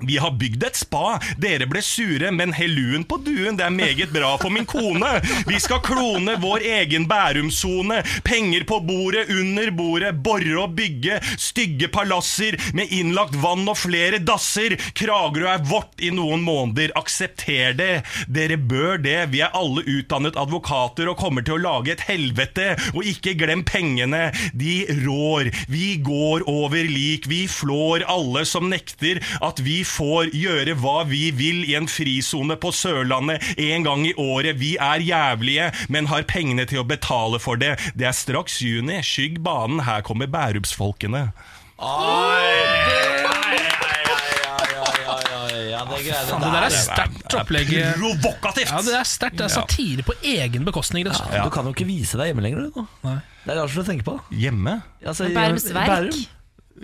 Vi 0.00 0.18
har 0.18 0.30
bygd 0.30 0.62
et 0.62 0.76
spa, 0.78 1.16
dere 1.42 1.66
ble 1.66 1.80
sure, 1.82 2.30
men 2.30 2.52
helluen 2.54 3.02
på 3.08 3.18
duen, 3.26 3.56
det 3.58 3.64
er 3.66 3.74
meget 3.74 4.12
bra 4.14 4.36
for 4.38 4.54
min 4.54 4.66
kone. 4.68 5.16
Vi 5.48 5.58
skal 5.58 5.82
klone 5.82 6.36
vår 6.38 6.62
egen 6.62 7.08
Bærumsone. 7.10 8.04
Penger 8.26 8.62
på 8.68 8.78
bordet, 8.86 9.26
under 9.34 9.72
bordet, 9.74 10.12
bore 10.22 10.54
og 10.62 10.76
bygge. 10.78 11.18
Stygge 11.34 11.88
palasser 11.90 12.54
med 12.78 12.92
innlagt 12.94 13.34
vann 13.42 13.66
og 13.66 13.80
flere 13.80 14.20
dasser. 14.22 14.76
Kragerø 14.98 15.48
er 15.50 15.66
vårt 15.66 15.98
i 15.98 16.12
noen 16.14 16.46
måneder, 16.46 16.94
aksepter 16.98 17.74
det. 17.78 17.90
Dere 18.30 18.58
bør 18.58 19.02
det, 19.02 19.16
vi 19.34 19.42
er 19.42 19.56
alle 19.58 19.82
utdannet 19.82 20.38
advokater 20.38 21.10
og 21.10 21.18
kommer 21.18 21.42
til 21.42 21.56
å 21.58 21.64
lage 21.64 21.96
et 21.96 22.06
helvete. 22.06 22.70
Og 22.94 23.02
ikke 23.02 23.34
glem 23.40 23.66
pengene, 23.66 24.28
de 24.54 24.78
rår. 25.02 25.50
Vi 25.66 25.96
går 26.06 26.46
over 26.46 26.86
lik, 26.86 27.26
vi 27.26 27.46
flår 27.50 28.06
alle 28.06 28.46
som 28.46 28.70
nekter 28.70 29.18
at 29.42 29.58
vi 29.64 29.80
får 29.88 30.30
gjøre 30.36 30.76
hva 30.82 31.02
vi 31.08 31.28
vil 31.34 31.64
i 31.68 31.74
en 31.78 31.88
frisone 31.90 32.56
på 32.60 32.72
Sørlandet 32.74 33.42
en 33.58 33.86
gang 33.86 34.06
i 34.06 34.14
året. 34.20 34.58
Vi 34.60 34.74
er 34.80 35.04
jævlige, 35.04 35.70
men 35.88 36.10
har 36.12 36.26
pengene 36.28 36.66
til 36.68 36.82
å 36.82 36.88
betale 36.88 37.40
for 37.42 37.60
det. 37.60 37.76
Det 37.98 38.08
er 38.08 38.16
straks 38.16 38.60
juni. 38.64 39.00
Skygg 39.04 39.40
banen, 39.44 39.84
her 39.88 40.04
kommer 40.06 40.30
bærumsfolkene. 40.30 41.28
Ja, 45.68 45.84
det 45.86 45.98
greiene 46.02 46.26
Faen, 46.28 46.42
det 46.42 46.48
der 46.52 46.64
er 46.66 46.74
sterkt 46.74 47.34
opplegg. 47.38 47.70
Provokativt! 47.98 48.72
Ja, 48.72 48.80
det 48.84 48.94
er 48.98 49.08
sterkt. 49.08 49.38
Det 49.38 49.46
er 49.46 49.52
satire 49.52 50.06
på 50.06 50.16
egen 50.26 50.66
bekostning. 50.66 51.06
Ja. 51.06 51.44
Du 51.44 51.52
kan 51.54 51.68
jo 51.68 51.74
ikke 51.76 51.86
vise 51.88 52.18
deg 52.20 52.32
hjemme 52.32 52.44
lenger, 52.44 52.66
du. 52.68 52.82
nå. 53.06 53.14
Det 53.44 53.54
er 53.54 53.60
rart 53.62 53.78
å 53.80 53.86
tenke 53.86 54.06
på. 54.06 54.18
Hjemme? 54.34 54.80
Altså, 55.04 55.30
Bærums 55.34 55.68
Verk. 55.72 55.92
Bærum. 55.94 56.26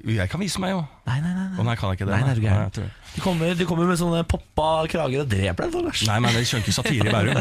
Jeg 0.04 0.28
kan 0.32 0.40
vise 0.40 0.60
meg, 0.60 0.74
jo. 0.74 0.84
Nei, 1.06 1.20
nei, 1.22 1.32
nei. 1.36 1.48
Å 1.58 1.66
nei, 1.66 1.76
kan 1.78 1.92
jeg 1.92 2.00
ikke 2.00 2.08
det? 2.10 2.16
Nei, 2.16 2.24
nei, 2.26 2.34
du 2.34 2.80
Nei, 2.82 2.88
De 3.14 3.20
kommer, 3.22 3.54
de 3.54 3.64
kommer 3.68 3.86
med 3.86 3.98
sånne 4.00 4.24
poppa 4.26 4.68
krager 4.90 5.22
og 5.22 5.28
dreper 5.30 5.68
deg. 5.70 6.00
Nei, 6.08 6.16
men 6.24 6.34
jeg 6.34 6.48
skjønner 6.50 6.64
ikke 6.64 6.74
satire 6.74 7.06
i 7.06 7.12
Bærum. 7.14 7.36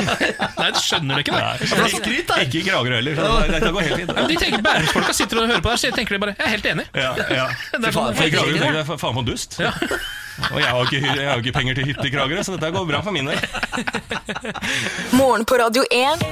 Nei, 0.60 0.68
du 0.72 0.80
skjønner 0.80 1.18
det 1.20 1.24
ikke. 1.26 1.34
Det. 1.36 1.68
er 1.76 1.92
skryt, 1.92 2.24
da! 2.30 2.38
Ikke 2.46 2.62
i 2.62 2.64
Kragerø 2.70 2.96
heller. 3.00 3.20
så 3.20 3.34
det- 3.50 3.60
det 3.66 3.72
går 3.76 3.86
helt 3.90 4.00
fint. 4.00 4.14
Men 4.16 4.30
De 4.32 4.38
tenker 4.40 4.64
Bærumsfolka 4.64 5.12
sitter 5.20 5.42
og 5.42 5.50
hører 5.52 5.60
på 5.66 5.74
der, 5.74 5.82
så 5.84 5.92
tenker 5.98 6.16
de 6.16 6.22
bare 6.24 6.34
Jeg 6.38 6.46
er 6.46 6.54
helt 6.56 6.70
enig. 6.72 6.86
Ja, 6.94 7.12
ja. 7.36 7.46
Det 7.76 7.84
er 7.92 7.92
sånn- 7.98 8.16
for 8.16 8.32
Kragerø 8.32 8.56
tenker 8.64 8.80
jeg, 8.80 8.88
faen 9.04 9.20
for 9.20 9.28
dust. 9.28 9.60
Ja. 9.60 9.74
Og 10.40 10.56
jeg 10.56 10.70
har, 10.72 10.86
ikke, 10.88 11.00
jeg 11.04 11.26
har 11.28 11.40
ikke 11.42 11.52
penger 11.52 11.74
til 11.76 11.84
hytte 11.90 12.06
i 12.08 12.10
Kragerø, 12.14 12.40
så 12.46 12.54
dette 12.56 12.70
går 12.72 12.86
bra 12.88 13.02
for 13.04 13.12
min 13.12 13.28
del. 13.28 13.36
Morgen 15.20 15.44
på 15.44 15.58
Radio 15.60 15.82
1. 15.92 16.22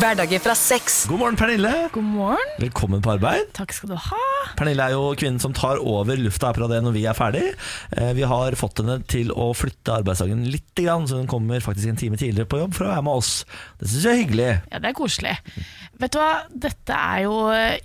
Hverdager 0.00 0.40
fra 0.40 0.54
sex. 0.56 1.02
God 1.10 1.20
morgen, 1.20 1.36
Pernille. 1.36 1.70
God 1.92 2.06
morgen. 2.08 2.52
Velkommen 2.62 3.02
på 3.04 3.12
arbeid. 3.18 3.50
Takk 3.56 3.74
skal 3.76 3.92
du 3.92 3.98
ha. 4.00 4.20
Pernille 4.56 4.86
er 4.88 4.94
jo 4.96 5.10
kvinnen 5.20 5.42
som 5.42 5.52
tar 5.54 5.76
over 5.82 6.16
lufta 6.16 6.48
her 6.50 6.56
på 6.56 6.68
det 6.72 6.80
når 6.86 6.94
vi 6.96 7.02
er 7.10 7.16
ferdig. 7.18 7.42
Vi 8.14 8.26
har 8.28 8.54
fått 8.58 8.80
henne 8.82 8.98
til 9.10 9.32
å 9.34 9.50
flytte 9.56 9.98
arbeidsdagen 10.00 10.44
litt, 10.50 10.70
så 10.74 11.20
hun 11.20 11.28
kommer 11.30 11.62
faktisk 11.62 11.90
en 11.90 11.98
time 11.98 12.18
tidligere 12.18 12.48
på 12.50 12.58
jobb 12.60 12.74
for 12.74 12.86
å 12.86 12.92
være 12.92 13.04
med 13.06 13.20
oss. 13.20 13.32
Det 13.78 13.88
syns 13.90 14.06
jeg 14.06 14.12
er 14.12 14.20
hyggelig. 14.22 14.48
Ja, 14.72 14.80
det 14.82 14.90
er 14.90 14.96
koselig. 14.98 15.34
Vet 16.02 16.14
du 16.14 16.18
hva, 16.18 16.30
dette 16.50 16.96
er 16.98 17.20
jo 17.22 17.34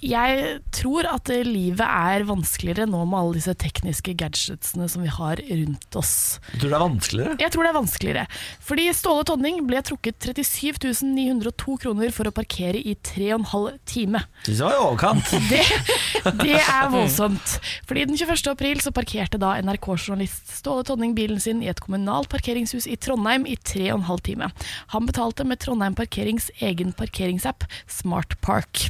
Jeg 0.01 0.45
tror 0.73 1.05
at 1.05 1.29
livet 1.45 1.85
er 1.85 2.25
vanskeligere 2.25 2.87
nå 2.89 3.03
med 3.05 3.19
alle 3.19 3.37
disse 3.37 3.53
tekniske 3.61 4.15
gadgetsene 4.17 4.87
som 4.89 5.03
vi 5.05 5.11
har 5.13 5.41
rundt 5.45 5.99
oss. 5.99 6.13
Du 6.53 6.63
tror 6.63 6.71
det 6.71 6.79
er 6.79 6.85
vanskeligere? 6.85 7.35
Jeg 7.43 7.53
tror 7.53 7.65
det 7.65 7.71
er 7.71 7.77
vanskeligere. 7.77 8.25
Fordi 8.65 8.87
Ståle 8.97 9.27
Tonning 9.29 9.61
ble 9.69 9.83
trukket 9.85 10.29
37 10.31 11.05
902 11.05 11.77
kroner 11.85 12.13
for 12.15 12.29
å 12.29 12.33
parkere 12.35 12.81
i 12.81 12.95
3,5 12.95 13.77
time. 13.89 14.23
Det 14.45 14.57
var 14.59 14.75
i 14.75 14.81
overkant. 14.81 15.29
Det, 15.49 15.63
det 16.43 16.57
er 16.59 16.89
voldsomt. 16.91 17.55
Fordi 17.87 18.03
den 18.09 18.17
21. 18.19 18.49
april 18.51 18.81
så 18.83 18.91
parkerte 18.93 19.39
da 19.41 19.55
NRK-journalist 19.63 20.18
Ståle 20.27 20.83
Tonning 20.83 21.13
bilen 21.15 21.39
sin 21.39 21.61
i 21.63 21.69
et 21.71 21.79
kommunalt 21.83 22.29
parkeringshus 22.31 22.87
i 22.89 22.97
Trondheim 22.99 23.45
i 23.47 23.55
3,5 23.55 24.23
time. 24.25 24.49
Han 24.95 25.07
betalte 25.07 25.45
med 25.47 25.61
Trondheim 25.63 25.95
Parkerings 25.95 26.49
egen 26.59 26.91
parkeringsapp 26.97 27.63
Smart 27.87 28.35
Park. 28.41 28.89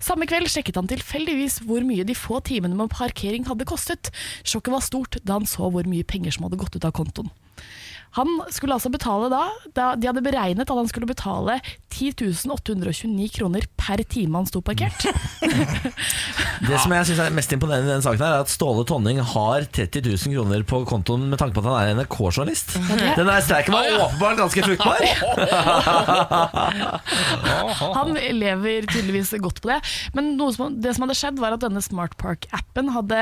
Samme 0.00 0.26
kveld 0.30 0.48
sjekket 0.52 0.78
han 0.80 0.90
tilfeldigvis 0.90 1.60
hvor 1.66 1.84
mye 1.86 2.06
de 2.06 2.16
få 2.16 2.40
timene 2.46 2.78
med 2.78 2.92
parkering 2.94 3.46
hadde 3.50 3.68
kostet. 3.68 4.12
Sjokket 4.44 4.72
var 4.72 4.84
stort 4.84 5.20
da 5.22 5.38
han 5.40 5.48
så 5.48 5.68
hvor 5.68 5.88
mye 5.88 6.06
penger 6.06 6.34
som 6.34 6.48
hadde 6.48 6.60
gått 6.62 6.78
ut 6.78 6.88
av 6.88 6.96
kontoen. 6.96 7.30
Han 8.18 8.28
skulle 8.52 8.76
altså 8.76 8.90
betale 8.92 9.28
da, 9.32 9.42
da 9.76 9.92
De 9.96 10.08
hadde 10.08 10.22
beregnet 10.24 10.68
at 10.68 10.76
han 10.76 10.88
skulle 10.90 11.08
betale 11.08 11.58
10.829 11.92 13.28
kroner 13.36 13.66
per 13.76 14.00
time 14.08 14.38
han 14.40 14.46
sto 14.48 14.62
parkert. 14.64 15.04
Det 16.62 16.78
som 16.78 16.92
jeg 16.94 17.08
synes 17.08 17.20
er 17.20 17.34
mest 17.34 17.52
imponerende 17.52 17.88
i 17.88 17.92
denne 17.92 18.04
saken, 18.04 18.22
her 18.22 18.36
er 18.38 18.44
at 18.44 18.52
Ståle 18.52 18.84
Tonning 18.88 19.18
har 19.32 19.66
30 19.74 20.04
000 20.06 20.36
kroner 20.36 20.62
på 20.68 20.82
kontoen 20.88 21.26
med 21.30 21.40
tanke 21.40 21.56
på 21.56 21.62
at 21.64 21.68
han 21.68 21.80
er 21.82 21.96
NRK-journalist. 21.98 22.76
Den 23.18 23.28
der 23.28 23.42
streiken 23.44 23.74
var 23.74 23.88
åpenbart 24.06 24.40
ganske 24.40 24.64
fruktbar. 24.68 25.02
Han 27.98 28.14
lever 28.14 28.86
tydeligvis 28.90 29.34
godt 29.42 29.60
på 29.62 29.70
det. 29.72 29.78
Men 30.16 30.32
noe 30.38 30.54
som, 30.54 30.76
det 30.82 30.94
som 30.94 31.04
hadde 31.06 31.18
skjedd, 31.18 31.40
var 31.42 31.56
at 31.56 31.64
denne 31.64 31.82
Smart 31.84 32.14
Park-appen 32.20 32.92
hadde 32.94 33.20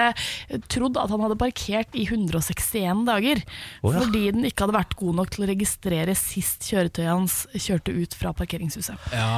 trodd 0.72 0.98
at 1.00 1.10
han 1.12 1.22
hadde 1.24 1.38
parkert 1.40 1.96
i 1.98 2.04
161 2.06 3.06
dager. 3.08 3.42
oh 3.82 3.94
ja. 3.94 4.02
Fordi 4.02 4.24
den 4.36 4.46
ikke 4.48 4.66
hadde 4.66 4.76
vært 4.76 4.79
god 4.98 5.18
nok 5.20 5.30
til 5.34 5.44
å 5.44 5.50
registrere 5.50 6.16
sist 6.18 6.66
kjøretøyet 6.70 7.10
hans 7.10 7.36
kjørte 7.54 7.94
ut 7.94 8.16
fra 8.18 8.32
parkeringshuset. 8.36 9.08
Ja. 9.14 9.30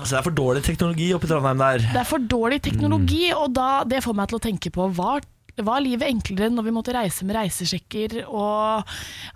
Så 0.00 0.10
det 0.12 0.20
er 0.20 0.26
for 0.26 0.36
dårlig 0.36 0.64
teknologi 0.66 1.10
oppi 1.16 1.30
Trondheim 1.30 1.62
der. 1.62 1.86
Det 1.90 2.02
er 2.02 2.08
for 2.08 2.22
dårlig 2.22 2.62
teknologi, 2.64 3.28
og 3.36 3.54
da, 3.56 3.84
det 3.88 4.02
får 4.04 4.18
meg 4.18 4.30
til 4.30 4.40
å 4.40 4.44
tenke 4.48 4.74
på 4.74 4.88
hva 4.96 5.18
var 5.62 5.82
livet 5.84 6.08
enklere 6.10 6.48
når 6.50 6.66
vi 6.66 6.72
måtte 6.74 6.94
reise 6.96 7.26
med 7.26 7.36
reisesjekker 7.36 8.24
og 8.24 8.82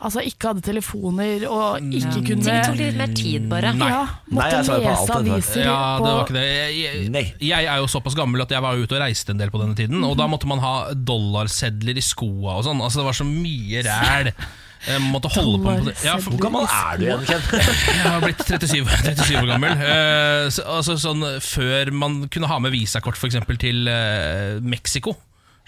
altså, 0.03 0.25
ikke 0.27 0.51
hadde 0.51 0.65
telefoner 0.67 1.45
og 1.47 1.79
ikke 1.95 2.25
kunne 2.27 2.43
Ting 2.49 2.65
tok 2.65 2.79
litt 2.81 2.99
mer 2.99 3.13
tid, 3.15 3.47
bare. 3.51 3.73
Nei. 3.77 3.91
Ja, 3.93 4.03
måtte 4.33 4.49
Nei, 4.49 4.63
lese 4.65 4.81
dette. 4.83 5.19
aviser 5.19 5.63
Ja, 5.63 5.79
det 6.03 6.11
var 6.11 6.23
ikke 6.25 6.39
det. 6.39 6.47
Jeg, 6.49 7.03
jeg, 7.07 7.35
jeg 7.53 7.69
er 7.71 7.83
jo 7.83 7.91
såpass 7.91 8.19
gammel 8.19 8.43
at 8.43 8.55
jeg 8.55 8.65
var 8.65 8.79
ute 8.79 8.99
og 8.99 9.05
reiste 9.05 9.35
en 9.35 9.43
del 9.43 9.53
på 9.55 9.63
denne 9.63 9.79
tiden. 9.79 10.03
Og 10.09 10.17
da 10.19 10.27
måtte 10.31 10.51
man 10.51 10.63
ha 10.65 10.75
dollarsedler 10.95 11.99
i 11.99 12.05
skoa 12.05 12.59
og 12.59 12.67
sånn. 12.67 12.83
Altså 12.83 13.03
Det 13.03 13.11
var 13.13 13.21
så 13.21 13.29
mye 13.29 13.85
ræl. 13.87 14.33
Jeg 14.87 15.03
måtte 15.11 15.31
holde 15.35 15.59
på 15.65 15.75
med 15.75 15.89
det. 15.91 15.97
Ja, 16.07 16.17
for, 16.23 16.31
Hvor 16.37 16.45
gammel 16.47 16.67
er 16.71 16.99
du 17.01 17.07
igjen, 17.09 17.25
Ken? 17.27 17.47
jeg 17.59 18.05
har 18.07 18.21
blitt 18.23 18.45
37, 18.47 18.83
37 18.87 19.39
år 19.43 19.49
gammel. 19.55 19.75
Uh, 19.81 20.45
så, 20.55 20.67
altså 20.79 20.99
sånn 21.03 21.25
Før 21.43 21.91
man 21.93 22.21
kunne 22.31 22.51
ha 22.51 22.59
med 22.63 22.73
visakort 22.77 23.19
eksempel, 23.29 23.59
til 23.61 23.89
uh, 23.91 24.61
Mexico. 24.63 25.17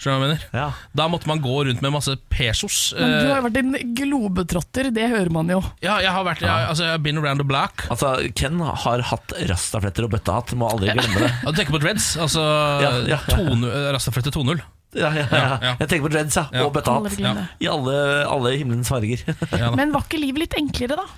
Ja. 0.01 0.71
Da 0.97 1.05
måtte 1.05 1.27
man 1.29 1.37
gå 1.43 1.59
rundt 1.67 1.83
med 1.85 1.91
masse 1.93 2.15
pesos. 2.33 2.93
Men 2.97 3.11
du 3.11 3.17
Eh, 3.19 3.27
har 3.29 3.37
jo 3.37 3.45
vært 3.45 3.59
en 3.59 3.75
globetrotter, 3.99 4.89
det 4.95 5.05
hører 5.11 5.29
man 5.29 5.51
jo. 5.53 5.59
ja, 5.83 5.99
jeg 6.01 6.09
har 6.09 6.25
vært 6.25 6.41
jeg, 6.41 6.49
altså, 6.49 6.87
jeg 6.87 6.95
har 6.95 7.03
been 7.05 7.19
around 7.21 7.37
the 7.37 7.45
block. 7.45 7.85
Altså, 7.93 8.15
Ken 8.33 8.57
har 8.65 9.03
hatt 9.11 9.35
rastafletter 9.51 10.07
og 10.07 10.15
bøttehatt, 10.15 10.55
må 10.57 10.71
aldri 10.73 10.89
glemme 10.95 11.21
det. 11.21 11.29
Ja, 11.43 11.51
Du 11.53 11.59
tenker 11.59 11.77
på 11.77 11.83
dreads? 11.83 12.15
Altså 12.17 12.41
Ja, 12.81 12.95
ja, 13.13 13.19
ja. 13.29 13.91
Rastaflette 13.93 14.33
2.0? 14.33 14.63
Ja, 14.97 15.11
ja, 15.15 15.25
ja. 15.31 15.73
Jeg 15.79 15.87
tenker 15.87 16.07
på 16.09 16.13
dreads 16.13 16.37
ja. 16.39 16.45
Ja. 16.51 16.65
og 16.67 16.73
bøttehatt. 16.75 17.11
Aldri. 17.11 17.47
I 17.63 17.69
alle, 17.71 17.97
alle 18.27 18.55
himmelens 18.59 18.91
farger. 18.91 19.23
Ja. 19.61 19.69
Men 19.75 19.91
var 19.93 20.07
ikke 20.07 20.19
livet 20.21 20.47
litt 20.47 20.55
enklere, 20.57 20.95
da? 20.97 21.09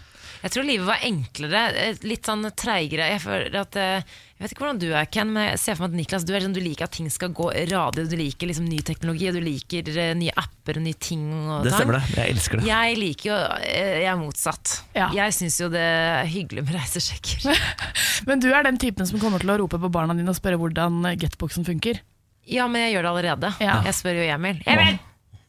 Jeg 0.43 0.51
tror 0.51 0.65
livet 0.67 0.83
var 0.83 1.03
enklere, 1.07 1.59
eh, 1.79 2.01
litt 2.03 2.27
sånn 2.27 2.43
treigere. 2.59 3.05
Jeg 3.13 3.21
føler 3.23 3.53
at 3.61 3.77
eh, 3.79 4.03
Jeg 4.33 4.43
vet 4.43 4.53
ikke 4.55 4.63
hvordan 4.65 4.79
du 4.81 4.89
er, 4.89 5.05
Ken, 5.07 5.29
men 5.31 5.45
jeg 5.53 5.59
ser 5.61 5.77
for 5.77 5.85
meg 5.85 5.93
at 5.93 5.99
Niklas, 6.01 6.25
du 6.27 6.33
er 6.35 6.43
sånn, 6.43 6.55
du 6.57 6.59
liker 6.59 6.83
at 6.89 6.95
ting 6.97 7.07
skal 7.13 7.31
gå 7.31 7.47
radig. 7.69 8.03
Du 8.11 8.17
liker 8.19 8.49
liksom 8.49 8.67
ny 8.67 8.81
teknologi, 8.83 9.29
og 9.31 9.37
du 9.37 9.43
liker 9.45 9.87
eh, 9.93 10.11
nye 10.19 10.35
apper 10.35 10.81
og 10.81 10.83
nye 10.83 10.99
ting. 10.99 11.23
Og 11.47 11.63
Det 11.63 11.71
stemmer 11.71 12.01
det. 12.01 12.03
Jeg 12.17 12.35
elsker 12.35 12.59
det. 12.59 12.67
Jeg 12.67 12.99
liker 12.99 13.29
jo 13.29 13.37
Jeg 13.63 14.09
er 14.11 14.19
motsatt. 14.19 14.73
Ja. 14.97 15.07
Jeg 15.15 15.37
syns 15.37 15.61
jo 15.63 15.71
det 15.71 15.85
er 15.85 16.27
hyggelig 16.27 16.65
med 16.67 16.75
reisesjekker. 16.75 17.47
Men 18.27 18.43
du 18.43 18.49
er 18.51 18.67
den 18.67 18.81
typen 18.81 19.07
som 19.07 19.23
kommer 19.23 19.39
til 19.39 19.53
å 19.53 19.61
rope 19.63 19.79
på 19.79 19.93
barna 19.95 20.17
dine 20.17 20.33
og 20.33 20.41
spørre 20.41 20.59
hvordan 20.59 21.05
getboxen 21.23 21.63
funker. 21.63 22.03
Ja, 22.49 22.67
men 22.67 22.81
jeg 22.85 22.95
gjør 22.95 23.05
det 23.05 23.11
allerede. 23.13 23.53
Ja. 23.63 23.79
Jeg 23.87 23.95
spør 23.95 24.19
jo 24.19 24.27
Emil. 24.35 24.61
Emil! 24.67 24.97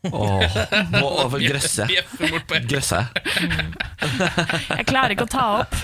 Åh. 0.04 0.40
Bjeffer 1.88 2.28
bort 2.34 2.44
på 2.50 2.58
Grøsser 2.68 3.06
jeg. 4.76 4.84
Klarer 4.84 5.14
ikke 5.14 5.24
å 5.24 5.30
ta 5.32 5.44
opp 5.62 5.78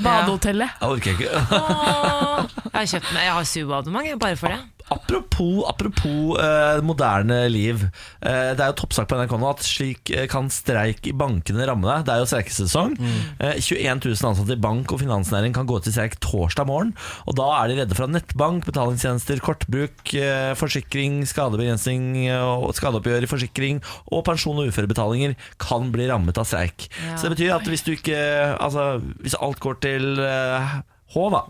badehotellet. 0.00 0.78
Jeg 0.80 0.88
orker 0.96 1.10
ikke. 1.12 1.28
Åh, 1.58 2.46
jeg 2.64 2.78
har 2.78 2.88
kjøpt 2.94 3.10
meg 3.12 3.26
Jeg 3.26 3.34
har 3.36 3.44
Subo-abonnement 3.52 4.22
bare 4.22 4.38
for 4.40 4.54
det. 4.54 4.60
Apropos, 4.86 5.64
apropos 5.66 6.36
eh, 6.38 6.80
moderne 6.86 7.40
liv. 7.50 7.80
Eh, 8.22 8.52
det 8.54 8.62
er 8.62 8.70
jo 8.70 8.76
toppsak 8.82 9.08
på 9.10 9.16
NRK 9.18 9.32
nå 9.42 9.48
at 9.50 9.64
slik 9.66 10.12
eh, 10.14 10.28
kan 10.30 10.46
streik 10.52 11.08
i 11.10 11.14
bankene 11.16 11.66
ramme 11.66 11.88
deg. 11.88 12.04
Det 12.06 12.14
er 12.14 12.22
jo 12.22 12.28
streikesesong. 12.30 12.94
Eh, 13.42 13.58
21 13.58 14.04
000 14.06 14.30
ansatte 14.30 14.54
i 14.54 14.62
bank 14.62 14.94
og 14.94 15.02
finansnæring 15.02 15.56
kan 15.56 15.66
gå 15.66 15.80
til 15.82 15.96
streik 15.96 16.14
torsdag 16.22 16.68
morgen. 16.70 16.94
Og 17.26 17.34
da 17.40 17.48
er 17.58 17.72
de 17.72 17.80
redde 17.80 17.98
for 17.98 18.06
at 18.06 18.14
nettbank, 18.14 18.62
betalingstjenester, 18.70 19.42
kortbruk, 19.42 20.14
eh, 20.14 20.52
forsikring, 20.60 21.18
skadebegrensning 21.26 22.08
og 22.36 22.70
skadeoppgjør 22.78 23.26
i 23.26 23.30
forsikring 23.34 23.82
og 24.12 24.22
pensjon- 24.30 24.62
og 24.62 24.70
uførebetalinger 24.70 25.34
kan 25.62 25.90
bli 25.94 26.06
rammet 26.12 26.38
av 26.38 26.46
streik. 26.46 26.86
Ja. 27.02 27.16
Så 27.18 27.26
det 27.26 27.36
betyr 27.36 27.56
at 27.58 27.66
hvis 27.66 27.82
du 27.86 27.92
ikke 27.96 28.22
Altså, 28.56 29.00
hvis 29.22 29.34
alt 29.42 29.58
går 29.60 29.76
til 29.82 30.20
eh, 30.22 30.76
H, 31.14 31.24
da, 31.32 31.40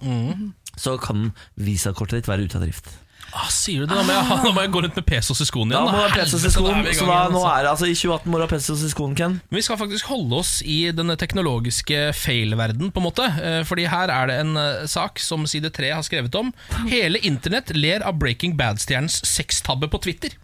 så 0.77 0.97
kan 1.01 1.31
visakortet 1.61 2.21
ditt 2.23 2.29
være 2.31 2.47
ute 2.49 2.59
av 2.59 2.65
drift. 2.65 2.89
Ah, 3.35 3.49
sier 3.53 3.83
du 3.83 3.91
det? 3.91 3.97
Da 3.97 4.05
må, 4.07 4.15
jeg, 4.15 4.39
da 4.45 4.53
må 4.55 4.63
jeg 4.65 4.71
gå 4.75 4.83
rundt 4.85 4.99
med 5.01 5.07
pesos 5.09 5.41
i 5.43 5.47
skoen 5.49 5.73
igjen. 5.73 5.83
Da 5.83 5.91
må 5.91 5.97
du 5.97 6.03
ha 6.05 6.13
pesos 6.15 6.45
i 6.47 6.53
skoen. 6.55 6.87
Så 6.95 7.09
da, 7.09 7.19
nå 7.33 7.41
altså. 7.41 7.51
er 7.51 7.67
det 7.67 7.71
altså 7.73 7.89
I 7.91 7.97
2018 7.99 8.33
må 8.33 8.39
du 8.39 8.45
ha 8.47 8.51
pesos 8.53 8.85
i 8.87 8.91
skoen, 8.93 9.17
Ken. 9.19 9.37
Men 9.51 9.61
vi 9.61 9.65
skal 9.67 9.81
faktisk 9.81 10.11
holde 10.13 10.41
oss 10.41 10.53
i 10.63 10.79
den 10.97 11.13
teknologiske 11.19 12.01
fail-verden, 12.17 12.93
på 12.95 13.03
en 13.03 13.09
måte. 13.09 13.29
Eh, 13.43 13.61
Fordi 13.69 13.89
her 13.93 14.13
er 14.15 14.31
det 14.31 14.41
en 14.45 14.57
eh, 14.61 14.87
sak 14.91 15.21
som 15.23 15.47
Side 15.51 15.73
3 15.77 15.93
har 15.99 16.07
skrevet 16.07 16.39
om. 16.39 16.55
Hele 16.89 17.21
internett 17.27 17.75
ler 17.77 18.07
av 18.07 18.19
Breaking 18.21 18.57
Bad-stjernens 18.59 19.21
sextabbe 19.27 19.91
på 19.93 20.01
Twitter. 20.07 20.39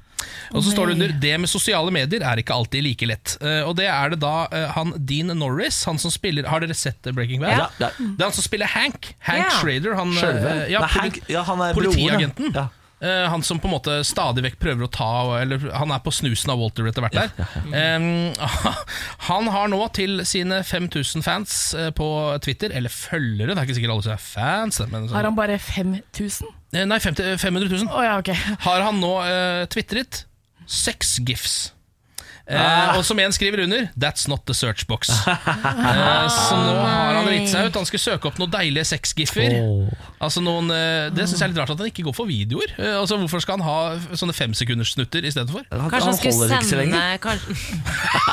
Og 0.53 0.63
så 0.65 0.73
står 0.75 0.87
det 0.87 0.93
under 0.99 1.09
'Det 1.21 1.41
med 1.41 1.49
sosiale 1.49 1.91
medier 1.91 2.23
er 2.23 2.37
ikke 2.43 2.53
alltid 2.55 2.83
like 2.85 3.07
lett'. 3.07 3.37
Eh, 3.41 3.63
Og 3.69 3.77
det 3.77 3.87
er 3.87 4.11
det 4.11 4.21
da 4.21 4.47
eh, 4.53 4.69
han 4.73 4.93
Dean 5.07 5.27
Norris, 5.39 5.85
han 5.85 5.99
som 5.99 6.11
spiller 6.11 6.47
Har 6.49 6.61
dere 6.61 6.75
sett 6.75 7.03
Breaking 7.15 7.41
Bad? 7.41 7.59
Ja. 7.59 7.67
Ja, 7.81 7.89
Det 7.99 8.21
er 8.21 8.25
han 8.25 8.33
som 8.33 8.45
spiller 8.45 8.67
Hank. 8.67 9.15
Hank 9.21 9.39
Ja. 9.45 9.59
Schrader. 9.61 9.95
Han, 9.95 10.13
eh, 10.13 10.71
ja, 10.71 10.83
Hank, 10.87 11.21
ja, 11.29 11.43
han 11.43 11.61
er 11.61 11.75
politiagenten. 11.75 12.53
Ja. 12.55 12.69
Han 13.03 13.43
som 13.43 13.59
på 13.59 13.67
en 13.67 13.73
måte 13.75 14.05
stadig 14.07 14.45
vekk 14.45 14.59
prøver 14.61 14.85
å 14.87 14.91
ta 14.91 15.41
Eller 15.41 15.59
han 15.75 15.91
er 15.91 15.99
på 15.99 16.13
snusen 16.13 16.51
av 16.51 16.59
Walter 16.61 16.87
etter 16.87 17.03
hvert 17.03 17.13
der. 17.13 17.31
Eh, 17.75 18.33
han 19.29 19.49
har 19.49 19.69
nå 19.69 19.93
til 19.93 20.21
sine 20.25 20.63
5000 20.63 21.23
fans 21.23 21.75
på 21.97 22.39
Twitter, 22.41 22.71
eller 22.73 22.89
følgere, 22.89 23.55
det 23.55 23.59
er 23.59 23.67
ikke 23.67 23.75
sikkert 23.75 23.91
alle 23.97 24.03
som 24.03 24.13
er 24.13 24.23
fans 24.23 24.79
men 24.87 25.09
sånn, 25.09 25.17
Har 25.17 25.25
han 25.25 25.35
bare 25.35 25.59
5000? 25.59 26.47
Eh, 26.73 26.87
Nei, 26.89 27.01
50, 27.01 27.37
500 27.39 27.69
000. 27.69 27.89
Oh, 27.93 28.03
ja, 28.05 28.17
okay. 28.19 28.37
Har 28.65 28.81
han 28.81 29.01
nå 29.03 29.13
uh, 29.21 29.65
tvitret 29.73 30.25
seks 30.65 31.19
gifs. 31.27 31.57
Eh, 32.53 32.61
Ah. 32.63 32.97
Og 32.99 33.05
som 33.09 33.19
en 33.19 33.33
skriver 33.33 33.63
under 33.65 33.87
That's 33.99 34.27
not 34.29 34.45
the 34.47 34.55
search 34.55 34.87
box. 34.87 35.09
Eh, 35.83 36.29
så 36.29 36.57
nå 36.57 36.73
har 36.83 37.15
han 37.17 37.27
dritt 37.27 37.49
seg 37.51 37.67
ut. 37.69 37.77
Han 37.79 37.87
skulle 37.89 38.03
søke 38.03 38.29
opp 38.29 38.39
noen 38.41 38.51
deilige 38.53 38.85
sexgiffer. 38.93 39.55
Altså 40.23 40.43
noen, 40.45 40.69
eh, 40.75 41.09
det 41.15 41.25
syns 41.29 41.41
jeg 41.41 41.47
er 41.49 41.53
litt 41.53 41.61
rart 41.63 41.73
at 41.75 41.81
han 41.83 41.89
ikke 41.91 42.05
går 42.07 42.15
for 42.17 42.29
videoer. 42.29 42.73
Eh, 42.79 42.95
altså 43.01 43.17
Hvorfor 43.21 43.43
skal 43.45 43.59
han 43.59 43.65
ha 43.67 44.17
sånne 44.19 44.35
femsekunderssnutter 44.37 45.25
i 45.27 45.33
stedet 45.35 45.51
for? 45.53 45.65
Kanskje 45.71 45.91
han, 45.91 46.07
han 46.07 46.19
skulle 46.19 46.35
holder 46.37 46.55
ikke 46.55 46.65
så 46.65 46.71
sende 46.71 46.83
lenge. 46.83 47.19
kanskje, 47.25 47.57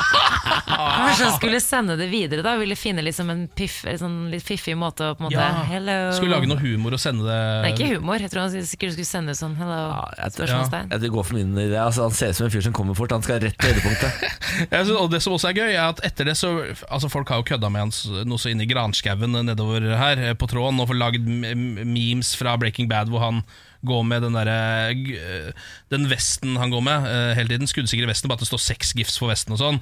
kanskje 0.70 1.24
han 1.24 1.34
skulle 1.36 1.60
sende 1.64 1.96
det 2.00 2.08
videre, 2.12 2.42
da? 2.46 2.54
Ville 2.60 2.76
finne 2.78 3.02
liksom 3.04 3.30
en 3.32 3.42
piff, 3.56 3.80
en 3.88 3.98
sånn 4.00 4.16
litt 4.32 4.44
fiffig 4.46 4.76
måte 4.78 5.10
å 5.12 5.16
på 5.18 5.26
en 5.26 5.30
måte 5.30 5.48
Hello. 5.70 5.96
Skulle 6.16 6.36
lage 6.36 6.50
noe 6.50 6.60
humor 6.62 6.96
og 6.96 7.02
sende 7.02 7.26
det 7.26 7.38
Nei, 7.64 7.72
ikke 7.74 7.90
humor. 7.96 8.20
Jeg 8.22 8.30
tror 8.32 8.46
han 8.46 8.54
sikkert 8.74 8.94
skulle 8.96 9.08
sende 9.10 9.34
sånn 9.38 9.56
hello. 9.60 9.80
Ja, 9.90 10.04
jeg, 10.24 10.36
tror- 10.36 10.46
Spørsmålstegn. 10.50 10.90
jeg, 10.94 11.00
det 11.06 11.10
går 11.16 11.24
for 11.30 11.34
min 11.40 11.52
idé. 11.66 11.78
Altså, 11.80 12.06
han 12.08 12.16
ser 12.16 12.32
ut 12.34 12.36
som 12.40 12.46
en 12.48 12.54
fyr 12.54 12.64
som 12.68 12.72
kommer 12.76 12.94
fort. 12.98 13.12
Han 13.14 13.22
skal 13.26 13.40
rett 13.44 13.58
til 13.60 13.72
høydepunktet. 13.74 14.09
Synes, 14.70 14.92
og 14.96 15.10
det 15.12 15.22
som 15.24 15.34
også 15.36 15.50
er 15.50 15.58
gøy, 15.58 15.72
er 15.72 15.88
at 15.88 16.02
etter 16.06 16.28
det 16.30 16.36
så 16.38 16.52
Altså 16.88 17.10
Folk 17.12 17.28
har 17.30 17.40
jo 17.40 17.48
kødda 17.50 17.70
med 17.72 17.84
hans 17.86 18.02
noe 18.28 18.40
så 18.40 18.52
inni 18.52 18.68
granskauen 18.70 19.34
nedover 19.46 19.86
her 20.00 20.22
eh, 20.30 20.36
på 20.38 20.48
tråden, 20.50 20.80
og 20.80 20.90
får 20.90 21.00
lagd 21.00 21.26
memes 21.26 22.34
fra 22.38 22.56
Breaking 22.60 22.90
Bad 22.90 23.12
hvor 23.12 23.24
han 23.24 23.42
går 23.86 24.02
med 24.04 24.22
den 24.26 24.34
derre 24.36 25.52
Den 25.90 26.04
vesten 26.10 26.56
han 26.60 26.70
går 26.72 26.82
med 26.84 27.06
eh, 27.08 27.30
hele 27.38 27.48
tiden. 27.54 27.68
Skuddsikre 27.70 28.08
vesten, 28.10 28.28
bare 28.30 28.38
at 28.40 28.44
det 28.44 28.50
står 28.50 28.60
seks 28.62 28.92
gifs 28.98 29.16
for 29.20 29.30
vesten 29.32 29.54
og 29.56 29.60
sånn. 29.60 29.78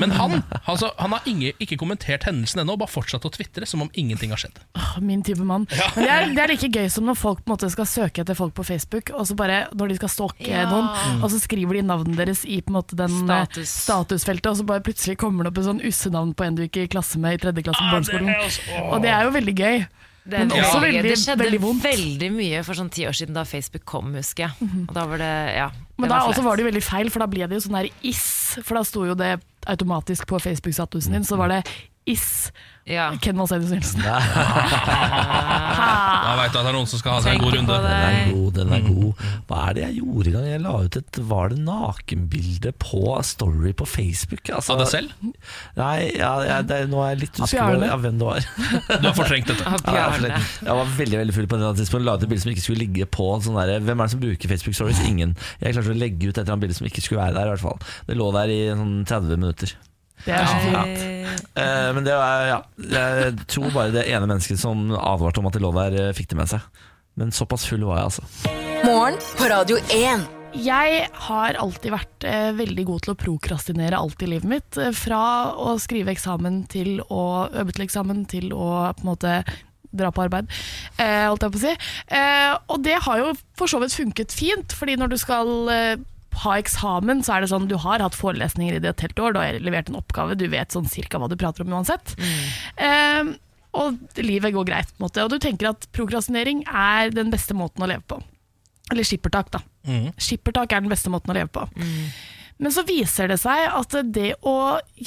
Men 0.00 0.12
han 0.16 0.42
altså, 0.64 0.92
Han 1.00 1.14
har 1.16 1.26
inge, 1.28 1.52
ikke 1.60 1.78
kommentert 1.80 2.24
hendelsen 2.28 2.62
ennå, 2.62 2.76
bare 2.80 2.90
fortsatt 2.92 3.26
å 3.26 3.32
tvitre 3.34 3.66
som 3.68 3.82
om 3.84 3.90
ingenting 3.98 4.30
har 4.34 4.40
skjedd. 4.42 4.60
Oh, 4.78 4.96
Min 5.04 5.24
type 5.26 5.44
mann. 5.46 5.66
Ja. 5.74 5.88
det 5.96 6.08
er, 6.08 6.28
det 6.36 6.44
er 6.44 6.52
like 6.54 6.70
gøy 6.70 6.88
som 6.92 7.08
når 7.08 7.18
folk 7.20 7.42
på 7.44 7.50
en 7.50 7.56
måte 7.56 7.70
skal 7.74 7.88
søke 7.90 8.22
etter 8.24 8.38
folk 8.38 8.54
på 8.56 8.64
Facebook, 8.68 9.10
og 9.16 9.26
så 9.28 9.36
bare 9.38 9.62
når 9.74 9.92
de 9.94 10.00
skal 10.00 10.12
stalke 10.14 10.48
Ja. 10.50 10.66
noen, 10.70 10.88
og 11.22 11.28
så 11.32 11.40
skriver 11.42 11.80
de 11.80 11.84
navnet 11.90 12.16
deres 12.20 12.44
i 12.46 12.60
på 12.62 12.72
en 12.72 12.78
måte 12.80 12.96
den 12.98 13.12
eh, 13.24 13.44
Status. 13.50 13.74
statusfeltet, 13.86 14.50
og 14.52 14.60
så 14.60 14.66
bare 14.68 14.84
plutselig 14.86 15.18
kommer 15.20 15.44
det 15.46 15.52
opp 15.54 15.62
en 15.62 15.68
sånn 15.72 15.82
ussenavn 15.90 16.34
på 16.38 16.46
en 16.46 16.58
du 16.58 16.64
gikk 16.66 16.82
i 16.84 16.88
klasse 16.96 17.18
med 17.22 17.36
i 17.38 17.42
tredje 17.42 17.66
klasse 17.66 17.82
på 17.82 17.94
barneskolen. 17.96 18.90
Og 18.90 19.02
det 19.04 19.10
er 19.14 19.26
jo 19.26 19.34
veldig 19.36 19.56
gøy. 19.58 19.80
Det, 20.24 20.36
Men 20.38 20.50
også 20.52 20.76
ja. 20.76 20.80
veldig- 20.84 21.02
det 21.02 21.18
skjedde 21.18 21.44
veldig 21.46 21.60
vondt. 21.62 21.82
veldig 21.82 22.30
mye 22.34 22.64
for 22.64 22.74
sånn 22.74 22.90
ti 22.92 23.06
år 23.08 23.14
siden 23.16 23.34
da 23.34 23.44
Facebook 23.48 23.84
kom, 23.88 24.12
husker 24.14 24.48
jeg. 24.50 24.68
Og 24.88 24.94
da 24.94 25.06
var 25.06 25.16
det, 25.18 25.30
ja 25.56 25.68
det 25.70 25.98
Men 25.98 26.08
da 26.10 26.18
var 26.20 26.28
også 26.34 26.42
var 26.44 26.56
det 26.60 26.66
veldig 26.66 26.82
feil, 26.82 27.10
for 27.10 27.20
da 27.20 27.26
ble 27.26 27.46
det 27.48 27.56
jo 27.56 27.68
sånn 27.68 27.78
der 27.82 27.88
is, 28.02 28.58
for 28.62 28.74
da 28.76 28.82
sto 28.84 29.04
jo 29.06 29.14
det 29.14 29.40
automatisk 29.66 30.26
på 30.26 30.38
Facebook-statusen 30.40 31.12
din, 31.12 31.24
så 31.24 31.36
var 31.40 31.48
det 31.48 31.62
is. 32.06 32.50
Ja. 32.90 33.06
Ken 33.22 33.36
Vasenius 33.40 33.70
Nilsen. 33.72 34.00
Da 34.00 34.06
veit 36.38 36.52
du 36.52 36.58
at 36.58 36.64
det 36.64 36.70
er 36.70 36.76
noen 36.76 36.88
som 36.90 36.98
skal 37.00 37.12
ha 37.16 37.20
seg 37.24 37.32
en 37.36 37.42
god 37.44 37.54
runde. 37.56 37.76
Den 37.84 37.92
er 37.96 38.00
god, 38.30 38.50
den 38.58 38.68
er 38.76 38.82
god. 38.86 39.12
Hva 39.48 39.56
er 39.68 39.72
det 39.76 39.82
jeg 39.84 39.94
gjorde 40.00 40.28
i 40.30 40.34
gang? 40.34 40.46
Jeg 40.50 40.62
la 40.64 40.72
ut 40.84 40.98
et 41.00 41.20
Var 41.30 41.44
det 41.52 41.58
nakenbilde 41.66 42.70
på 42.82 43.02
Story 43.26 43.72
på 43.80 43.86
Facebook? 43.88 44.44
Altså, 44.54 44.70
Av 44.74 44.78
deg 44.82 44.90
selv? 44.92 45.08
Nei, 45.78 45.98
ja, 46.18 46.32
jeg, 46.46 46.58
det, 46.70 46.78
nå 46.92 46.98
er 47.04 47.08
jeg 47.14 47.20
litt 47.24 47.36
usikker 47.40 47.80
på 47.80 48.00
hvem 48.04 48.16
det 48.20 48.28
var. 48.30 48.40
Du 49.00 49.06
har 49.08 49.16
fortrengt 49.18 49.48
dette. 49.50 49.64
Ja, 49.90 50.06
jeg, 50.20 50.42
jeg 50.66 50.78
var 50.82 50.88
veldig 51.00 51.18
veldig 51.24 51.36
full 51.36 51.50
på 51.50 51.60
det 51.60 51.72
tidspunktet. 51.82 52.08
La 52.08 52.16
ut 52.18 52.24
et 52.26 52.30
bilde 52.32 52.44
som 52.44 52.52
ikke 52.54 52.66
skulle 52.66 52.82
ligge 52.84 53.08
på 53.10 53.26
sånn 53.44 53.58
der, 53.60 53.76
Hvem 53.84 53.98
er 54.02 54.08
det 54.10 54.14
som 54.16 54.24
bruker 54.24 54.52
Facebook 54.54 54.76
Stories? 54.78 55.02
Ingen. 55.06 55.36
Jeg 55.62 55.76
klarte 55.76 55.94
å 55.94 56.00
legge 56.00 56.28
ut 56.28 56.34
et 56.34 56.42
eller 56.42 56.54
annet 56.56 56.66
bilde 56.66 56.78
som 56.80 56.88
ikke 56.90 57.04
skulle 57.04 57.22
være 57.22 57.36
der. 57.38 57.50
i 57.50 57.54
hvert 57.54 57.64
fall 57.64 57.78
Det 58.08 58.18
lå 58.18 58.28
der 58.36 58.52
i 58.52 58.60
sånn 58.74 58.98
30 59.08 59.40
minutter. 59.40 59.76
Det 60.24 60.34
er 60.36 60.48
så 60.48 60.58
fint. 60.64 61.46
Eh, 61.58 61.88
men 61.96 62.06
det 62.06 62.16
var, 62.16 62.44
ja, 62.48 62.58
jeg 62.96 63.36
tror 63.50 63.70
bare 63.74 63.94
det 63.94 64.06
ene 64.10 64.28
mennesket 64.28 64.60
som 64.60 64.90
advarte 64.96 65.40
om 65.42 65.48
at 65.50 65.56
det 65.56 65.62
lå 65.64 65.72
der, 65.76 65.96
eh, 66.08 66.12
fikk 66.16 66.32
det 66.32 66.40
med 66.42 66.50
seg. 66.52 66.66
Men 67.20 67.32
såpass 67.34 67.66
full 67.68 67.84
var 67.88 68.02
jeg, 68.02 68.10
altså. 68.10 68.28
Morgen 68.84 69.18
på 69.38 69.48
Radio 69.50 69.80
1. 69.92 70.28
Jeg 70.60 71.02
har 71.28 71.56
alltid 71.62 71.92
vært 71.94 72.24
eh, 72.26 72.50
veldig 72.58 72.84
god 72.88 73.04
til 73.04 73.12
å 73.12 73.18
prokrastinere 73.18 73.98
alt 73.98 74.22
i 74.24 74.30
livet 74.32 74.50
mitt. 74.50 74.78
Eh, 74.80 74.90
fra 74.96 75.22
å 75.54 75.76
skrive 75.82 76.14
eksamen 76.14 76.64
til 76.70 76.98
å 77.06 77.24
øve 77.46 77.74
til 77.76 77.86
eksamen 77.86 78.24
til 78.30 78.50
å 78.56 78.70
på 78.96 79.04
en 79.04 79.10
måte 79.12 79.34
dra 79.90 80.10
på 80.14 80.22
arbeid, 80.22 80.50
eh, 80.98 81.26
holdt 81.26 81.46
jeg 81.46 81.54
på 81.54 81.60
å 81.60 81.64
si. 81.64 81.74
Eh, 82.14 82.52
og 82.70 82.82
det 82.82 82.98
har 83.06 83.18
jo 83.22 83.32
for 83.58 83.70
så 83.70 83.80
vidt 83.82 83.94
funket 83.94 84.34
fint, 84.34 84.74
fordi 84.74 84.96
når 84.98 85.14
du 85.14 85.18
skal 85.18 85.50
eh, 85.74 85.96
ha 86.44 86.56
eksamen, 86.60 87.20
så 87.26 87.36
er 87.36 87.44
det 87.44 87.50
sånn 87.52 87.68
du 87.70 87.76
har 87.82 88.02
hatt 88.04 88.16
forelesninger 88.16 88.78
i 88.78 88.82
det 88.82 88.94
et 88.94 89.04
helt 89.06 89.22
år, 89.22 89.36
du 89.36 89.40
har 89.42 89.60
levert 89.60 89.90
en 89.92 89.98
oppgave, 90.00 90.38
du 90.40 90.46
vet 90.52 90.72
sånn 90.72 90.88
cirka 90.88 91.20
hva 91.20 91.28
du 91.30 91.36
prater 91.40 91.66
om 91.66 91.74
uansett. 91.76 92.14
Eh, 92.80 93.32
og 93.78 94.18
livet 94.18 94.54
går 94.56 94.66
greit, 94.66 94.88
på 94.90 94.98
en 94.98 95.06
måte. 95.06 95.22
Og 95.22 95.30
du 95.30 95.38
tenker 95.42 95.68
at 95.70 95.84
prokrastinering 95.94 96.64
er 96.66 97.12
den 97.14 97.30
beste 97.30 97.54
måten 97.54 97.84
å 97.84 97.90
leve 97.90 98.02
på. 98.10 98.18
Eller 98.90 99.06
skippertak, 99.06 99.52
da. 99.54 99.60
Skippertak 100.18 100.72
er 100.74 100.82
den 100.82 100.90
beste 100.90 101.12
måten 101.12 101.30
å 101.30 101.36
leve 101.36 101.52
på. 101.54 101.66
Men 102.60 102.74
så 102.74 102.82
viser 102.84 103.30
det 103.30 103.38
seg 103.40 103.70
at 103.72 103.94
det 104.12 104.34
å 104.44 104.54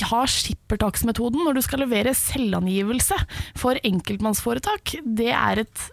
ha 0.10 0.22
skippertaksmetoden 0.26 1.44
når 1.46 1.60
du 1.60 1.62
skal 1.66 1.84
levere 1.84 2.16
selvangivelse 2.18 3.18
for 3.60 3.78
enkeltmannsforetak, 3.86 4.96
det 5.06 5.30
er, 5.36 5.62
et, 5.66 5.84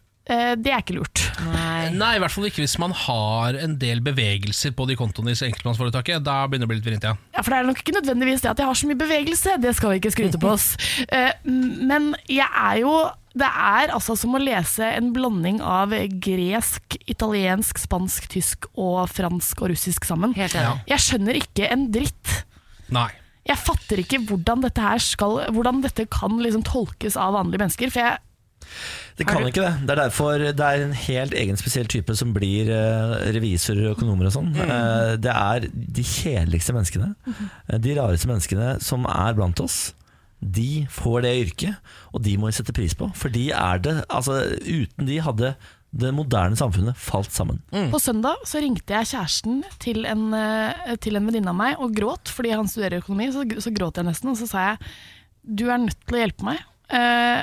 det 0.61 0.70
er 0.73 0.82
ikke 0.82 0.97
lurt. 0.98 1.23
Nei. 1.47 1.90
Nei, 1.97 2.11
i 2.16 2.20
hvert 2.23 2.32
fall 2.35 2.47
ikke 2.51 2.62
hvis 2.62 2.77
man 2.82 2.93
har 3.07 3.57
en 3.59 3.77
del 3.81 4.02
bevegelser 4.05 4.74
på 4.77 4.86
de 4.90 4.97
kontoene 4.98 5.32
i 5.32 5.39
enkeltmannsforetaket. 5.48 6.23
Da 6.27 6.43
begynner 6.47 6.66
det 6.66 6.69
å 6.69 6.73
bli 6.74 6.78
litt 6.81 6.89
vrient, 6.89 7.07
ja. 7.09 7.15
Ja, 7.35 7.43
for 7.43 7.51
det 7.55 7.61
er 7.62 7.69
nok 7.70 7.81
ikke 7.82 7.97
nødvendigvis 7.97 8.44
det 8.44 8.51
at 8.52 8.61
jeg 8.62 8.69
har 8.70 8.78
så 8.78 8.90
mye 8.90 9.01
bevegelse, 9.01 9.57
det 9.62 9.73
skal 9.78 9.94
vi 9.94 10.01
ikke 10.02 10.12
skryte 10.16 10.40
på 10.43 10.52
oss. 10.57 10.73
Eh, 11.11 11.32
Men 11.47 12.12
jeg 12.31 12.47
er 12.47 12.81
jo 12.82 12.93
Det 13.35 13.47
er 13.47 13.90
altså 13.94 14.15
som 14.19 14.35
å 14.36 14.40
lese 14.43 14.85
en 14.85 15.12
blanding 15.15 15.61
av 15.62 15.93
gresk, 16.23 16.97
italiensk, 17.11 17.78
spansk, 17.78 18.27
tysk 18.32 18.66
og 18.74 19.05
fransk 19.11 19.62
og 19.62 19.70
russisk 19.73 20.07
sammen. 20.09 20.35
Helt 20.36 20.55
enig. 20.59 20.82
Jeg 20.90 21.05
skjønner 21.07 21.39
ikke 21.39 21.69
en 21.70 21.86
dritt. 21.94 22.35
Nei. 22.94 23.09
Jeg 23.47 23.57
fatter 23.62 24.02
ikke 24.02 24.20
hvordan 24.28 24.65
dette, 24.66 24.82
her 24.82 25.01
skal, 25.02 25.39
hvordan 25.55 25.81
dette 25.85 26.05
kan 26.12 26.36
liksom 26.43 26.66
tolkes 26.66 27.16
av 27.19 27.36
vanlige 27.39 27.62
mennesker. 27.62 27.90
For 27.94 28.02
jeg, 28.05 28.19
Det 29.18 29.26
kan 29.28 29.44
ikke 29.44 29.62
det. 29.64 29.72
Det 29.84 29.92
er 29.94 30.01
derfor 30.01 30.40
det 30.40 30.66
er 30.66 30.84
en 30.84 30.94
helt 30.97 31.34
egen 31.36 31.59
spesiell 31.60 31.88
type 31.90 32.14
som 32.16 32.32
blir 32.36 32.70
eh, 32.72 33.16
revisorer 33.36 33.90
og 33.90 33.98
økonomer 33.98 34.30
og 34.30 34.36
sånn. 34.38 34.52
Eh, 34.56 35.14
det 35.20 35.32
er 35.34 35.66
de 35.70 36.05
kjedeligste 36.06 36.74
menneskene, 36.76 37.10
eh, 37.28 37.80
de 37.82 37.97
rareste 37.98 38.30
menneskene 38.30 38.78
som 38.84 39.05
er 39.10 39.36
blant 39.36 39.60
oss. 39.60 39.90
De 40.40 40.86
får 40.88 41.26
det 41.26 41.34
yrket, 41.42 41.92
og 42.14 42.24
de 42.24 42.38
må 42.40 42.48
vi 42.48 42.56
sette 42.56 42.72
pris 42.76 42.97
på. 42.97 43.10
For 43.18 43.32
de 43.32 43.51
er 43.52 43.82
det 43.84 43.98
Altså, 44.09 44.38
uten 44.64 45.10
de 45.10 45.20
hadde 45.20 45.52
det 45.90 46.14
moderne 46.14 46.56
samfunnet 46.56 46.97
falt 46.97 47.34
sammen. 47.34 47.59
På 47.92 47.98
søndag 48.01 48.40
så 48.47 48.62
ringte 48.62 48.94
jeg 48.94 49.10
kjæresten 49.10 49.64
til 49.82 50.06
en, 50.09 50.30
til 51.02 51.18
en 51.18 51.26
venninne 51.26 51.51
av 51.51 51.59
meg 51.59 51.82
og 51.82 51.92
gråt, 51.98 52.30
fordi 52.30 52.55
han 52.55 52.70
studerer 52.70 53.02
økonomi. 53.02 53.26
Så, 53.34 53.42
så 53.59 53.72
gråt 53.74 53.98
jeg 53.98 54.06
nesten, 54.06 54.30
og 54.30 54.38
så 54.38 54.47
sa 54.48 54.68
jeg 54.70 54.92
du 55.42 55.66
er 55.70 55.80
nødt 55.80 55.98
til 56.06 56.18
å 56.18 56.20
hjelpe 56.22 56.47
meg. 56.47 56.60
Eh, 56.90 57.40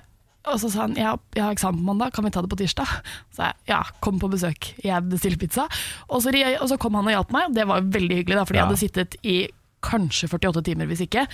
og 0.54 0.60
så 0.62 0.70
sa 0.74 0.82
han 0.86 0.96
har, 1.00 1.20
jeg 1.36 1.44
har 1.44 1.54
eksamen 1.56 1.80
på 1.82 1.88
mandag, 1.92 2.14
kan 2.16 2.26
vi 2.26 2.32
ta 2.34 2.42
det 2.42 2.50
på 2.52 2.58
tirsdag? 2.60 2.90
Så 3.36 3.44
jeg 3.48 3.56
ja, 3.72 3.82
kom 4.04 4.20
på 4.22 4.30
besøk, 4.32 4.72
jeg 4.84 5.08
bestiller 5.12 5.38
pizza. 5.42 5.68
Og 6.10 6.22
så, 6.24 6.34
og 6.62 6.68
så 6.72 6.78
kom 6.82 6.98
han 7.00 7.08
og 7.10 7.16
hjalp 7.16 7.32
meg, 7.36 7.54
det 7.58 7.68
var 7.70 7.82
veldig 7.86 8.22
hyggelig, 8.22 8.38
da, 8.40 8.46
fordi 8.48 8.60
Ja. 8.60 8.64
jeg 8.66 8.70
hadde 8.72 8.82
sittet 8.84 9.18
i 9.24 9.38
kanskje 9.88 10.28
48 10.32 10.64
timer, 10.66 10.88
hvis 10.90 11.04
ikke. 11.06 11.28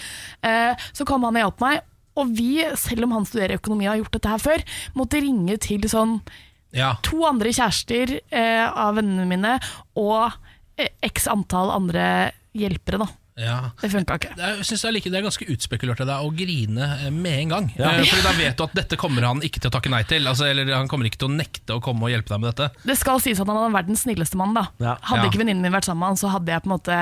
Eh, 0.44 0.76
så 0.94 1.06
kom 1.08 1.24
han 1.24 1.38
og 1.38 1.44
hjalp 1.46 1.62
meg. 1.64 1.82
Og 2.20 2.30
vi, 2.38 2.62
selv 2.78 3.08
om 3.08 3.12
han 3.16 3.26
studerer 3.26 3.58
økonomi 3.58 3.88
og 3.88 3.94
har 3.96 4.02
gjort 4.04 4.18
dette 4.20 4.30
her 4.30 4.42
før, 4.44 4.64
måtte 5.00 5.22
ringe 5.24 5.56
til 5.64 5.82
sånn 5.90 6.20
Ja. 6.74 6.96
to 7.06 7.24
andre 7.26 7.50
kjærester 7.54 8.20
eh, 8.32 8.66
av 8.70 8.96
vennene 8.98 9.26
mine 9.30 9.56
og 9.96 10.34
eh, 10.78 10.90
x 11.06 11.28
antall 11.32 11.72
andre 11.74 12.32
hjelpere, 12.54 13.00
da. 13.02 13.08
Ja. 13.38 13.72
Det 13.82 13.90
funka 13.92 14.18
ikke. 14.20 14.34
Det 14.38 14.50
jeg 14.58 14.66
synes 14.70 14.84
jeg 14.86 14.94
liker, 14.98 15.10
det 15.14 15.20
er 15.20 15.26
ganske 15.26 15.48
utspekulert 15.56 16.02
av 16.06 16.08
deg 16.12 16.26
å 16.28 16.32
grine 16.38 16.90
eh, 17.06 17.10
med 17.14 17.40
en 17.40 17.54
gang. 17.56 17.70
Ja. 17.78 17.92
Eh, 17.98 18.04
Fordi 18.06 18.24
da 18.28 18.34
vet 18.38 18.58
du 18.58 18.64
at 18.68 18.76
dette 18.78 19.00
kommer 19.00 19.26
han 19.30 19.42
ikke 19.42 19.60
til 19.64 19.72
å 19.72 19.74
takke 19.78 19.90
nei 19.94 20.04
til. 20.10 20.28
Altså, 20.30 20.46
eller 20.52 20.70
han 20.76 20.88
kommer 20.92 21.10
ikke 21.10 21.22
til 21.24 21.32
å 21.32 21.36
nekte 21.38 21.78
å 21.78 21.82
komme 21.84 22.06
og 22.06 22.14
hjelpe 22.14 22.30
deg 22.36 22.44
med 22.44 22.54
dette. 22.54 22.70
Det 22.86 22.98
skal 23.00 23.20
sies 23.24 23.40
at 23.42 23.48
han 23.50 23.58
er 23.58 23.74
verdens 23.74 24.04
den 24.04 24.16
snilleste 24.16 24.38
mannen. 24.40 24.54
da. 24.58 24.68
Ja. 24.80 24.98
Hadde 25.02 25.26
Ja. 25.26 25.30
ikke 25.32 25.42
venninnen 25.44 25.62
min 25.62 25.74
vært 25.74 25.86
sammen 25.86 26.00
med 26.06 26.14
han, 26.14 26.18
så 26.22 26.30
hadde 26.34 26.52
jeg 26.52 26.62
på 26.64 26.70
en 26.72 26.78
måte 26.78 26.98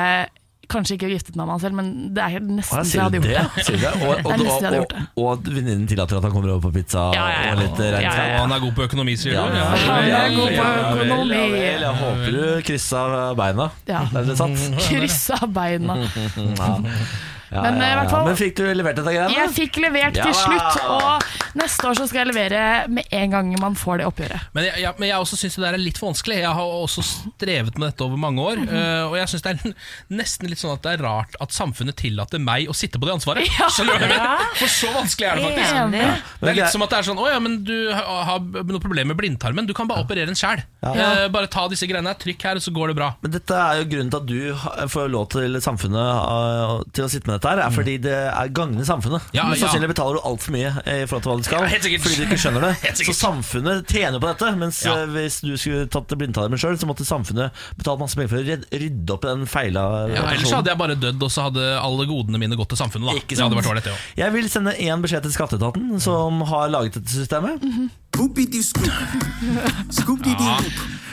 kanskje 0.70 0.94
ikke 0.96 1.08
giftet 1.12 1.36
meg 1.36 1.46
med 1.48 1.52
han 1.56 1.60
selv, 1.64 1.76
men 1.76 1.88
det 2.16 2.22
er 2.24 2.40
nesten 2.46 2.86
så 2.86 2.98
jeg 2.98 3.02
hadde 3.04 3.20
gjort 3.20 3.28
det? 3.28 3.42
det. 3.56 3.64
Sier? 3.66 3.76
Og, 3.76 3.82
Det 3.82 4.06
er 4.06 4.42
og, 4.46 4.62
og, 4.62 4.76
og, 4.78 4.94
og 5.24 5.28
at 5.34 5.50
venninnen 5.56 5.88
tillater 5.90 6.18
at 6.22 6.24
han 6.28 6.32
kommer 6.32 6.54
over 6.54 6.62
på 6.68 6.72
pizza 6.78 7.08
Ja, 7.16 7.26
ja, 7.28 7.42
ja. 7.48 7.52
og 7.56 7.60
litt 7.64 7.82
Ja, 7.82 7.90
regnskap? 7.98 8.22
ja, 8.30 8.36
Og 8.36 8.46
han 8.46 8.52
er 8.56 8.64
god 8.64 8.74
på 8.78 8.86
økonomi, 8.86 9.16
sier 9.20 9.36
du? 9.36 9.38
ja, 9.40 9.66
Han 9.82 10.12
er 10.12 10.36
god 10.38 10.48
på 10.48 10.54
ja, 10.54 10.70
ja, 10.70 10.94
vel, 10.96 11.12
økonomi. 11.12 11.36
ja, 11.36 11.50
vel. 11.58 11.86
Jeg 11.88 12.00
håper 12.04 12.38
du 12.38 12.62
kryssa 12.70 13.04
beina. 13.42 13.70
Ja. 13.90 14.06
Der 14.14 14.24
ble 14.30 14.36
det. 14.38 14.84
Kryssa 14.88 15.40
beina. 15.60 15.98
Ja. 17.52 17.62
Men, 17.66 17.78
ja, 17.82 17.84
eh, 17.84 18.04
ja. 18.04 18.10
fall- 18.10 18.26
Men 18.26 18.38
fikk 18.40 18.56
du 18.56 18.64
levert 18.64 18.96
dette 18.96 19.12
greiene? 19.12 19.36
Jeg 19.36 19.52
fikk 19.56 19.80
levert 19.84 20.16
Ja 20.16 20.24
til 20.24 20.36
slutt, 20.38 20.78
og 20.88 21.58
neste 21.60 21.90
år 21.90 21.98
så 22.00 22.08
skal 22.08 22.22
jeg 22.24 22.30
levere 22.32 22.88
med 22.88 23.12
en 23.12 23.34
gang 23.36 23.50
man 23.60 23.76
får 23.76 24.00
det 24.00 24.06
oppgjøret. 24.08 24.46
Men 24.56 24.70
jeg, 24.70 24.94
men 24.98 25.10
jeg 25.10 25.20
også 25.26 25.40
syns 25.42 25.58
det 25.60 25.66
der 25.66 25.76
er 25.76 25.84
litt 25.84 26.00
for 26.00 26.12
vanskelig. 26.12 26.38
Jeg 26.46 26.54
har 26.60 26.76
også 26.78 27.04
strevet 27.04 27.78
med 27.78 27.90
dette 27.90 28.06
over 28.06 28.18
mange 28.18 28.40
år. 28.42 28.56
Mm 28.62 28.68
-hmm. 28.68 29.10
og 29.10 29.18
jeg 29.18 29.28
syns 29.28 29.42
det 29.42 29.52
er 29.52 29.74
nesten 30.10 30.50
litt 30.50 30.60
sånn 30.60 30.74
at 30.74 30.82
det 30.84 30.92
er 30.94 31.04
rart 31.04 31.36
at 31.42 31.52
samfunnet 31.52 31.96
tillater 31.96 32.40
meg 32.40 32.70
å 32.70 32.74
sitte 32.74 33.00
på 33.00 33.06
det 33.06 33.14
ansvaret. 33.14 33.48
For 34.62 34.68
så 34.68 34.88
vanskelig 34.94 35.28
er 35.28 35.36
det 35.36 35.44
faktisk. 35.44 36.40
Det 36.40 36.50
er 36.50 36.56
litt 36.56 36.72
som 36.72 36.82
at 36.82 36.90
det 36.90 36.98
er 37.00 37.04
sånn 37.04 37.20
Å 37.20 37.30
ja, 37.30 37.40
men 37.40 37.64
du 37.64 37.92
har 37.92 38.40
noe 38.40 38.80
problem 38.80 39.08
med 39.08 39.18
blindtarmen. 39.18 39.68
Du 39.68 39.74
kan 39.74 39.88
bare 39.88 40.04
operere 40.04 40.26
den 40.26 40.36
sjæl. 40.36 40.64
Ja. 40.82 41.28
bare 41.28 41.48
ta 41.48 41.68
disse 41.68 41.88
greiene 41.88 42.08
her, 42.08 42.16
trykk 42.16 42.44
her, 42.44 42.56
og 42.56 42.62
så 42.62 42.72
går 42.72 42.88
det 42.88 42.96
bra. 42.96 43.16
Men 43.22 43.32
dette 43.32 43.52
er 43.52 43.82
jo 43.82 43.90
grunnen 43.92 44.10
til 44.10 44.20
at 44.22 44.26
du 44.26 44.88
får 44.88 45.10
lov 45.10 45.30
til 45.30 45.62
samfunnet 45.62 46.94
til 46.94 47.04
å 47.06 47.10
sitte 47.10 47.28
med 47.28 47.36
dette 47.36 47.41
her, 47.50 47.60
er 47.66 47.74
fordi 47.74 47.98
det 48.04 48.14
er 48.14 48.52
gagner 48.56 48.86
samfunnet. 48.88 49.22
Ja, 49.36 49.44
Men 49.48 49.58
ja. 49.58 49.66
Sannsynlig 49.66 49.90
betaler 49.92 50.18
du 50.18 50.22
altfor 50.28 50.54
mye 50.56 50.72
eh, 50.86 51.04
i 51.04 51.08
forhold 51.10 51.24
til 51.24 51.32
hva 51.32 51.38
du 51.38 51.44
skal, 51.48 51.66
Ja, 51.66 51.72
helt 51.74 51.84
sikkert. 51.88 52.04
fordi 52.06 52.16
du 52.18 52.24
ikke 52.28 52.40
skjønner 52.44 52.66
det. 52.68 52.96
Så 53.08 53.16
samfunnet 53.18 53.88
tjener 53.92 54.20
på 54.22 54.30
dette, 54.32 54.52
mens 54.62 54.82
Ja. 54.86 54.96
eh, 55.02 55.08
hvis 55.16 55.40
du 55.46 55.54
skulle 55.58 55.88
tatt 55.92 56.14
blindtarmen 56.18 56.60
sjøl, 56.62 56.78
så 56.82 56.90
måtte 56.90 57.08
samfunnet 57.08 57.52
betalt 57.80 58.00
masse 58.02 58.16
penger 58.20 58.32
for 58.34 58.42
å 58.42 58.60
rydde 58.84 59.16
opp 59.16 59.26
i 59.26 59.32
den 59.32 59.48
feila 59.50 59.86
Ja, 60.12 60.26
ellers 60.36 60.52
hadde 60.52 60.74
jeg 60.74 60.82
bare 60.82 60.96
dødd, 61.00 61.22
og 61.24 61.32
så 61.34 61.48
hadde 61.50 61.66
alle 61.82 62.08
godene 62.10 62.42
mine 62.42 62.56
gått 62.60 62.74
til 62.76 62.82
samfunnet. 62.82 63.10
Da. 63.12 63.18
Ikke 63.22 63.36
Det 63.36 63.44
hadde 63.46 63.62
vært. 63.62 63.92
Jeg 64.18 64.34
vil 64.36 64.50
sende 64.50 64.76
én 64.78 65.02
beskjed 65.04 65.26
til 65.26 65.34
Skatteetaten, 65.36 66.00
som 66.04 66.42
har 66.52 66.70
laget 66.74 67.00
dette 67.00 67.10
systemet. 67.12 67.62
Mm 67.62 67.72
-hmm. 67.72 67.90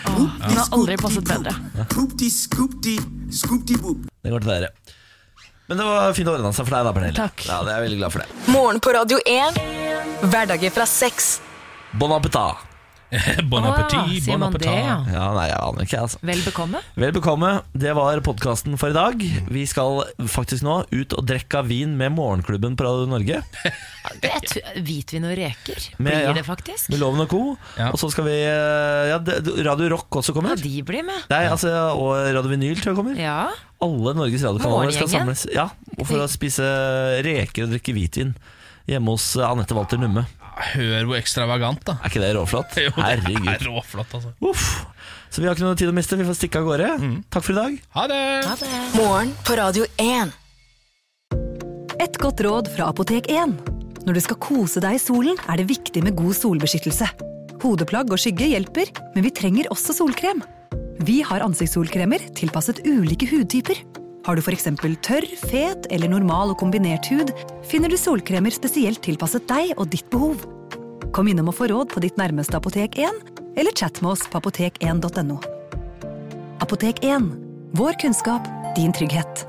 Den 0.08 0.56
har 0.56 0.68
aldri 0.72 0.96
passet 0.96 1.24
bedre. 1.24 1.52
Det 4.22 4.30
går 4.32 4.40
til 4.40 4.50
dere. 4.50 4.68
Men 5.68 5.76
det 5.76 5.84
var 5.84 6.14
fint 6.16 6.28
å 6.30 6.32
ordne 6.32 6.48
seg 6.56 6.64
for 6.64 6.78
deg, 6.78 6.86
da, 6.86 6.92
Pernille. 6.96 7.16
Takk. 7.18 7.42
Ja, 7.44 7.58
det 7.60 7.74
er 7.74 7.82
jeg 7.82 7.86
veldig 7.90 7.98
glad 8.00 8.14
for 8.14 8.24
det. 8.24 8.38
Morgen 8.54 8.80
på 8.80 8.94
Radio 8.96 9.18
1. 9.28 9.58
Hverdager 10.32 10.72
fra 10.72 10.86
sex. 10.88 11.28
Bon 12.00 12.14
appétit. 12.16 12.67
Bon 13.50 13.64
appétit, 13.64 14.18
sier 14.20 14.34
bon 14.36 14.42
man 14.42 14.52
det, 14.52 14.66
appétit. 14.66 14.84
ja. 14.84 14.96
Ja, 15.14 15.26
nei, 15.32 15.46
jeg 15.48 15.58
aner 15.64 15.86
ikke, 15.86 16.00
altså. 16.04 16.18
Vel 16.28 16.42
bekomme. 16.44 16.80
Vel 17.00 17.12
bekomme. 17.16 17.52
Det 17.72 17.94
var 17.96 18.20
podkasten 18.26 18.76
for 18.80 18.92
i 18.92 18.96
dag. 18.96 19.22
Vi 19.48 19.62
skal 19.70 20.02
faktisk 20.28 20.66
nå 20.66 20.82
ut 20.92 21.16
og 21.16 21.24
drikke 21.28 21.62
vin 21.68 21.94
med 22.00 22.12
Morgenklubben 22.18 22.76
på 22.76 22.84
Radio 22.84 23.08
Norge. 23.08 23.40
Hvitvin 24.84 25.26
og 25.28 25.34
reker 25.36 25.80
Med, 25.98 26.12
blir 26.12 26.26
ja, 26.26 26.34
det 26.36 26.44
faktisk. 26.46 26.88
Med 26.92 27.00
Loven 27.02 27.24
og 27.24 27.30
co. 27.32 27.40
Ja. 27.78 27.90
Og 27.92 27.98
så 28.00 28.10
skal 28.12 28.28
vi 28.28 28.36
ja, 28.44 29.18
Radio 29.66 29.90
Rock 29.94 30.20
også 30.20 30.32
Ja, 30.34 30.36
kommer. 30.40 30.60
de 30.60 30.74
blir 30.86 31.04
med. 31.08 31.24
Nei, 31.32 31.42
altså, 31.48 31.72
og 31.96 32.12
Radio 32.28 32.52
Vinyl 32.52 32.76
tror 32.80 32.92
jeg 32.92 33.00
kommer. 33.00 33.18
Ja. 33.20 33.38
Alle 33.84 34.14
Norges 34.18 34.44
radiokanaler 34.44 34.94
skal 34.96 35.10
samles 35.12 35.46
Ja, 35.54 35.68
for 36.04 36.24
å 36.24 36.28
spise 36.30 36.66
reker 37.24 37.64
og 37.68 37.76
drikke 37.76 37.94
hvitvin 37.96 38.34
hjemme 38.88 39.12
hos 39.12 39.30
Anette 39.44 39.76
Walter 39.76 40.00
Numme. 40.00 40.24
Hør 40.58 41.06
hvor 41.06 41.18
ekstravagant, 41.18 41.84
da. 41.86 41.96
Er 42.02 42.10
ikke 42.10 42.22
det 42.24 42.32
råflott? 42.36 42.76
Jo, 42.88 42.92
det 42.98 43.54
er 43.54 43.64
råflott, 43.68 44.14
altså. 44.18 44.32
Uff. 44.42 44.64
Så 45.30 45.42
vi 45.42 45.46
har 45.48 45.54
ikke 45.54 45.66
noe 45.66 45.78
tid 45.78 45.90
å 45.90 45.94
miste. 45.94 46.16
Vi 46.18 46.26
får 46.26 46.38
stikke 46.38 46.62
av 46.62 46.68
gårde. 46.68 46.90
Takk 47.30 47.44
for 47.46 47.54
i 47.54 47.58
dag. 47.58 47.78
Ha 47.98 48.04
det! 48.10 48.20
Ha 48.48 48.54
det. 48.58 48.70
Morgen 48.96 49.32
på 49.46 49.56
Radio 49.60 49.86
1. 50.02 50.32
Et 51.98 52.18
godt 52.22 52.40
råd 52.46 52.70
fra 52.74 52.88
Apotek 52.92 53.28
1. 53.30 53.56
Når 54.06 54.16
du 54.16 54.22
skal 54.24 54.38
kose 54.40 54.80
deg 54.80 54.96
i 54.96 55.02
solen, 55.02 55.36
er 55.50 55.60
det 55.60 55.68
viktig 55.68 56.00
med 56.06 56.16
god 56.16 56.32
solbeskyttelse. 56.38 57.10
Hodeplagg 57.62 58.12
og 58.14 58.20
skygge 58.22 58.48
hjelper, 58.54 58.90
men 59.14 59.26
vi 59.26 59.32
trenger 59.34 59.68
også 59.74 59.96
solkrem. 59.96 60.40
Vi 61.04 61.20
har 61.26 61.44
ansiktssolkremer 61.44 62.24
tilpasset 62.38 62.80
ulike 62.88 63.28
hudtyper. 63.30 63.82
Har 64.28 64.36
du 64.36 64.42
f.eks. 64.44 64.66
tørr, 65.00 65.24
fet 65.48 65.86
eller 65.88 66.10
normal 66.12 66.50
og 66.52 66.58
kombinert 66.60 67.08
hud, 67.08 67.32
finner 67.64 67.88
du 67.88 67.96
solkremer 67.96 68.52
spesielt 68.52 69.00
tilpasset 69.06 69.46
deg 69.48 69.72
og 69.78 69.88
ditt 69.88 70.04
behov. 70.12 70.44
Kom 71.16 71.32
innom 71.32 71.48
og 71.48 71.56
få 71.56 71.70
råd 71.72 71.88
på 71.94 72.04
ditt 72.04 72.20
nærmeste 72.20 72.60
Apotek 72.60 73.00
1, 73.00 73.24
eller 73.56 73.72
chat 73.72 74.02
med 74.04 74.12
oss 74.12 74.28
på 74.28 74.42
apotek1.no. 74.42 75.40
Apotek 76.60 77.00
1. 77.00 77.32
Vår 77.80 77.96
kunnskap, 78.04 78.44
din 78.76 78.92
trygghet. 78.92 79.47